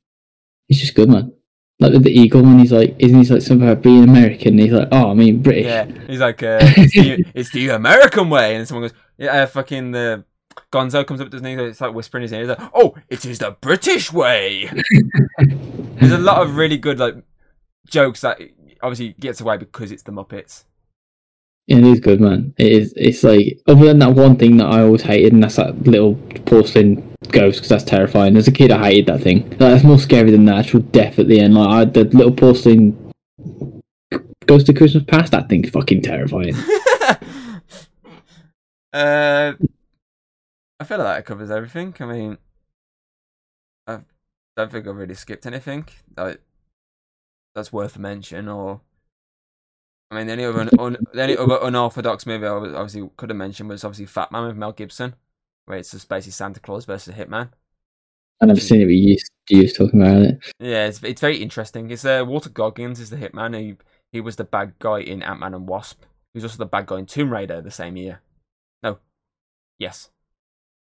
it's 0.67 0.81
just 0.81 0.95
good, 0.95 1.09
man. 1.09 1.31
Like 1.79 1.93
with 1.93 2.03
the 2.03 2.11
eagle 2.11 2.45
and 2.45 2.59
he's 2.59 2.73
like, 2.73 2.95
isn't 2.99 3.23
he 3.23 3.33
like 3.33 3.41
somehow 3.41 3.73
being 3.75 4.03
American? 4.03 4.49
And 4.49 4.59
he's 4.59 4.73
like, 4.73 4.89
oh, 4.91 5.11
I 5.11 5.13
mean 5.13 5.41
British. 5.41 5.65
yeah. 5.65 5.85
He's 6.07 6.19
like, 6.19 6.43
uh, 6.43 6.59
it's, 6.61 6.93
the, 6.93 7.25
it's 7.33 7.51
the 7.51 7.69
American 7.69 8.29
way, 8.29 8.55
and 8.55 8.67
someone 8.67 8.89
goes, 8.89 8.97
yeah, 9.17 9.43
uh, 9.43 9.45
fucking 9.47 9.91
the. 9.91 10.25
Gonzo 10.73 11.05
comes 11.05 11.21
up 11.21 11.29
to 11.29 11.35
his 11.35 11.41
knee, 11.41 11.53
it's 11.53 11.79
like 11.79 11.93
whispering 11.93 12.23
in 12.23 12.23
his 12.23 12.33
ear, 12.33 12.39
he's 12.41 12.49
like, 12.49 12.71
"Oh, 12.73 12.95
it 13.07 13.23
is 13.23 13.39
the 13.39 13.51
British 13.51 14.11
way." 14.11 14.69
There's 15.39 16.11
a 16.11 16.17
lot 16.17 16.41
of 16.41 16.57
really 16.57 16.77
good 16.77 16.99
like 16.99 17.15
jokes 17.87 18.21
that 18.21 18.39
obviously 18.81 19.13
gets 19.19 19.39
away 19.39 19.57
because 19.57 19.91
it's 19.91 20.03
the 20.03 20.11
Muppets. 20.11 20.65
It 21.67 21.83
is 21.83 21.99
good, 21.99 22.19
man. 22.19 22.53
It 22.57 22.71
is. 22.71 22.93
It's 22.97 23.23
like 23.23 23.61
other 23.67 23.85
than 23.85 23.99
that 23.99 24.13
one 24.13 24.35
thing 24.35 24.57
that 24.57 24.67
I 24.67 24.81
always 24.81 25.03
hated, 25.03 25.33
and 25.33 25.43
that's 25.43 25.55
that 25.55 25.83
little 25.83 26.15
porcelain 26.45 27.08
ghost, 27.31 27.57
because 27.57 27.69
that's 27.69 27.83
terrifying. 27.83 28.37
As 28.37 28.47
a 28.47 28.51
kid, 28.51 28.71
I 28.71 28.91
hated 28.91 29.07
that 29.07 29.21
thing. 29.21 29.49
Like, 29.49 29.59
that's 29.59 29.83
more 29.83 29.99
scary 29.99 30.31
than 30.31 30.45
the 30.45 30.53
actual 30.53 30.79
death 30.79 31.19
at 31.19 31.27
the 31.27 31.39
end. 31.39 31.55
Like 31.55 31.69
I, 31.69 31.85
the 31.85 32.05
little 32.05 32.33
porcelain 32.33 33.11
ghost 34.45 34.69
of 34.69 34.75
Christmas 34.75 35.03
past. 35.03 35.31
That 35.31 35.49
thing's 35.49 35.69
fucking 35.69 36.01
terrifying. 36.01 36.55
uh, 38.93 39.53
I 40.79 40.83
feel 40.85 40.97
like 40.97 41.17
that 41.17 41.25
covers 41.25 41.51
everything. 41.51 41.93
I 41.99 42.05
mean, 42.05 42.37
I 43.85 43.99
don't 44.55 44.71
think 44.71 44.87
I've 44.87 44.95
really 44.95 45.15
skipped 45.15 45.45
anything 45.45 45.85
like 46.17 46.41
that's 47.53 47.73
worth 47.73 47.95
a 47.95 47.99
mention. 47.99 48.47
Or 48.47 48.81
I 50.09 50.15
mean, 50.15 50.29
only 50.29 50.45
other, 50.45 50.69
un, 50.79 50.97
the 51.13 51.21
only 51.21 51.37
other 51.37 51.59
unorthodox 51.61 52.25
movie 52.25 52.47
I 52.47 52.49
obviously 52.49 53.07
could 53.17 53.29
have 53.29 53.37
mentioned 53.37 53.69
was 53.69 53.83
obviously 53.83 54.07
Fat 54.07 54.31
Man 54.31 54.47
with 54.47 54.57
Mel 54.57 54.71
Gibson, 54.71 55.15
where 55.69 55.77
it's 55.77 55.91
just 55.91 56.09
basically 56.09 56.31
Santa 56.31 56.59
Claus 56.59 56.85
versus 56.85 57.13
Hitman. 57.13 57.49
I've 58.41 58.47
never 58.47 58.59
seen 58.59 58.81
it, 58.81 58.85
but 58.85 58.91
you 58.93 59.17
used, 59.49 59.75
talking 59.75 60.01
about 60.01 60.21
it. 60.23 60.53
Yeah, 60.59 60.87
it's 60.87 61.03
it's 61.03 61.21
very 61.21 61.37
interesting. 61.37 61.91
It's 61.91 62.05
uh, 62.05 62.23
Walton 62.25 62.53
Goggins 62.53 62.99
is 62.99 63.11
the 63.11 63.17
Hitman. 63.17 63.55
He 63.57 63.75
he 64.11 64.19
was 64.19 64.37
the 64.37 64.45
bad 64.45 64.73
guy 64.79 65.01
in 65.01 65.21
Ant 65.21 65.41
Man 65.41 65.53
and 65.53 65.67
Wasp. 65.67 66.01
He 66.33 66.37
was 66.37 66.45
also 66.45 66.57
the 66.57 66.65
bad 66.65 66.87
guy 66.87 66.97
in 66.99 67.05
Tomb 67.05 67.31
Raider 67.31 67.61
the 67.61 67.69
same 67.69 67.97
year. 67.97 68.21
No, 68.81 68.97
yes, 69.77 70.09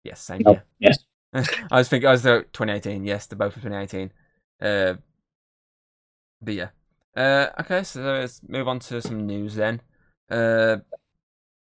yes, 0.04 0.22
same 0.22 0.42
Oh, 0.46 0.52
year. 0.52 0.66
yes. 0.80 1.00
I 1.34 1.78
was 1.78 1.90
thinking 1.90 2.08
I 2.08 2.12
was 2.12 2.26
uh, 2.26 2.44
2018. 2.54 3.04
Yes, 3.06 3.26
they're 3.26 3.38
both 3.38 3.54
from 3.54 3.64
2018. 3.64 4.12
Uh, 4.62 4.96
but 6.42 6.54
yeah. 6.54 6.70
Uh, 7.16 7.48
okay, 7.60 7.84
so 7.84 8.02
let's 8.02 8.42
move 8.48 8.68
on 8.68 8.80
to 8.80 9.02
some 9.02 9.26
news 9.26 9.56
then. 9.56 9.82
Uh, 10.30 10.78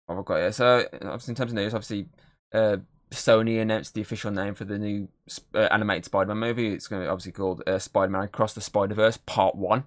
what 0.06 0.16
have 0.16 0.24
I 0.24 0.26
got 0.26 0.36
here? 0.36 0.52
So, 0.52 0.86
obviously, 1.02 1.32
in 1.32 1.36
terms 1.36 1.50
of 1.52 1.56
news, 1.56 1.74
obviously, 1.74 2.08
uh, 2.52 2.76
Sony 3.16 3.60
announced 3.60 3.94
the 3.94 4.00
official 4.00 4.30
name 4.30 4.54
for 4.54 4.64
the 4.64 4.78
new 4.78 5.08
uh, 5.54 5.68
animated 5.70 6.04
Spider-Man 6.06 6.38
movie. 6.38 6.72
It's 6.72 6.88
going 6.88 7.02
to 7.02 7.06
be 7.06 7.10
obviously 7.10 7.32
called 7.32 7.62
uh, 7.66 7.78
Spider-Man 7.78 8.22
Across 8.22 8.54
the 8.54 8.60
Spider-Verse 8.60 9.18
Part 9.26 9.56
One, 9.56 9.84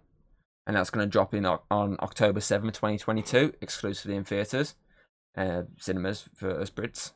and 0.65 0.75
that's 0.75 0.89
going 0.89 1.05
to 1.05 1.09
drop 1.11 1.33
in 1.33 1.45
on 1.45 1.97
October 1.99 2.39
seventh, 2.41 2.73
2022, 2.75 3.53
exclusively 3.61 4.15
in 4.15 4.23
theaters, 4.23 4.75
uh, 5.37 5.63
cinemas 5.79 6.29
for 6.35 6.59
us 6.59 6.69
Brits. 6.69 7.11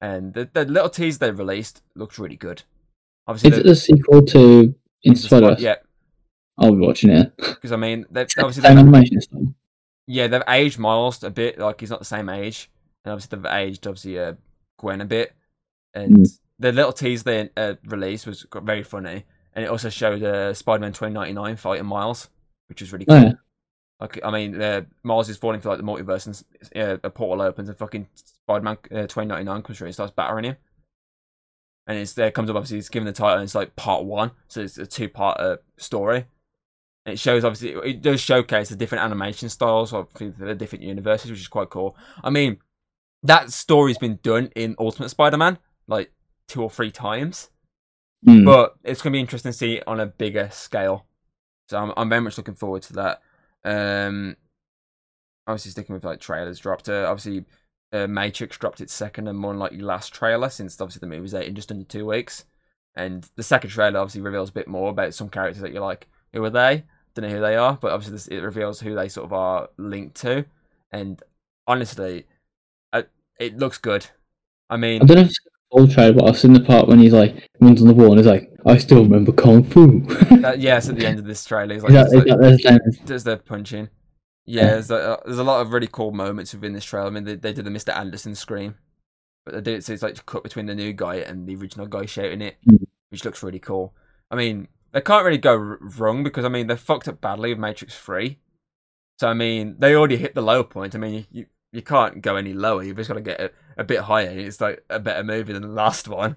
And 0.00 0.34
the, 0.34 0.48
the 0.52 0.64
little 0.64 0.90
tease 0.90 1.18
they 1.18 1.30
released 1.30 1.82
looked 1.94 2.18
really 2.18 2.36
good. 2.36 2.62
Obviously, 3.26 3.50
Is 3.52 3.58
it 3.58 3.64
the 3.66 3.76
sequel 3.76 4.22
to 4.26 4.74
Into 5.02 5.22
the 5.22 5.28
Spy- 5.28 5.38
Spider? 5.38 5.56
yeah, 5.58 5.76
I'll 6.58 6.72
be 6.72 6.78
watching 6.86 7.10
it. 7.10 7.32
because 7.36 7.72
I 7.72 7.76
mean, 7.76 8.04
they've 8.10 8.28
obviously 8.38 8.62
they've, 8.62 8.76
animation 8.76 9.20
style. 9.20 9.54
yeah 10.06 10.26
they've 10.26 10.42
aged 10.48 10.78
Miles 10.78 11.22
a 11.24 11.30
bit. 11.30 11.58
Like 11.58 11.80
he's 11.80 11.90
not 11.90 12.00
the 12.00 12.04
same 12.04 12.28
age, 12.28 12.70
and 13.04 13.12
obviously 13.12 13.38
they've 13.38 13.52
aged 13.52 13.86
obviously 13.86 14.18
uh, 14.18 14.34
Gwen 14.78 15.00
a 15.00 15.04
bit. 15.04 15.34
And 15.94 16.16
Mm. 16.18 16.38
the 16.58 16.72
little 16.72 16.92
tease 16.92 17.22
they 17.22 17.50
uh, 17.56 17.74
released 17.86 18.26
was 18.26 18.46
very 18.62 18.82
funny, 18.82 19.24
and 19.54 19.64
it 19.64 19.68
also 19.70 19.88
showed 19.90 20.22
uh, 20.22 20.52
Spider-Man 20.54 20.92
2099 20.92 21.56
fighting 21.56 21.86
Miles, 21.86 22.28
which 22.68 22.80
was 22.80 22.92
really 22.92 23.04
cool. 23.06 23.16
Oh, 23.16 23.20
yeah. 23.20 23.32
Like 24.00 24.18
I 24.24 24.30
mean, 24.30 24.60
uh, 24.60 24.82
Miles 25.04 25.28
is 25.28 25.36
falling 25.36 25.60
for 25.60 25.68
like 25.68 25.78
the 25.78 25.84
multiverse, 25.84 26.26
and 26.26 26.82
uh, 26.82 26.98
a 27.04 27.10
portal 27.10 27.42
opens, 27.46 27.68
and 27.68 27.78
fucking 27.78 28.08
Spider-Man 28.14 28.76
uh, 28.90 29.06
2099 29.06 29.62
comes 29.62 29.78
through 29.78 29.86
and 29.86 29.94
starts 29.94 30.12
battering 30.12 30.44
him. 30.44 30.56
And 31.86 31.98
it's 31.98 32.14
there 32.14 32.30
comes 32.30 32.48
up 32.50 32.56
obviously 32.56 32.78
it's 32.78 32.88
given 32.88 33.06
the 33.06 33.12
title, 33.12 33.34
and 33.38 33.44
it's 33.44 33.54
like 33.54 33.76
part 33.76 34.04
one, 34.04 34.32
so 34.48 34.62
it's 34.62 34.78
a 34.78 34.86
two-part 34.86 35.38
uh, 35.38 35.56
story. 35.76 36.24
And 37.06 37.12
it 37.12 37.18
shows 37.18 37.44
obviously 37.44 37.70
it 37.90 38.00
does 38.02 38.20
showcase 38.20 38.70
the 38.70 38.76
different 38.76 39.04
animation 39.04 39.48
styles 39.50 39.92
of 39.92 40.08
the 40.14 40.54
different 40.54 40.82
universes, 40.84 41.30
which 41.30 41.40
is 41.40 41.48
quite 41.48 41.68
cool. 41.70 41.94
I 42.22 42.30
mean, 42.30 42.56
that 43.24 43.50
story's 43.52 43.98
been 43.98 44.18
done 44.22 44.50
in 44.54 44.76
Ultimate 44.78 45.08
Spider-Man 45.08 45.58
like 45.86 46.12
two 46.48 46.62
or 46.62 46.70
three 46.70 46.90
times, 46.90 47.50
Mm. 48.26 48.44
but 48.46 48.76
it's 48.84 49.02
gonna 49.02 49.12
be 49.12 49.20
interesting 49.20 49.52
to 49.52 49.58
see 49.58 49.74
it 49.74 49.84
on 49.86 50.00
a 50.00 50.06
bigger 50.06 50.48
scale. 50.50 51.06
So 51.68 51.78
I'm 51.78 51.92
I'm 51.96 52.08
very 52.08 52.20
much 52.22 52.38
looking 52.38 52.54
forward 52.54 52.82
to 52.84 52.92
that. 52.94 53.22
Um, 53.64 54.36
obviously 55.46 55.72
sticking 55.72 55.94
with 55.94 56.04
like 56.04 56.20
trailers 56.20 56.58
dropped. 56.58 56.88
Uh, 56.88 57.06
obviously, 57.08 57.44
uh, 57.92 58.06
Matrix 58.06 58.56
dropped 58.58 58.80
its 58.80 58.92
second 58.94 59.28
and 59.28 59.38
more 59.38 59.52
unlikely 59.52 59.80
last 59.80 60.12
trailer 60.14 60.48
since 60.48 60.80
obviously 60.80 61.00
the 61.00 61.14
movie's 61.14 61.34
out 61.34 61.44
in 61.44 61.54
just 61.54 61.70
under 61.70 61.84
two 61.84 62.06
weeks. 62.06 62.44
And 62.96 63.28
the 63.36 63.42
second 63.42 63.70
trailer 63.70 63.98
obviously 64.00 64.20
reveals 64.22 64.50
a 64.50 64.54
bit 64.54 64.68
more 64.68 64.90
about 64.90 65.14
some 65.14 65.28
characters 65.28 65.60
that 65.62 65.72
you're 65.72 65.82
like, 65.82 66.06
who 66.32 66.42
are 66.44 66.50
they? 66.50 66.84
Don't 67.14 67.28
know 67.28 67.34
who 67.34 67.40
they 67.40 67.56
are, 67.56 67.76
but 67.80 67.92
obviously 67.92 68.12
this, 68.14 68.28
it 68.28 68.40
reveals 68.40 68.80
who 68.80 68.94
they 68.94 69.08
sort 69.08 69.26
of 69.26 69.32
are 69.32 69.68
linked 69.76 70.16
to. 70.22 70.44
And 70.92 71.22
honestly, 71.66 72.26
it 73.38 73.58
looks 73.58 73.78
good. 73.78 74.06
I 74.70 74.76
mean, 74.76 75.02
I 75.02 75.04
don't 75.04 75.16
know 75.16 75.22
if 75.22 75.28
it's 75.28 75.38
full 75.72 75.88
trailer, 75.88 76.12
but 76.14 76.28
I've 76.28 76.38
seen 76.38 76.52
the 76.52 76.60
part 76.60 76.88
when 76.88 76.98
he's 76.98 77.12
like 77.12 77.48
runs 77.60 77.80
on 77.82 77.88
the 77.88 77.94
wall 77.94 78.10
and 78.10 78.18
he's 78.18 78.26
like, 78.26 78.50
"I 78.66 78.78
still 78.78 79.02
remember 79.02 79.32
kung 79.32 79.62
fu." 79.64 80.00
that, 80.40 80.58
yes, 80.60 80.88
at 80.88 80.96
the 80.96 81.06
end 81.06 81.18
of 81.18 81.24
this 81.26 81.44
trailer, 81.44 81.74
he's 81.74 81.82
like, 81.82 81.92
that, 81.92 82.08
it's 82.12 82.64
like- 82.64 83.06
there's 83.06 83.24
the 83.24 83.36
punching. 83.36 83.88
Yeah, 84.46 84.62
Yeah. 84.62 84.70
there's 84.72 84.90
a, 84.90 85.18
there's 85.24 85.38
a 85.38 85.44
lot 85.44 85.60
of 85.62 85.72
really 85.72 85.88
cool 85.90 86.12
moments 86.12 86.52
within 86.54 86.72
this 86.74 86.84
trailer. 86.84 87.06
I 87.06 87.10
mean, 87.10 87.24
they, 87.24 87.34
they 87.36 87.52
did 87.52 87.64
the 87.64 87.70
Mr. 87.70 87.96
Anderson 87.96 88.34
scream, 88.34 88.74
but 89.46 89.54
they 89.54 89.60
did 89.60 89.78
it 89.78 89.84
so 89.84 89.92
it's 89.94 90.02
like 90.02 90.24
cut 90.26 90.42
between 90.42 90.66
the 90.66 90.74
new 90.74 90.92
guy 90.92 91.16
and 91.16 91.46
the 91.46 91.56
original 91.56 91.86
guy 91.86 92.04
shouting 92.06 92.42
it, 92.42 92.56
Mm. 92.70 92.84
which 93.10 93.24
looks 93.24 93.42
really 93.42 93.58
cool. 93.58 93.94
I 94.30 94.36
mean, 94.36 94.68
they 94.92 95.00
can't 95.00 95.24
really 95.24 95.38
go 95.38 95.52
r- 95.56 95.78
wrong 95.98 96.22
because 96.24 96.44
I 96.44 96.48
mean 96.48 96.66
they 96.66 96.76
fucked 96.76 97.08
up 97.08 97.20
badly 97.20 97.50
with 97.50 97.58
Matrix 97.58 97.98
Three, 97.98 98.38
so 99.18 99.28
I 99.28 99.34
mean 99.34 99.76
they 99.78 99.94
already 99.94 100.16
hit 100.16 100.34
the 100.34 100.42
low 100.42 100.62
point. 100.62 100.94
I 100.94 100.98
mean 100.98 101.26
you 101.32 101.46
you, 101.74 101.82
can't 101.82 102.22
go 102.22 102.36
any 102.36 102.52
lower. 102.52 102.82
You've 102.82 102.96
just 102.96 103.08
got 103.08 103.14
to 103.14 103.20
get 103.20 103.40
a, 103.40 103.50
a 103.76 103.84
bit 103.84 104.00
higher. 104.00 104.30
It's 104.30 104.60
like 104.60 104.84
a 104.88 104.98
better 104.98 105.22
movie 105.22 105.52
than 105.52 105.62
the 105.62 105.68
last 105.68 106.08
one. 106.08 106.36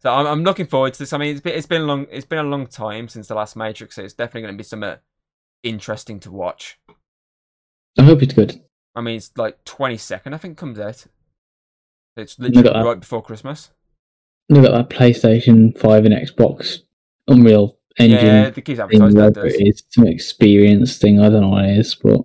So 0.00 0.12
I'm, 0.12 0.26
I'm 0.26 0.44
looking 0.44 0.66
forward 0.66 0.92
to 0.94 0.98
this. 0.98 1.12
I 1.12 1.18
mean, 1.18 1.32
it's 1.32 1.40
been 1.40 1.54
it's 1.54 1.66
been 1.66 1.82
a 1.82 1.86
long 1.86 2.06
it's 2.10 2.26
been 2.26 2.38
a 2.38 2.42
long 2.42 2.66
time 2.66 3.08
since 3.08 3.28
the 3.28 3.34
last 3.34 3.56
Matrix, 3.56 3.96
so 3.96 4.02
it's 4.02 4.14
definitely 4.14 4.42
going 4.42 4.54
to 4.54 4.58
be 4.58 4.64
something 4.64 4.96
interesting 5.62 6.20
to 6.20 6.30
watch. 6.30 6.78
I 7.98 8.02
hope 8.02 8.22
it's 8.22 8.34
good. 8.34 8.60
I 8.94 9.00
mean, 9.00 9.16
it's 9.16 9.32
like 9.36 9.64
22nd, 9.64 10.34
I 10.34 10.36
think, 10.36 10.58
comes 10.58 10.78
out. 10.78 11.06
It's 12.16 12.38
literally 12.38 12.70
right 12.70 13.00
before 13.00 13.22
Christmas. 13.22 13.70
Look 14.48 14.64
at 14.64 14.72
that 14.72 14.90
PlayStation 14.90 15.76
Five 15.78 16.04
and 16.04 16.14
Xbox 16.14 16.80
Unreal 17.26 17.78
Engine 17.98 18.24
yeah, 18.24 18.50
they 18.50 18.60
keep 18.60 18.76
thing, 18.76 19.14
that. 19.14 19.32
Does. 19.34 19.54
it 19.54 19.66
is, 19.66 19.84
some 19.88 20.06
experience 20.06 20.98
thing. 20.98 21.20
I 21.20 21.28
don't 21.28 21.42
know 21.42 21.48
what 21.48 21.64
it 21.64 21.78
is, 21.78 21.94
but 21.94 22.20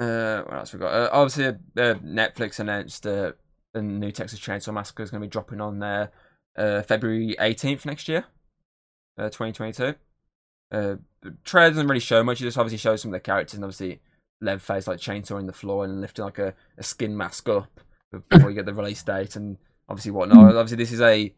Uh, 0.00 0.42
what 0.44 0.54
else 0.54 0.72
we 0.72 0.78
got? 0.78 0.94
Uh, 0.94 1.10
obviously, 1.12 1.44
uh, 1.44 1.94
Netflix 2.02 2.58
announced 2.58 3.06
uh, 3.06 3.32
the 3.74 3.82
new 3.82 4.10
Texas 4.10 4.40
Chainsaw 4.40 4.72
Massacre 4.72 5.02
is 5.02 5.10
going 5.10 5.20
to 5.20 5.26
be 5.26 5.30
dropping 5.30 5.60
on 5.60 5.78
there 5.78 6.10
uh, 6.56 6.82
February 6.82 7.36
18th 7.38 7.84
next 7.84 8.08
year, 8.08 8.24
uh, 9.18 9.28
2022. 9.28 9.94
Uh, 10.72 10.96
the 11.22 11.36
trailer 11.44 11.70
doesn't 11.70 11.86
really 11.86 12.00
show 12.00 12.24
much. 12.24 12.40
It 12.40 12.44
just 12.44 12.56
obviously 12.56 12.78
shows 12.78 13.02
some 13.02 13.10
of 13.10 13.12
the 13.12 13.20
characters 13.20 13.54
and 13.54 13.64
obviously 13.64 14.00
Leatherface 14.40 14.86
like 14.86 14.98
chainsawing 14.98 15.46
the 15.46 15.52
floor 15.52 15.84
and 15.84 16.00
lifting 16.00 16.24
like 16.24 16.38
a, 16.38 16.54
a 16.78 16.82
skin 16.82 17.14
mask 17.14 17.46
up 17.50 17.80
before 18.30 18.48
you 18.48 18.56
get 18.56 18.64
the 18.64 18.72
release 18.72 19.02
date 19.02 19.36
and 19.36 19.58
obviously 19.86 20.12
whatnot. 20.12 20.56
Obviously, 20.56 20.78
this 20.78 20.92
is 20.92 21.02
a 21.02 21.34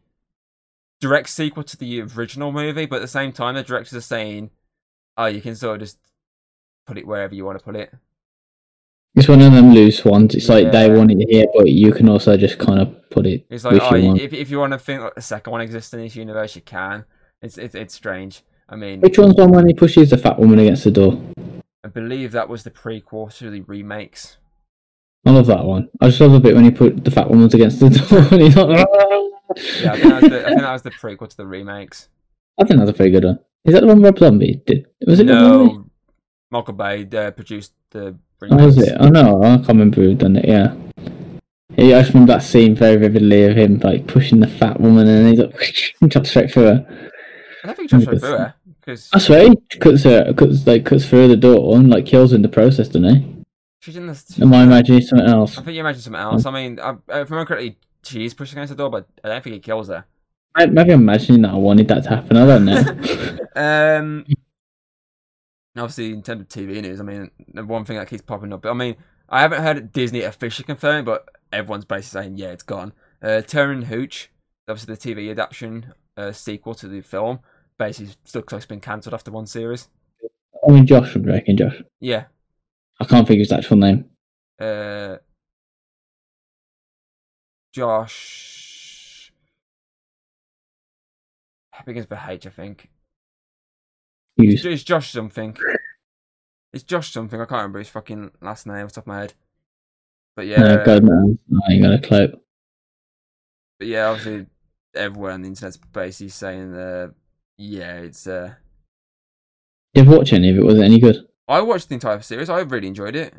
direct 1.01 1.27
sequel 1.29 1.63
to 1.63 1.75
the 1.75 2.01
original 2.01 2.53
movie, 2.53 2.85
but 2.85 2.97
at 2.97 3.01
the 3.01 3.07
same 3.09 3.33
time, 3.33 3.55
the 3.55 3.63
directors 3.63 3.93
are 3.93 4.01
saying, 4.01 4.51
"Oh, 5.17 5.25
you 5.25 5.41
can 5.41 5.55
sort 5.55 5.75
of 5.75 5.81
just 5.81 5.97
put 6.87 6.97
it 6.97 7.05
wherever 7.05 7.35
you 7.35 7.43
want 7.43 7.59
to 7.59 7.65
put 7.65 7.75
it." 7.75 7.93
It's 9.15 9.27
one 9.27 9.41
of 9.41 9.53
them 9.53 9.73
loose 9.73 10.03
ones. 10.03 10.33
It's 10.35 10.49
like 10.49 10.71
they 10.71 10.89
want 10.89 11.11
it 11.11 11.25
here, 11.29 11.45
but 11.55 11.67
you 11.67 11.91
can 11.91 12.09
also 12.09 12.35
just 12.37 12.57
kind 12.57 12.79
of 12.79 13.09
put 13.09 13.25
it 13.25 13.45
It's 13.49 13.63
like, 13.63 13.81
oh, 13.81 13.95
you 13.95 14.07
want. 14.07 14.21
if 14.21 14.33
if 14.33 14.49
you 14.49 14.59
want 14.59 14.73
to 14.73 14.79
think 14.79 15.01
like 15.01 15.15
the 15.15 15.21
second 15.21 15.51
one 15.51 15.61
exists 15.61 15.93
in 15.93 16.01
this 16.01 16.15
universe, 16.15 16.55
you 16.55 16.61
can. 16.61 17.05
It's 17.41 17.57
it's 17.57 17.75
it's 17.75 17.93
strange. 17.93 18.41
I 18.69 18.75
mean, 18.75 19.01
Which 19.01 19.19
one's 19.19 19.35
one 19.35 19.51
when 19.51 19.67
he 19.67 19.73
pushes 19.73 20.09
the 20.09 20.17
fat 20.17 20.39
woman 20.39 20.57
against 20.59 20.83
the 20.85 20.91
door? 20.91 21.21
I 21.83 21.89
believe 21.89 22.31
that 22.31 22.47
was 22.49 22.63
the 22.63 22.71
prequel 22.71 23.35
to 23.37 23.51
the 23.51 23.61
remakes. 23.61 24.37
I 25.25 25.31
love 25.31 25.45
that 25.47 25.63
one. 25.65 25.89
I 26.01 26.07
just 26.07 26.19
love 26.21 26.31
the 26.31 26.39
bit 26.39 26.55
when 26.55 26.63
he 26.63 26.71
put 26.71 27.03
the 27.03 27.11
fat 27.11 27.29
woman 27.29 27.45
against 27.45 27.79
the 27.81 27.89
door 28.09 28.19
and 28.31 28.41
he's 28.41 28.55
like, 28.55 28.87
Yeah, 29.81 29.91
I 29.91 29.97
think 29.99 30.03
that 30.09 30.21
was 30.21 30.31
the, 30.31 30.45
I 30.45 30.49
think 30.49 30.61
that 30.61 30.73
was 30.73 30.81
the 30.81 30.91
prequel 30.91 31.29
to 31.29 31.37
the 31.37 31.45
remakes. 31.45 32.09
I 32.59 32.63
think 32.65 32.79
that's 32.79 32.89
a 32.89 32.93
very 32.93 33.11
good 33.11 33.25
one. 33.25 33.39
Is 33.65 33.73
that 33.73 33.81
the 33.81 33.87
one 33.87 34.01
Rob 34.01 34.17
Zombie 34.17 34.61
did? 34.65 34.87
Was 35.05 35.19
it 35.19 35.25
No, 35.25 35.85
Michael 36.51 36.73
Bay 36.73 37.07
uh, 37.15 37.31
produced 37.31 37.73
the 37.93 38.15
Oh, 38.51 38.65
was 38.65 38.77
it? 38.77 38.97
Oh 38.99 39.07
no, 39.07 39.41
I 39.41 39.55
can't 39.55 39.67
remember 39.69 40.01
who 40.01 40.15
done 40.15 40.35
it. 40.35 40.45
Yeah. 40.45 40.75
Yeah, 41.77 41.97
I 41.97 42.01
just 42.01 42.13
remember 42.13 42.33
that 42.33 42.43
scene 42.43 42.75
very 42.75 42.97
vividly 42.97 43.45
of 43.45 43.55
him 43.55 43.79
like 43.79 44.05
pushing 44.05 44.41
the 44.41 44.47
fat 44.47 44.79
woman 44.81 45.07
and 45.07 45.29
he's 45.29 45.39
like 45.39 46.11
chops 46.11 46.29
straight 46.29 46.51
through 46.51 46.63
her. 46.65 47.09
I 47.63 47.67
don't 47.67 47.75
think 47.77 47.89
he 47.91 47.95
right 47.97 48.05
Because- 48.05 48.21
through 48.21 48.35
it 48.35 48.51
because 48.81 49.09
I 49.13 49.19
swear 49.19 49.49
he 49.49 49.55
cuts 49.79 50.03
her, 50.03 50.33
cuts 50.33 50.67
like 50.67 50.85
cuts 50.85 51.05
through 51.07 51.29
the 51.29 51.37
door 51.37 51.77
and 51.77 51.89
like 51.89 52.05
kills 52.05 52.31
her 52.31 52.35
in 52.35 52.41
the 52.41 52.49
process, 52.49 52.89
doesn't 52.89 53.15
he? 53.15 53.43
she's 53.79 53.95
in 53.95 54.07
this. 54.07 54.39
Am 54.41 54.53
I 54.53 54.63
imagining 54.63 55.01
something 55.01 55.25
else? 55.27 55.57
I 55.57 55.61
think 55.61 55.75
you 55.75 55.79
imagine 55.79 56.01
something 56.01 56.21
else. 56.21 56.45
I 56.45 56.51
mean, 56.51 56.79
I, 56.81 56.91
if 56.91 56.97
I 57.09 57.17
remember 57.19 57.45
correctly, 57.45 57.77
she's 58.03 58.33
pushing 58.33 58.57
against 58.57 58.71
the 58.71 58.77
door, 58.77 58.89
but 58.89 59.07
I 59.23 59.29
don't 59.29 59.41
think 59.43 59.53
he 59.53 59.59
kills 59.61 59.87
her. 59.87 60.03
I- 60.55 60.65
Maybe 60.65 60.91
I'm 60.91 60.99
imagining 61.01 61.41
that 61.43 61.51
I 61.51 61.55
wanted 61.55 61.87
that 61.87 62.03
to 62.03 62.09
happen. 62.09 62.35
I 62.37 62.45
don't 62.45 62.65
know. 62.65 63.37
Um, 63.55 64.25
obviously, 65.77 66.13
in 66.13 66.21
terms 66.21 66.41
of 66.41 66.47
TV 66.47 66.81
news, 66.81 66.99
I 66.99 67.03
mean, 67.03 67.31
the 67.53 67.65
one 67.65 67.85
thing 67.85 67.97
that 67.97 68.07
keeps 68.07 68.21
popping 68.21 68.53
up. 68.53 68.65
I 68.65 68.73
mean, 68.73 68.95
I 69.29 69.41
haven't 69.41 69.63
heard 69.63 69.91
Disney 69.91 70.21
officially 70.21 70.65
confirm, 70.65 71.05
but 71.05 71.27
everyone's 71.51 71.85
basically 71.85 72.21
saying, 72.21 72.37
yeah, 72.37 72.49
it's 72.49 72.63
gone. 72.63 72.93
Uh, 73.21 73.41
Turner 73.41 73.85
Hooch, 73.85 74.29
obviously 74.67 74.95
the 74.95 74.99
TV 75.15 75.31
adaptation 75.31 75.93
uh, 76.17 76.31
sequel 76.31 76.75
to 76.75 76.87
the 76.87 77.01
film, 77.01 77.39
basically 77.77 78.13
still 78.23 78.39
looks 78.39 78.53
like 78.53 78.59
it's 78.59 78.65
been 78.65 78.79
cancelled 78.79 79.13
after 79.13 79.31
one 79.31 79.47
series. 79.47 79.87
I 80.67 80.71
mean, 80.71 80.85
Josh, 80.85 81.15
I'm 81.15 81.23
reckon 81.23 81.57
Josh. 81.57 81.81
Yeah. 81.99 82.25
I 82.99 83.05
can't 83.05 83.27
think 83.27 83.37
of 83.37 83.39
his 83.39 83.51
actual 83.51 83.77
name. 83.77 84.05
Uh, 84.59 85.17
Josh. 87.73 89.31
Begins 91.85 92.09
with 92.09 92.19
H, 92.25 92.47
I 92.47 92.49
think. 92.49 92.89
Hughes. 94.37 94.65
It's 94.65 94.83
Josh 94.83 95.11
something. 95.11 95.55
It's 96.71 96.83
Josh 96.83 97.11
something. 97.11 97.39
I 97.39 97.45
can't 97.45 97.59
remember 97.59 97.79
his 97.79 97.89
fucking 97.89 98.31
last 98.41 98.65
name 98.65 98.77
off 98.85 98.89
the 98.89 98.95
top 98.95 99.03
of 99.03 99.07
my 99.07 99.19
head. 99.19 99.33
But 100.35 100.47
Yeah, 100.47 100.61
yeah, 100.61 100.83
God 100.83 101.03
knows. 101.03 101.37
I 101.67 101.73
ain't 101.73 101.83
got 101.83 101.93
a 101.93 101.99
clue. 101.99 102.39
but 103.79 103.87
yeah, 103.87 104.07
obviously 104.07 104.47
everywhere 104.95 105.31
on 105.33 105.41
the 105.41 105.47
internet's 105.47 105.77
basically 105.77 106.29
saying 106.29 106.73
uh 106.75 107.07
yeah, 107.57 107.97
it's 107.97 108.25
uh 108.27 108.53
Did 109.93 110.05
you 110.05 110.11
watch 110.11 110.33
any 110.33 110.49
of 110.49 110.57
it? 110.57 110.63
Was 110.63 110.79
it 110.79 110.83
any 110.83 110.99
good? 110.99 111.17
I 111.47 111.61
watched 111.61 111.89
the 111.89 111.95
entire 111.95 112.21
series. 112.21 112.49
I 112.49 112.59
really 112.61 112.87
enjoyed 112.87 113.15
it. 113.15 113.33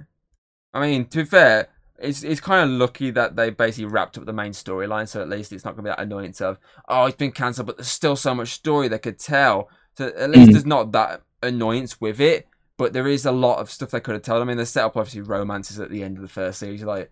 I 0.72 0.80
mean, 0.80 1.06
to 1.06 1.18
be 1.18 1.24
fair, 1.24 1.68
it's 1.98 2.22
it's 2.22 2.40
kind 2.40 2.70
of 2.70 2.76
lucky 2.76 3.10
that 3.10 3.34
they 3.36 3.50
basically 3.50 3.86
wrapped 3.86 4.18
up 4.18 4.26
the 4.26 4.32
main 4.32 4.52
storyline, 4.52 5.08
so 5.08 5.22
at 5.22 5.28
least 5.28 5.52
it's 5.52 5.64
not 5.64 5.74
going 5.74 5.84
to 5.84 5.90
be 5.90 5.94
that 5.96 6.00
annoyance 6.02 6.40
of 6.40 6.58
oh, 6.88 7.06
it's 7.06 7.16
been 7.16 7.32
cancelled, 7.32 7.66
but 7.66 7.78
there's 7.78 7.88
still 7.88 8.16
so 8.16 8.34
much 8.34 8.52
story 8.52 8.88
they 8.88 8.98
could 8.98 9.18
tell. 9.18 9.68
So 9.96 10.08
at 10.08 10.30
least 10.30 10.50
Mm. 10.50 10.52
there's 10.52 10.66
not 10.66 10.92
that 10.92 11.22
annoyance 11.42 12.00
with 12.00 12.20
it, 12.20 12.48
but 12.76 12.92
there 12.92 13.06
is 13.06 13.24
a 13.24 13.32
lot 13.32 13.58
of 13.58 13.70
stuff 13.70 13.90
they 13.90 14.00
could 14.00 14.14
have 14.14 14.22
told. 14.22 14.42
I 14.42 14.44
mean, 14.44 14.56
they 14.56 14.64
set 14.64 14.84
up 14.84 14.96
obviously 14.96 15.20
romances 15.20 15.78
at 15.78 15.90
the 15.90 16.02
end 16.02 16.16
of 16.16 16.22
the 16.22 16.28
first 16.28 16.58
series. 16.58 16.82
Like, 16.82 17.10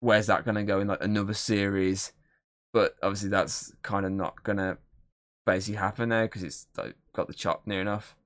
where's 0.00 0.26
that 0.26 0.44
going 0.44 0.54
to 0.56 0.62
go 0.62 0.80
in 0.80 0.88
like 0.88 1.02
another 1.02 1.34
series? 1.34 2.12
But 2.72 2.96
obviously, 3.02 3.30
that's 3.30 3.74
kind 3.82 4.06
of 4.06 4.12
not 4.12 4.42
going 4.42 4.58
to 4.58 4.78
basically 5.46 5.76
happen 5.76 6.10
now 6.10 6.22
because 6.22 6.42
it's 6.42 6.66
like, 6.76 6.94
got 7.12 7.26
the 7.26 7.34
chop 7.34 7.66
near 7.66 7.80
enough. 7.80 8.16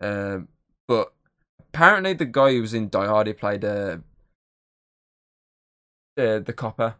Um, 0.00 0.48
but 0.86 1.12
apparently 1.60 2.12
the 2.14 2.24
guy 2.24 2.52
who 2.52 2.60
was 2.60 2.74
in 2.74 2.88
Die 2.88 3.06
Hard, 3.06 3.26
he 3.26 3.32
played 3.32 3.64
uh, 3.64 3.98
uh 6.18 6.38
the 6.38 6.54
copper, 6.54 6.94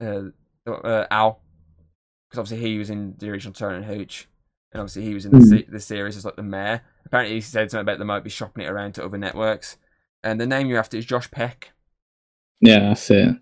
uh, 0.00 0.22
uh 0.66 1.06
Al, 1.10 1.40
because 2.28 2.38
obviously 2.38 2.68
he 2.68 2.78
was 2.78 2.90
in 2.90 3.14
the 3.18 3.30
original 3.30 3.54
Turner 3.54 3.76
and 3.76 3.84
Hooch, 3.84 4.28
and 4.74 4.80
obviously 4.80 5.04
he 5.04 5.14
was 5.14 5.24
in 5.24 5.32
the, 5.32 5.40
se- 5.46 5.66
the 5.70 5.80
series 5.80 6.16
as 6.16 6.24
like 6.26 6.36
the 6.36 6.42
mayor. 6.42 6.82
Apparently 7.06 7.36
he 7.36 7.40
said 7.40 7.70
something 7.70 7.82
about 7.82 7.98
they 7.98 8.04
might 8.04 8.24
be 8.24 8.30
shopping 8.30 8.64
it 8.64 8.68
around 8.70 8.92
to 8.96 9.04
other 9.04 9.16
networks, 9.16 9.78
and 10.22 10.38
the 10.40 10.46
name 10.46 10.66
you're 10.66 10.78
after 10.78 10.96
is 10.98 11.06
Josh 11.06 11.30
Peck. 11.30 11.72
Yeah, 12.60 12.80
that's 12.80 13.10
it. 13.10 13.36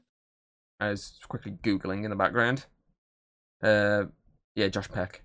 I 0.79 0.91
was 0.91 1.19
quickly 1.29 1.53
googling 1.63 2.05
in 2.05 2.11
the 2.11 2.17
background. 2.17 2.67
Uh, 3.63 4.05
yeah, 4.55 4.69
Josh 4.69 4.89
Peck. 4.91 5.23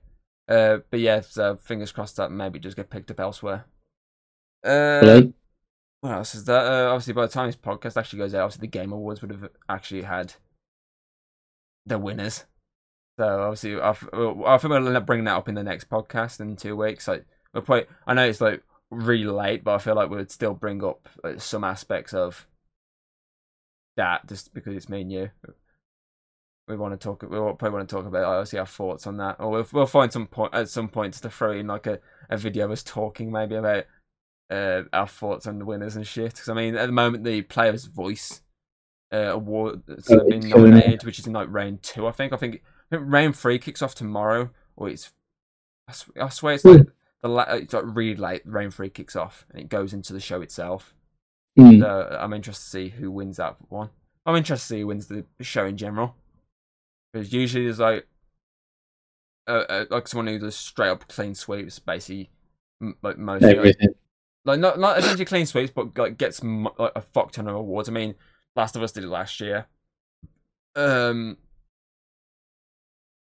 Uh, 0.47 0.77
but 0.89 0.99
yeah, 0.99 1.19
so 1.21 1.55
fingers 1.57 1.91
crossed 1.91 2.15
that 2.17 2.31
maybe 2.31 2.59
just 2.59 2.77
get 2.77 2.89
picked 2.89 3.11
up 3.11 3.19
elsewhere. 3.19 3.65
Uh, 4.65 5.01
Like, 5.03 5.29
what 6.01 6.11
else 6.13 6.35
is 6.35 6.45
that? 6.45 6.65
Uh, 6.65 6.89
obviously, 6.91 7.13
by 7.13 7.23
the 7.23 7.31
time 7.31 7.47
this 7.47 7.55
podcast 7.55 7.97
actually 7.97 8.19
goes 8.19 8.33
out, 8.33 8.43
obviously 8.43 8.61
the 8.61 8.67
Game 8.79 8.91
Awards 8.93 9.21
would 9.21 9.31
have 9.31 9.49
actually 9.67 10.03
had 10.03 10.35
the 11.85 11.97
winners. 11.99 12.45
So 13.17 13.41
obviously, 13.41 13.81
I, 13.81 13.93
think 13.93 14.11
we'll 14.13 14.87
end 14.87 14.95
up 14.95 15.05
bringing 15.05 15.25
that 15.25 15.37
up 15.37 15.49
in 15.49 15.55
the 15.55 15.63
next 15.63 15.89
podcast 15.89 16.39
in 16.39 16.55
two 16.55 16.75
weeks. 16.75 17.07
Like, 17.07 17.25
we'll 17.53 17.63
probably, 17.63 17.87
I 18.05 18.13
know 18.13 18.27
it's 18.27 18.41
like 18.41 18.63
really 18.91 19.25
late, 19.25 19.63
but 19.63 19.73
I 19.73 19.77
feel 19.79 19.95
like 19.95 20.09
we'd 20.09 20.31
still 20.31 20.53
bring 20.53 20.83
up 20.83 21.09
like, 21.23 21.41
some 21.41 21.63
aspects 21.63 22.13
of 22.13 22.47
that 23.95 24.27
just 24.27 24.53
because 24.53 24.75
it's 24.75 24.87
me 24.87 25.01
and 25.01 25.11
you. 25.11 25.31
We 26.67 26.75
want 26.75 26.99
to 26.99 27.03
talk. 27.03 27.23
We 27.23 27.29
probably 27.29 27.69
want 27.69 27.89
to 27.89 27.95
talk 27.95 28.05
about 28.05 28.25
obviously 28.25 28.59
our 28.59 28.65
thoughts 28.65 29.07
on 29.07 29.17
that, 29.17 29.37
or 29.39 29.49
we'll, 29.49 29.67
we'll 29.71 29.85
find 29.85 30.11
some 30.11 30.27
point 30.27 30.53
at 30.53 30.69
some 30.69 30.89
point 30.89 31.13
to 31.13 31.29
throw 31.29 31.53
in 31.53 31.67
like 31.67 31.87
a, 31.87 31.99
a 32.29 32.37
video 32.37 32.65
of 32.65 32.71
us 32.71 32.83
talking 32.83 33.31
maybe 33.31 33.55
about 33.55 33.85
uh, 34.49 34.81
our 34.91 35.07
thoughts 35.07 35.47
on 35.47 35.59
the 35.59 35.65
winners 35.65 35.95
and 35.95 36.05
shit. 36.05 36.33
Because 36.33 36.49
I 36.49 36.53
mean, 36.53 36.75
at 36.75 36.85
the 36.85 36.91
moment, 36.91 37.23
the 37.23 37.41
Player's 37.43 37.85
Voice 37.85 38.41
uh, 39.13 39.31
award 39.31 39.83
has 39.87 40.07
been 40.27 40.49
nominated, 40.49 41.05
which 41.05 41.19
is 41.19 41.27
in 41.27 41.33
like 41.33 41.51
Rain 41.51 41.79
Two. 41.81 42.05
I 42.05 42.11
think. 42.11 42.33
I 42.33 42.37
think. 42.37 42.61
I 42.91 42.95
think 42.97 43.11
Rain 43.11 43.33
Three 43.33 43.59
kicks 43.59 43.81
off 43.81 43.95
tomorrow, 43.95 44.49
or 44.75 44.89
it's. 44.89 45.11
I, 45.87 45.91
sw- 45.93 46.09
I 46.21 46.29
swear 46.29 46.53
it's 46.55 46.63
Hmm. 46.63 46.69
like 46.69 46.87
the 47.21 47.29
la- 47.29 47.53
it's 47.53 47.73
like 47.73 47.83
really 47.85 48.15
late. 48.15 48.41
Rain 48.45 48.71
Three 48.71 48.89
kicks 48.89 49.15
off, 49.15 49.45
and 49.49 49.59
it 49.59 49.69
goes 49.69 49.93
into 49.93 50.13
the 50.13 50.19
show 50.19 50.41
itself. 50.41 50.93
mm, 51.57 51.79
So 51.81 52.17
I'm 52.19 52.33
interested 52.33 52.63
to 52.63 52.69
see 52.69 52.89
who 52.89 53.11
wins 53.11 53.37
that 53.37 53.55
one. 53.69 53.89
I'm 54.25 54.35
interested 54.35 54.65
to 54.65 54.67
see 54.75 54.79
who 54.81 54.87
wins 54.87 55.07
the 55.07 55.25
show 55.41 55.65
in 55.65 55.77
general. 55.77 56.15
Because 57.13 57.31
usually 57.33 57.65
there's 57.65 57.79
like, 57.79 58.05
uh, 59.47 59.63
uh, 59.69 59.85
like 59.89 60.07
someone 60.07 60.27
who 60.27 60.39
does 60.39 60.55
straight 60.57 60.89
up 60.89 61.07
clean 61.07 61.33
sweeps, 61.35 61.79
basically, 61.79 62.29
m- 62.81 62.97
like 63.01 63.17
mostly, 63.17 63.55
like, 63.55 63.75
like 64.45 64.59
not 64.59 64.77
not 64.79 64.99
essentially 64.99 65.25
clean 65.25 65.45
sweeps, 65.45 65.71
but 65.73 65.97
like 65.97 66.17
gets 66.17 66.43
m- 66.43 66.67
like 66.77 66.91
a 66.95 67.01
fuck 67.01 67.31
ton 67.31 67.47
of 67.47 67.55
awards. 67.55 67.87
I 67.89 67.93
mean, 67.93 68.15
Last 68.55 68.75
of 68.75 68.83
Us 68.83 68.91
did 68.91 69.05
it 69.05 69.09
last 69.09 69.39
year. 69.39 69.67
Um, 70.75 71.37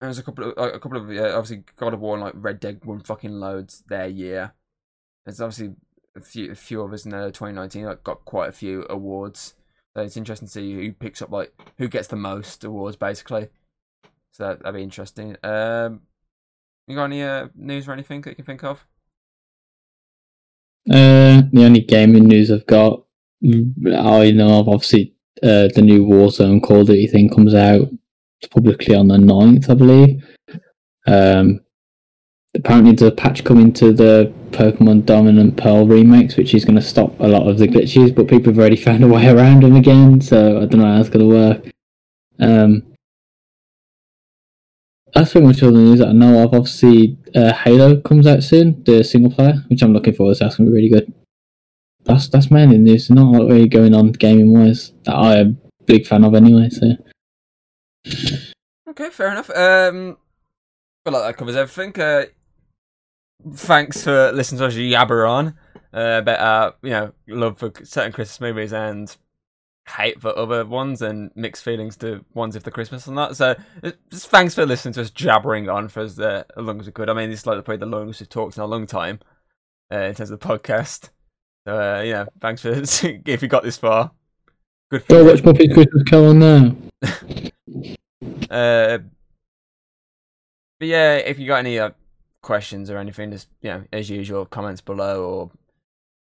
there's 0.02 0.18
a 0.18 0.24
couple 0.24 0.50
of 0.50 0.58
like, 0.58 0.74
a 0.74 0.80
couple 0.80 0.98
of 0.98 1.12
yeah, 1.12 1.34
obviously 1.34 1.64
God 1.78 1.94
of 1.94 2.00
War 2.00 2.16
and 2.16 2.24
like 2.24 2.34
Red 2.36 2.60
Dead 2.60 2.84
won 2.84 3.00
fucking 3.00 3.32
loads 3.32 3.84
their 3.88 4.08
year. 4.08 4.54
There's 5.26 5.42
obviously 5.42 5.76
a 6.16 6.22
few 6.22 6.52
a 6.52 6.56
few 6.56 6.82
of 6.82 6.92
us 6.92 7.06
in 7.06 7.14
uh, 7.14 7.28
2019 7.28 7.86
that 7.86 8.04
got 8.04 8.26
quite 8.26 8.50
a 8.50 8.54
few 8.54 8.86
awards. 8.90 9.54
So 9.96 10.02
it's 10.02 10.18
interesting 10.18 10.48
to 10.48 10.52
see 10.52 10.74
who 10.74 10.94
picks 10.94 11.22
up 11.22 11.32
like 11.32 11.54
who 11.78 11.88
gets 11.88 12.08
the 12.08 12.16
most 12.16 12.64
awards 12.64 12.96
basically. 12.96 13.50
So 14.32 14.48
that, 14.48 14.60
that'd 14.60 14.76
be 14.76 14.84
interesting. 14.84 15.38
Um, 15.44 16.02
you 16.88 16.96
got 16.96 17.06
any 17.06 17.22
uh, 17.22 17.50
news 17.56 17.88
or 17.88 17.94
anything 17.94 18.22
that 18.22 18.32
you 18.32 18.36
can 18.36 18.46
think 18.46 18.64
of? 18.64 18.86
Uh, 20.90 21.44
the 21.52 21.64
only 21.64 21.82
gaming 21.82 22.24
news 22.24 22.50
I've 22.50 22.66
got, 22.66 23.04
mm, 23.44 23.72
I 23.96 24.32
know 24.32 24.66
obviously, 24.68 25.14
uh, 25.44 25.70
the 25.76 25.82
new 25.82 26.06
Warzone 26.06 26.64
Call 26.64 26.86
Duty 26.86 27.08
thing 27.08 27.30
comes 27.30 27.54
out 27.54 27.90
publicly 28.50 28.96
on 28.96 29.08
the 29.08 29.18
9th, 29.18 29.70
I 29.70 29.74
believe. 29.74 30.24
Um, 31.08 31.62
apparently, 32.56 32.94
there's 32.94 33.12
a 33.12 33.16
patch 33.16 33.44
coming 33.44 33.74
to 33.74 33.94
the 33.94 34.34
Pokemon 34.52 35.06
Diamond 35.06 35.40
and 35.40 35.58
Pearl 35.58 35.88
remakes, 35.88 36.38
which 36.38 36.54
is 36.54 36.66
going 36.66 36.76
to 36.76 36.82
stop 36.82 37.20
a 37.20 37.28
lot 37.28 37.48
of 37.48 37.58
the 37.58 37.68
glitches, 37.68 38.14
but 38.14 38.28
people 38.28 38.52
have 38.52 38.60
already 38.60 38.76
found 38.88 39.04
a 39.04 39.08
way 39.08 39.28
around 39.28 39.64
them 39.64 39.76
again, 39.76 40.22
so 40.22 40.58
I 40.62 40.66
don't 40.66 40.80
know 40.80 40.86
how 40.86 40.98
that's 40.98 41.10
going 41.10 41.30
to 41.30 41.36
work. 41.36 41.72
Um, 42.40 42.92
that's 45.14 45.32
pretty 45.32 45.48
much 45.48 45.62
all 45.62 45.72
the 45.72 45.80
news 45.80 46.00
that 46.00 46.10
I 46.10 46.14
know 46.14 46.44
of. 46.44 46.54
Obviously, 46.54 47.18
uh, 47.36 47.54
Halo 47.54 48.00
comes 48.02 48.26
out 48.26 48.44
soon, 48.44 48.84
the 48.84 49.04
single 49.04 49.32
player, 49.32 49.64
which 49.68 49.82
I'm 49.82 49.94
looking 49.94 50.14
forward 50.14 50.36
to. 50.36 50.46
That's 50.46 50.56
going 50.56 50.68
to 50.68 50.72
be 50.72 50.76
really 50.76 50.90
good. 50.90 51.14
That's 52.04 52.28
that's 52.30 52.50
mainly 52.50 52.78
news. 52.78 53.10
Not 53.10 53.36
a 53.36 53.38
lot 53.38 53.52
really 53.52 53.68
going 53.68 53.94
on 53.94 54.14
gaming 54.14 54.54
wise 54.54 54.94
that 55.04 55.16
I 55.16 55.38
am 55.38 55.60
a 55.82 55.84
big 55.84 56.08
fan 56.08 56.24
of 56.24 56.34
anyway. 56.34 56.70
So 56.70 56.96
Okay, 58.06 59.10
fair 59.10 59.32
enough. 59.32 59.50
Um, 59.50 60.18
well, 61.06 61.14
like 61.14 61.24
that 61.24 61.38
covers 61.38 61.56
everything. 61.56 62.00
Uh, 62.00 62.26
thanks 63.54 64.04
for 64.04 64.32
listening 64.32 64.60
to 64.60 64.66
us 64.68 64.76
yabber 64.76 65.30
on 65.30 65.56
uh, 65.94 66.20
about 66.22 66.40
our, 66.40 66.74
you 66.82 66.90
know, 66.92 67.14
love 67.28 67.58
for 67.58 67.72
certain 67.84 68.12
Christmas 68.12 68.42
movies 68.42 68.74
and 68.74 69.16
hate 69.88 70.22
for 70.22 70.38
other 70.38 70.66
ones 70.66 71.02
and 71.02 71.32
mixed 71.36 71.64
feelings 71.64 71.98
to 71.98 72.24
ones 72.34 72.56
if 72.56 72.64
the 72.64 72.72
Christmas 72.72 73.08
or 73.08 73.14
not. 73.14 73.36
So, 73.36 73.56
uh, 73.84 73.92
just 74.10 74.28
thanks 74.28 74.56
for 74.56 74.66
listening 74.66 74.94
to 74.96 75.02
us 75.02 75.10
jabbering 75.10 75.70
on 75.70 75.88
for 75.88 76.02
as, 76.02 76.20
uh, 76.20 76.44
as 76.58 76.64
long 76.64 76.80
as 76.80 76.86
we 76.86 76.92
could. 76.92 77.10
I 77.10 77.14
mean, 77.14 77.30
this 77.30 77.42
is 77.42 77.48
like 77.48 77.64
probably 77.64 77.78
the 77.78 77.86
longest 77.86 78.20
we've 78.20 78.30
talked 78.30 78.58
in 78.58 78.64
a 78.64 78.68
long 78.68 78.86
time 78.86 79.20
uh, 79.92 80.00
in 80.00 80.16
terms 80.16 80.32
of 80.32 80.40
the 80.40 80.48
podcast. 80.48 81.10
So, 81.68 81.80
uh, 81.80 82.02
yeah, 82.02 82.26
thanks 82.40 82.62
for 82.62 82.70
if 82.72 83.42
you 83.42 83.48
got 83.48 83.64
this 83.64 83.78
far. 83.78 84.12
Good 84.90 85.04
for 85.04 85.14
go 85.14 85.20
you. 85.22 85.26
watch 85.28 85.42
Muppet 85.44 85.74
Christmas 85.74 86.04
Carol 86.04 86.34
now. 86.34 86.76
Uh, 88.52 89.00
but 90.80 90.88
yeah, 90.88 91.16
if 91.16 91.40
you 91.40 91.48
got 91.48 91.58
any 91.60 91.80
uh, 91.80 91.92
questions 92.42 92.90
or 92.90 92.98
anything, 92.98 93.32
just 93.32 93.48
you 93.62 93.70
know, 93.70 93.84
as 93.94 94.10
usual, 94.10 94.46
comments 94.46 94.82
below 94.82 95.24
or 95.24 95.52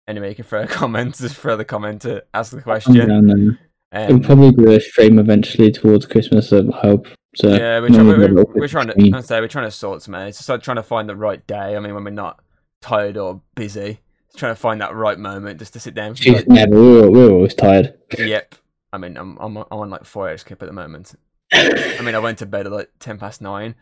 anyway, 0.08 0.30
you 0.30 0.34
can 0.34 0.44
throw 0.44 0.62
a 0.64 0.66
comment, 0.66 1.16
just 1.16 1.36
throw 1.36 1.56
the 1.56 1.64
comment 1.64 2.02
to 2.02 2.24
ask 2.32 2.52
the 2.52 2.62
question. 2.62 2.94
down 3.08 3.26
there. 3.26 3.58
It'll 4.04 4.16
Um, 4.16 4.22
probably 4.22 4.50
be 4.52 4.74
a 4.74 4.80
stream 4.80 5.18
eventually 5.18 5.70
towards 5.70 6.06
Christmas. 6.06 6.52
I 6.52 6.62
hope. 6.72 7.06
So 7.36 7.48
yeah, 7.48 7.80
we're, 7.80 7.88
trying, 7.88 8.06
we're, 8.06 8.32
we're, 8.34 8.44
we're 8.54 8.68
trying 8.68 8.88
to. 8.88 9.10
I 9.16 9.20
say 9.20 9.40
we're 9.40 9.48
trying 9.48 9.66
to 9.66 9.70
sort 9.70 10.02
some 10.02 10.14
out. 10.14 10.28
It's 10.28 10.38
just 10.38 10.48
like 10.48 10.62
trying 10.62 10.76
to 10.76 10.82
find 10.82 11.08
the 11.08 11.16
right 11.16 11.44
day. 11.46 11.76
I 11.76 11.80
mean, 11.80 11.94
when 11.94 12.04
we're 12.04 12.10
not 12.10 12.40
tired 12.80 13.16
or 13.16 13.40
busy, 13.56 14.00
it's 14.28 14.36
trying 14.36 14.52
to 14.54 14.60
find 14.60 14.80
that 14.80 14.94
right 14.94 15.18
moment 15.18 15.58
just 15.58 15.72
to 15.74 15.80
sit 15.80 15.94
down. 15.94 16.14
She's 16.14 16.32
Like, 16.34 16.48
never. 16.48 16.72
We're, 16.74 17.10
we're 17.10 17.30
always 17.30 17.54
tired. 17.54 17.94
yep. 18.18 18.54
I 18.92 18.98
mean, 18.98 19.16
I'm 19.16 19.36
I'm 19.40 19.56
I'm 19.56 19.64
on 19.70 19.90
like 19.90 20.04
four 20.04 20.28
hours 20.28 20.42
skip 20.42 20.62
at 20.62 20.66
the 20.66 20.72
moment. 20.72 21.14
I 21.54 22.00
mean, 22.02 22.14
I 22.14 22.18
went 22.18 22.38
to 22.38 22.46
bed 22.46 22.66
at 22.66 22.72
like 22.72 22.90
ten 22.98 23.18
past 23.18 23.40
nine. 23.40 23.74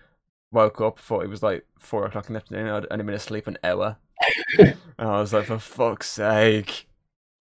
Woke 0.50 0.80
up, 0.80 0.98
thought 0.98 1.24
it 1.24 1.30
was 1.30 1.42
like 1.42 1.64
four 1.78 2.04
o'clock 2.04 2.28
in 2.28 2.34
the 2.34 2.40
afternoon. 2.40 2.68
I'd 2.68 2.86
only 2.90 3.04
been 3.04 3.14
asleep 3.14 3.46
an 3.46 3.58
hour, 3.64 3.96
and 4.58 4.76
I 4.98 5.20
was 5.20 5.32
like, 5.32 5.46
for 5.46 5.58
fuck's 5.58 6.10
sake, 6.10 6.86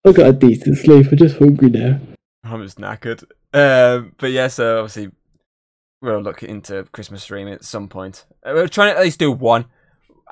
I 0.06 0.12
got 0.14 0.28
a 0.30 0.34
decent 0.34 0.78
sleep. 0.78 1.08
I'm 1.12 1.18
just 1.18 1.38
hungry 1.38 1.70
now. 1.70 2.00
I'm 2.44 2.64
just 2.64 2.80
knackered. 2.80 3.24
Um, 3.54 4.14
but 4.18 4.32
yeah, 4.32 4.48
so 4.48 4.80
obviously 4.80 5.12
we'll 6.02 6.22
look 6.22 6.42
into 6.42 6.84
Christmas 6.92 7.22
stream 7.22 7.48
at 7.48 7.64
some 7.64 7.88
point. 7.88 8.26
Uh, 8.44 8.54
We're 8.56 8.68
trying 8.68 8.94
to 8.94 8.98
at 8.98 9.04
least 9.04 9.20
do 9.20 9.32
one. 9.32 9.66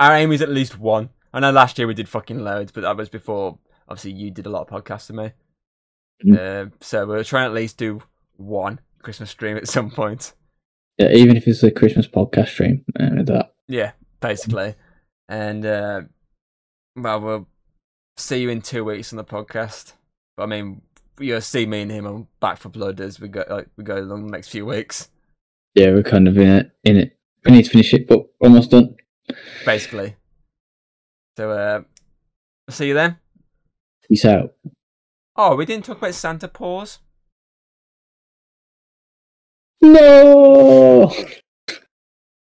Our 0.00 0.14
aim 0.14 0.32
is 0.32 0.42
at 0.42 0.48
least 0.48 0.78
one. 0.78 1.10
I 1.32 1.40
know 1.40 1.52
last 1.52 1.78
year 1.78 1.86
we 1.86 1.94
did 1.94 2.08
fucking 2.08 2.40
loads, 2.40 2.72
but 2.72 2.80
that 2.80 2.96
was 2.96 3.08
before. 3.08 3.58
Obviously, 3.88 4.12
you 4.12 4.30
did 4.30 4.46
a 4.46 4.50
lot 4.50 4.68
of 4.68 4.84
podcasts 4.84 5.08
with 5.08 5.34
me. 6.24 6.36
Uh, 6.36 6.66
so 6.80 7.06
we're 7.06 7.24
trying 7.24 7.44
to 7.44 7.50
at 7.50 7.54
least 7.54 7.76
do 7.76 8.02
one 8.36 8.80
Christmas 9.02 9.30
stream 9.30 9.56
at 9.56 9.68
some 9.68 9.90
point. 9.90 10.32
Yeah, 10.98 11.12
even 11.12 11.36
if 11.36 11.46
it's 11.48 11.62
a 11.62 11.70
Christmas 11.70 12.06
podcast 12.06 12.48
stream, 12.48 12.84
uh, 12.98 13.22
that 13.22 13.54
Yeah, 13.68 13.92
basically. 14.20 14.74
And 15.28 15.64
uh 15.64 16.02
well 16.96 17.20
we'll 17.20 17.48
see 18.16 18.42
you 18.42 18.50
in 18.50 18.60
two 18.60 18.84
weeks 18.84 19.12
on 19.12 19.16
the 19.16 19.24
podcast. 19.24 19.94
But 20.36 20.44
I 20.44 20.46
mean, 20.46 20.82
you'll 21.18 21.40
see 21.40 21.66
me 21.66 21.82
and 21.82 21.90
him 21.90 22.06
on 22.06 22.26
Back 22.40 22.58
4 22.58 22.70
Blood 22.70 23.00
as 23.00 23.20
we 23.20 23.28
go 23.28 23.44
like 23.48 23.68
we 23.76 23.84
go 23.84 23.98
along 23.98 24.26
the 24.26 24.32
next 24.32 24.48
few 24.48 24.66
weeks. 24.66 25.08
Yeah, 25.74 25.90
we're 25.90 26.02
kind 26.02 26.28
of 26.28 26.36
in 26.36 26.48
it. 26.48 26.70
In 26.84 26.96
it. 26.96 27.18
We 27.44 27.52
need 27.52 27.64
to 27.64 27.70
finish 27.70 27.94
it, 27.94 28.06
but 28.06 28.26
almost 28.40 28.70
done. 28.70 28.96
Basically. 29.64 30.16
So 31.38 31.50
uh 31.50 31.82
see 32.68 32.88
you 32.88 32.94
then. 32.94 33.18
Peace 34.06 34.24
out. 34.24 34.54
Oh, 35.36 35.56
we 35.56 35.64
didn't 35.64 35.86
talk 35.86 35.98
about 35.98 36.14
Santa 36.14 36.48
Paws. 36.48 36.98
No. 39.82 41.10